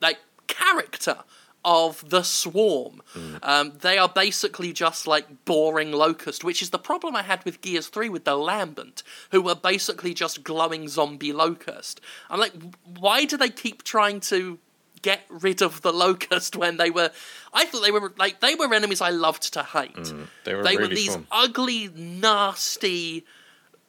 like 0.00 0.18
character 0.46 1.18
of 1.64 2.08
the 2.08 2.22
swarm. 2.22 3.02
Um, 3.42 3.72
they 3.80 3.98
are 3.98 4.08
basically 4.08 4.72
just 4.72 5.06
like 5.06 5.44
boring 5.44 5.92
locust, 5.92 6.42
which 6.42 6.62
is 6.62 6.70
the 6.70 6.78
problem 6.78 7.14
I 7.14 7.22
had 7.22 7.44
with 7.44 7.60
Gears 7.60 7.88
3 7.88 8.08
with 8.08 8.24
the 8.24 8.36
Lambent, 8.36 9.02
who 9.30 9.42
were 9.42 9.54
basically 9.54 10.14
just 10.14 10.42
glowing 10.42 10.88
zombie 10.88 11.32
locust. 11.32 12.00
I'm 12.30 12.40
like, 12.40 12.54
why 12.98 13.26
do 13.26 13.36
they 13.36 13.50
keep 13.50 13.82
trying 13.82 14.20
to 14.20 14.58
get 15.02 15.20
rid 15.28 15.62
of 15.62 15.82
the 15.82 15.92
locust 15.92 16.56
when 16.56 16.76
they 16.76 16.90
were 16.90 17.10
I 17.52 17.64
thought 17.64 17.82
they 17.82 17.90
were 17.90 18.12
like 18.18 18.40
they 18.40 18.54
were 18.54 18.72
enemies 18.74 19.00
I 19.00 19.10
loved 19.10 19.52
to 19.54 19.62
hate. 19.62 20.12
They 20.44 20.54
were 20.54 20.62
They 20.62 20.76
really 20.76 20.88
were 20.90 20.94
these 20.94 21.14
fun. 21.14 21.26
ugly, 21.32 21.88
nasty, 21.94 23.24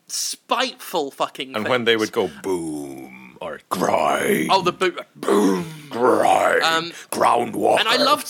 spiteful 0.08 1.12
fucking 1.12 1.56
And 1.56 1.68
when 1.68 1.86
they 1.86 1.96
would 1.98 2.12
go 2.12 2.30
boom 2.44 3.38
or 3.42 3.60
grind, 3.70 4.50
Oh 4.52 4.62
the 4.62 4.72
boot 4.72 5.00
boom 5.16 5.66
grind, 5.90 6.62
Um, 6.64 6.92
groundwater, 7.12 7.80
and 7.80 7.90
I 7.90 7.98
loved 7.98 8.28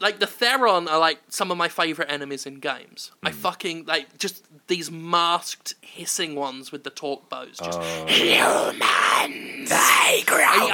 like 0.00 0.18
the 0.20 0.26
Theron 0.26 0.86
are 0.88 0.98
like 0.98 1.18
some 1.28 1.50
of 1.50 1.58
my 1.58 1.68
favorite 1.68 2.10
enemies 2.10 2.46
in 2.46 2.60
games. 2.60 3.10
I 3.22 3.32
fucking 3.32 3.86
like 3.86 4.16
just 4.18 4.44
these 4.68 4.90
masked 4.90 5.74
hissing 5.80 6.34
ones 6.36 6.70
with 6.70 6.84
the 6.84 6.90
Torque 6.90 7.28
Bows. 7.28 7.58
Just 7.58 7.82
humans, 8.08 8.78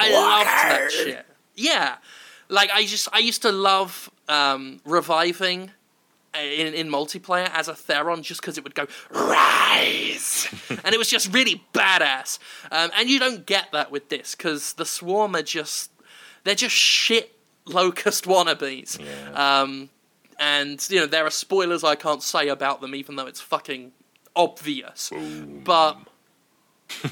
I, 0.04 0.12
loved 0.12 0.46
that 0.46 0.92
shit. 0.92 1.26
Yeah, 1.54 1.96
like 2.48 2.70
I 2.72 2.84
just 2.84 3.08
I 3.12 3.18
used 3.18 3.42
to 3.42 3.52
love 3.52 4.10
um, 4.28 4.80
reviving 4.84 5.70
in, 6.34 6.74
in 6.74 6.88
multiplayer 6.88 7.48
as 7.52 7.68
a 7.68 7.74
Theron 7.74 8.22
just 8.22 8.40
because 8.40 8.58
it 8.58 8.64
would 8.64 8.74
go 8.74 8.86
rise, 9.10 10.48
and 10.68 10.94
it 10.94 10.98
was 10.98 11.08
just 11.08 11.32
really 11.32 11.62
badass. 11.72 12.38
Um, 12.70 12.90
and 12.96 13.08
you 13.08 13.18
don't 13.18 13.46
get 13.46 13.72
that 13.72 13.90
with 13.90 14.08
this 14.08 14.34
because 14.34 14.74
the 14.74 14.84
Swarm 14.84 15.36
are 15.36 15.42
just 15.42 15.90
they're 16.44 16.54
just 16.54 16.74
shit 16.74 17.36
locust 17.66 18.24
wannabes. 18.24 18.98
Yeah. 18.98 19.60
Um, 19.60 19.90
and 20.38 20.84
you 20.90 21.00
know 21.00 21.06
there 21.06 21.24
are 21.24 21.30
spoilers 21.30 21.84
I 21.84 21.94
can't 21.94 22.22
say 22.22 22.48
about 22.48 22.80
them, 22.80 22.94
even 22.94 23.16
though 23.16 23.26
it's 23.26 23.40
fucking 23.40 23.92
obvious. 24.34 25.10
But 25.64 25.98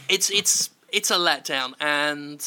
it's 0.09 0.31
it's 0.31 0.71
it's 0.91 1.11
a 1.11 1.17
letdown, 1.17 1.75
and 1.81 2.45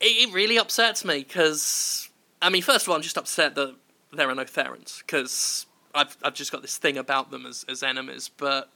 it, 0.00 0.32
really 0.32 0.58
upsets 0.58 1.04
me 1.04 1.18
because 1.18 2.08
I 2.42 2.50
mean, 2.50 2.62
first 2.62 2.84
of 2.84 2.90
all, 2.90 2.96
I'm 2.96 3.02
just 3.02 3.18
upset 3.18 3.54
that 3.54 3.74
there 4.12 4.28
are 4.28 4.34
no 4.34 4.44
Therons 4.44 4.98
because 4.98 5.66
I've 5.94 6.16
I've 6.22 6.34
just 6.34 6.52
got 6.52 6.62
this 6.62 6.76
thing 6.76 6.96
about 6.96 7.30
them 7.30 7.46
as 7.46 7.64
as 7.68 7.82
enemies, 7.82 8.30
but 8.36 8.70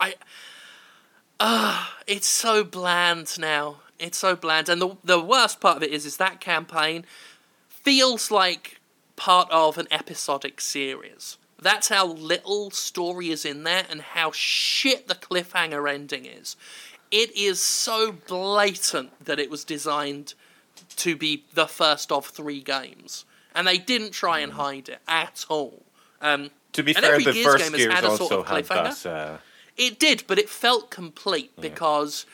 I. 0.00 0.14
Ah, 1.38 1.94
it's 2.06 2.26
so 2.26 2.64
bland 2.64 3.38
now. 3.38 3.80
It's 3.98 4.18
so 4.18 4.36
bland, 4.36 4.68
and 4.68 4.80
the 4.80 4.96
the 5.04 5.20
worst 5.20 5.60
part 5.60 5.76
of 5.76 5.82
it 5.82 5.90
is, 5.90 6.06
is 6.06 6.16
that 6.16 6.40
campaign 6.40 7.04
feels 7.68 8.30
like 8.30 8.80
part 9.16 9.48
of 9.50 9.78
an 9.78 9.86
episodic 9.90 10.60
series. 10.60 11.38
That's 11.60 11.88
how 11.88 12.06
little 12.06 12.70
story 12.70 13.30
is 13.30 13.44
in 13.44 13.64
there, 13.64 13.86
and 13.88 14.00
how 14.00 14.30
shit 14.32 15.08
the 15.08 15.14
cliffhanger 15.14 15.90
ending 15.92 16.26
is. 16.26 16.56
It 17.10 17.36
is 17.36 17.62
so 17.62 18.12
blatant 18.12 19.24
that 19.24 19.38
it 19.38 19.50
was 19.50 19.64
designed 19.64 20.34
to 20.96 21.16
be 21.16 21.44
the 21.54 21.66
first 21.66 22.10
of 22.10 22.26
three 22.26 22.60
games, 22.60 23.24
and 23.54 23.66
they 23.66 23.78
didn't 23.78 24.12
try 24.12 24.40
and 24.40 24.52
hide 24.54 24.88
it 24.88 25.00
at 25.06 25.46
all. 25.48 25.82
Um, 26.20 26.50
To 26.72 26.82
be 26.82 26.92
fair, 26.92 27.18
the 27.18 27.32
Gears 27.32 27.46
first 27.46 27.74
Gears 27.74 27.92
had 27.92 28.04
a 28.04 28.16
sort 28.16 28.32
of 28.32 28.46
had 28.46 28.64
that. 29.04 29.06
Uh, 29.06 29.38
it 29.76 29.98
did, 29.98 30.24
but 30.26 30.38
it 30.38 30.48
felt 30.48 30.90
complete 30.90 31.52
because, 31.60 32.24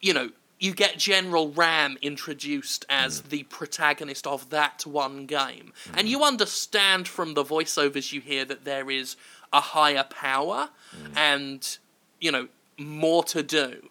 you 0.00 0.12
know, 0.12 0.30
you 0.58 0.72
get 0.72 0.98
General 0.98 1.50
RAAM 1.50 1.98
introduced 2.00 2.84
as 2.88 3.22
the 3.22 3.42
protagonist 3.44 4.26
of 4.26 4.50
that 4.50 4.86
one 4.86 5.26
game. 5.26 5.72
And 5.94 6.08
you 6.08 6.22
understand 6.22 7.08
from 7.08 7.34
the 7.34 7.44
voiceovers 7.44 8.12
you 8.12 8.20
hear 8.20 8.44
that 8.46 8.64
there 8.64 8.90
is 8.90 9.16
a 9.52 9.60
higher 9.60 10.04
power 10.04 10.70
and, 11.14 11.78
you 12.20 12.32
know, 12.32 12.48
more 12.78 13.24
to 13.24 13.42
do. 13.42 13.88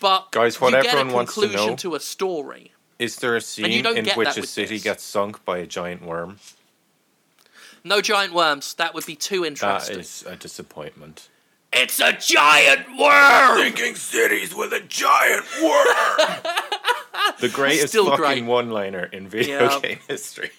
But 0.00 0.30
Guys, 0.32 0.60
what 0.60 0.72
you 0.72 0.82
get 0.82 0.86
everyone 0.94 1.10
a 1.12 1.14
wants 1.14 1.34
to 1.34 1.40
conclusion 1.42 1.70
know- 1.70 1.76
to 1.76 1.94
a 1.94 2.00
story. 2.00 2.72
is 2.98 3.16
there 3.16 3.36
a 3.36 3.40
scene 3.40 3.84
in 3.86 4.06
which 4.16 4.36
a 4.38 4.46
city 4.46 4.74
this. 4.76 4.82
gets 4.84 5.02
sunk 5.04 5.44
by 5.44 5.58
a 5.58 5.66
giant 5.66 6.02
worm? 6.02 6.38
No 7.84 8.00
giant 8.00 8.32
worms. 8.32 8.74
That 8.74 8.94
would 8.94 9.04
be 9.06 9.16
too 9.16 9.44
interesting. 9.44 9.98
is 9.98 10.24
a 10.26 10.36
disappointment. 10.36 11.28
It's 11.72 12.00
a 12.00 12.12
giant 12.12 12.86
worm! 12.98 13.58
Sinking 13.58 13.96
cities 13.96 14.54
with 14.54 14.72
a 14.72 14.80
giant 14.80 15.44
worm. 15.62 15.86
the 17.40 17.48
greatest 17.48 17.88
Still 17.88 18.04
fucking 18.10 18.18
great. 18.18 18.44
one-liner 18.44 19.04
in 19.06 19.26
video 19.26 19.62
Yeah. 19.64 19.80
game 19.82 19.98
history. 20.06 20.50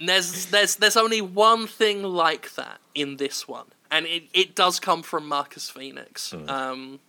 There's 0.00 0.46
there's 0.46 0.76
there's 0.76 0.96
only 0.98 1.22
one 1.22 1.66
thing 1.66 2.02
like 2.02 2.54
that 2.56 2.78
in 2.94 3.16
this 3.16 3.48
one, 3.48 3.66
and 3.90 4.06
it, 4.06 4.24
it 4.32 4.54
does 4.54 4.80
come 4.80 5.02
from 5.02 5.26
Marcus 5.28 5.68
Phoenix. 5.70 6.34
Um, 6.48 7.00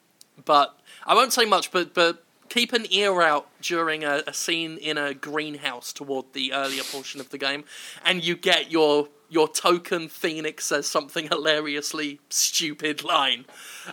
but 0.45 0.79
I 1.05 1.13
won't 1.15 1.33
say 1.33 1.45
much, 1.45 1.71
but 1.71 1.93
but 1.93 2.23
keep 2.49 2.73
an 2.73 2.85
ear 2.91 3.21
out 3.21 3.47
during 3.61 4.03
a, 4.03 4.23
a 4.27 4.33
scene 4.33 4.77
in 4.77 4.97
a 4.97 5.13
greenhouse 5.13 5.91
toward 5.91 6.31
the 6.33 6.53
earlier 6.53 6.83
portion 6.83 7.19
of 7.19 7.29
the 7.29 7.37
game, 7.37 7.63
and 8.05 8.23
you 8.23 8.35
get 8.35 8.71
your 8.71 9.09
your 9.29 9.49
token 9.49 10.07
Phoenix 10.07 10.65
says 10.65 10.87
something 10.87 11.27
hilariously 11.27 12.19
stupid 12.29 13.03
line. 13.03 13.43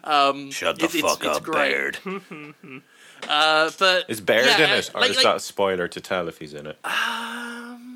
Um, 0.05 0.51
Shut 0.53 0.79
the 0.79 0.85
it- 0.85 0.91
fuck 0.93 1.25
it's 1.25 1.39
up, 1.39 1.43
great. 1.43 1.99
Baird. 2.05 2.83
Uh, 3.27 3.71
but 3.79 4.05
Is 4.11 4.21
Baird 4.21 4.45
yeah, 4.45 4.57
in 4.75 4.79
it, 4.79 4.91
or 4.95 5.01
like- 5.01 5.11
is 5.11 5.17
like- 5.17 5.25
that 5.25 5.37
a 5.37 5.41
spoiler 5.41 5.89
to 5.89 5.99
tell 5.99 6.29
if 6.29 6.37
he's 6.41 6.53
in 6.53 6.67
it? 6.67 6.77
Um, 6.85 7.94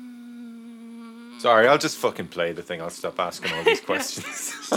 Sorry, 1.39 1.67
I'll 1.67 1.77
just 1.77 1.97
fucking 1.97 2.27
play 2.27 2.51
the 2.51 2.61
thing. 2.61 2.81
I'll 2.81 2.89
stop 2.89 3.19
asking 3.19 3.53
all 3.53 3.63
these 3.63 3.81
questions. 3.91 4.71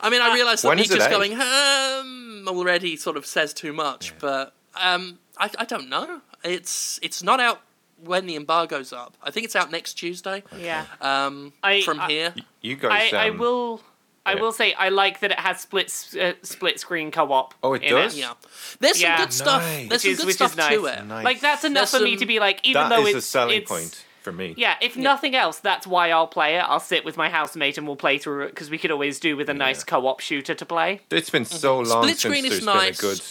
I 0.00 0.10
mean, 0.10 0.22
I 0.22 0.32
realise 0.34 0.62
that 0.62 0.68
When 0.68 0.76
me 0.78 0.84
is 0.84 0.90
it 0.90 0.96
just 0.96 1.08
out? 1.08 1.12
going 1.12 1.32
um 1.34 2.44
already 2.48 2.96
sort 2.96 3.16
of 3.16 3.26
says 3.26 3.52
too 3.52 3.72
much, 3.72 4.16
but 4.18 4.54
um, 4.80 5.18
I, 5.36 5.50
I 5.58 5.64
don't 5.64 5.88
know. 5.88 6.20
It's 6.44 6.98
it's 7.02 7.22
not 7.22 7.40
out 7.40 7.60
when 8.04 8.26
the 8.26 8.36
embargo's 8.36 8.92
up. 8.92 9.16
I 9.22 9.30
think 9.32 9.44
it's 9.44 9.56
out 9.56 9.70
next 9.72 9.94
Tuesday. 9.94 10.44
Yeah. 10.56 10.84
Um, 11.00 11.52
I- 11.62 11.82
from 11.82 12.00
I- 12.00 12.08
here, 12.08 12.34
you 12.62 12.76
guys, 12.76 13.12
I, 13.12 13.26
I 13.26 13.30
um, 13.30 13.38
will. 13.38 13.82
I 14.26 14.34
yeah. 14.34 14.40
will 14.42 14.52
say 14.52 14.74
I 14.74 14.90
like 14.90 15.20
that 15.20 15.30
it 15.30 15.38
has 15.40 15.60
split 15.60 15.86
s- 15.86 16.14
uh, 16.14 16.34
split 16.42 16.78
screen 16.78 17.10
co-op. 17.10 17.54
Oh, 17.62 17.72
it 17.72 17.82
in 17.82 17.90
does? 17.94 18.16
yeah. 18.18 18.34
There's 18.78 19.00
Yeah. 19.00 19.16
some 19.16 19.24
good 19.24 19.32
stuff. 19.32 19.62
Nice. 19.62 19.88
There's 19.88 19.90
Which 19.90 20.00
some 20.02 20.10
is- 20.12 20.18
good 20.18 20.26
which 20.26 20.36
stuff 20.36 20.50
is 20.50 20.56
nice. 20.58 20.74
to 20.78 20.86
it. 20.86 21.04
Nice. 21.06 21.24
Like 21.24 21.40
that's 21.40 21.64
enough 21.64 21.90
There's 21.90 22.02
for 22.02 22.04
me 22.04 22.12
some- 22.12 22.20
to 22.20 22.26
be 22.26 22.38
like, 22.38 22.60
even 22.62 22.82
That 22.82 22.88
though 22.90 23.06
is 23.06 23.14
it's 23.16 23.26
a 23.26 23.28
selling 23.28 23.56
it's- 23.62 23.68
point 23.70 24.04
for 24.28 24.36
me. 24.36 24.54
Yeah, 24.56 24.76
if 24.80 24.96
nothing 24.96 25.34
else, 25.34 25.58
that's 25.58 25.86
why 25.86 26.10
I'll 26.10 26.26
play 26.26 26.56
it. 26.56 26.60
I'll 26.60 26.80
sit 26.80 27.04
with 27.04 27.16
my 27.16 27.28
housemate 27.30 27.78
and 27.78 27.86
we'll 27.86 27.96
play 27.96 28.18
through 28.18 28.44
it 28.44 28.50
because 28.50 28.70
we 28.70 28.78
could 28.78 28.90
always 28.90 29.18
do 29.18 29.36
with 29.36 29.48
a 29.48 29.54
nice 29.54 29.84
co-op 29.84 30.20
shooter 30.20 30.54
to 30.54 30.66
play. 30.66 31.00
It's 31.10 31.30
been 31.30 31.44
so 31.44 31.78
long 31.80 31.84
Mm-hmm. 31.88 32.02
Split 32.02 32.08
since 32.08 32.20
screen 32.20 32.42
there's 32.42 32.58
is 32.58 32.66
been 32.66 32.78
a 32.78 32.92
good, 32.92 33.22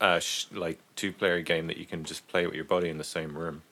uh, 0.00 0.20
sh- 0.20 0.46
like 0.52 0.78
two-player 0.96 1.42
game 1.42 1.66
that 1.66 1.76
you 1.76 1.84
can 1.84 2.04
just 2.04 2.26
play 2.28 2.46
with 2.46 2.54
your 2.54 2.64
buddy 2.64 2.88
in 2.88 2.98
the 2.98 3.04
same 3.04 3.36
room. 3.36 3.62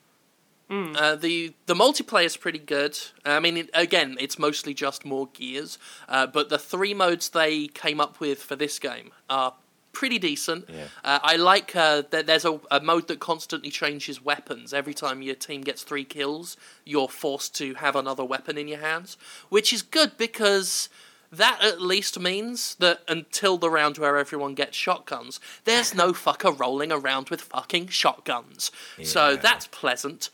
Uh, 0.68 1.14
the 1.14 1.55
the 1.66 1.74
multiplayer 1.74 2.24
is 2.24 2.37
pretty 2.37 2.59
good. 2.59 2.99
I 3.24 3.39
mean, 3.39 3.57
it, 3.57 3.70
again, 3.72 4.16
it's 4.18 4.37
mostly 4.37 4.74
just 4.74 5.05
more 5.05 5.29
gears, 5.33 5.79
uh, 6.09 6.27
but 6.27 6.49
the 6.49 6.59
three 6.59 6.93
modes 6.93 7.29
they 7.29 7.68
came 7.68 8.01
up 8.01 8.18
with 8.18 8.43
for 8.43 8.57
this 8.57 8.81
game 8.81 9.12
are 9.31 9.55
pretty 10.01 10.18
decent. 10.18 10.62
Yeah. 10.68 10.84
Uh, 11.05 11.18
I 11.22 11.36
like 11.36 11.74
uh, 11.74 12.03
that 12.11 12.26
there's 12.26 12.44
a, 12.44 12.61
a 12.70 12.80
mode 12.80 13.07
that 13.09 13.18
constantly 13.18 13.70
changes 13.70 14.16
weapons. 14.22 14.74
Every 14.74 14.94
time 14.94 15.22
your 15.22 15.34
team 15.34 15.61
gets 15.62 15.82
three 15.82 16.05
kills, 16.05 16.57
you're 16.84 17.09
forced 17.09 17.55
to 17.57 17.74
have 17.74 17.97
another 17.97 18.24
weapon 18.24 18.59
in 18.59 18.68
your 18.68 18.80
hands, 18.80 19.16
which 19.49 19.72
is 19.72 19.82
good 19.82 20.12
because 20.18 20.88
that 21.32 21.59
at 21.62 21.80
least 21.80 22.18
means 22.20 22.74
that 22.76 22.99
until 23.09 23.57
the 23.59 23.70
round 23.70 23.99
where 23.99 24.16
everyone 24.18 24.55
gets 24.55 24.76
shotguns, 24.76 25.40
there's 25.64 25.94
no 25.94 26.12
fucker 26.24 26.53
rolling 26.59 26.92
around 26.92 27.30
with 27.30 27.40
fucking 27.40 27.88
shotguns. 27.88 28.70
So 29.03 29.36
that's 29.36 29.66
pleasant. 29.68 30.30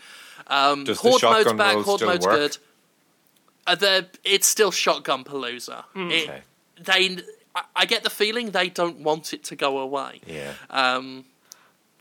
Um, 0.48 0.84
Does 0.84 1.00
the 1.00 1.08
Horde 1.10 1.22
mode's 1.22 1.52
roll 1.54 1.82
Horde 1.84 2.02
mode's 2.02 2.26
work? 2.26 2.36
good. 2.36 2.56
Uh, 3.66 4.02
it's 4.24 4.46
still 4.48 4.70
shotgun 4.72 5.22
palooza. 5.24 5.84
It- 5.94 6.28
Okay. 6.28 6.42
They, 6.80 7.18
I, 7.55 7.62
I 7.76 7.86
get 7.86 8.03
the 8.03 8.11
feeling 8.11 8.50
they 8.50 8.68
don't 8.68 9.00
want 9.00 9.32
it 9.32 9.44
to 9.44 9.57
go 9.57 9.78
away. 9.78 10.20
Yeah. 10.26 10.55
Um, 10.70 11.24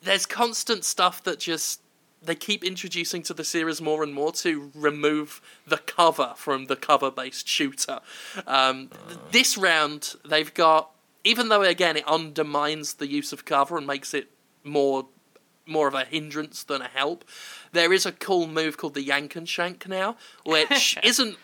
there's 0.04 0.26
constant 0.26 0.84
stuff 0.84 1.24
that 1.24 1.40
just 1.40 1.82
they 2.24 2.36
keep 2.36 2.64
introducing 2.64 3.24
to 3.24 3.34
the 3.34 3.44
series 3.44 3.82
more 3.82 4.04
and 4.04 4.14
more 4.14 4.32
to 4.32 4.72
remove 4.76 5.42
the 5.66 5.78
cover 5.78 6.34
from 6.38 6.66
the 6.66 6.76
cover-based 6.76 7.48
shooter. 7.48 8.00
Um, 8.46 8.90
th- 9.08 9.20
this 9.32 9.58
round 9.58 10.16
they've 10.24 10.54
got, 10.54 10.92
even 11.24 11.50
though 11.50 11.64
again 11.64 11.98
it 11.98 12.08
undermines 12.08 12.96
the 12.96 13.08
use 13.08 13.34
of 13.34 13.46
cover 13.46 13.78
and 13.78 13.88
makes 13.88 14.14
it 14.14 14.30
more 14.64 15.08
more 15.66 15.88
of 15.88 15.94
a 15.94 16.04
hindrance 16.06 16.64
than 16.64 16.82
a 16.82 16.88
help. 16.88 17.24
There 17.72 17.94
is 17.94 18.06
a 18.06 18.12
cool 18.12 18.48
move 18.48 18.78
called 18.78 18.94
the 18.94 19.04
Yank 19.04 19.36
and 19.36 19.48
Shank 19.48 19.88
now, 19.88 20.18
which 20.44 20.98
isn't 21.04 21.38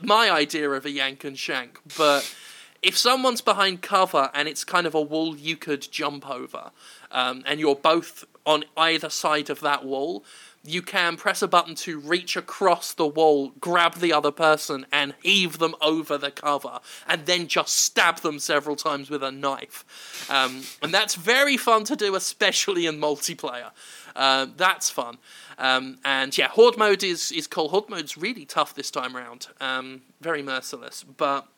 my 0.00 0.30
idea 0.30 0.70
of 0.70 0.84
a 0.84 0.90
Yank 0.90 1.24
and 1.24 1.38
Shank, 1.38 1.80
but 1.96 2.34
if 2.82 2.98
someone's 2.98 3.40
behind 3.40 3.80
cover 3.82 4.30
and 4.34 4.48
it's 4.48 4.64
kind 4.64 4.86
of 4.86 4.94
a 4.94 5.00
wall 5.00 5.36
you 5.36 5.56
could 5.56 5.88
jump 5.90 6.28
over, 6.28 6.70
um, 7.10 7.44
and 7.46 7.60
you're 7.60 7.76
both 7.76 8.24
on 8.44 8.64
either 8.76 9.08
side 9.08 9.50
of 9.50 9.60
that 9.60 9.84
wall, 9.84 10.24
you 10.64 10.80
can 10.80 11.16
press 11.16 11.42
a 11.42 11.48
button 11.48 11.74
to 11.74 11.98
reach 11.98 12.36
across 12.36 12.94
the 12.94 13.06
wall, 13.06 13.52
grab 13.60 13.94
the 13.96 14.12
other 14.12 14.30
person, 14.30 14.86
and 14.92 15.14
heave 15.22 15.58
them 15.58 15.74
over 15.80 16.16
the 16.16 16.30
cover, 16.30 16.78
and 17.08 17.26
then 17.26 17.48
just 17.48 17.74
stab 17.74 18.18
them 18.18 18.38
several 18.38 18.76
times 18.76 19.10
with 19.10 19.22
a 19.24 19.32
knife. 19.32 20.26
Um, 20.30 20.62
and 20.80 20.94
that's 20.94 21.16
very 21.16 21.56
fun 21.56 21.84
to 21.84 21.96
do, 21.96 22.14
especially 22.14 22.86
in 22.86 22.98
multiplayer. 22.98 23.70
Uh, 24.14 24.46
that's 24.56 24.88
fun. 24.88 25.18
Um, 25.58 25.98
and 26.04 26.36
yeah, 26.36 26.48
Horde 26.48 26.78
mode 26.78 27.02
is, 27.02 27.32
is 27.32 27.46
cool. 27.46 27.68
Horde 27.68 27.88
mode's 27.88 28.16
really 28.16 28.44
tough 28.44 28.74
this 28.74 28.90
time 28.90 29.16
around. 29.16 29.48
Um, 29.60 30.02
very 30.20 30.42
merciless. 30.42 31.04
But 31.04 31.48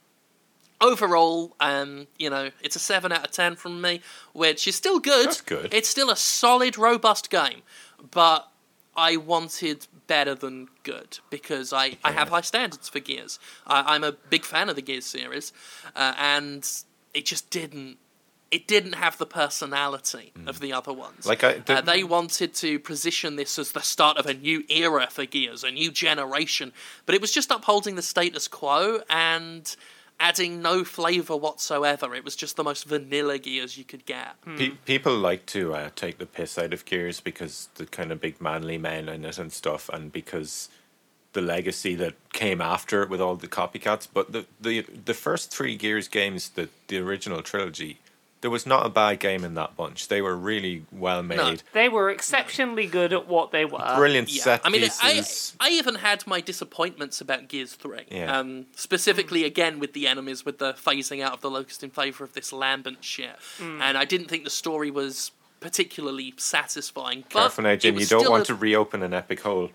overall, 0.80 1.54
um, 1.60 2.06
you 2.18 2.30
know, 2.30 2.50
it's 2.62 2.76
a 2.76 2.80
7 2.80 3.12
out 3.12 3.24
of 3.24 3.30
10 3.30 3.56
from 3.56 3.80
me, 3.80 4.00
which 4.32 4.66
is 4.68 4.74
still 4.76 4.98
good. 5.00 5.26
That's 5.26 5.40
good. 5.40 5.72
It's 5.72 5.88
still 5.88 6.10
a 6.10 6.16
solid, 6.16 6.76
robust 6.76 7.30
game. 7.30 7.62
But 8.10 8.48
I 8.96 9.16
wanted 9.16 9.86
better 10.06 10.34
than 10.34 10.68
good 10.82 11.18
because 11.30 11.72
I, 11.72 11.96
I 12.04 12.12
have 12.12 12.28
high 12.28 12.42
standards 12.42 12.88
for 12.88 13.00
Gears. 13.00 13.38
I, 13.66 13.94
I'm 13.94 14.04
a 14.04 14.12
big 14.12 14.44
fan 14.44 14.68
of 14.68 14.76
the 14.76 14.82
Gears 14.82 15.06
series, 15.06 15.52
uh, 15.96 16.14
and 16.18 16.68
it 17.12 17.24
just 17.26 17.50
didn't 17.50 17.98
it 18.50 18.68
didn't 18.68 18.92
have 18.92 19.18
the 19.18 19.26
personality 19.26 20.32
of 20.46 20.60
the 20.60 20.72
other 20.72 20.92
ones. 20.92 21.24
Mm. 21.24 21.28
Like, 21.28 21.42
I- 21.42 21.62
uh, 21.66 21.80
they 21.80 22.04
wanted 22.04 22.54
to 22.54 22.78
position 22.78 23.34
this 23.34 23.58
as 23.58 23.72
the 23.72 23.80
start 23.80 24.16
of 24.16 24.26
a 24.26 24.34
new 24.34 24.62
era 24.68 25.08
for 25.10 25.24
Gears, 25.26 25.64
a 25.64 25.72
new 25.72 25.90
generation, 25.90 26.72
but 27.04 27.16
it 27.16 27.20
was 27.20 27.32
just 27.32 27.50
upholding 27.50 27.96
the 27.96 28.02
status 28.02 28.46
quo 28.46 29.00
and 29.10 29.74
adding 30.20 30.62
no 30.62 30.84
flavor 30.84 31.36
whatsoever. 31.36 32.14
It 32.14 32.24
was 32.24 32.36
just 32.36 32.56
the 32.56 32.64
most 32.64 32.84
vanilla 32.84 33.38
Gears 33.38 33.76
you 33.76 33.84
could 33.84 34.06
get. 34.06 34.36
Pe- 34.56 34.70
people 34.84 35.16
like 35.16 35.46
to 35.46 35.74
uh, 35.74 35.90
take 35.96 36.18
the 36.18 36.26
piss 36.26 36.58
out 36.58 36.72
of 36.72 36.84
Gears 36.84 37.20
because 37.20 37.68
the 37.74 37.86
kind 37.86 38.12
of 38.12 38.20
big 38.20 38.40
manly 38.40 38.78
men 38.78 39.08
in 39.08 39.24
it 39.24 39.38
and 39.38 39.52
stuff, 39.52 39.88
and 39.92 40.12
because 40.12 40.68
the 41.32 41.42
legacy 41.42 41.94
that 41.96 42.14
came 42.32 42.60
after 42.60 43.02
it 43.02 43.10
with 43.10 43.20
all 43.20 43.36
the 43.36 43.48
copycats. 43.48 44.08
But 44.12 44.32
the 44.32 44.46
the 44.60 44.82
the 44.82 45.14
first 45.14 45.50
three 45.50 45.76
Gears 45.76 46.08
games, 46.08 46.50
the 46.50 46.68
the 46.88 46.98
original 46.98 47.42
trilogy, 47.42 47.98
there 48.44 48.50
was 48.50 48.66
not 48.66 48.84
a 48.84 48.90
bad 48.90 49.20
game 49.20 49.42
in 49.42 49.54
that 49.54 49.74
bunch. 49.74 50.08
They 50.08 50.20
were 50.20 50.36
really 50.36 50.84
well 50.92 51.22
made, 51.22 51.62
They 51.72 51.88
were 51.88 52.10
exceptionally 52.10 52.84
good 52.86 53.10
at 53.14 53.26
what 53.26 53.52
they 53.52 53.64
were. 53.64 53.94
brilliant 53.96 54.28
Yeah, 54.30 54.42
set 54.42 54.60
I 54.64 54.68
mean, 54.68 54.82
pieces. 54.82 55.56
I 55.58 55.68
I 55.68 55.70
even 55.70 55.94
had 55.94 56.26
my 56.26 56.42
disappointments 56.42 57.22
about 57.22 57.48
Gears 57.48 57.72
Three. 57.72 58.02
Yeah. 58.10 58.38
Um, 58.38 58.66
specifically, 58.76 59.44
again 59.44 59.78
with 59.78 59.94
the 59.94 60.06
enemies, 60.06 60.44
with 60.44 60.58
the 60.58 60.74
phasing 60.74 61.22
out 61.22 61.32
of 61.32 61.40
the 61.40 61.48
locust 61.48 61.82
in 61.82 61.88
favor 61.88 62.22
of 62.22 62.34
this 62.34 62.52
lambent 62.52 63.02
shit, 63.02 63.36
and 63.58 63.96
I 63.96 64.04
didn't 64.04 64.26
think 64.28 64.44
the 64.44 64.50
story 64.50 64.90
was 64.90 65.30
particularly 65.60 66.34
satisfying. 66.36 67.24
But 67.32 67.40
Careful 67.40 67.64
now, 67.64 67.76
Jim. 67.76 67.98
You 67.98 68.04
don't 68.04 68.28
want 68.30 68.42
a- 68.42 68.46
to 68.48 68.54
reopen 68.54 69.02
an 69.02 69.14
epic 69.14 69.40
hole. 69.40 69.70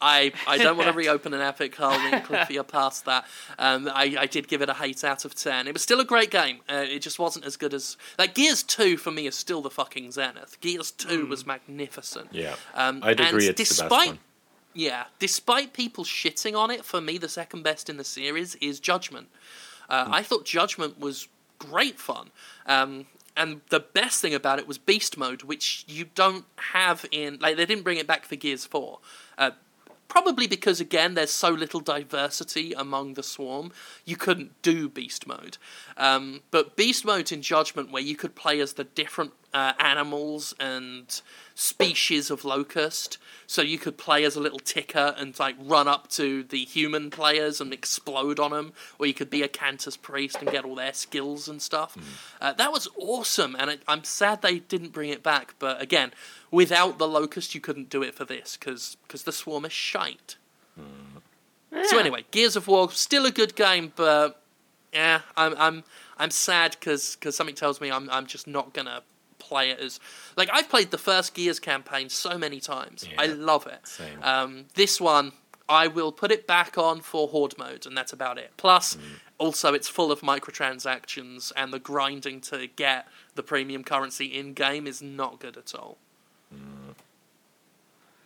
I, 0.00 0.32
I 0.46 0.58
don't 0.58 0.76
want 0.76 0.88
to 0.88 0.92
reopen 0.96 1.34
an 1.34 1.40
epic 1.40 1.74
hole 1.74 1.92
in 1.92 2.20
Cliffy 2.22 2.62
past 2.68 3.04
that. 3.06 3.24
Um, 3.58 3.88
I, 3.92 4.16
I 4.20 4.26
did 4.26 4.46
give 4.48 4.62
it 4.62 4.68
a 4.68 4.74
hate 4.74 5.02
out 5.04 5.24
of 5.24 5.34
10. 5.34 5.66
It 5.66 5.72
was 5.72 5.82
still 5.82 6.00
a 6.00 6.04
great 6.04 6.30
game. 6.30 6.60
Uh, 6.68 6.84
it 6.88 7.00
just 7.00 7.18
wasn't 7.18 7.44
as 7.44 7.56
good 7.56 7.74
as. 7.74 7.96
Like, 8.18 8.34
Gears 8.34 8.62
2 8.62 8.96
for 8.96 9.10
me 9.10 9.26
is 9.26 9.34
still 9.34 9.60
the 9.62 9.70
fucking 9.70 10.12
Zenith. 10.12 10.58
Gears 10.60 10.90
2 10.92 11.26
was 11.26 11.44
magnificent. 11.46 12.28
Yeah, 12.32 12.54
Um, 12.74 13.00
I'd 13.02 13.18
agree. 13.20 13.26
and 13.28 13.36
It's 13.36 13.46
the 13.46 13.52
best 13.52 13.80
despite, 13.80 14.08
one. 14.10 14.18
Yeah, 14.74 15.04
despite 15.18 15.72
people 15.72 16.04
shitting 16.04 16.56
on 16.56 16.70
it, 16.70 16.84
for 16.84 17.00
me, 17.00 17.18
the 17.18 17.28
second 17.28 17.62
best 17.64 17.90
in 17.90 17.96
the 17.96 18.04
series 18.04 18.54
is 18.56 18.78
Judgment. 18.80 19.28
Uh, 19.90 20.04
Hmm. 20.04 20.14
I 20.14 20.22
thought 20.22 20.44
Judgment 20.44 21.00
was 21.00 21.26
great 21.58 21.98
fun. 21.98 22.30
Um, 22.66 23.06
and 23.36 23.60
the 23.70 23.80
best 23.80 24.20
thing 24.20 24.34
about 24.34 24.58
it 24.58 24.68
was 24.68 24.78
Beast 24.78 25.16
Mode, 25.16 25.42
which 25.42 25.84
you 25.88 26.06
don't 26.14 26.44
have 26.72 27.04
in. 27.10 27.38
Like, 27.40 27.56
they 27.56 27.66
didn't 27.66 27.82
bring 27.84 27.98
it 27.98 28.06
back 28.06 28.24
for 28.26 28.36
Gears 28.36 28.64
4. 28.66 28.98
Uh, 29.38 29.50
probably 30.08 30.46
because, 30.46 30.80
again, 30.80 31.14
there's 31.14 31.30
so 31.30 31.50
little 31.50 31.80
diversity 31.80 32.72
among 32.72 33.14
the 33.14 33.22
swarm, 33.22 33.72
you 34.04 34.16
couldn't 34.16 34.60
do 34.62 34.88
Beast 34.88 35.26
Mode. 35.26 35.58
Um, 35.96 36.40
but 36.50 36.76
Beast 36.76 37.04
Mode 37.04 37.30
in 37.30 37.42
Judgment, 37.42 37.92
where 37.92 38.02
you 38.02 38.16
could 38.16 38.34
play 38.34 38.60
as 38.60 38.72
the 38.72 38.84
different 38.84 39.32
uh, 39.54 39.72
animals 39.78 40.54
and 40.60 41.20
species 41.54 42.30
of 42.30 42.44
locust, 42.44 43.18
so 43.46 43.62
you 43.62 43.78
could 43.78 43.96
play 43.96 44.24
as 44.24 44.36
a 44.36 44.40
little 44.40 44.58
ticker 44.58 45.14
and 45.16 45.38
like 45.38 45.56
run 45.58 45.88
up 45.88 46.08
to 46.08 46.42
the 46.44 46.64
human 46.64 47.10
players 47.10 47.60
and 47.60 47.72
explode 47.72 48.38
on 48.38 48.50
them, 48.50 48.72
or 48.98 49.06
you 49.06 49.14
could 49.14 49.30
be 49.30 49.42
a 49.42 49.48
Kantus 49.48 50.00
priest 50.00 50.36
and 50.40 50.50
get 50.50 50.64
all 50.64 50.74
their 50.74 50.92
skills 50.92 51.48
and 51.48 51.60
stuff. 51.62 51.96
Uh, 52.40 52.52
that 52.52 52.70
was 52.72 52.88
awesome, 52.96 53.56
and 53.58 53.70
it, 53.70 53.82
I'm 53.88 54.04
sad 54.04 54.42
they 54.42 54.58
didn't 54.58 54.92
bring 54.92 55.10
it 55.10 55.22
back. 55.22 55.54
But 55.58 55.80
again, 55.80 56.12
without 56.50 56.98
the 56.98 57.08
locust, 57.08 57.54
you 57.54 57.60
couldn't 57.60 57.88
do 57.90 58.02
it 58.02 58.14
for 58.14 58.24
this 58.24 58.56
because 58.58 58.96
the 59.24 59.32
swarm 59.32 59.64
is 59.64 59.72
shite. 59.72 60.36
So 61.84 61.98
anyway, 61.98 62.24
Gears 62.30 62.56
of 62.56 62.66
War 62.66 62.90
still 62.90 63.26
a 63.26 63.30
good 63.30 63.54
game, 63.54 63.92
but 63.94 64.40
yeah, 64.92 65.20
I'm 65.36 65.54
I'm 65.58 65.84
I'm 66.18 66.30
sad 66.30 66.76
because 66.80 67.18
something 67.30 67.54
tells 67.54 67.80
me 67.80 67.90
I'm 67.90 68.08
I'm 68.10 68.26
just 68.26 68.46
not 68.46 68.72
gonna 68.72 69.02
play 69.38 69.70
it 69.70 69.78
as 69.78 70.00
like 70.36 70.48
I've 70.52 70.68
played 70.68 70.90
the 70.90 70.98
first 70.98 71.34
Gears 71.34 71.60
campaign 71.60 72.08
so 72.08 72.38
many 72.38 72.58
times. 72.60 73.06
I 73.18 73.26
love 73.26 73.66
it. 73.66 73.80
Um, 74.22 74.64
this 74.74 75.00
one 75.00 75.32
I 75.68 75.86
will 75.88 76.12
put 76.12 76.32
it 76.32 76.46
back 76.46 76.78
on 76.78 77.00
for 77.02 77.28
horde 77.28 77.58
mode, 77.58 77.84
and 77.86 77.94
that's 77.96 78.12
about 78.14 78.38
it. 78.38 78.52
Plus, 78.56 78.96
Mm. 78.96 79.00
also 79.36 79.74
it's 79.74 79.86
full 79.88 80.10
of 80.10 80.20
microtransactions, 80.22 81.52
and 81.54 81.72
the 81.72 81.78
grinding 81.78 82.40
to 82.42 82.66
get 82.66 83.06
the 83.34 83.42
premium 83.42 83.84
currency 83.84 84.24
in 84.26 84.54
game 84.54 84.86
is 84.86 85.02
not 85.02 85.38
good 85.38 85.56
at 85.58 85.74
all. 85.74 85.98
Mm. 86.54 86.94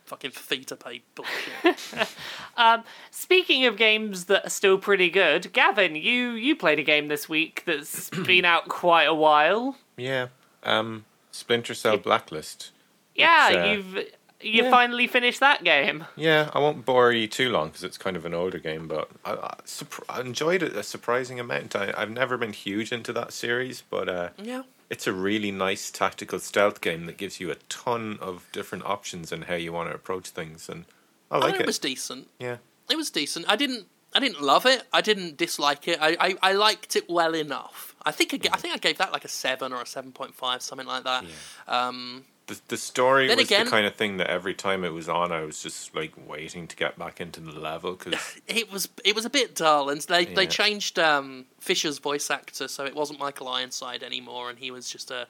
Fucking 0.06 0.30
fee 0.32 0.64
to 0.64 0.76
pay 0.76 1.02
bullshit. 1.14 2.08
Speaking 3.10 3.64
of 3.66 3.76
games 3.76 4.26
that 4.26 4.46
are 4.46 4.50
still 4.50 4.78
pretty 4.78 5.08
good, 5.10 5.52
Gavin, 5.52 5.96
you 5.96 6.30
you 6.30 6.56
played 6.56 6.78
a 6.78 6.82
game 6.82 7.08
this 7.08 7.28
week 7.28 7.62
that's 7.66 8.10
been 8.26 8.44
out 8.44 8.68
quite 8.68 9.04
a 9.04 9.14
while. 9.14 9.76
Yeah. 9.96 10.28
Um, 10.64 11.04
Splinter 11.30 11.74
Cell 11.74 11.96
Blacklist. 11.96 12.70
Yeah, 13.14 13.50
uh, 13.52 13.64
you've 13.64 13.94
you 14.42 14.64
yeah. 14.64 14.70
finally 14.70 15.06
finished 15.06 15.40
that 15.40 15.64
game. 15.64 16.04
Yeah, 16.16 16.50
I 16.52 16.58
won't 16.58 16.84
bore 16.84 17.12
you 17.12 17.28
too 17.28 17.48
long 17.48 17.68
because 17.68 17.84
it's 17.84 17.98
kind 17.98 18.16
of 18.16 18.24
an 18.24 18.34
older 18.34 18.58
game, 18.58 18.88
but 18.88 19.08
I, 19.24 19.32
I, 19.32 19.54
surp- 19.64 20.04
I 20.08 20.20
enjoyed 20.20 20.62
it 20.62 20.76
a 20.76 20.82
surprising 20.82 21.38
amount. 21.38 21.76
I, 21.76 21.92
I've 21.96 22.10
never 22.10 22.36
been 22.36 22.52
huge 22.52 22.92
into 22.92 23.12
that 23.12 23.32
series, 23.32 23.82
but 23.88 24.08
uh, 24.08 24.28
yeah. 24.36 24.62
It's 24.92 25.06
a 25.06 25.12
really 25.12 25.50
nice 25.50 25.90
tactical 25.90 26.38
stealth 26.38 26.80
game 26.80 27.06
that 27.06 27.16
gives 27.16 27.40
you 27.40 27.50
a 27.50 27.56
ton 27.68 28.18
of 28.20 28.46
different 28.52 28.84
options 28.84 29.32
in 29.32 29.42
how 29.42 29.54
you 29.54 29.72
want 29.72 29.88
to 29.90 29.94
approach 29.94 30.28
things, 30.28 30.68
and 30.68 30.84
I 31.30 31.36
I 31.36 31.38
like 31.38 31.44
thought 31.52 31.60
it. 31.60 31.62
it 31.62 31.66
was 31.66 31.78
decent. 31.78 32.28
Yeah, 32.38 32.58
It 32.90 32.96
was 32.96 33.10
decent. 33.10 33.46
I 33.48 33.56
didn't. 33.56 33.86
I 34.14 34.20
didn't 34.20 34.42
love 34.42 34.66
it. 34.66 34.82
I 34.92 35.00
didn't 35.00 35.38
dislike 35.38 35.88
it. 35.88 35.98
I, 35.98 36.10
I, 36.20 36.50
I 36.50 36.52
liked 36.52 36.96
it 36.96 37.08
well 37.08 37.34
enough. 37.34 37.94
I 38.04 38.10
think 38.12 38.34
I, 38.34 38.38
I 38.52 38.58
think 38.58 38.74
I 38.74 38.76
gave 38.76 38.98
that 38.98 39.10
like 39.10 39.24
a 39.24 39.28
seven 39.28 39.72
or 39.72 39.80
a 39.80 39.86
seven 39.86 40.12
point 40.12 40.34
five, 40.34 40.60
something 40.60 40.86
like 40.86 41.04
that. 41.04 41.24
Um, 41.66 42.26
the 42.46 42.60
the 42.68 42.76
story 42.76 43.28
Then 43.28 43.38
was 43.38 43.46
again- 43.46 43.64
the 43.66 43.70
kind 43.70 43.86
of 43.86 43.94
thing 43.94 44.16
that 44.16 44.28
every 44.28 44.54
time 44.54 44.84
it 44.84 44.92
was 44.92 45.08
on, 45.08 45.30
I 45.32 45.42
was 45.42 45.62
just 45.62 45.94
like 45.94 46.12
waiting 46.28 46.66
to 46.68 46.76
get 46.76 46.98
back 46.98 47.20
into 47.20 47.40
the 47.40 47.52
level 47.58 47.92
because 47.94 48.40
it 48.48 48.70
was 48.72 48.88
it 49.04 49.14
was 49.14 49.24
a 49.24 49.30
bit 49.30 49.54
dull, 49.54 49.88
and 49.88 50.00
they 50.02 50.24
they 50.24 50.46
changed 50.46 50.98
um, 50.98 51.46
Fisher's 51.60 51.98
voice 51.98 52.30
actor, 52.30 52.68
so 52.68 52.84
it 52.84 52.94
wasn't 52.94 53.18
Michael 53.18 53.48
Ironside 53.48 54.02
anymore, 54.02 54.50
and 54.50 54.58
he 54.58 54.70
was 54.70 54.90
just 54.90 55.10
a 55.10 55.26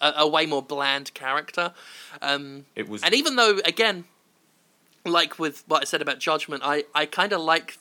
a, 0.00 0.12
a 0.18 0.28
way 0.28 0.46
more 0.46 0.62
bland 0.62 1.12
character. 1.14 1.72
Um, 2.22 2.64
it 2.74 2.88
was. 2.88 3.02
and 3.02 3.14
even 3.14 3.36
though, 3.36 3.58
again, 3.64 4.04
like 5.04 5.38
with 5.38 5.64
what 5.66 5.82
I 5.82 5.84
said 5.84 6.02
about 6.02 6.18
Judgment, 6.18 6.62
I, 6.64 6.84
I 6.94 7.06
kind 7.06 7.32
of 7.32 7.40
like 7.40 7.78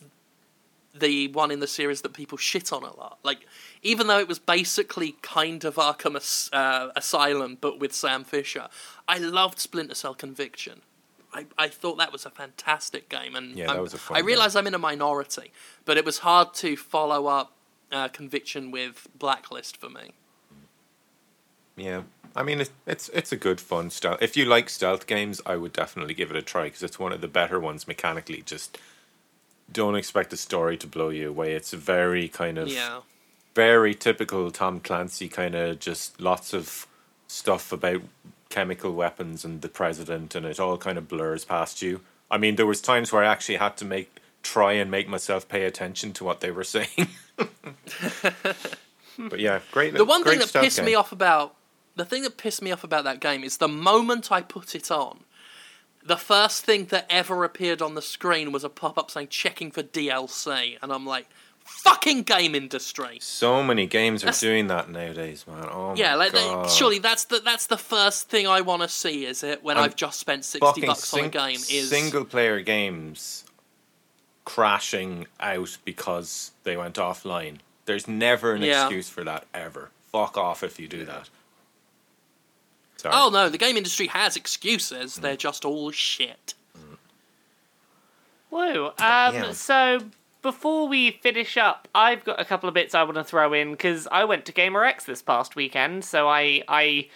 the 1.00 1.28
one 1.30 1.52
in 1.52 1.60
the 1.60 1.68
series 1.68 2.02
that 2.02 2.14
people 2.14 2.38
shit 2.38 2.72
on 2.74 2.84
a 2.84 2.96
lot. 2.96 3.20
Like, 3.24 3.46
even 3.82 4.08
though 4.08 4.20
it 4.20 4.28
was 4.28 4.40
basically 4.40 5.16
kind 5.22 5.64
of 5.64 5.76
Arkham 5.76 6.16
As- 6.16 6.50
uh, 6.54 6.90
Asylum, 6.96 7.58
but 7.60 7.80
with 7.80 7.94
Sam 7.94 8.24
Fisher, 8.24 8.68
I 9.08 9.18
loved 9.18 9.60
Splinter 9.60 9.96
Cell 9.96 10.14
Conviction. 10.16 10.82
I, 11.34 11.46
I 11.58 11.68
thought 11.68 11.98
that 12.00 12.12
was 12.12 12.26
a 12.26 12.30
fantastic 12.32 13.08
game, 13.10 13.36
and 13.36 13.56
Yeah, 13.56 13.68
that 13.68 13.74
I'm- 13.74 13.82
was 13.84 13.94
a 13.94 13.98
fun 14.00 14.18
I 14.18 14.22
realize 14.22 14.56
I'm 14.56 14.68
in 14.68 14.74
a 14.74 14.80
minority, 14.80 15.52
but 15.86 15.98
it 15.98 16.06
was 16.06 16.20
hard 16.20 16.54
to 16.56 16.76
follow 16.76 17.28
up 17.28 17.52
uh, 17.92 18.08
Conviction 18.08 18.72
with 18.72 19.08
Blacklist 19.18 19.78
for 19.78 19.90
me. 19.90 20.12
Yeah, 21.76 22.02
I 22.36 22.44
mean 22.44 22.60
it's 22.62 22.72
it's 22.86 23.10
it's 23.10 23.32
a 23.32 23.38
good 23.38 23.62
fun 23.62 23.90
stealth. 23.90 24.22
If 24.22 24.36
you 24.36 24.46
like 24.46 24.70
stealth 24.70 25.08
games, 25.08 25.42
I 25.46 25.56
would 25.56 25.72
definitely 25.74 26.14
give 26.14 26.30
it 26.30 26.36
a 26.36 26.42
try 26.42 26.64
because 26.66 26.84
it's 26.84 27.00
one 27.00 27.14
of 27.14 27.22
the 27.22 27.28
better 27.28 27.60
ones 27.60 27.88
mechanically. 27.88 28.42
Just 28.46 28.78
don't 29.72 29.96
expect 29.96 30.30
the 30.32 30.38
story 30.38 30.78
to 30.78 30.88
blow 30.88 31.10
you 31.10 31.30
away. 31.30 31.54
It's 31.54 31.72
very 31.74 32.28
kind 32.28 32.58
of 32.58 32.68
Yeah. 32.68 33.02
very 33.56 33.94
typical 33.94 34.52
Tom 34.52 34.80
Clancy 34.80 35.28
kind 35.30 35.56
of 35.56 35.80
just 35.80 36.20
lots 36.22 36.54
of 36.54 36.88
stuff 37.28 37.72
about 37.72 38.02
chemical 38.50 38.94
weapons 38.94 39.46
and 39.46 39.62
the 39.62 39.70
president, 39.70 40.34
and 40.36 40.46
it 40.46 40.60
all 40.60 40.78
kind 40.78 40.98
of 40.98 41.08
blurs 41.08 41.46
past 41.46 41.82
you. 41.82 42.02
I 42.32 42.38
mean, 42.38 42.56
there 42.56 42.66
was 42.66 42.82
times 42.82 43.12
where 43.12 43.24
I 43.24 43.28
actually 43.32 43.58
had 43.58 43.78
to 43.78 43.86
make 43.86 44.16
try 44.42 44.74
and 44.74 44.90
make 44.90 45.08
myself 45.10 45.48
pay 45.50 45.66
attention 45.66 46.14
to 46.14 46.24
what 46.24 46.40
they 46.40 46.50
were 46.52 46.64
saying. 46.76 47.08
but 49.18 49.40
yeah, 49.40 49.60
great. 49.72 49.94
The 49.94 50.06
one 50.06 50.24
great 50.24 50.40
thing 50.40 50.48
that 50.52 50.62
pissed 50.62 50.78
game. 50.78 50.86
me 50.86 50.96
off 50.96 51.12
about 51.12 51.56
the 51.96 52.06
thing 52.06 52.24
that 52.24 52.38
pissed 52.38 52.62
me 52.62 52.72
off 52.72 52.84
about 52.84 53.04
that 53.04 53.20
game 53.20 53.44
is 53.44 53.58
the 53.58 53.68
moment 53.68 54.32
I 54.32 54.42
put 54.42 54.74
it 54.76 54.90
on, 54.90 55.20
the 56.10 56.18
first 56.18 56.66
thing 56.66 56.86
that 56.86 57.06
ever 57.10 57.44
appeared 57.44 57.82
on 57.82 57.94
the 57.94 58.02
screen 58.02 58.52
was 58.52 58.64
a 58.64 58.70
pop 58.70 58.98
up 58.98 59.10
saying 59.12 59.28
checking 59.30 59.70
for 59.72 59.84
DLC, 59.84 60.78
and 60.82 60.92
I'm 60.92 61.06
like, 61.06 61.28
fucking 61.64 62.24
game 62.24 62.56
industry. 62.56 63.20
So 63.22 63.62
many 63.62 63.86
games 63.86 64.24
are 64.26 64.32
doing 64.32 64.68
that 64.68 64.90
nowadays, 64.90 65.46
man. 65.48 65.68
Oh 65.72 65.94
Yeah, 65.96 66.12
my 66.16 66.16
like 66.16 66.32
they, 66.34 66.66
surely 66.74 66.98
that's 66.98 67.26
the 67.26 67.40
that's 67.40 67.68
the 67.68 67.78
first 67.78 68.28
thing 68.28 68.48
I 68.48 68.62
want 68.62 68.82
to 68.82 68.90
see, 68.90 69.26
is 69.26 69.44
it? 69.44 69.64
When 69.64 69.78
And 69.78 69.86
I've 69.86 69.96
just 69.96 70.20
spent 70.20 70.44
sixty 70.46 70.82
bucks 70.82 71.14
on 71.14 71.26
a 71.26 71.30
game, 71.30 71.56
is 71.56 71.90
single 71.90 72.26
player 72.26 72.60
games 72.60 73.46
crashing 74.46 75.28
out 75.40 75.78
because 75.86 76.52
they 76.64 76.76
went 76.76 76.96
offline. 76.96 77.58
There's 77.86 78.08
never 78.08 78.54
an 78.56 78.64
Yeah. 78.64 78.86
excuse 78.86 79.08
for 79.10 79.24
that 79.24 79.46
ever. 79.54 79.92
Fuck 80.12 80.38
off 80.38 80.64
if 80.64 80.80
you 80.80 80.88
do 80.88 81.06
that. 81.06 81.30
Sorry. 83.00 83.14
oh 83.18 83.30
no, 83.30 83.50
the 83.50 83.58
game 83.58 83.78
industry 83.78 84.08
has 84.08 84.36
excuses. 84.36 85.18
Mm. 85.18 85.22
They're 85.22 85.38
just 85.38 85.64
all 85.66 85.92
shit. 85.92 86.54
Whoa. 88.50 88.88
Um, 88.88 88.94
Yeah. 89.36 89.52
So 89.52 90.00
before 90.42 90.88
we 90.88 91.12
finish 91.12 91.58
up, 91.58 91.88
I've 91.94 92.24
got 92.24 92.40
a 92.40 92.46
couple 92.46 92.68
of 92.68 92.74
bits 92.76 92.96
I 92.96 93.04
want 93.04 93.16
to 93.16 93.24
throw 93.24 93.54
in 93.54 93.72
because 93.72 94.08
I 94.12 94.24
went 94.26 94.46
to 94.46 94.54
GaymerX 94.54 95.06
this 95.06 95.22
past 95.22 95.56
weekend, 95.56 96.04
so 96.06 96.28
I 96.28 96.64
I 96.68 97.08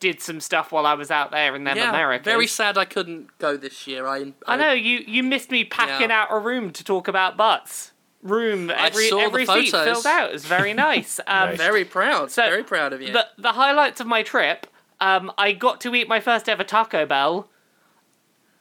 did 0.00 0.20
some 0.22 0.40
stuff 0.40 0.72
while 0.72 0.86
I 0.86 0.94
was 0.94 1.10
out 1.10 1.30
there 1.30 1.54
in 1.54 1.64
them 1.64 1.76
yeah, 1.76 1.90
Americas. 1.90 2.24
very 2.24 2.46
sad 2.46 2.78
I 2.78 2.86
couldn't 2.86 3.36
go 3.38 3.56
this 3.56 3.86
year. 3.86 4.06
I 4.06 4.32
I 4.46 4.56
know 4.56 4.72
you 4.72 5.00
you 5.06 5.22
missed 5.22 5.50
me 5.50 5.64
packing 5.64 6.10
Yeah. 6.10 6.22
out 6.22 6.28
a 6.30 6.38
room 6.38 6.70
to 6.72 6.82
talk 6.84 7.06
about 7.08 7.36
butts. 7.36 7.92
Room 8.22 8.70
every 8.70 9.08
saw 9.08 9.16
the 9.18 9.22
every 9.24 9.46
seat 9.46 9.70
photos. 9.70 10.02
filled 10.02 10.06
out. 10.06 10.30
It 10.30 10.32
was 10.34 10.44
very 10.44 10.72
nice. 10.88 11.20
Um, 11.26 11.50
Nice. 11.50 11.58
Very 11.58 11.84
proud. 11.86 12.30
So, 12.30 12.42
very 12.42 12.64
proud 12.64 12.92
of 12.92 13.00
you. 13.00 13.12
The 13.12 13.26
the 13.38 13.52
highlights 13.52 14.00
of 14.00 14.06
my 14.06 14.22
trip. 14.22 14.66
Um, 15.00 15.32
I 15.38 15.52
got 15.52 15.80
to 15.82 15.94
eat 15.94 16.08
my 16.08 16.20
first 16.20 16.48
ever 16.48 16.64
Taco 16.64 17.06
Bell. 17.06 17.48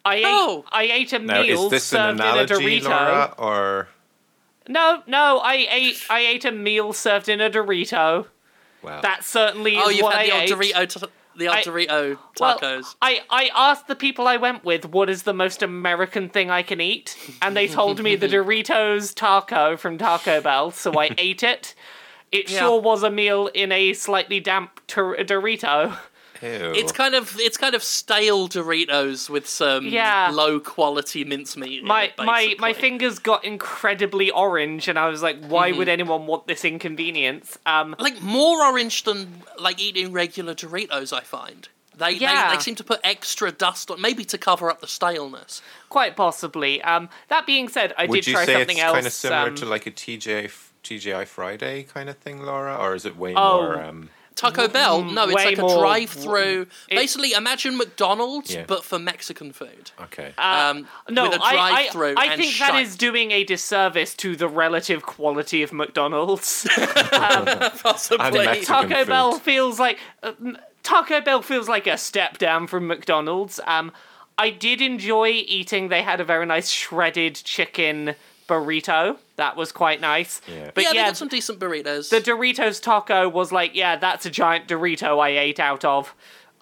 I 0.06 0.24
Oh. 0.26 0.60
ate 0.60 0.66
I 0.72 0.84
ate 0.96 1.14
a 1.14 1.20
Now, 1.20 1.42
meal 1.42 1.66
is 1.66 1.70
this 1.72 1.94
an 1.94 2.18
served 2.18 2.20
in 2.22 2.26
a 2.26 2.60
Dorito. 2.60 2.84
Laura, 2.90 3.34
or 3.38 3.88
No, 4.68 5.04
no, 5.08 5.40
I 5.40 5.68
ate 5.70 6.06
I 6.10 6.20
ate 6.22 6.46
a 6.46 6.52
meal 6.52 6.94
served 6.94 7.28
in 7.28 7.42
a 7.42 7.50
Dorito. 7.50 8.28
wow? 8.82 9.02
That 9.02 9.24
certainly 9.26 9.76
oh, 9.78 9.90
is 9.90 9.98
you've 9.98 10.04
what 10.04 10.16
had 10.16 10.22
I 10.22 10.26
the 10.48 10.54
old 10.54 10.64
ate. 10.64 10.74
Dorito, 10.74 11.02
t- 11.02 11.08
the 11.36 11.48
old 11.50 11.58
I- 11.58 11.64
Dorito 11.64 12.18
Well, 12.40 12.58
tacos. 12.60 12.96
I, 13.02 13.22
I 13.30 13.50
asked 13.54 13.88
the 13.88 13.96
people 13.96 14.26
I 14.28 14.38
went 14.38 14.64
with 14.64 14.86
what 14.86 15.10
is 15.10 15.24
the 15.24 15.34
most 15.34 15.62
American 15.62 16.30
thing 16.30 16.50
I 16.50 16.64
can 16.64 16.80
eat, 16.80 17.18
and 17.42 17.56
they 17.56 17.68
told 17.68 18.02
me 18.02 18.16
the 18.16 18.28
Doritos 18.30 19.14
taco 19.14 19.76
from 19.76 19.98
Taco 19.98 20.40
Bell, 20.42 20.72
so 20.72 20.98
I 20.98 21.10
ate 21.18 21.44
it. 21.44 21.76
It 22.32 22.50
Yeah. 22.50 22.60
sure 22.60 22.80
was 22.82 23.04
a 23.04 23.10
meal 23.12 23.48
in 23.48 23.72
a 23.74 23.92
slightly 23.94 24.40
damp 24.40 24.80
tor- 24.88 25.18
Dorito. 25.18 25.98
Ew. 26.42 26.74
It's 26.76 26.92
kind 26.92 27.16
of 27.16 27.36
it's 27.40 27.58
kind 27.58 27.76
of 27.76 27.84
stale 27.84 28.48
Doritos 28.48 29.30
with 29.30 29.48
some 29.48 29.86
Yeah. 29.88 30.30
low 30.34 30.60
quality 30.60 31.24
mincemeat. 31.24 31.82
in 31.82 31.88
My 31.88 32.04
it, 32.06 32.14
my 32.18 32.56
my 32.60 32.74
fingers 32.74 33.20
got 33.20 33.44
incredibly 33.46 34.32
orange, 34.32 34.88
and 34.88 34.98
I 34.98 35.08
was 35.10 35.22
like, 35.22 35.44
why 35.46 35.72
would 35.72 35.88
anyone 35.90 36.28
want 36.28 36.48
this 36.48 36.64
inconvenience? 36.66 37.58
Um, 37.66 37.96
like 38.00 38.22
more 38.22 38.64
orange 38.64 39.04
than 39.04 39.44
like 39.60 39.80
eating 39.82 40.12
regular 40.12 40.56
Doritos. 40.56 41.12
I 41.12 41.22
find 41.22 41.68
they 41.98 42.12
Yeah. 42.12 42.50
they, 42.52 42.56
they 42.56 42.62
seem 42.62 42.76
to 42.76 42.84
put 42.84 43.00
extra 43.04 43.52
dust 43.52 43.92
on, 43.92 44.00
maybe 44.02 44.24
to 44.26 44.38
cover 44.38 44.70
up 44.70 44.80
the 44.82 44.88
staleness. 44.88 45.62
quite 45.90 46.16
possibly. 46.16 46.82
Um, 46.84 47.10
that 47.28 47.46
being 47.46 47.68
said, 47.68 47.94
I 47.98 48.06
Would 48.06 48.24
did 48.24 48.32
try 48.34 48.46
say 48.46 48.54
something 48.54 48.78
it's 48.78 48.84
else. 48.86 48.94
kind 48.94 49.08
of 49.08 49.14
similar 49.14 49.48
um, 49.50 49.56
to 49.56 49.66
like 49.66 49.86
a 49.88 49.92
TJ 49.92 50.46
f- 50.46 50.72
TGI 50.84 51.28
Friday 51.28 51.84
kind 51.84 52.08
of 52.10 52.18
thing, 52.18 52.42
Laura, 52.44 52.76
or 52.78 52.96
is 52.96 53.06
it 53.06 53.18
way 53.18 53.34
Oh. 53.36 53.62
more? 53.62 53.84
Um, 53.84 54.10
Taco 54.40 54.68
Bell, 54.68 55.04
no, 55.04 55.26
it's 55.26 55.34
way 55.36 55.46
like 55.46 55.58
a 55.58 55.62
more- 55.62 55.80
drive-through. 55.82 56.68
it- 56.88 56.96
Basically, 56.96 57.34
imagine 57.34 57.78
McDonald's 57.78 58.54
Yeah. 58.54 58.64
but 58.68 58.84
for 58.86 58.98
Mexican 58.98 59.52
food. 59.54 59.92
okay. 60.04 60.34
Um, 60.38 60.88
No, 61.10 61.24
with 61.30 61.40
a 61.40 61.44
I, 61.44 61.50
I, 61.50 61.72
drive-through 61.92 62.14
I 62.18 62.26
and 62.26 62.42
think 62.42 62.58
that 62.60 62.72
shite. 62.72 62.86
is 62.86 62.96
doing 62.96 63.32
a 63.32 63.44
disservice 63.44 64.14
to 64.16 64.36
the 64.36 64.48
relative 64.48 65.04
quality 65.04 65.62
of 65.64 65.74
McDonald's. 65.74 66.66
possibly. 67.82 68.26
And 68.26 68.36
Mexican 68.36 68.66
Taco 68.66 68.96
food. 68.96 69.08
Bell 69.08 69.32
feels 69.40 69.80
like 69.80 69.98
uh, 70.24 70.32
m- 70.40 70.58
Taco 70.84 71.22
Bell 71.22 71.42
feels 71.42 71.68
like 71.68 71.88
a 71.88 71.98
step 71.98 72.38
down 72.38 72.68
from 72.68 72.88
McDonald's. 72.88 73.60
Um, 73.68 73.92
I 74.38 74.50
did 74.52 74.82
enjoy 74.82 75.28
eating. 75.46 75.90
They 75.90 76.02
had 76.02 76.20
a 76.22 76.24
very 76.24 76.46
nice 76.46 76.70
shredded 76.70 77.36
chicken 77.36 78.16
burrito. 78.50 79.18
That 79.38 79.56
was 79.56 79.72
quite 79.72 80.02
nice. 80.02 80.42
Yeah. 80.48 80.72
But 80.74 80.84
yeah, 80.84 80.90
yeah, 80.94 81.04
they 81.04 81.10
got 81.10 81.18
some 81.18 81.28
decent 81.30 81.60
burritos. 81.60 82.10
the 82.10 82.20
Doritos 82.20 82.82
taco 82.82 83.30
was 83.30 83.52
like, 83.52 83.76
yeah, 83.76 83.96
that's 83.96 84.26
a 84.26 84.30
giant 84.30 84.68
Dorito 84.68 85.20
I 85.20 85.30
ate 85.38 85.60
out 85.60 85.86
of. 85.86 86.14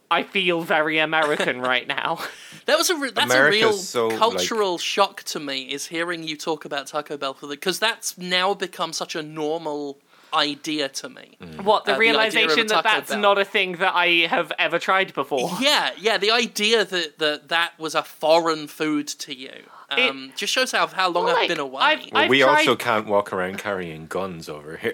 I 0.10 0.24
feel 0.24 0.62
very 0.62 1.00
American 1.00 1.60
right 1.74 1.88
now. 1.88 2.20
That 2.66 2.78
was 2.78 2.90
a 2.90 2.96
re- 2.96 3.12
that's 3.12 3.32
America's 3.32 3.62
a 3.64 3.68
real 3.68 3.74
so, 3.74 4.08
like- 4.08 4.18
cultural 4.20 4.78
shock 4.78 5.24
to 5.24 5.40
me 5.40 5.64
is 5.64 5.88
hearing 5.88 6.24
you 6.24 6.38
talk 6.38 6.66
about 6.66 6.88
Taco 6.88 7.18
Bell 7.18 7.34
for 7.34 7.48
the 7.48 7.56
because 7.56 7.80
that's 7.80 8.18
now 8.18 8.54
become 8.54 8.94
such 8.94 9.16
a 9.16 9.24
normal 9.24 9.98
idea 10.34 10.90
to 10.90 11.10
me. 11.10 11.38
What 11.62 11.86
the 11.86 11.94
Uh, 11.94 11.98
the 11.98 12.02
idea 12.02 12.12
of 12.12 12.52
a 12.52 12.56
realization 12.56 12.68
that 12.68 12.84
that's 12.84 13.12
Bell. 13.12 13.20
not 13.20 13.38
a 13.38 13.46
thing 13.46 13.74
that 13.78 13.96
I 13.96 14.28
have 14.28 14.52
ever 14.60 14.78
tried 14.80 15.14
before. 15.14 15.50
Yeah, 15.60 15.92
yeah, 15.98 16.18
the 16.18 16.32
idea 16.32 16.84
that 16.86 17.18
that, 17.20 17.48
that 17.50 17.72
was 17.80 17.96
a 17.96 18.04
foreign 18.04 18.68
food 18.68 19.08
to 19.08 19.34
you 19.34 19.64
um, 19.90 20.32
just 20.36 20.52
shows 20.54 20.72
how 20.72 20.88
how 20.88 21.10
long 21.10 21.26
Well, 21.26 21.34
I've 21.36 21.42
like, 21.42 21.50
been 21.50 21.60
away. 21.60 21.82
I've- 21.82 22.10
well, 22.12 22.24
I've 22.24 22.30
we 22.30 22.42
tried- 22.42 22.58
also 22.60 22.76
can't 22.76 23.08
walk 23.08 23.32
around 23.34 23.58
carrying 23.58 24.08
guns 24.08 24.50
over 24.50 24.78
here. 24.78 24.94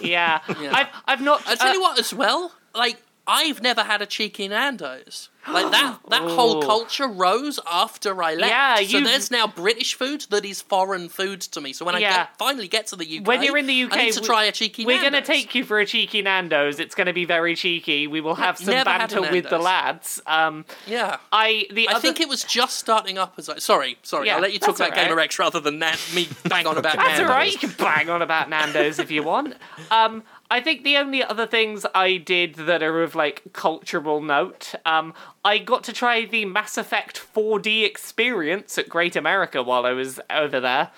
Yeah, 0.00 0.40
Yeah. 0.60 0.72
I've 0.74 0.88
I've 1.06 1.20
not. 1.20 1.46
I 1.46 1.54
tell 1.54 1.68
uh, 1.68 1.72
you 1.74 1.80
what, 1.80 1.98
as 1.98 2.12
well, 2.12 2.52
like 2.74 2.96
I've 3.26 3.62
never 3.62 3.82
had 3.82 4.02
a 4.02 4.06
cheeky 4.06 4.48
Nando's. 4.48 5.28
Like 5.48 5.72
that, 5.72 5.98
that 6.08 6.22
whole 6.22 6.62
culture 6.62 7.08
rose 7.08 7.58
after 7.70 8.22
I 8.22 8.34
left. 8.34 8.50
Yeah, 8.50 8.74
so 8.76 8.80
you've- 8.82 9.04
there's 9.04 9.28
now 9.30 9.48
British 9.48 9.94
food 9.94 10.26
that 10.30 10.44
is 10.44 10.62
foreign 10.62 11.08
food 11.08 11.40
to 11.40 11.60
me. 11.60 11.72
So 11.72 11.84
when 11.84 11.96
I 11.96 12.00
get, 12.00 12.36
finally 12.38 12.68
get 12.68 12.86
to 12.88 12.96
the 12.96 13.04
UK, 13.18 13.26
When 13.26 13.42
you're 13.42 13.56
in 13.58 13.66
the 13.66 13.84
UK, 13.84 13.92
I 13.96 14.04
need 14.04 14.12
to 14.14 14.20
we- 14.20 14.26
try 14.26 14.44
a 14.44 14.52
cheeky. 14.52 14.84
We're 14.86 15.02
gonna 15.02 15.20
take 15.20 15.52
you 15.56 15.64
for 15.64 15.80
a 15.80 15.86
cheeky 15.86 16.22
Nando's. 16.22 16.78
It's 16.78 16.94
gonna 16.94 17.12
be 17.12 17.24
very 17.24 17.56
cheeky. 17.56 18.06
We 18.06 18.20
will 18.20 18.36
have 18.36 18.56
some 18.58 18.74
never 18.74 18.84
banter 18.84 19.20
with 19.20 19.48
the 19.50 19.58
lads. 19.58 20.20
Um, 20.26 20.64
Yeah. 20.86 21.16
I 21.32 21.66
the 21.72 21.88
I 21.88 21.92
other 21.92 22.00
think 22.00 22.20
it 22.20 22.28
was 22.28 22.44
just 22.44 22.78
starting 22.78 23.18
up 23.18 23.34
as 23.36 23.48
I. 23.48 23.58
Sorry, 23.58 23.98
sorry. 24.02 24.28
Yeah, 24.28 24.36
I'll 24.36 24.42
let 24.42 24.52
you 24.52 24.60
talk 24.60 24.76
about 24.76 24.96
all 24.96 25.04
Gaymer. 25.16 25.22
X 25.24 25.38
rather 25.40 25.58
than 25.58 25.80
Nan- 25.80 25.98
me 26.14 26.28
bang 26.48 26.66
on 26.68 26.76
about 26.78 26.94
That's 26.96 27.18
Nando's. 27.18 27.30
alright. 27.30 27.52
You 27.52 27.58
can 27.58 27.70
bang 27.78 28.08
on 28.10 28.22
about 28.22 28.48
Nando's 28.48 28.98
if 29.00 29.10
you 29.10 29.22
want. 29.24 29.54
Um, 29.90 30.22
I 30.52 30.60
think 30.60 30.84
the 30.84 30.98
only 30.98 31.24
other 31.24 31.46
things 31.46 31.86
I 31.94 32.18
did 32.18 32.56
that 32.56 32.82
are 32.82 33.02
of 33.02 33.14
like 33.14 33.42
cultural 33.54 34.20
note, 34.20 34.74
um, 34.84 35.14
I 35.42 35.56
got 35.56 35.82
to 35.84 35.94
try 35.94 36.26
the 36.26 36.44
Mass 36.44 36.76
Effect 36.76 37.18
4D 37.34 37.86
experience 37.86 38.76
at 38.76 38.86
Great 38.86 39.16
America 39.16 39.62
while 39.62 39.86
I 39.86 39.92
was 39.92 40.20
over 40.28 40.60
there. 40.60 40.90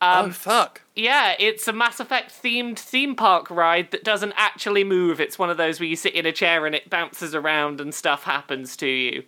oh 0.00 0.30
fuck! 0.30 0.82
Yeah, 0.94 1.34
it's 1.40 1.66
a 1.66 1.72
Mass 1.72 1.98
Effect 1.98 2.30
themed 2.30 2.78
theme 2.78 3.16
park 3.16 3.50
ride 3.50 3.90
that 3.90 4.04
doesn't 4.04 4.34
actually 4.36 4.84
move. 4.84 5.20
It's 5.20 5.36
one 5.36 5.50
of 5.50 5.56
those 5.56 5.80
where 5.80 5.88
you 5.88 5.96
sit 5.96 6.14
in 6.14 6.24
a 6.24 6.32
chair 6.32 6.64
and 6.64 6.72
it 6.72 6.88
bounces 6.88 7.34
around 7.34 7.80
and 7.80 7.92
stuff 7.92 8.22
happens 8.22 8.76
to 8.76 8.86
you. 8.86 9.24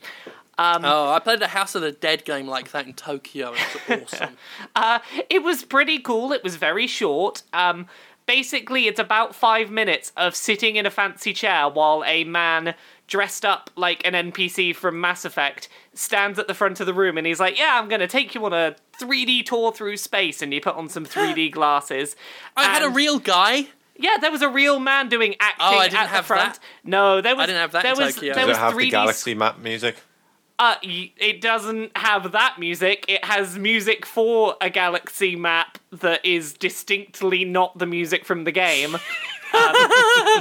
Oh, 0.57 1.11
I 1.11 1.19
played 1.19 1.43
a 1.43 1.49
House 1.49 1.75
of 1.75 1.83
the 1.83 1.91
Dead 1.91 2.25
game 2.25 2.47
like 2.47 2.71
that 2.71 2.87
in 2.87 2.93
Tokyo. 2.93 3.55
It 3.89 4.01
was 4.01 4.13
awesome. 4.15 4.37
Uh, 4.77 5.01
it 5.29 5.43
was 5.43 5.65
pretty 5.65 5.99
cool. 5.99 6.33
It 6.33 6.45
was 6.45 6.55
very 6.55 6.87
short. 6.87 7.43
Um, 7.53 7.89
basically, 8.27 8.87
it's 8.87 9.01
about 9.01 9.35
five 9.35 9.71
minutes 9.71 10.13
of 10.17 10.35
sitting 10.35 10.77
in 10.77 10.87
a 10.87 10.91
fancy 10.91 11.33
chair 11.33 11.69
while 11.69 12.03
a 12.07 12.25
man 12.25 12.75
dressed 13.07 13.45
up 13.45 13.71
like 13.77 14.07
an 14.07 14.15
NPC 14.15 14.75
from 14.75 15.01
Mass 15.01 15.25
Effect 15.25 15.69
stands 15.93 16.39
at 16.39 16.49
the 16.49 16.55
front 16.55 16.81
of 16.81 16.87
the 16.87 16.95
room 16.95 17.19
and 17.19 17.27
he's 17.27 17.39
like, 17.41 17.59
"Yeah, 17.59 17.79
I'm 17.79 17.89
gonna 17.89 18.07
take 18.09 18.35
you 18.35 18.45
on 18.47 18.53
a 18.53 18.77
3D 18.99 19.43
tour 19.43 19.73
through 19.73 19.99
space," 19.99 20.41
and 20.41 20.53
you 20.55 20.61
put 20.61 20.75
on 20.75 20.89
some 20.89 21.05
3D 21.05 21.51
glasses. 21.53 22.17
Oh, 22.57 22.63
I 22.63 22.65
had 22.65 22.83
a 22.83 22.89
real 22.89 23.19
guy. 23.19 23.69
Yeah, 23.97 24.17
there 24.21 24.33
was 24.33 24.43
a 24.43 24.49
real 24.49 24.81
man 24.81 25.09
doing 25.09 25.37
acting 25.39 25.67
Oh, 25.67 25.79
I 25.79 25.85
didn't 25.85 26.01
at 26.01 26.09
have 26.09 26.25
the 26.25 26.27
front. 26.29 26.55
that. 26.55 26.61
No, 26.83 27.21
there 27.21 27.37
was. 27.37 27.45
I 27.45 27.47
didn't 27.47 27.61
have 27.61 27.73
that 27.73 27.83
there 27.85 27.93
in 27.93 27.99
was, 27.99 28.15
Tokyo. 28.15 28.35
There 28.35 28.47
Does 28.47 28.49
was 28.49 28.57
it 28.57 28.61
have 28.61 28.75
3D 28.75 28.79
the 28.79 28.91
galaxy 28.91 29.35
map 29.35 29.59
music? 29.59 29.97
Uh, 30.59 30.77
it 30.83 31.41
doesn't 31.41 31.97
have 31.97 32.33
that 32.33 32.57
music. 32.59 33.05
It 33.09 33.25
has 33.25 33.59
music 33.59 34.07
for 34.07 34.57
a 34.61 34.71
galaxy 34.71 35.35
map 35.35 35.79
that 35.91 36.25
is 36.25 36.53
distinctly 36.53 37.45
not 37.45 37.77
the 37.79 37.87
music 37.87 38.25
from 38.25 38.45
the 38.45 38.53
game. 38.53 38.97
Um, 39.55 39.75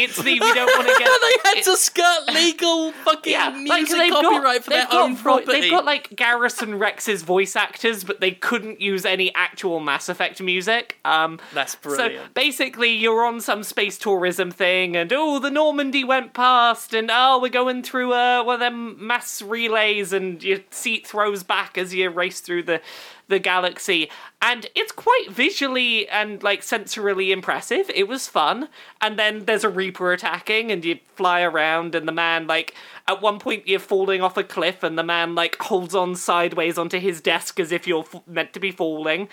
it's 0.01 0.17
the 0.17 0.23
we 0.23 0.39
don't 0.39 0.55
want 0.67 0.87
to 0.87 0.95
get. 0.99 1.21
they 1.21 1.49
had 1.49 1.57
it- 1.59 1.63
to 1.65 1.77
skirt 1.77 2.33
legal 2.33 2.91
fucking 2.91 3.31
yeah, 3.31 3.49
music 3.49 3.97
they've 3.97 4.11
copyright 4.11 4.43
got, 4.43 4.63
for 4.63 4.69
their 4.71 4.87
own 4.91 5.15
property. 5.15 5.61
They've 5.61 5.71
got 5.71 5.85
like 5.85 6.09
Garrus 6.09 6.61
and 6.61 6.79
Wrex's 6.79 7.23
voice 7.23 7.55
actors, 7.55 8.03
but 8.03 8.19
they 8.19 8.31
couldn't 8.31 8.81
use 8.81 9.05
any 9.05 9.33
actual 9.35 9.79
Mass 9.79 10.09
Effect 10.09 10.41
music. 10.41 10.97
Um, 11.05 11.39
That's 11.53 11.77
so 11.83 12.09
basically, 12.33 12.89
you're 12.91 13.25
on 13.25 13.41
some 13.41 13.63
space 13.63 13.97
tourism 13.97 14.51
thing, 14.51 14.95
and 14.95 15.11
oh, 15.13 15.39
the 15.39 15.51
Normandy 15.51 16.03
went 16.03 16.33
past, 16.33 16.93
and 16.93 17.09
oh, 17.11 17.39
we're 17.41 17.49
going 17.49 17.83
through 17.83 18.13
uh, 18.13 18.43
one 18.43 18.55
of 18.55 18.59
them 18.59 19.05
mass 19.05 19.41
relays, 19.41 20.13
and 20.13 20.43
your 20.43 20.59
seat 20.71 21.05
throws 21.07 21.43
back 21.43 21.77
as 21.77 21.93
you 21.93 22.09
race 22.09 22.39
through 22.39 22.63
the 22.63 22.81
the 23.27 23.39
galaxy, 23.39 24.09
and 24.41 24.67
it's 24.75 24.91
quite 24.91 25.27
visually 25.29 26.07
and 26.09 26.43
like 26.43 26.61
sensorily 26.61 27.31
impressive. 27.31 27.89
It 27.93 28.07
was 28.07 28.27
fun, 28.27 28.69
and 29.01 29.17
then 29.17 29.45
there's 29.45 29.63
a 29.63 29.69
Reaper 29.69 30.11
attacking, 30.13 30.71
and 30.71 30.83
you 30.83 30.99
fly 31.15 31.41
around, 31.41 31.95
and 31.95 32.07
the 32.07 32.11
man 32.11 32.47
like 32.47 32.73
at 33.07 33.21
one 33.21 33.39
point 33.39 33.67
you're 33.67 33.79
falling 33.79 34.21
off 34.21 34.37
a 34.37 34.43
cliff, 34.43 34.83
and 34.83 34.97
the 34.97 35.03
man 35.03 35.35
like 35.35 35.57
holds 35.57 35.95
on 35.95 36.15
sideways 36.15 36.77
onto 36.77 36.99
his 36.99 37.21
desk 37.21 37.59
as 37.59 37.71
if 37.71 37.87
you're 37.87 38.03
f- 38.03 38.21
meant 38.27 38.53
to 38.53 38.59
be 38.59 38.71
falling. 38.71 39.29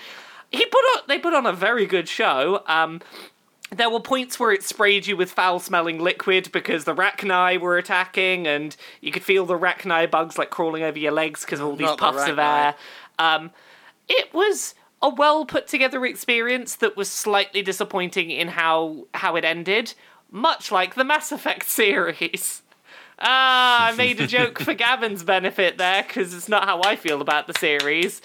He 0.51 0.65
put 0.67 0.79
on 0.79 1.03
they 1.09 1.19
put 1.19 1.35
on 1.35 1.47
a 1.47 1.53
very 1.53 1.87
good 1.87 2.09
show. 2.09 2.63
Um, 2.67 3.01
there 3.73 3.89
were 3.89 4.01
points 4.01 4.39
where 4.41 4.53
it 4.53 4.63
sprayed 4.65 5.07
you 5.07 5.17
with 5.17 5.31
foul 5.31 5.61
smelling 5.61 6.01
liquid 6.01 6.51
because 6.53 6.85
the 6.85 6.95
rachni 6.95 7.59
were 7.61 7.79
attacking 7.79 8.47
and 8.47 8.77
you 9.01 9.13
could 9.13 9.23
feel 9.23 9.47
the 9.47 9.59
rachni 9.59 10.11
bugs 10.11 10.37
like 10.37 10.51
crawling 10.51 10.83
over 10.83 10.99
your 10.99 11.13
legs 11.13 11.45
because 11.45 11.61
of 11.61 11.67
all 11.67 11.77
these 11.77 11.87
Not 11.87 11.99
the 11.99 12.03
puffs 12.03 12.29
of 12.29 12.39
air. 12.39 12.75
Um, 13.19 13.51
it 14.11 14.35
was 14.35 14.75
a 15.01 15.09
well 15.09 15.47
put 15.47 15.67
together 15.67 16.05
experience 16.05 16.77
that 16.77 16.97
was 16.97 17.11
slightly 17.11 17.63
disappointing 17.63 18.31
in 18.31 18.49
how 18.49 19.07
how 19.15 19.37
it 19.37 19.45
ended, 19.45 19.95
much 20.31 20.71
like 20.71 20.95
the 20.95 21.05
Mass 21.05 21.33
Effect 21.33 21.69
series. 21.69 22.63
Ah, 23.23 23.89
I 23.89 23.97
made 23.97 24.21
a 24.21 24.27
joke 24.27 24.59
for 24.59 24.75
Gavin's 24.87 25.23
benefit 25.23 25.79
there 25.79 26.03
because 26.03 26.35
it's 26.35 26.49
not 26.49 26.65
how 26.65 26.83
I 26.83 26.97
feel 26.97 27.21
about 27.21 27.47
the 27.47 27.55
series. 27.55 28.21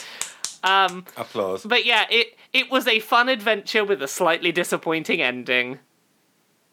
Applause. 0.64 1.64
But 1.64 1.86
yeah, 1.86 2.06
it 2.10 2.38
it 2.52 2.72
was 2.72 2.88
a 2.88 3.00
fun 3.00 3.30
adventure 3.30 3.86
with 3.86 4.02
a 4.02 4.08
slightly 4.08 4.52
disappointing 4.52 5.22
ending. 5.22 5.80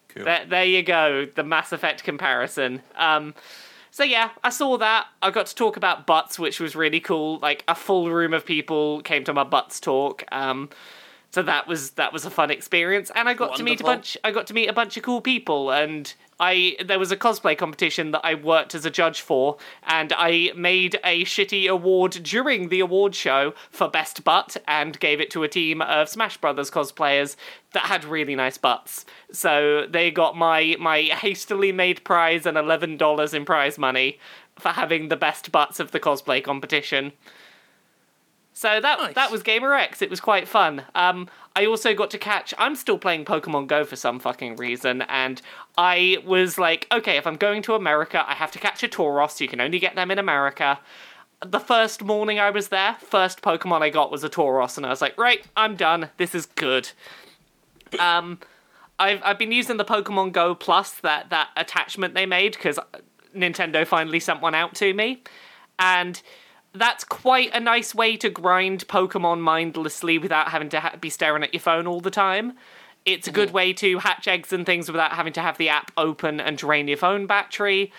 Cool. 0.08 0.24
There, 0.24 0.44
there 0.46 0.64
you 0.64 0.82
go, 0.82 1.26
the 1.26 1.42
Mass 1.42 1.72
Effect 1.72 2.04
comparison. 2.04 2.82
Um, 2.96 3.34
so 3.92 4.04
yeah, 4.04 4.30
I 4.42 4.48
saw 4.48 4.78
that. 4.78 5.06
I 5.20 5.30
got 5.30 5.46
to 5.46 5.54
talk 5.54 5.76
about 5.76 6.06
butts, 6.06 6.38
which 6.38 6.58
was 6.58 6.74
really 6.74 6.98
cool. 6.98 7.38
Like 7.40 7.62
a 7.68 7.74
full 7.74 8.10
room 8.10 8.32
of 8.32 8.46
people 8.46 9.02
came 9.02 9.22
to 9.24 9.34
my 9.34 9.44
butts 9.44 9.78
talk. 9.80 10.24
Um, 10.32 10.70
so 11.30 11.42
that 11.42 11.68
was 11.68 11.90
that 11.92 12.10
was 12.10 12.24
a 12.24 12.30
fun 12.30 12.50
experience, 12.50 13.10
and 13.14 13.28
I 13.28 13.34
got 13.34 13.56
to 13.56 13.62
meet 13.62 13.82
a 13.82 13.84
bunch. 13.84 14.16
I 14.24 14.30
got 14.30 14.46
to 14.46 14.54
meet 14.54 14.68
a 14.68 14.72
bunch 14.72 14.96
of 14.96 15.02
cool 15.02 15.20
people, 15.20 15.70
and 15.70 16.12
I 16.42 16.76
there 16.84 16.98
was 16.98 17.12
a 17.12 17.16
cosplay 17.16 17.56
competition 17.56 18.10
that 18.10 18.24
I 18.24 18.34
worked 18.34 18.74
as 18.74 18.84
a 18.84 18.90
judge 18.90 19.20
for, 19.20 19.58
and 19.84 20.12
I 20.16 20.50
made 20.56 20.98
a 21.04 21.24
shitty 21.24 21.68
award 21.68 22.18
during 22.24 22.68
the 22.68 22.80
award 22.80 23.14
show 23.14 23.54
for 23.70 23.88
best 23.88 24.24
butt, 24.24 24.56
and 24.66 24.98
gave 24.98 25.20
it 25.20 25.30
to 25.30 25.44
a 25.44 25.48
team 25.48 25.80
of 25.80 26.08
Smash 26.08 26.38
Brothers 26.38 26.68
cosplayers 26.68 27.36
that 27.74 27.84
had 27.84 28.04
really 28.04 28.34
nice 28.34 28.58
butts. 28.58 29.04
So 29.30 29.86
they 29.88 30.10
got 30.10 30.36
my 30.36 30.74
my 30.80 31.02
hastily 31.02 31.70
made 31.70 32.02
prize 32.02 32.44
and 32.44 32.58
eleven 32.58 32.96
dollars 32.96 33.32
in 33.32 33.44
prize 33.44 33.78
money 33.78 34.18
for 34.58 34.70
having 34.70 35.08
the 35.08 35.16
best 35.16 35.52
butts 35.52 35.78
of 35.78 35.92
the 35.92 36.00
cosplay 36.00 36.42
competition. 36.42 37.12
So 38.54 38.80
that 38.80 38.98
Nice. 38.98 39.14
that 39.14 39.30
was 39.30 39.42
Gaymer 39.42 39.78
X. 39.78 40.02
It 40.02 40.10
was 40.10 40.20
quite 40.20 40.46
fun. 40.46 40.82
Um, 40.94 41.28
I 41.56 41.66
also 41.66 41.94
got 41.94 42.10
to 42.10 42.18
catch. 42.18 42.52
I'm 42.58 42.74
still 42.76 42.98
playing 42.98 43.24
Pokemon 43.24 43.66
Go 43.66 43.84
for 43.84 43.96
some 43.96 44.18
fucking 44.18 44.56
reason, 44.56 45.02
and 45.02 45.40
I 45.78 46.18
was 46.24 46.58
like, 46.58 46.86
okay, 46.92 47.16
if 47.16 47.26
I'm 47.26 47.36
going 47.36 47.62
to 47.62 47.74
America, 47.74 48.24
I 48.26 48.34
have 48.34 48.52
to 48.52 48.58
catch 48.58 48.82
a 48.82 48.88
Tauros. 48.88 49.40
You 49.40 49.48
can 49.48 49.60
only 49.60 49.78
get 49.78 49.94
them 49.94 50.10
in 50.10 50.18
America. 50.18 50.78
The 51.44 51.58
first 51.60 52.04
morning 52.04 52.38
I 52.38 52.50
was 52.50 52.68
there, 52.68 52.94
first 53.00 53.42
Pokemon 53.42 53.82
I 53.82 53.90
got 53.90 54.12
was 54.12 54.22
a 54.22 54.28
Tauros, 54.28 54.76
and 54.76 54.86
I 54.86 54.90
was 54.90 55.00
like, 55.00 55.18
right, 55.18 55.44
I'm 55.56 55.74
done. 55.74 56.10
This 56.16 56.34
is 56.34 56.46
good. 56.46 56.90
Um, 57.98 58.38
I've 58.98 59.20
I've 59.24 59.38
been 59.38 59.52
using 59.52 59.76
the 59.78 59.84
Pokemon 59.84 60.32
Go 60.32 60.54
Plus 60.54 60.92
that 61.00 61.30
that 61.30 61.48
attachment 61.56 62.14
they 62.14 62.26
made 62.26 62.52
because 62.52 62.78
Nintendo 63.34 63.86
finally 63.86 64.20
sent 64.20 64.40
one 64.40 64.54
out 64.54 64.74
to 64.76 64.94
me, 64.94 65.22
and 65.78 66.22
that's 66.74 67.04
quite 67.04 67.50
a 67.54 67.60
nice 67.60 67.94
way 67.94 68.16
to 68.16 68.30
grind 68.30 68.86
Pokemon 68.88 69.40
mindlessly 69.40 70.18
without 70.18 70.48
having 70.48 70.68
to 70.70 70.80
ha- 70.80 70.96
be 71.00 71.10
staring 71.10 71.42
at 71.42 71.52
your 71.52 71.60
phone 71.60 71.86
all 71.86 72.00
the 72.00 72.10
time. 72.10 72.54
It's 73.04 73.28
a 73.28 73.32
good 73.32 73.48
mm-hmm. 73.48 73.56
way 73.56 73.72
to 73.74 73.98
hatch 73.98 74.28
eggs 74.28 74.52
and 74.52 74.64
things 74.64 74.90
without 74.90 75.12
having 75.12 75.32
to 75.34 75.42
have 75.42 75.58
the 75.58 75.68
app 75.68 75.90
open 75.96 76.40
and 76.40 76.56
drain 76.56 76.88
your 76.88 76.96
phone 76.96 77.26
battery. 77.26 77.92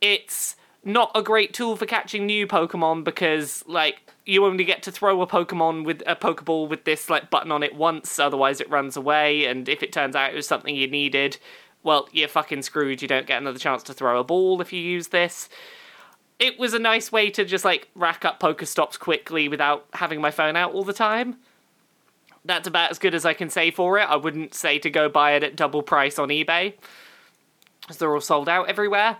It's 0.00 0.54
not 0.84 1.10
a 1.14 1.22
great 1.22 1.54
tool 1.54 1.76
for 1.76 1.86
catching 1.86 2.26
new 2.26 2.46
Pokemon 2.46 3.04
because, 3.04 3.64
like, 3.66 4.02
you 4.26 4.44
only 4.44 4.64
get 4.64 4.82
to 4.84 4.92
throw 4.92 5.20
a 5.22 5.26
Pokemon 5.26 5.84
with 5.84 6.02
a 6.06 6.14
Pokeball 6.14 6.68
with 6.68 6.84
this 6.84 7.10
like 7.10 7.30
button 7.30 7.50
on 7.50 7.62
it 7.62 7.74
once, 7.74 8.18
otherwise 8.18 8.60
it 8.60 8.70
runs 8.70 8.96
away. 8.96 9.46
And 9.46 9.68
if 9.68 9.82
it 9.82 9.92
turns 9.92 10.14
out 10.14 10.32
it 10.32 10.36
was 10.36 10.46
something 10.46 10.76
you 10.76 10.86
needed, 10.86 11.38
well, 11.82 12.08
you're 12.12 12.28
fucking 12.28 12.62
screwed. 12.62 13.02
You 13.02 13.08
don't 13.08 13.26
get 13.26 13.40
another 13.40 13.58
chance 13.58 13.82
to 13.84 13.94
throw 13.94 14.20
a 14.20 14.24
ball 14.24 14.60
if 14.60 14.72
you 14.72 14.80
use 14.80 15.08
this 15.08 15.48
it 16.38 16.58
was 16.58 16.74
a 16.74 16.78
nice 16.78 17.12
way 17.12 17.30
to 17.30 17.44
just 17.44 17.64
like 17.64 17.88
rack 17.94 18.24
up 18.24 18.40
PokeStops 18.40 18.98
quickly 18.98 19.48
without 19.48 19.86
having 19.94 20.20
my 20.20 20.30
phone 20.30 20.56
out 20.56 20.72
all 20.72 20.84
the 20.84 20.92
time. 20.92 21.36
That's 22.44 22.68
about 22.68 22.90
as 22.90 22.98
good 22.98 23.14
as 23.14 23.24
I 23.24 23.32
can 23.32 23.48
say 23.48 23.70
for 23.70 23.98
it. 23.98 24.02
I 24.02 24.16
wouldn't 24.16 24.54
say 24.54 24.78
to 24.80 24.90
go 24.90 25.08
buy 25.08 25.32
it 25.32 25.42
at 25.42 25.56
double 25.56 25.82
price 25.82 26.18
on 26.18 26.28
eBay, 26.28 26.74
because 27.80 27.96
they're 27.96 28.12
all 28.12 28.20
sold 28.20 28.48
out 28.48 28.68
everywhere. 28.68 29.18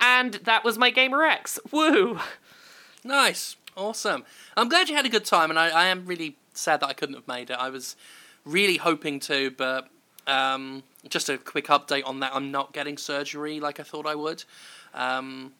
And 0.00 0.34
that 0.34 0.64
was 0.64 0.76
my 0.76 0.90
Gaymer 0.90 1.28
X. 1.30 1.60
Woo! 1.70 2.18
Nice, 3.04 3.56
awesome. 3.76 4.24
I'm 4.56 4.68
glad 4.68 4.88
you 4.88 4.96
had 4.96 5.06
a 5.06 5.10
good 5.10 5.24
time, 5.24 5.50
and 5.50 5.58
I, 5.58 5.68
I 5.68 5.84
am 5.86 6.04
really 6.06 6.36
sad 6.52 6.80
that 6.80 6.88
I 6.88 6.94
couldn't 6.94 7.14
have 7.14 7.28
made 7.28 7.50
it. 7.50 7.58
I 7.58 7.70
was 7.70 7.94
really 8.44 8.76
hoping 8.78 9.20
to, 9.20 9.52
but 9.52 9.88
um, 10.26 10.82
just 11.08 11.28
a 11.28 11.38
quick 11.38 11.66
update 11.66 12.06
on 12.06 12.20
that. 12.20 12.34
I'm 12.34 12.50
not 12.50 12.72
getting 12.72 12.96
surgery 12.96 13.60
like 13.60 13.78
I 13.78 13.82
thought 13.82 14.06
I 14.06 14.14
would. 14.14 14.44
Um, 14.94 15.52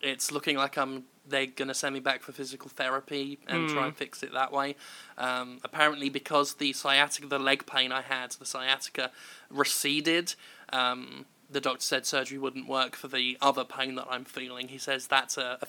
it's 0.00 0.32
looking 0.32 0.56
like 0.56 0.76
I'm. 0.76 1.04
They're 1.26 1.46
gonna 1.46 1.74
send 1.74 1.92
me 1.92 2.00
back 2.00 2.22
for 2.22 2.32
physical 2.32 2.70
therapy 2.70 3.38
and 3.46 3.68
try 3.68 3.86
and 3.86 3.94
fix 3.94 4.22
it 4.22 4.32
that 4.32 4.50
way. 4.50 4.76
Um, 5.18 5.58
apparently, 5.62 6.08
because 6.08 6.54
the 6.54 6.72
sciatica, 6.72 7.26
the 7.26 7.38
leg 7.38 7.66
pain 7.66 7.92
I 7.92 8.00
had, 8.00 8.32
the 8.32 8.46
sciatica 8.46 9.10
receded. 9.50 10.34
Um, 10.72 11.26
the 11.50 11.60
doctor 11.60 11.82
said 11.82 12.06
surgery 12.06 12.38
wouldn't 12.38 12.68
work 12.68 12.96
for 12.96 13.08
the 13.08 13.36
other 13.40 13.64
pain 13.64 13.94
that 13.96 14.06
I'm 14.10 14.24
feeling. 14.24 14.68
He 14.68 14.78
says 14.78 15.06
that's 15.06 15.36
a, 15.36 15.58
a 15.62 15.66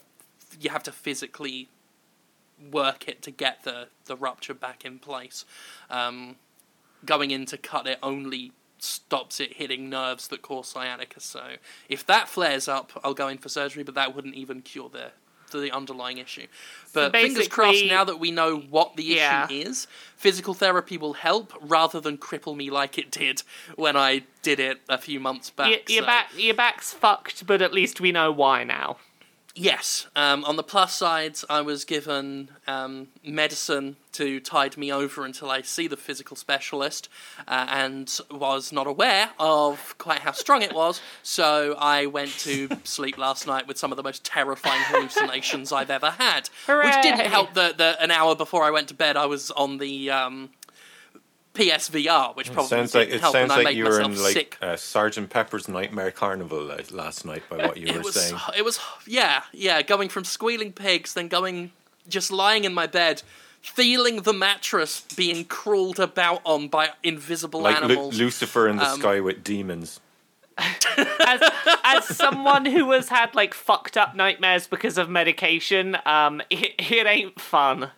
you 0.60 0.70
have 0.70 0.84
to 0.84 0.92
physically 0.92 1.70
work 2.72 3.08
it 3.08 3.22
to 3.24 3.32
get 3.32 3.64
the, 3.64 3.88
the 4.06 4.16
rupture 4.16 4.54
back 4.54 4.86
in 4.86 5.00
place. 5.00 5.46
Um, 5.90 6.36
going 7.06 7.32
in 7.32 7.46
to 7.48 7.58
cut 7.58 7.88
it 7.88 8.00
only 8.04 8.52
stops 8.84 9.40
it 9.40 9.54
hitting 9.54 9.90
nerves 9.90 10.28
that 10.30 10.42
cause 10.42 10.68
sciatica. 10.68 11.20
So 11.20 11.56
if 11.88 12.06
that 12.08 12.28
flares 12.30 12.68
up, 12.68 12.92
I'll 13.04 13.14
go 13.14 13.28
in 13.28 13.38
for 13.38 13.50
surgery, 13.50 13.84
but 13.84 13.96
that 13.96 14.16
wouldn't 14.16 14.36
even 14.36 14.62
cure 14.62 14.90
the 14.90 15.12
the 15.52 15.72
underlying 15.72 16.20
issue. 16.20 16.46
But 16.94 17.12
fingers 17.12 17.48
crossed, 17.48 17.84
now 17.88 18.04
that 18.04 18.20
we 18.20 18.30
know 18.30 18.58
what 18.58 18.96
the 18.96 19.04
Yeah. 19.04 19.46
issue 19.46 19.68
is, 19.68 19.88
physical 20.16 20.54
therapy 20.54 20.96
will 20.96 21.14
help 21.14 21.54
rather 21.60 22.00
than 22.00 22.20
cripple 22.20 22.56
me 22.56 22.70
like 22.70 23.00
it 23.00 23.10
did 23.10 23.42
when 23.76 23.98
I 23.98 24.26
did 24.44 24.60
it 24.60 24.82
a 24.88 25.00
few 25.00 25.20
months 25.20 25.50
back. 25.50 25.70
Your, 25.72 25.80
your 25.88 26.02
so- 26.04 26.06
back, 26.06 26.30
your 26.38 26.54
back's 26.54 26.94
fucked, 26.94 27.48
but 27.48 27.64
at 27.64 27.74
least 27.74 28.00
we 28.00 28.12
know 28.12 28.32
why 28.32 28.64
now. 28.64 28.98
Yes. 29.56 30.08
Um, 30.16 30.46
on 30.46 30.56
the 30.56 30.64
plus 30.64 30.96
side, 30.96 31.38
I 31.50 31.62
was 31.62 31.84
given 31.84 32.50
um, 32.68 33.08
medicine 33.26 33.98
to 34.14 34.40
tide 34.40 34.78
me 34.78 34.92
over 34.92 35.26
until 35.26 35.50
I 35.50 35.62
see 35.62 35.88
the 35.88 35.98
physical 35.98 36.36
specialist, 36.38 37.10
uh, 37.48 37.66
and 37.70 38.20
was 38.32 38.72
not 38.72 38.88
aware 38.88 39.32
of 39.40 39.96
quite 39.98 40.20
how 40.20 40.32
strong 40.32 40.62
it 40.62 40.74
was. 40.74 41.02
So 41.24 41.76
I 41.78 42.06
went 42.06 42.32
to 42.40 42.70
sleep 42.84 43.18
last 43.18 43.48
night 43.48 43.68
with 43.68 43.78
some 43.78 43.92
of 43.92 43.98
the 43.98 44.04
most 44.04 44.24
terrifying 44.24 44.82
hallucinations 44.86 45.72
I've 45.72 45.90
ever 45.90 46.12
had, 46.12 46.50
which 46.68 47.02
didn't 47.02 47.28
help. 47.28 47.54
That 47.56 47.80
an 48.00 48.12
hour 48.12 48.36
before 48.36 48.64
I 48.64 48.72
went 48.72 48.88
to 48.90 48.94
bed, 48.94 49.18
I 49.18 49.26
was 49.26 49.52
on 49.52 49.78
the. 49.78 50.12
Um, 50.12 50.50
PSVR, 51.60 52.36
which 52.36 52.52
probably 52.52 52.70
sounds 52.70 52.96
like 52.96 53.10
didn't 53.10 53.24
it 53.26 53.32
sounds 53.32 53.50
like 53.50 53.76
you 53.76 53.84
were 53.84 53.90
myself 54.02 54.12
in 54.18 54.24
like 54.24 54.58
uh, 54.62 54.76
Sergeant 54.76 55.30
Pepper's 55.30 55.68
Nightmare 55.68 56.12
Carnival 56.12 56.72
uh, 56.72 56.78
last 56.92 57.26
night 57.26 57.44
by 57.50 57.58
what 57.58 57.78
you 57.78 57.88
it 57.88 57.96
were 57.98 58.02
was 58.02 58.16
saying. 58.16 58.40
it 58.58 58.64
was 58.64 58.80
yeah 59.06 59.44
yeah 59.52 59.82
going 59.82 60.10
from 60.10 60.24
squealing 60.24 60.72
pigs 60.72 61.14
then 61.14 61.28
going 61.28 61.72
just 62.08 62.32
lying 62.32 62.64
in 62.64 62.74
my 62.74 62.88
bed 62.88 63.22
feeling 63.62 64.22
the 64.22 64.34
mattress 64.34 65.02
being 65.18 65.44
crawled 65.46 66.00
about 66.00 66.42
on 66.46 66.68
by 66.70 66.90
invisible 67.04 67.62
Like 67.62 67.78
Lu- 67.82 67.86
animals 67.86 68.18
Lucifer 68.18 68.68
in 68.68 68.78
the 68.78 68.90
Um, 68.90 69.00
sky 69.00 69.20
with 69.20 69.44
demons. 69.44 70.00
as 70.58 71.42
as 71.84 72.06
someone 72.18 72.66
who 72.66 72.92
has 72.92 73.10
had 73.10 73.34
like 73.36 73.54
fucked 73.54 73.96
up 73.98 74.16
nightmares 74.16 74.68
because 74.68 74.98
of 74.98 75.10
medication, 75.10 75.98
um, 76.06 76.42
it, 76.50 76.76
it 76.80 77.06
ain't 77.08 77.40
fun. 77.40 77.92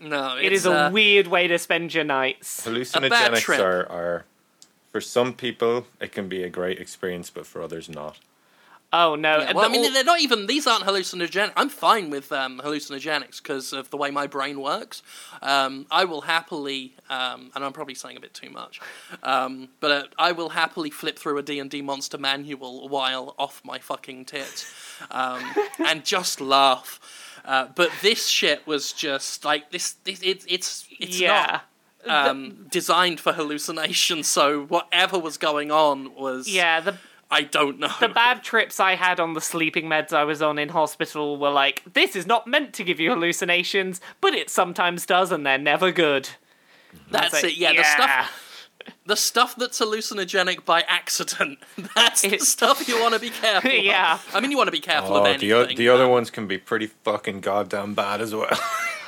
No 0.00 0.36
It 0.36 0.46
it's, 0.52 0.60
is 0.62 0.66
a 0.66 0.86
uh, 0.86 0.90
weird 0.90 1.26
way 1.26 1.48
to 1.48 1.58
spend 1.58 1.94
your 1.94 2.04
nights. 2.04 2.66
Hallucinogenics 2.66 3.40
trip. 3.40 3.60
are, 3.60 3.86
are, 3.90 4.24
for 4.92 5.00
some 5.00 5.32
people, 5.32 5.86
it 6.00 6.12
can 6.12 6.28
be 6.28 6.42
a 6.42 6.48
great 6.48 6.78
experience, 6.78 7.30
but 7.30 7.46
for 7.46 7.62
others, 7.62 7.88
not. 7.88 8.18
Oh 8.92 9.14
no! 9.14 9.38
yeah, 9.38 9.52
well, 9.52 9.64
I 9.64 9.68
mean, 9.68 9.84
all- 9.84 9.92
they're 9.92 10.02
not 10.02 10.20
even. 10.20 10.48
These 10.48 10.66
aren't 10.66 10.84
hallucinogenic. 10.84 11.52
I'm 11.54 11.68
fine 11.68 12.10
with 12.10 12.32
um, 12.32 12.60
hallucinogenics 12.64 13.40
because 13.40 13.72
of 13.72 13.88
the 13.90 13.96
way 13.96 14.10
my 14.10 14.26
brain 14.26 14.60
works. 14.60 15.04
Um, 15.42 15.86
I 15.92 16.04
will 16.04 16.22
happily, 16.22 16.94
um, 17.08 17.52
and 17.54 17.64
I'm 17.64 17.72
probably 17.72 17.94
saying 17.94 18.16
a 18.16 18.20
bit 18.20 18.34
too 18.34 18.50
much, 18.50 18.80
um, 19.22 19.68
but 19.78 19.90
uh, 19.92 20.04
I 20.18 20.32
will 20.32 20.48
happily 20.48 20.90
flip 20.90 21.20
through 21.20 21.38
a 21.38 21.42
D 21.42 21.60
and 21.60 21.70
D 21.70 21.82
monster 21.82 22.18
manual 22.18 22.88
while 22.88 23.36
off 23.38 23.62
my 23.64 23.78
fucking 23.78 24.24
tits, 24.24 24.72
um, 25.12 25.40
and 25.78 26.04
just 26.04 26.40
laugh. 26.40 26.98
Uh, 27.44 27.66
but 27.74 27.90
this 28.02 28.26
shit 28.26 28.66
was 28.66 28.92
just 28.92 29.44
like 29.44 29.70
this. 29.70 29.92
this 30.04 30.20
it, 30.22 30.44
it's 30.48 30.86
it's 30.98 31.20
yeah. 31.20 31.60
not 32.06 32.28
um, 32.30 32.66
designed 32.70 33.20
for 33.20 33.32
hallucination. 33.32 34.22
So 34.22 34.64
whatever 34.64 35.18
was 35.18 35.36
going 35.36 35.70
on 35.70 36.14
was 36.14 36.48
Yeah, 36.48 36.80
the 36.80 36.94
I 37.30 37.42
don't 37.42 37.78
know. 37.78 37.92
the 38.00 38.08
bad 38.08 38.42
trips 38.42 38.80
I 38.80 38.94
had 38.96 39.20
on 39.20 39.34
the 39.34 39.40
sleeping 39.40 39.84
meds 39.86 40.12
I 40.12 40.24
was 40.24 40.42
on 40.42 40.58
in 40.58 40.70
hospital 40.70 41.36
were 41.38 41.50
like, 41.50 41.82
this 41.92 42.16
is 42.16 42.26
not 42.26 42.46
meant 42.46 42.72
to 42.74 42.84
give 42.84 42.98
you 42.98 43.10
hallucinations, 43.10 44.00
but 44.20 44.34
it 44.34 44.50
sometimes 44.50 45.06
does, 45.06 45.30
and 45.30 45.46
they're 45.46 45.58
never 45.58 45.92
good. 45.92 46.28
That's 47.10 47.34
It's 47.34 47.44
it. 47.44 47.46
like, 47.46 47.58
Yeah, 47.60 47.72
the 47.74 47.84
stuff 47.84 48.49
the 49.10 49.16
stuff 49.16 49.56
that's 49.56 49.78
hallucinogenic 49.80 50.64
by 50.64 50.82
accident. 50.82 51.58
That's 51.94 52.22
the 52.22 52.38
stuff 52.38 52.86
you 52.88 52.98
want 53.00 53.12
to 53.14 53.20
be 53.20 53.30
careful. 53.42 53.70
Yeah. 53.70 54.14
Of. 54.14 54.30
I 54.34 54.40
mean, 54.40 54.50
you 54.50 54.56
want 54.56 54.68
to 54.68 54.72
be 54.72 54.80
careful 54.80 55.16
of 55.16 55.22
Oh, 55.22 55.24
anything. 55.26 55.48
the, 55.48 55.52
o- 55.54 55.66
the 55.66 55.88
other 55.88 56.06
ones 56.08 56.30
can 56.30 56.46
be 56.46 56.56
pretty 56.58 56.86
fucking 56.86 57.40
goddamn 57.40 57.94
bad 57.94 58.20
as 58.20 58.34
well. 58.34 58.48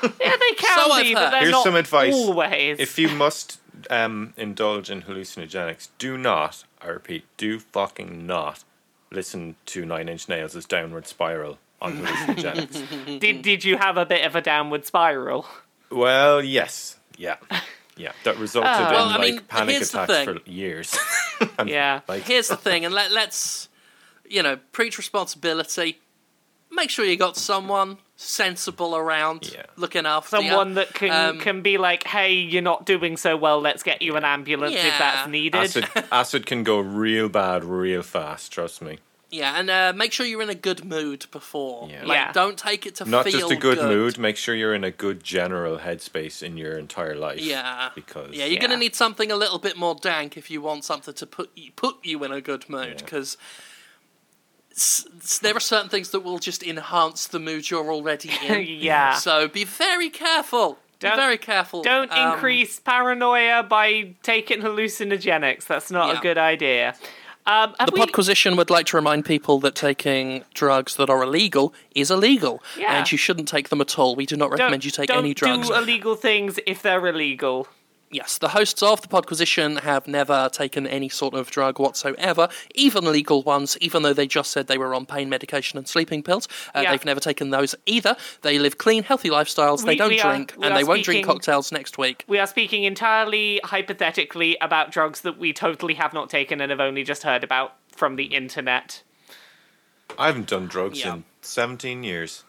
Yeah, 0.03 0.09
they 0.37 0.55
can 0.57 0.79
So 0.79 0.91
I've 0.93 1.05
be, 1.05 1.15
but 1.15 1.31
they're 1.31 1.41
Here's 1.43 1.53
not 1.53 1.63
some 1.63 1.77
advice. 1.77 2.13
always. 2.13 2.81
if 2.81 2.99
you 2.99 3.09
must 3.09 3.61
um, 3.89 4.35
indulge 4.37 4.91
in 4.91 5.03
hallucinogenics, 5.03 5.91
do 5.99 6.19
not, 6.19 6.65
I 6.83 6.89
repeat, 6.89 7.25
do 7.37 7.61
fucking 7.61 8.27
not 8.27 8.65
listen 9.13 9.55
to 9.67 9.85
Nine 9.87 10.09
Inch 10.09 10.29
Nails' 10.29 10.65
Downward 10.65 11.07
Spiral 11.07 11.59
on 11.81 11.99
hallucinogenics. 11.99 13.21
did, 13.21 13.43
did 13.43 13.65
you 13.65 13.77
have 13.79 13.97
a 13.97 14.05
bit 14.05 14.25
of 14.27 14.35
a 14.35 14.41
downward 14.41 14.85
spiral? 14.87 15.47
Well, 15.89 16.43
yes, 16.43 16.97
yeah, 17.17 17.37
yeah. 17.97 18.13
That 18.25 18.37
resulted 18.39 18.71
Oh. 18.73 18.87
in 18.87 18.93
Well, 18.93 19.09
I 19.09 19.17
like 19.17 19.21
mean, 19.35 19.41
panic 19.49 19.83
attacks 19.83 20.25
for 20.25 20.39
years. 20.51 20.97
And, 21.59 21.69
Yeah. 21.69 22.01
like 22.09 22.23
Here's 22.25 22.49
the 22.49 22.57
thing, 22.69 22.85
and 22.85 22.95
let, 22.95 23.11
let's, 23.13 23.69
you 24.29 24.43
know, 24.43 24.59
preach 24.73 24.97
responsibility. 24.99 25.99
Make 26.71 26.89
sure 26.89 27.05
you 27.05 27.17
got 27.17 27.37
someone 27.37 27.99
sensible 28.17 28.97
around 28.97 29.51
Yeah. 29.53 29.65
looking 29.77 30.07
after 30.07 30.39
you. 30.41 30.49
Someone 30.49 30.75
that 30.75 30.95
can 30.95 31.11
Um, 31.11 31.39
can 31.41 31.61
be 31.61 31.77
like, 31.77 32.05
"Hey, 32.07 32.33
you're 32.35 32.63
not 32.63 32.87
doing 32.87 33.17
so 33.17 33.37
well. 33.37 33.61
Let's 33.61 33.83
get 33.83 34.01
you 34.01 34.17
an 34.17 34.25
ambulance 34.25 34.75
if 34.77 34.99
that's 34.99 35.29
needed." 35.29 35.61
acid, 35.61 35.87
acid 36.11 36.47
can 36.47 36.63
go 36.63 36.79
real 36.79 37.29
bad, 37.29 37.65
real 37.65 38.03
fast. 38.03 38.53
Trust 38.53 38.81
me. 38.81 39.01
Yeah, 39.33 39.59
and 39.59 39.71
uh, 39.71 39.95
make 39.97 40.13
sure 40.13 40.27
you're 40.27 40.43
in 40.43 40.51
a 40.51 40.55
good 40.55 40.85
mood 40.85 41.25
before. 41.33 41.89
Yeah. 41.91 42.05
Like, 42.05 42.17
Yeah. 42.17 42.33
don't 42.33 42.59
take 42.59 42.85
it 42.85 42.97
to 42.97 43.07
Not 43.07 43.25
feel 43.25 43.41
just 43.41 43.51
a 43.53 43.57
good, 43.57 43.79
mood. 43.79 44.19
Make 44.19 44.37
sure 44.37 44.55
you're 44.55 44.75
in 44.75 44.85
a 44.85 44.91
good 44.91 45.25
general 45.25 45.79
headspace 45.79 46.43
in 46.43 46.59
your 46.59 46.77
entire 46.79 47.15
life. 47.17 47.41
Yeah, 47.41 47.89
because 47.95 48.35
yeah, 48.35 48.45
you're 48.45 48.57
Yeah. 48.57 48.61
gonna 48.61 48.77
need 48.77 48.95
something 48.95 49.33
a 49.33 49.37
little 49.37 49.59
bit 49.59 49.79
more 49.79 49.95
dank 49.95 50.37
if 50.37 50.51
you 50.51 50.61
want 50.61 50.85
something 50.85 51.15
to 51.15 51.27
put 51.27 51.51
you, 51.57 51.73
put 51.77 51.97
you 52.05 52.23
in 52.25 52.31
a 52.31 52.43
good 52.43 52.69
mood. 52.69 52.89
Yeah. 52.89 53.05
Because 53.05 53.39
there 55.41 55.57
are 55.57 55.61
certain 55.61 55.89
things 55.89 56.11
that 56.11 56.21
will 56.21 56.39
just 56.39 56.63
enhance 56.63 57.27
the 57.27 57.39
mood 57.39 57.71
you're 57.71 57.91
already 57.91 58.31
in. 58.49 58.67
yeah. 58.67 59.15
So 59.15 59.49
be 59.49 59.65
very 59.65 60.11
careful. 60.11 60.79
Don't- 60.99 61.13
be 61.13 61.17
very 61.17 61.39
careful. 61.39 61.83
Don't 61.83 62.13
Um, 62.13 62.35
increase 62.35 62.79
paranoia 62.81 63.63
by 63.65 64.15
taking 64.23 64.61
hallucinogenics. 64.61 65.65
That's 65.65 65.91
not 65.91 66.13
Yeah. 66.13 66.19
a 66.19 66.23
good 66.23 66.39
idea. 66.39 66.95
Um, 67.45 67.75
The 67.85 67.91
we- 67.93 68.01
Podquisition 68.01 68.57
would 68.57 68.71
like 68.71 68.87
to 68.87 68.97
remind 68.97 69.25
people 69.25 69.59
that 69.61 69.75
taking 69.75 70.45
drugs 70.55 70.95
that 70.97 71.11
are 71.11 71.23
illegal 71.25 71.75
is 71.95 72.11
illegal, 72.11 72.63
Yeah. 72.79 72.97
and 72.97 73.11
you 73.11 73.19
shouldn't 73.19 73.49
take 73.49 73.69
them 73.69 73.81
at 73.81 73.99
all. 73.99 74.15
We 74.15 74.27
do 74.27 74.37
not 74.37 74.51
don't, 74.51 74.61
recommend 74.61 74.85
you 74.85 74.93
take 74.93 75.09
don't 75.09 75.19
any 75.19 75.35
drugs. 75.35 75.69
do 75.69 75.75
illegal 75.75 76.15
things 76.15 76.59
if 76.67 76.83
they're 76.83 77.05
illegal. 77.07 77.67
Yes, 78.13 78.37
the 78.37 78.51
hosts 78.51 78.83
of 78.83 79.01
the 79.01 79.09
Podquisition 79.09 79.81
have 79.81 80.07
never 80.07 80.51
taken 80.53 80.87
any 80.87 81.09
sort 81.09 81.33
of 81.33 81.51
drug 81.51 81.79
whatsoever, 81.79 82.49
even 82.75 83.05
legal 83.11 83.43
ones, 83.43 83.79
even 83.81 84.03
though 84.03 84.13
they 84.13 84.27
just 84.27 84.51
said 84.51 84.67
they 84.67 84.77
were 84.77 84.95
on 84.95 85.07
pain 85.07 85.31
medication 85.31 85.79
and 85.79 85.89
sleeping 85.89 86.23
pills. 86.23 86.47
Uh, 86.75 86.81
Yeah. 86.83 86.91
They've 86.91 87.05
never 87.07 87.21
taken 87.21 87.51
those 87.51 87.75
either. 87.87 88.15
They 88.43 88.59
live 88.59 88.77
clean, 88.77 89.03
healthy 89.03 89.31
lifestyles. 89.31 89.85
They 89.85 89.97
don't 89.97 90.11
we 90.11 90.21
are- 90.21 90.31
drink, 90.31 90.53
and 90.57 90.65
are 90.67 90.75
they 90.77 90.85
won't 90.85 91.05
drink 91.05 91.25
cocktails 91.25 91.73
next 91.73 91.97
week. 91.97 92.25
We 92.29 92.39
are 92.39 92.47
speaking 92.47 92.85
entirely 92.85 93.61
hypothetically 93.65 94.59
about 94.61 94.91
drugs 94.93 95.23
that 95.23 95.39
we 95.39 95.55
totally 95.55 95.95
have 95.95 96.13
not 96.13 96.29
taken 96.29 96.61
and 96.61 96.71
have 96.71 96.81
only 96.81 97.05
just 97.05 97.23
heard 97.23 97.43
about 97.43 97.77
from 97.89 98.17
the 98.17 98.25
internet. 98.25 99.03
I 100.19 100.27
haven't 100.27 100.49
done 100.49 100.67
drugs 100.67 101.01
Yeah. 101.01 101.15
in 101.15 101.25
17 101.41 102.05
years. 102.05 102.45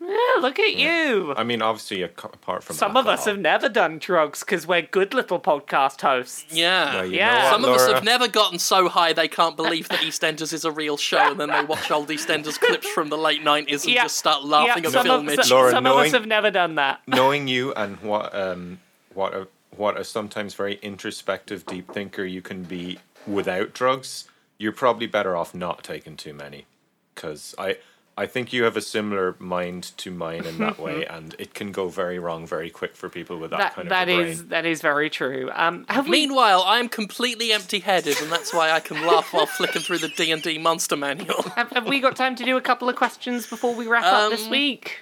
Yeah, 0.00 0.40
look 0.40 0.60
at 0.60 0.74
you. 0.76 1.34
I 1.36 1.42
mean, 1.42 1.60
obviously, 1.60 2.02
ac- 2.04 2.12
apart 2.22 2.62
from 2.62 2.76
Some 2.76 2.96
of 2.96 3.06
us 3.08 3.20
alcohol. 3.20 3.34
have 3.34 3.40
never 3.40 3.68
done 3.68 3.98
drugs 3.98 4.40
because 4.40 4.64
we're 4.64 4.82
good 4.82 5.12
little 5.12 5.40
podcast 5.40 6.00
hosts. 6.00 6.44
Yeah. 6.50 6.94
Well, 6.94 7.06
you 7.06 7.16
Yeah. 7.16 7.42
what, 7.44 7.52
Some 7.52 7.64
of 7.64 7.70
us 7.70 7.80
Laura? 7.80 7.94
have 7.94 8.04
never 8.04 8.28
gotten 8.28 8.60
so 8.60 8.88
high 8.88 9.12
they 9.12 9.26
can't 9.26 9.56
believe 9.56 9.88
that 9.88 9.98
EastEnders 10.00 10.52
is 10.52 10.64
a 10.64 10.70
real 10.70 10.96
show, 10.96 11.32
and 11.32 11.40
then 11.40 11.50
they 11.50 11.64
watch 11.64 11.90
old 11.90 12.08
EastEnders 12.10 12.60
clips 12.60 12.88
from 12.90 13.08
the 13.08 13.18
late 13.18 13.42
90s 13.42 13.84
and 13.84 13.92
Yeah. 13.94 14.04
just 14.04 14.16
start 14.18 14.44
laughing 14.44 14.84
yeah, 14.84 14.88
at 14.88 14.92
some, 14.92 15.02
Phil 15.04 15.14
of, 15.16 15.24
Mitchell. 15.24 15.44
some, 15.44 15.56
Laura, 15.58 15.70
some 15.72 15.86
of 15.86 15.92
us 15.92 15.96
knowing- 15.96 16.12
have 16.12 16.26
never 16.26 16.50
done 16.52 16.74
that. 16.76 17.00
knowing 17.08 17.48
you 17.48 17.72
and 17.74 17.98
what 18.00 18.32
um 18.34 18.78
what 19.14 19.34
a 19.34 19.48
what 19.76 19.98
a 19.98 20.04
sometimes 20.04 20.54
very 20.54 20.74
introspective 20.80 21.66
deep 21.66 21.90
thinker 21.92 22.24
you 22.24 22.40
can 22.40 22.62
be 22.62 22.98
without 23.26 23.72
drugs 23.74 24.28
you're 24.58 24.72
probably 24.72 25.06
better 25.06 25.36
off 25.36 25.54
not 25.54 25.82
taking 25.84 26.16
too 26.16 26.32
many 26.32 26.66
because 27.14 27.54
i 27.58 27.76
i 28.18 28.26
think 28.26 28.52
you 28.52 28.64
have 28.64 28.76
a 28.76 28.80
similar 28.82 29.34
mind 29.38 29.82
to 29.96 30.10
mine 30.10 30.44
in 30.44 30.58
that 30.58 30.78
way 30.86 31.06
and 31.06 31.34
it 31.38 31.54
can 31.54 31.72
go 31.72 31.88
very 31.88 32.18
wrong 32.18 32.46
very 32.46 32.68
quick 32.70 32.94
for 32.96 33.08
people 33.08 33.38
with 33.38 33.50
that, 33.52 33.58
That 33.60 33.74
kind 33.74 33.86
of 33.86 33.90
that 33.90 34.08
a 34.08 34.16
brain. 34.16 34.26
is 34.28 34.46
that 34.48 34.66
is 34.66 34.80
very 34.82 35.08
true. 35.08 35.50
Um, 35.54 35.84
have 35.88 36.04
we? 36.06 36.10
Meanwhile, 36.10 36.62
I'm 36.66 36.88
completely 36.88 37.52
empty-headed, 37.52 38.16
and 38.22 38.30
that's 38.30 38.52
why 38.52 38.70
I 38.72 38.80
can 38.80 38.98
laugh 39.06 39.32
while 39.32 39.46
flicking 39.46 39.82
through 39.82 39.98
the 39.98 40.08
D 40.08 40.32
and 40.32 40.42
D 40.42 40.58
Monster 40.58 40.96
Manual. 40.96 41.42
Have, 41.56 41.70
have 41.70 41.86
we 41.86 42.00
got 42.00 42.16
time 42.16 42.34
to 42.36 42.44
do 42.44 42.56
a 42.56 42.60
couple 42.60 42.88
of 42.88 42.96
questions 42.96 43.46
before 43.46 43.74
we 43.74 43.86
wrap 43.86 44.04
up 44.04 44.30
this 44.30 44.44
Um, 44.44 44.50
week? 44.50 45.00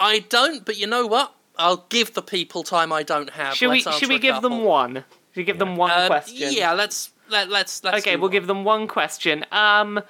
I 0.00 0.20
don't, 0.20 0.64
but 0.64 0.76
you 0.78 0.86
know 0.86 1.06
what? 1.06 1.34
I'll 1.58 1.84
give 1.88 2.14
the 2.14 2.22
people 2.22 2.62
time 2.62 2.92
I 2.92 3.02
don't 3.02 3.30
have. 3.30 3.54
Should 3.54 3.68
we 3.70 3.76
Let's 3.76 3.86
answer 3.88 3.98
should 4.00 4.08
we 4.10 4.18
give 4.18 4.40
them 4.42 4.62
one? 4.64 4.94
Should 5.32 5.36
we 5.42 5.44
give 5.44 5.58
them 5.58 5.76
one 5.76 5.90
Uh, 5.90 6.06
question? 6.06 6.52
Yeah, 6.52 6.72
let's 6.72 7.10
let, 7.30 7.48
let's 7.48 7.82
let's. 7.84 7.98
Okay, 7.98 8.16
we'll 8.16 8.22
one. 8.24 8.32
give 8.32 8.46
them 8.46 8.62
one 8.64 8.86
question. 8.88 9.44
Um, 9.52 10.00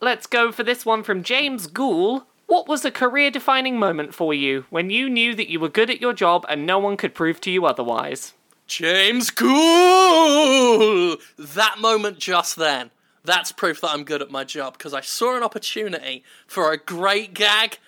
let's 0.00 0.26
go 0.26 0.52
for 0.52 0.62
this 0.62 0.86
one 0.86 1.02
from 1.02 1.22
James 1.22 1.66
Gould. 1.66 2.22
What 2.46 2.68
was 2.68 2.84
a 2.84 2.90
career-defining 2.90 3.78
moment 3.78 4.14
for 4.14 4.32
you 4.32 4.64
when 4.70 4.90
you 4.90 5.08
knew 5.08 5.34
that 5.34 5.50
you 5.50 5.60
were 5.60 5.68
good 5.68 5.90
at 5.90 6.00
your 6.00 6.14
job 6.14 6.46
and 6.48 6.64
no 6.66 6.78
one 6.78 6.96
could 6.96 7.14
prove 7.14 7.40
to 7.42 7.50
you 7.50 7.66
otherwise? 7.66 8.32
James 8.66 9.30
Gould! 9.30 11.20
That 11.38 11.76
moment 11.78 12.18
just 12.18 12.56
then. 12.56 12.90
That's 13.24 13.52
proof 13.52 13.80
that 13.82 13.90
I'm 13.90 14.04
good 14.04 14.22
at 14.22 14.30
my 14.30 14.44
job 14.44 14.78
because 14.78 14.94
I 14.94 15.02
saw 15.02 15.36
an 15.36 15.42
opportunity 15.42 16.24
for 16.46 16.72
a 16.72 16.78
great 16.78 17.34
gag, 17.34 17.78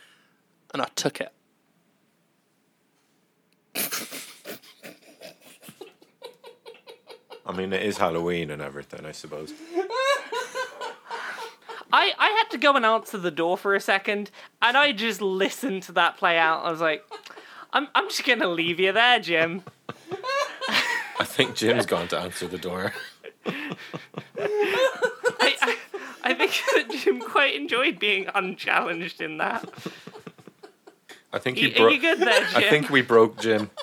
and 0.73 0.83
I 0.83 0.89
took 0.95 1.21
it. 1.21 1.33
i 7.47 7.53
mean 7.53 7.73
it 7.73 7.83
is 7.83 7.97
halloween 7.99 8.51
and 8.51 8.61
everything 8.63 9.05
i 9.07 9.13
suppose 9.13 9.53
I, 11.93 12.13
I 12.19 12.29
had 12.31 12.51
to 12.51 12.59
go 12.59 12.75
and 12.77 12.85
answer 12.87 13.19
the 13.19 13.31
door 13.31 13.57
for 13.59 13.75
a 13.75 13.81
second, 13.81 14.31
and 14.63 14.77
I 14.77 14.93
just 14.93 15.21
listened 15.21 15.83
to 15.85 15.93
that 15.93 16.17
play 16.17 16.39
out. 16.39 16.65
I 16.65 16.71
was 16.71 16.81
like, 16.81 17.05
I'm, 17.73 17.89
I'm 17.95 18.09
just 18.09 18.25
gonna 18.25 18.49
leave 18.49 18.81
you 18.81 18.93
there, 18.93 19.19
Jim. 19.21 19.63
i 21.21 21.25
think 21.25 21.55
jim's 21.55 21.87
gone 21.87 22.09
to 22.09 22.19
answer 22.19 22.49
the 22.49 22.59
door 22.59 22.93
I, 23.47 23.71
I, 25.39 25.77
I 26.23 26.35
think 26.35 26.53
that 26.75 26.91
Jim 27.03 27.21
quite 27.21 27.55
enjoyed 27.55 27.99
being 27.99 28.27
unchallenged 28.35 29.21
in 29.21 29.37
that. 29.39 29.65
i 31.33 31.39
think 31.39 31.59
You, 31.61 31.69
you 31.69 31.85
are 31.87 31.91
you 31.91 32.01
good 32.01 32.19
there, 32.21 32.41
Jim? 32.47 32.57
i 32.57 32.63
think 32.71 32.89
we 32.91 33.03
broke 33.03 33.39
jim 33.41 33.71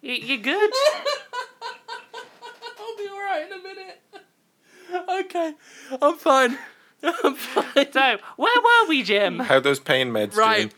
You, 0.00 0.14
you 0.14 0.38
good? 0.38 0.70
I'll 2.14 2.96
be 2.98 3.08
alright 3.08 3.46
in 3.46 3.52
a 3.52 3.62
minute. 3.62 4.00
Okay, 5.26 5.54
I'm 6.02 6.16
fine. 6.18 6.58
I'm 7.02 7.34
fine. 7.34 7.92
So, 7.92 8.18
where 8.36 8.60
were 8.60 8.88
we, 8.88 9.02
Jim? 9.02 9.38
how 9.38 9.60
those 9.60 9.80
pain 9.80 10.10
meds 10.10 10.36
Right. 10.36 10.70
doing? 10.70 10.72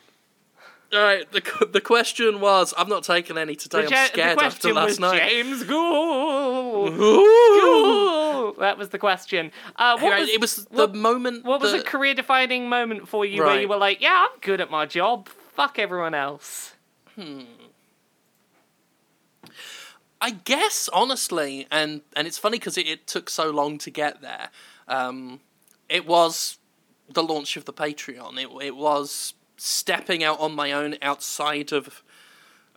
Alright, 0.95 1.33
the, 1.33 1.69
the 1.73 1.81
question 1.81 2.41
was 2.41 2.73
I've 2.79 2.87
not 2.89 3.03
taken 3.03 3.37
any 3.37 3.57
today, 3.57 3.79
The, 3.79 3.85
I'm 3.85 3.89
je- 3.91 3.95
the 3.97 4.07
scared 4.07 4.29
after 4.39 4.39
question 4.39 4.75
last 4.75 4.87
was 4.91 5.01
night. 5.01 5.23
James 5.29 5.65
Gould. 5.65 6.97
Gould. 6.97 8.59
That 8.61 8.79
was 8.79 8.91
the 8.91 8.99
question. 8.99 9.51
Uh, 9.75 9.99
what 9.99 10.11
Right, 10.13 10.21
was, 10.21 10.29
it 10.29 10.41
was 10.41 10.57
the 10.67 10.87
what- 10.87 10.95
moment. 10.95 11.45
What 11.45 11.61
was 11.61 11.73
a 11.73 11.79
that- 11.79 11.87
career-defining 11.87 12.69
moment 12.69 13.09
for 13.09 13.25
you 13.25 13.41
where 13.41 13.49
Right. 13.49 13.63
you 13.63 13.69
were 13.69 13.77
like, 13.77 14.01
"Yeah, 14.01 14.29
I'm 14.31 14.39
good 14.41 14.61
at 14.61 14.71
my 14.71 14.87
job. 14.87 15.29
Fuck 15.57 15.79
everyone 15.81 16.15
else." 16.15 16.75
I 20.21 20.31
guess 20.31 20.89
honestly, 20.93 21.67
and 21.71 22.01
and 22.17 22.27
it's 22.27 22.39
funny 22.39 22.59
because 22.59 22.79
it, 22.79 22.87
it 22.87 23.07
took 23.07 23.29
so 23.29 23.51
long 23.51 23.79
to 23.79 23.91
get 23.91 24.21
there. 24.23 24.51
Um, 24.89 25.41
it 25.89 26.07
was 26.07 26.59
the 27.09 27.23
launch 27.23 27.57
of 27.57 27.65
the 27.65 27.73
Patreon. 27.73 28.39
It 28.39 28.65
it 28.65 28.77
was 28.77 29.35
stepping 29.57 30.25
out 30.25 30.41
on 30.41 30.55
my 30.55 30.73
own 30.73 30.97
outside 31.01 31.73
of 31.73 32.03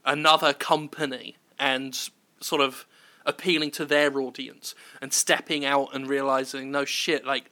another 0.06 0.54
company 0.54 1.36
and 1.58 2.10
sort 2.40 2.62
of 2.62 2.86
appealing 3.26 3.72
to 3.72 3.86
their 3.86 4.20
audience 4.20 4.74
and 5.02 5.12
stepping 5.12 5.66
out 5.66 5.90
and 5.94 6.08
realizing 6.08 6.72
no 6.72 6.86
shit 6.86 7.26
like 7.26 7.50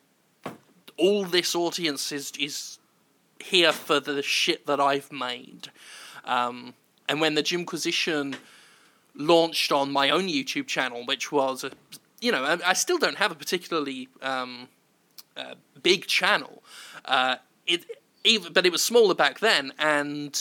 all 0.98 1.26
this 1.26 1.56
audience 1.56 2.12
is 2.12 2.32
is 2.40 2.80
here 3.40 3.72
for 3.72 4.00
the 4.00 4.22
shit 4.22 4.66
that 4.66 4.80
I've 4.80 5.12
made. 5.12 5.70
Um, 6.24 6.74
and 7.08 7.22
when 7.22 7.36
the 7.36 7.44
Jimquisition 7.44 8.36
launched 9.14 9.72
on 9.72 9.92
my 9.92 10.10
own 10.10 10.28
YouTube 10.28 10.68
channel, 10.68 11.06
which 11.06 11.32
was, 11.32 11.64
a, 11.64 11.72
you 12.22 12.32
know, 12.32 12.44
I, 12.44 12.70
I 12.70 12.74
still 12.74 12.98
don't 12.98 13.18
have 13.18 13.32
a 13.32 13.36
particularly 13.36 14.10
um, 14.22 14.68
uh, 15.38 15.56
big 15.84 16.08
channel. 16.08 16.64
Uh, 17.06 17.36
it 17.68 17.86
even, 18.24 18.54
but 18.54 18.66
it 18.66 18.72
was 18.72 18.82
smaller 18.82 19.14
back 19.16 19.40
then, 19.40 19.72
and 19.78 20.40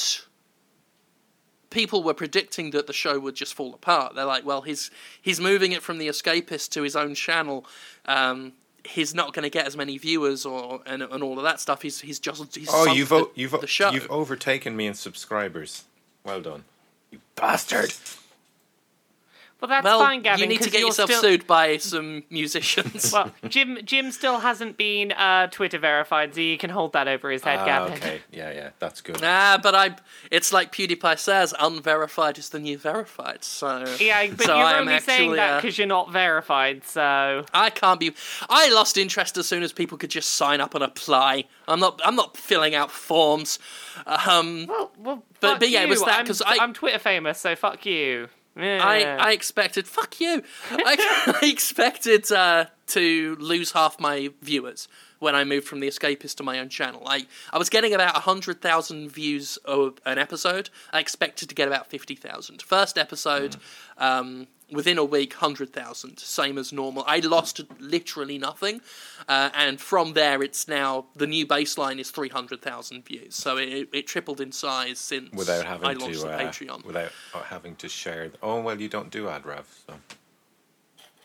people 1.71 2.03
were 2.03 2.15
predicting 2.15 2.71
that 2.71 2.87
the 2.87 2.93
show 2.93 3.19
would 3.19 3.35
just 3.35 3.55
fall 3.55 3.75
apart. 3.75 4.15
They're 4.15 4.25
like, 4.25 4.45
well, 4.47 4.63
he's 4.63 4.91
he's 5.21 5.41
moving 5.41 5.73
it 5.73 5.83
from 5.83 5.99
the 5.99 6.09
Escapist 6.09 6.71
to 6.71 6.83
his 6.83 6.97
own 6.97 7.15
channel. 7.15 7.67
Um, 8.07 8.53
he's 8.85 9.15
not 9.15 9.33
going 9.33 9.43
to 9.45 9.51
get 9.51 9.67
as 9.67 9.77
many 9.77 9.99
viewers 9.99 10.45
or 10.47 10.81
and, 10.87 11.03
and 11.03 11.23
all 11.23 11.39
of 11.39 11.45
that 11.45 11.61
stuff. 11.61 11.83
He's 11.83 12.01
he's 12.01 12.19
just 12.19 12.55
he's 12.57 12.69
Oh, 12.73 12.87
you've 12.93 13.09
the, 13.09 13.17
o- 13.17 13.31
you've 13.35 13.53
the 13.61 13.67
show. 13.67 13.91
you've 13.91 14.11
overtaken 14.11 14.77
me 14.77 14.87
in 14.87 14.95
subscribers. 14.95 15.85
Well 16.25 16.41
done, 16.41 16.65
you 17.11 17.21
bastard. 17.35 17.93
Well, 19.65 19.69
that's 19.71 19.85
Well, 19.87 19.99
fine, 20.01 20.21
Gavin. 20.21 20.41
you 20.41 20.47
need 20.47 20.61
to 20.61 20.69
get 20.69 20.83
yourself 20.83 21.09
still... 21.09 21.23
sued 21.23 21.47
by 21.47 21.79
some 21.79 22.23
musicians. 22.29 23.11
Well, 23.11 23.33
Jim 23.49 23.79
Jim 23.83 24.13
still 24.13 24.41
hasn't 24.41 24.77
been 24.77 25.13
uh, 25.13 25.47
Twitter 25.47 25.79
verified, 25.79 26.35
so 26.35 26.43
you 26.43 26.59
can 26.59 26.69
hold 26.69 26.93
that 26.93 27.09
over 27.09 27.31
his 27.31 27.43
head, 27.43 27.61
Ah, 27.61 27.65
Gavin. 27.65 27.95
okay, 27.95 28.21
yeah, 28.31 28.53
yeah, 28.53 28.71
that's 28.79 29.01
good. 29.01 29.21
Ah, 29.23 29.59
but 29.63 29.75
I. 29.75 29.97
It's 30.31 30.53
like 30.53 30.71
PewDiePie 30.71 31.19
says, 31.19 31.55
unverified 31.59 32.37
is 32.37 32.51
the 32.51 32.59
new 32.59 32.77
verified. 32.77 33.43
So 33.43 33.87
Yeah, 33.99 34.27
but 34.37 34.45
so 34.45 34.55
you're 34.55 34.67
I 34.67 34.73
am 34.75 34.87
only 34.87 35.01
saying 35.01 35.31
actually, 35.31 35.37
that 35.37 35.51
uh, 35.55 35.61
because 35.63 35.79
you're 35.79 35.87
not 35.87 36.13
verified, 36.13 36.85
so 36.85 37.47
I 37.55 37.71
can't 37.71 37.99
be. 37.99 38.13
I 38.51 38.69
lost 38.71 38.99
interest 38.99 39.39
as 39.39 39.49
soon 39.49 39.63
as 39.63 39.73
people 39.73 39.97
could 39.97 40.11
just 40.11 40.35
sign 40.35 40.61
up 40.61 40.75
and 40.75 40.85
apply. 40.85 41.45
I'm 41.67 41.81
not. 41.81 42.03
I'm 42.05 42.17
not 42.17 42.37
filling 42.37 42.75
out 42.75 42.91
forms. 42.91 43.59
Um, 44.07 44.67
well, 44.69 44.93
well 44.99 45.23
But- 45.41 45.49
fuck 45.53 45.61
but 45.61 45.71
yeah, 45.71 45.85
it 45.85 45.89
was 45.89 46.01
that 46.01 46.17
I'm- 46.17 46.27
'cause 46.27 46.43
I'm 46.47 46.75
Twitter 46.75 46.99
famous, 46.99 47.41
so 47.41 47.57
fuck 47.57 47.87
you. 47.87 48.29
Yeah. 48.57 48.79
I, 48.83 49.29
I 49.29 49.33
expected. 49.33 49.87
Fuck 49.87 50.21
you. 50.21 50.43
I, 50.71 51.39
I 51.43 51.47
expected 51.47 52.31
uh, 52.31 52.67
to 52.89 53.37
lose 53.41 53.73
half 53.73 53.99
my 53.99 54.31
viewers 54.43 54.89
when 55.19 55.35
I 55.35 55.43
moved 55.45 55.67
from 55.67 55.81
the 55.81 55.89
Escapist 55.89 56.37
to 56.37 56.43
my 56.43 56.59
own 56.59 56.69
channel. 56.69 57.03
I 57.07 57.27
I 57.53 57.59
was 57.59 57.69
getting 57.69 57.95
about 57.95 58.15
hundred 58.15 58.61
thousand 58.61 59.11
views 59.11 59.57
of 59.65 59.99
an 60.05 60.19
episode. 60.19 60.71
I 60.93 61.01
expected 61.01 61.49
to 61.49 61.55
get 61.55 61.67
about 61.67 61.89
fifty 61.89 62.15
thousand. 62.15 62.63
First 62.63 62.99
episode, 62.99 63.57
um, 63.99 64.47
within 64.71 64.99
a 64.99 65.05
week, 65.05 65.35
hundred 65.35 65.73
thousand, 65.73 66.19
same 66.19 66.59
as 66.59 66.73
normal. 66.73 67.05
I 67.07 67.21
lost 67.21 67.61
literally 67.79 68.39
nothing, 68.39 68.81
uh, 69.29 69.51
and 69.55 69.81
from 69.81 70.15
there, 70.15 70.43
it's 70.43 70.67
now 70.69 71.07
the 71.15 71.27
new 71.27 71.47
baseline 71.47 71.99
is 71.99 72.11
three 72.11 72.31
hundred 72.31 72.63
thousand 72.63 73.05
views. 73.05 73.35
So 73.35 73.57
it, 73.57 73.89
it 73.93 74.07
tripled 74.07 74.41
in 74.41 74.53
size 74.53 74.99
since 74.99 75.33
without 75.33 75.65
having 75.67 75.89
I 75.89 75.93
launched 75.93 76.21
to 76.21 76.27
the 76.27 76.33
uh, 76.33 76.41
Patreon. 76.41 76.85
without 76.85 77.13
uh, 77.35 77.43
having 77.43 77.77
to 77.77 77.89
share. 77.89 78.31
The, 78.31 78.39
oh 78.43 78.61
well, 78.61 78.81
you 78.81 78.89
don't 78.89 79.11
do 79.11 79.29
ad 79.29 79.47
rev, 79.47 79.67
so 79.87 79.95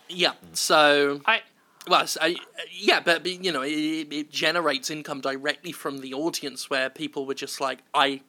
Yeah, 0.09 0.33
so 0.53 1.21
I 1.25 1.41
Well, 1.87 2.05
so, 2.07 2.19
I, 2.21 2.35
yeah, 2.71 2.99
but, 2.99 3.23
but, 3.23 3.43
you 3.43 3.51
know, 3.51 3.61
it, 3.61 4.07
it 4.11 4.31
generates 4.31 4.89
income 4.89 5.21
directly 5.21 5.71
from 5.71 6.01
the 6.01 6.13
audience, 6.13 6.69
where 6.69 6.89
people 6.89 7.25
were 7.25 7.33
just 7.33 7.61
like, 7.61 7.79
I, 7.93 8.21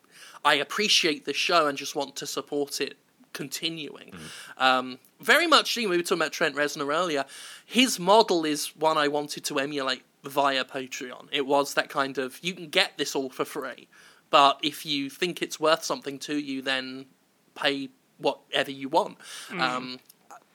I 0.45 0.55
appreciate 0.55 1.25
the 1.25 1.35
show 1.35 1.67
and 1.67 1.77
just 1.77 1.95
want 1.95 2.17
to 2.17 2.27
support 2.27 2.81
it 2.81 2.97
continuing. 3.33 4.13
Um, 4.59 4.99
very 5.21 5.47
much, 5.47 5.77
you 5.77 5.85
know, 5.85 5.91
we 5.91 5.97
were 5.97 6.03
talking 6.03 6.19
about 6.19 6.33
Trent 6.33 6.57
Reznor 6.57 6.95
earlier. 6.95 7.25
His 7.65 7.99
model 7.99 8.45
is 8.45 8.75
one 8.77 8.97
I 8.99 9.09
wanted 9.09 9.45
to 9.45 9.59
emulate 9.59 10.03
via 10.25 10.65
Patreon. 10.65 11.29
It 11.33 11.47
was 11.47 11.75
that 11.75 11.89
kind 11.89 12.19
of 12.19 12.39
you 12.43 12.55
can 12.55 12.69
get 12.69 12.99
this 12.99 13.15
all 13.15 13.31
for 13.31 13.45
free, 13.45 13.89
but 14.31 14.59
if 14.63 14.85
you 14.85 15.11
think 15.11 15.43
it's 15.43 15.59
worth 15.59 15.85
something 15.85 16.19
to 16.21 16.37
you, 16.39 16.63
then 16.63 17.07
pay 17.55 17.89
whatever 18.19 18.71
you 18.71 18.89
want. 18.89 19.19
Um, 19.59 20.01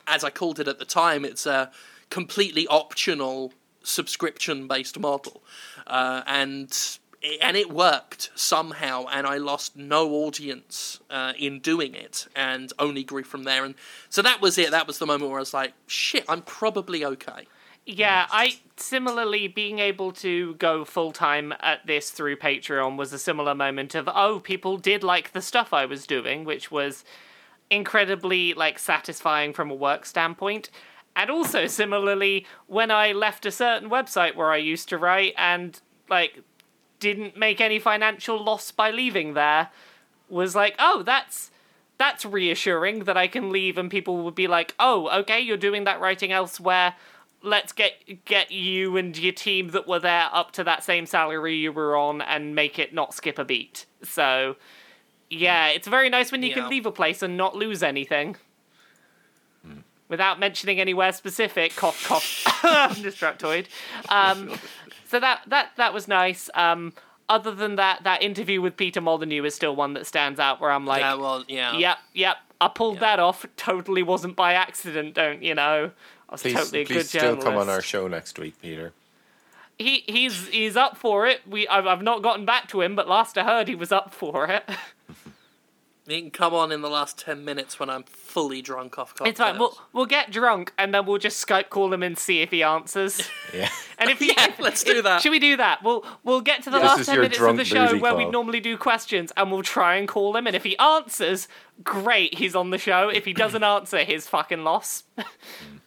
as 0.08 0.24
I 0.24 0.30
called 0.30 0.60
it 0.60 0.68
at 0.68 0.80
the 0.80 0.86
time, 0.86 1.26
it's 1.26 1.46
a 1.46 1.72
completely 2.10 2.68
optional 2.68 3.54
subscription 3.84 4.68
based 4.68 5.00
model, 5.00 5.44
uh, 5.88 6.22
and 6.28 6.98
and 7.42 7.58
it 7.58 7.72
worked 7.72 8.32
somehow. 8.36 9.06
And 9.12 9.26
I 9.28 9.38
lost 9.38 9.76
no 9.76 10.12
audience 10.12 11.00
uh, 11.10 11.34
in 11.38 11.60
doing 11.60 11.96
it, 11.96 12.28
and 12.36 12.72
only 12.80 13.04
grew 13.04 13.24
from 13.24 13.44
there. 13.44 13.64
And 13.66 13.76
so 14.10 14.22
that 14.22 14.42
was 14.42 14.58
it. 14.58 14.72
That 14.72 14.88
was 14.88 15.00
the 15.00 15.06
moment 15.06 15.30
where 15.30 15.40
I 15.40 15.42
was 15.42 15.54
like, 15.54 15.74
"Shit, 15.88 16.26
I'm 16.28 16.42
probably 16.42 17.06
okay." 17.06 17.48
Yeah, 17.88 18.26
I 18.32 18.58
similarly 18.78 19.48
being 19.48 19.78
able 19.78 20.12
to 20.14 20.56
go 20.56 20.84
full 20.86 21.12
time 21.12 21.54
at 21.60 21.86
this 21.86 22.10
through 22.10 22.38
Patreon 22.38 22.98
was 22.98 23.14
a 23.14 23.20
similar 23.20 23.54
moment 23.54 23.94
of 23.94 24.10
oh, 24.14 24.40
people 24.40 24.78
did 24.78 25.04
like 25.04 25.34
the 25.34 25.42
stuff 25.42 25.72
I 25.72 25.86
was 25.86 26.08
doing, 26.08 26.46
which 26.46 26.72
was 26.72 27.04
incredibly 27.70 28.54
like 28.54 28.80
satisfying 28.80 29.54
from 29.54 29.70
a 29.70 29.76
work 29.76 30.06
standpoint. 30.06 30.70
And 31.16 31.30
also 31.30 31.68
similarly, 31.68 32.48
when 32.68 32.90
I 32.90 33.12
left 33.12 33.46
a 33.46 33.52
certain 33.52 33.90
website 33.90 34.36
where 34.36 34.52
I 34.52 34.58
used 34.58 34.90
to 34.90 34.98
write 34.98 35.34
and 35.38 35.80
like 36.10 36.40
didn't 37.00 37.38
make 37.38 37.60
any 37.62 37.80
financial 37.80 38.42
loss 38.44 38.72
by 38.72 38.92
leaving 38.92 39.34
there, 39.34 39.70
was 40.30 40.56
like, 40.56 40.76
oh, 40.80 41.04
that's 41.04 41.52
that's 41.98 42.26
reassuring 42.26 43.06
that 43.06 43.16
I 43.16 43.28
can 43.28 43.52
leave 43.52 43.78
and 43.78 43.90
people 43.90 44.18
would 44.24 44.36
be 44.36 44.48
like, 44.48 44.76
"Oh, 44.80 45.08
okay, 45.22 45.40
you're 45.40 45.56
doing 45.56 45.86
that 45.86 46.02
writing 46.02 46.32
elsewhere. 46.34 46.96
Let's 47.42 47.72
get 47.72 48.26
get 48.26 48.52
you 48.52 48.98
and 48.98 49.18
your 49.18 49.32
team 49.32 49.70
that 49.70 49.88
were 49.88 50.00
there 50.00 50.28
up 50.34 50.52
to 50.54 50.64
that 50.66 50.84
same 50.84 51.06
salary 51.06 51.56
you 51.56 51.72
were 51.72 51.96
on 51.96 52.22
and 52.22 52.54
make 52.54 52.80
it 52.80 52.94
not 52.94 53.14
skip 53.14 53.40
a 53.40 53.46
beat." 53.46 53.86
So, 54.04 54.58
yeah, 55.30 55.68
it's 55.68 55.88
very 55.88 56.10
nice 56.10 56.32
when 56.34 56.44
you 56.44 56.50
Yeah. 56.50 56.56
can 56.56 56.70
leave 56.70 56.86
a 56.86 56.92
place 56.92 57.22
and 57.22 57.38
not 57.38 57.56
lose 57.56 57.82
anything. 57.82 58.36
Without 60.08 60.38
mentioning 60.40 60.80
anywhere 60.80 61.12
specific, 61.12 61.76
cough 61.76 62.06
cough, 62.08 62.44
Destructoid. 63.02 63.66
Um, 64.08 64.52
so 65.08 65.20
that 65.20 65.42
that 65.48 65.72
that 65.78 65.94
was 65.94 66.08
nice. 66.08 66.50
Um, 66.54 66.94
other 67.28 67.54
than 67.54 67.76
that, 67.78 68.04
that 68.04 68.22
interview 68.22 68.62
with 68.62 68.78
Peter 68.78 69.02
Molyneux 69.02 69.44
is 69.46 69.56
still 69.56 69.76
one 69.76 69.94
that 69.94 70.06
stands 70.06 70.40
out. 70.40 70.62
Where 70.62 70.72
I'm 70.72 70.86
like, 70.86 71.02
yeah, 71.02 71.16
well, 71.16 71.44
yeah, 71.48 71.78
Yep, 71.78 71.98
yep. 72.14 72.38
I 72.62 72.68
pulled 72.68 73.00
that 73.00 73.20
off. 73.20 73.46
Totally 73.58 74.04
wasn't 74.04 74.36
by 74.36 74.54
accident. 74.54 75.16
Don't 75.16 75.42
you 75.44 75.56
know? 75.56 75.92
I 76.30 76.32
was 76.32 76.42
please, 76.42 76.54
totally 76.54 76.82
a 76.82 76.86
please 76.86 76.94
good 76.98 77.06
still 77.08 77.22
journalist. 77.22 77.46
come 77.48 77.58
on 77.58 77.70
our 77.70 77.82
show 77.82 78.08
next 78.08 78.40
week, 78.40 78.62
Peter. 78.62 78.94
He 79.78 80.04
he's 80.08 80.48
he's 80.48 80.78
up 80.78 80.98
for 80.98 81.28
it. 81.28 81.42
We 81.48 81.68
I've, 81.68 81.86
I've 81.86 82.02
not 82.02 82.22
gotten 82.24 82.46
back 82.46 82.68
to 82.70 82.82
him, 82.82 82.96
but 82.96 83.08
last 83.08 83.38
I 83.38 83.44
heard, 83.44 83.68
he 83.68 83.76
was 83.76 83.92
up 83.92 84.14
for 84.14 84.48
it. 84.48 84.64
He 86.08 86.22
can 86.22 86.30
come 86.30 86.54
on 86.54 86.72
in 86.72 86.82
the 86.82 86.90
last 86.90 87.18
ten 87.18 87.44
minutes 87.44 87.80
when 87.80 87.90
I'm 87.90 88.04
fully 88.04 88.62
drunk 88.62 89.00
off 89.00 89.16
cocktails. 89.16 89.30
It's 89.32 89.40
fine. 89.40 89.58
We'll 89.58 89.76
we'll 89.92 90.06
get 90.06 90.30
drunk 90.32 90.72
and 90.78 90.94
then 90.94 91.06
we'll 91.06 91.18
just 91.18 91.46
Skype 91.46 91.70
call 91.70 91.92
him 91.92 92.04
and 92.04 92.16
see 92.18 92.42
if 92.42 92.52
he 92.52 92.62
answers. 92.64 93.22
Yeah. 93.54 93.70
And 93.98 94.10
if 94.10 94.20
he, 94.20 94.34
Yeah, 94.36 94.54
let's 94.60 94.84
do 94.84 95.02
that. 95.04 95.22
Should 95.22 95.32
we 95.32 95.40
do 95.40 95.56
that? 95.56 95.82
We'll 95.82 96.06
we'll 96.24 96.42
get 96.42 96.64
to 96.64 96.70
the 96.70 96.80
This 96.80 96.86
last 96.88 97.00
is 97.00 97.06
ten 97.06 97.16
your 97.16 97.22
minutes 97.24 97.38
of 97.38 97.44
drunk 97.44 97.58
the 97.60 97.64
show 97.66 97.86
boozy 97.88 98.00
where 98.00 98.14
we 98.14 98.24
call. 98.24 98.32
normally 98.34 98.60
do 98.60 98.78
questions, 98.78 99.32
and 99.38 99.50
we'll 99.52 99.64
try 99.64 99.96
and 99.96 100.06
call 100.06 100.36
him. 100.36 100.46
And 100.48 100.56
if 100.56 100.64
he 100.64 100.78
answers, 100.78 101.48
great, 101.82 102.34
he's 102.38 102.56
on 102.56 102.72
the 102.72 102.78
show. 102.78 103.08
If 103.08 103.24
he 103.24 103.32
doesn't 103.34 103.64
answer, 103.76 104.04
his 104.04 104.28
fucking 104.28 104.66
loss. 104.66 105.04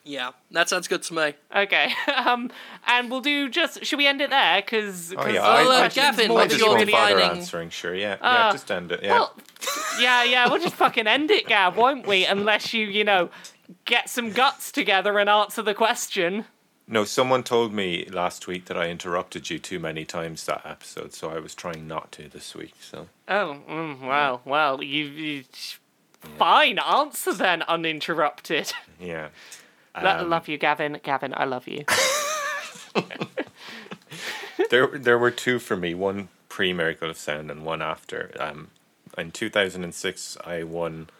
yeah, 0.09 0.31
that 0.51 0.69
sounds 0.69 0.89
good 0.89 1.03
to 1.05 1.15
me. 1.15 1.35
Okay. 1.55 1.93
Um, 2.19 2.51
and 2.87 3.11
we'll 3.11 3.21
do 3.21 3.49
just. 3.49 3.85
Should 3.87 3.97
we 3.99 4.07
end 4.07 4.21
it 4.21 4.29
there? 4.31 4.61
Because 4.61 5.15
Oh 5.17 5.27
yeah, 5.27 5.41
Well, 5.43 5.71
uh, 5.71 5.83
I, 5.83 5.85
I, 5.85 5.89
Gavin, 5.89 6.31
I 6.31 6.35
what's 6.35 6.53
just 6.55 6.65
your 6.65 6.75
won't 6.77 6.91
bother 6.91 7.15
defining- 7.17 7.39
answering. 7.39 7.71
Sure, 7.71 7.95
yeah, 7.95 8.15
Uh, 8.21 8.35
yeah, 8.47 8.53
just 8.53 8.71
end 8.71 8.91
it. 8.93 9.03
Yeah. 9.03 9.11
Well, 9.13 9.35
yeah, 10.01 10.25
yeah, 10.25 10.49
we'll 10.49 10.61
just 10.61 10.75
fucking 10.75 11.07
end 11.07 11.31
it, 11.31 11.47
Gab, 11.47 11.77
won't 11.77 12.07
we? 12.07 12.27
Unless 12.27 12.75
you, 12.75 12.87
you 12.87 13.05
know, 13.05 13.31
get 13.85 14.11
some 14.11 14.31
guts 14.33 14.73
together 14.73 15.19
and 15.19 15.31
answer 15.31 15.63
the 15.63 15.75
question. 15.75 16.45
No, 16.87 17.05
someone 17.05 17.43
told 17.45 17.73
me 17.73 18.07
last 18.11 18.47
week 18.47 18.65
that 18.67 18.77
I 18.77 18.89
interrupted 18.89 19.49
you 19.51 19.59
too 19.59 19.79
many 19.79 20.05
times 20.05 20.45
that 20.47 20.63
episode, 20.67 21.13
so 21.15 21.31
I 21.31 21.39
was 21.39 21.55
trying 21.55 21.87
not 21.87 22.11
to 22.13 22.29
this 22.29 22.55
week. 22.55 22.75
So 22.81 23.09
Oh, 23.29 23.59
mm, 23.69 24.01
well, 24.07 24.41
well, 24.45 24.83
you, 24.83 25.05
you 25.05 25.45
fine. 26.37 26.79
Answer 26.79 27.33
then, 27.33 27.63
uninterrupted. 27.63 28.73
yeah, 29.01 29.29
Um, 30.05 30.31
love 30.31 30.49
you, 30.49 30.59
Gavin. 30.59 30.99
Gavin, 31.03 31.35
I 31.37 31.45
love 31.45 31.69
you. 31.69 31.85
there 34.71 34.87
there 34.89 35.19
were 35.19 35.31
two 35.31 35.59
for 35.59 35.77
me. 35.77 35.95
One 35.95 36.29
pre 36.49 36.73
Miracle 36.73 37.11
of 37.11 37.17
Sound 37.19 37.51
and 37.51 37.65
one 37.65 37.83
after. 37.83 38.35
Um, 38.39 38.69
in 39.17 39.31
two 39.31 39.51
thousand 39.51 39.85
and 39.85 39.95
six, 39.95 40.37
I 40.45 40.63
won 40.63 41.11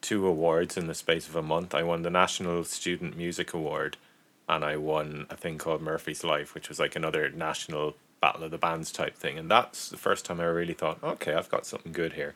two 0.00 0.26
awards 0.26 0.76
in 0.76 0.86
the 0.86 0.94
space 0.94 1.28
of 1.28 1.36
a 1.36 1.42
month. 1.42 1.74
I 1.74 1.82
won 1.82 2.02
the 2.02 2.10
National 2.10 2.64
Student 2.64 3.16
Music 3.16 3.52
Award, 3.54 3.96
and 4.48 4.64
I 4.64 4.76
won 4.76 5.26
a 5.30 5.36
thing 5.36 5.58
called 5.58 5.82
Murphy's 5.82 6.24
Life, 6.24 6.54
which 6.54 6.68
was 6.68 6.78
like 6.78 6.96
another 6.96 7.28
national 7.30 7.96
battle 8.20 8.44
of 8.44 8.50
the 8.50 8.58
bands 8.58 8.92
type 8.92 9.16
thing. 9.16 9.38
And 9.38 9.50
that's 9.50 9.88
the 9.88 9.96
first 9.96 10.24
time 10.24 10.40
I 10.40 10.44
really 10.44 10.74
thought, 10.74 11.02
okay, 11.02 11.34
I've 11.34 11.50
got 11.50 11.66
something 11.66 11.92
good 11.92 12.14
here. 12.14 12.34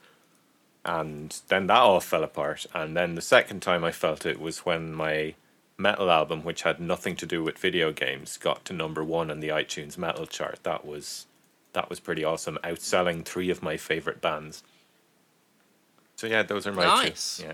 And 0.85 1.39
then 1.49 1.67
that 1.67 1.79
all 1.79 2.01
fell 2.01 2.25
apart. 2.25 2.67
And 2.75 2.97
then 2.97 3.15
the 3.15 3.23
second 3.23 3.61
time 3.61 3.85
I 3.85 3.93
felt 3.93 4.27
it 4.27 4.41
was 4.41 4.65
when 4.65 4.93
my 4.93 5.35
metal 5.81 6.11
album, 6.11 6.45
which 6.45 6.63
had 6.63 6.79
nothing 6.81 7.17
to 7.17 7.27
do 7.27 7.43
with 7.43 7.59
video 7.59 7.93
games, 7.93 8.37
got 8.37 8.65
to 8.67 8.73
number 8.73 9.03
one 9.03 9.31
on 9.31 9.41
the 9.41 9.49
iTunes 9.49 9.97
metal 9.99 10.27
chart. 10.27 10.61
That 10.63 10.85
was 10.85 11.27
that 11.73 11.89
was 11.89 12.01
pretty 12.01 12.25
awesome, 12.25 12.59
outselling 12.65 13.25
three 13.25 13.49
of 13.51 13.63
my 13.63 13.77
favorite 13.77 14.21
bands. 14.21 14.63
So 16.17 16.27
yeah, 16.27 16.43
those 16.43 16.67
are 16.67 16.73
my 16.73 16.85
Nice. 16.85 17.39
two. 17.39 17.45
Yeah. 17.47 17.53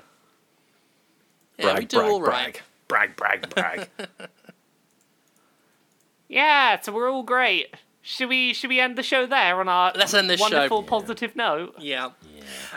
Yeah, 1.58 1.78
we 1.78 1.84
do 1.86 2.00
all 2.02 2.20
right. 2.20 2.60
brag, 2.88 3.16
brag, 3.16 3.48
brag. 3.54 3.88
Yeah, 6.28 6.80
so 6.80 6.92
we're 6.92 7.10
all 7.10 7.22
great. 7.22 7.74
Should 8.02 8.28
we 8.28 8.52
should 8.52 8.68
we 8.70 8.80
end 8.80 8.96
the 8.96 9.02
show 9.02 9.26
there 9.26 9.60
on 9.60 9.68
our 9.68 9.92
Let's 9.94 10.12
end 10.14 10.28
this 10.30 10.38
show. 10.40 10.44
wonderful 10.44 10.82
positive 10.82 11.36
note? 11.36 11.74
Yeah. 11.78 12.10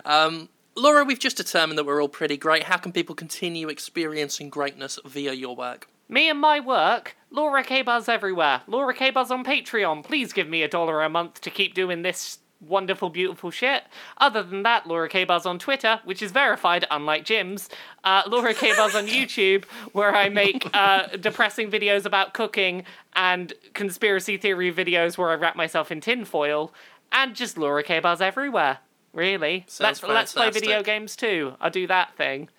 Um, 0.05 0.49
Laura, 0.79 1.03
we've 1.03 1.19
just 1.19 1.35
determined 1.35 1.77
that 1.77 1.85
we're 1.85 2.01
all 2.01 2.07
pretty 2.07 2.37
great. 2.37 2.63
How 2.63 2.77
can 2.77 2.93
people 2.93 3.13
continue 3.13 3.67
experiencing 3.67 4.49
greatness 4.49 4.97
via 5.03 5.33
your 5.33 5.53
work? 5.53 5.89
Me 6.07 6.29
and 6.29 6.39
my 6.39 6.61
work, 6.61 7.17
Laura 7.29 7.65
K 7.65 7.81
Buzz 7.81 8.07
everywhere. 8.07 8.61
Laura 8.65 8.93
K 8.93 9.09
Buzz 9.09 9.29
on 9.29 9.43
Patreon. 9.43 10.05
Please 10.05 10.31
give 10.31 10.47
me 10.47 10.63
a 10.63 10.69
dollar 10.69 11.03
a 11.03 11.09
month 11.09 11.41
to 11.41 11.49
keep 11.49 11.73
doing 11.73 12.01
this 12.01 12.39
wonderful, 12.61 13.09
beautiful 13.09 13.51
shit. 13.51 13.83
Other 14.19 14.41
than 14.41 14.63
that, 14.63 14.87
Laura 14.87 15.09
K 15.09 15.25
Buzz 15.25 15.45
on 15.45 15.59
Twitter, 15.59 15.99
which 16.05 16.21
is 16.21 16.31
verified, 16.31 16.87
unlike 16.89 17.25
Jim's. 17.25 17.67
Uh, 18.05 18.23
Laura 18.25 18.53
K 18.53 18.73
Buzz 18.73 18.95
on 18.95 19.05
YouTube, 19.07 19.65
where 19.91 20.15
I 20.15 20.29
make 20.29 20.65
uh, 20.73 21.07
depressing 21.19 21.69
videos 21.69 22.05
about 22.05 22.33
cooking 22.33 22.85
and 23.17 23.51
conspiracy 23.73 24.37
theory 24.37 24.71
videos 24.71 25.17
where 25.17 25.29
I 25.29 25.35
wrap 25.35 25.57
myself 25.57 25.91
in 25.91 25.99
tinfoil, 25.99 26.73
and 27.11 27.35
just 27.35 27.57
Laura 27.57 27.83
K 27.83 27.99
Buzz 27.99 28.21
everywhere. 28.21 28.79
Really, 29.13 29.65
Sounds 29.67 30.01
let's 30.01 30.03
let's 30.03 30.33
play 30.33 30.49
video 30.51 30.83
games 30.83 31.15
too. 31.15 31.55
I 31.59 31.69
do 31.69 31.87
that 31.87 32.15
thing. 32.15 32.49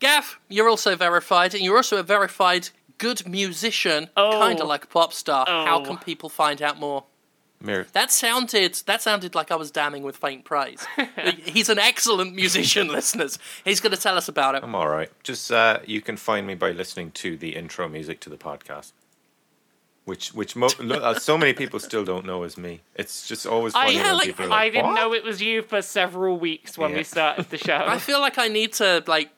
Gav, 0.00 0.38
you're 0.48 0.68
also 0.68 0.96
verified, 0.96 1.54
and 1.54 1.62
you're 1.62 1.76
also 1.76 1.96
a 1.98 2.02
verified 2.02 2.68
good 2.98 3.26
musician, 3.26 4.10
Oh. 4.16 4.32
kind 4.38 4.60
of 4.60 4.68
like 4.68 4.84
a 4.84 4.86
pop 4.86 5.12
star. 5.12 5.46
How 5.46 5.80
Oh. 5.80 5.84
can 5.84 5.98
people 5.98 6.28
find 6.28 6.60
out 6.60 6.78
more? 6.78 7.04
Mir- 7.60 7.86
That 7.92 8.12
sounded 8.12 8.74
that 8.86 9.00
sounded 9.00 9.34
like 9.34 9.50
I 9.50 9.56
was 9.56 9.70
damning 9.70 10.02
with 10.02 10.18
faint 10.18 10.44
praise. 10.44 10.86
He's 11.46 11.70
an 11.70 11.78
excellent 11.78 12.34
musician, 12.34 12.88
listeners. 12.98 13.38
He's 13.64 13.80
going 13.80 13.94
to 13.94 14.00
tell 14.00 14.18
us 14.18 14.28
about 14.28 14.54
it. 14.54 14.62
I'm 14.62 14.74
all 14.74 14.88
right. 14.88 15.10
Just 15.22 15.50
uh, 15.50 15.78
you 15.86 16.02
can 16.02 16.18
find 16.18 16.46
me 16.46 16.54
by 16.54 16.72
listening 16.72 17.10
to 17.12 17.38
the 17.38 17.56
intro 17.56 17.88
music 17.88 18.20
to 18.20 18.28
the 18.30 18.36
podcast, 18.36 18.92
which 20.04 20.32
which 20.34 20.54
mo- 20.56 20.68
lo- 20.80 20.96
uh, 20.98 21.18
so 21.18 21.38
many 21.38 21.52
people 21.52 21.78
still 21.80 22.04
don't 22.04 22.26
know 22.26 22.42
is 22.44 22.56
me. 22.58 22.80
It's 22.94 23.26
just 23.26 23.46
always 23.46 23.74
I, 23.74 23.86
funny 23.86 23.96
when 23.98 24.16
like- 24.16 24.26
people 24.26 24.52
are 24.52 24.58
I 24.58 24.70
didn't 24.70 24.86
"What?" 24.86 24.94
know 24.96 25.12
it 25.14 25.24
was 25.24 25.40
you 25.40 25.62
for 25.62 25.80
several 25.82 26.38
weeks 26.38 26.76
when 26.76 26.90
Yeah. 26.90 26.96
we 26.98 27.04
started 27.04 27.48
the 27.50 27.58
show. 27.58 27.76
I 27.86 27.98
feel 27.98 28.20
like 28.20 28.36
I 28.38 28.48
need 28.48 28.72
to 28.74 29.02
like 29.06 29.30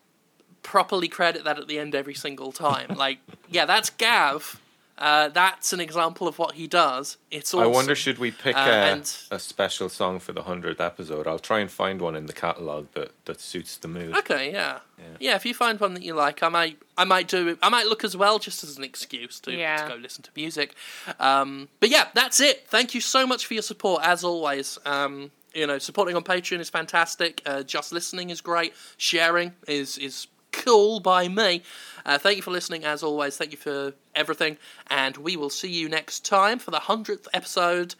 properly 0.62 1.08
credit 1.08 1.44
that 1.44 1.58
at 1.58 1.68
the 1.68 1.78
end 1.78 1.94
every 1.94 2.14
single 2.14 2.50
time. 2.52 2.96
Like, 2.96 3.18
yeah, 3.48 3.64
that's 3.66 3.90
Gav. 3.90 4.60
Uh, 4.98 5.28
that's 5.28 5.72
an 5.74 5.80
example 5.80 6.26
of 6.26 6.38
what 6.38 6.54
he 6.54 6.66
does. 6.66 7.18
It's 7.30 7.52
I 7.52 7.66
wonder 7.66 7.94
should 7.94 8.18
we 8.18 8.30
pick 8.30 8.56
Uh, 8.56 8.60
a, 8.60 8.62
and- 8.92 9.16
a 9.30 9.38
special 9.38 9.88
song 9.90 10.20
for 10.20 10.32
the 10.32 10.44
hundredth 10.44 10.80
episode? 10.80 11.26
I'll 11.26 11.38
try 11.38 11.60
and 11.60 11.70
find 11.70 12.00
one 12.00 12.16
in 12.16 12.26
the 12.26 12.32
catalog 12.32 12.86
that, 12.94 13.12
that 13.26 13.40
suits 13.40 13.76
the 13.76 13.88
mood. 13.88 14.16
Okay, 14.16 14.50
yeah. 14.52 14.78
yeah, 15.20 15.36
If 15.36 15.44
you 15.44 15.52
find 15.52 15.78
one 15.78 15.92
that 15.94 16.02
you 16.02 16.14
like, 16.14 16.42
I 16.42 16.48
might, 16.48 16.78
I 16.96 17.04
might 17.04 17.28
do 17.28 17.48
it. 17.48 17.58
I 17.62 17.68
might 17.68 17.86
look 17.86 18.04
as 18.04 18.16
well, 18.16 18.38
just 18.38 18.64
as 18.64 18.78
an 18.78 18.84
excuse 18.84 19.38
to, 19.40 19.52
Yeah. 19.52 19.82
to 19.82 19.88
go 19.90 19.96
listen 19.96 20.22
to 20.22 20.30
music. 20.34 20.74
Um, 21.20 21.68
but 21.80 21.90
yeah, 21.90 22.08
that's 22.14 22.40
it. 22.40 22.66
Thank 22.68 22.94
you 22.94 23.02
so 23.02 23.26
much 23.26 23.44
for 23.46 23.52
your 23.54 23.62
support, 23.62 24.02
as 24.02 24.24
always. 24.24 24.78
Um, 24.86 25.30
you 25.54 25.66
know, 25.66 25.78
supporting 25.78 26.16
on 26.16 26.22
Patreon 26.24 26.60
is 26.60 26.70
fantastic. 26.70 27.42
Uh, 27.46 27.62
just 27.62 27.92
listening 27.92 28.30
is 28.30 28.40
great. 28.40 28.74
Sharing 28.96 29.52
is 29.66 29.96
is 29.98 30.26
cool 30.52 31.00
by 31.00 31.28
me. 31.28 31.62
Uh, 32.04 32.18
thank 32.18 32.36
you 32.36 32.42
for 32.42 32.50
listening, 32.50 32.84
as 32.84 33.02
always. 33.02 33.36
Thank 33.36 33.52
you 33.52 33.58
for 33.58 33.94
everything, 34.14 34.58
and 34.88 35.16
we 35.16 35.36
will 35.36 35.50
see 35.50 35.70
you 35.70 35.88
next 35.88 36.24
time 36.24 36.58
for 36.58 36.70
the 36.70 36.80
hundredth 36.80 37.28
episode. 37.32 37.94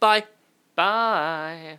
Bye. 0.00 0.24
Bye. 0.74 1.76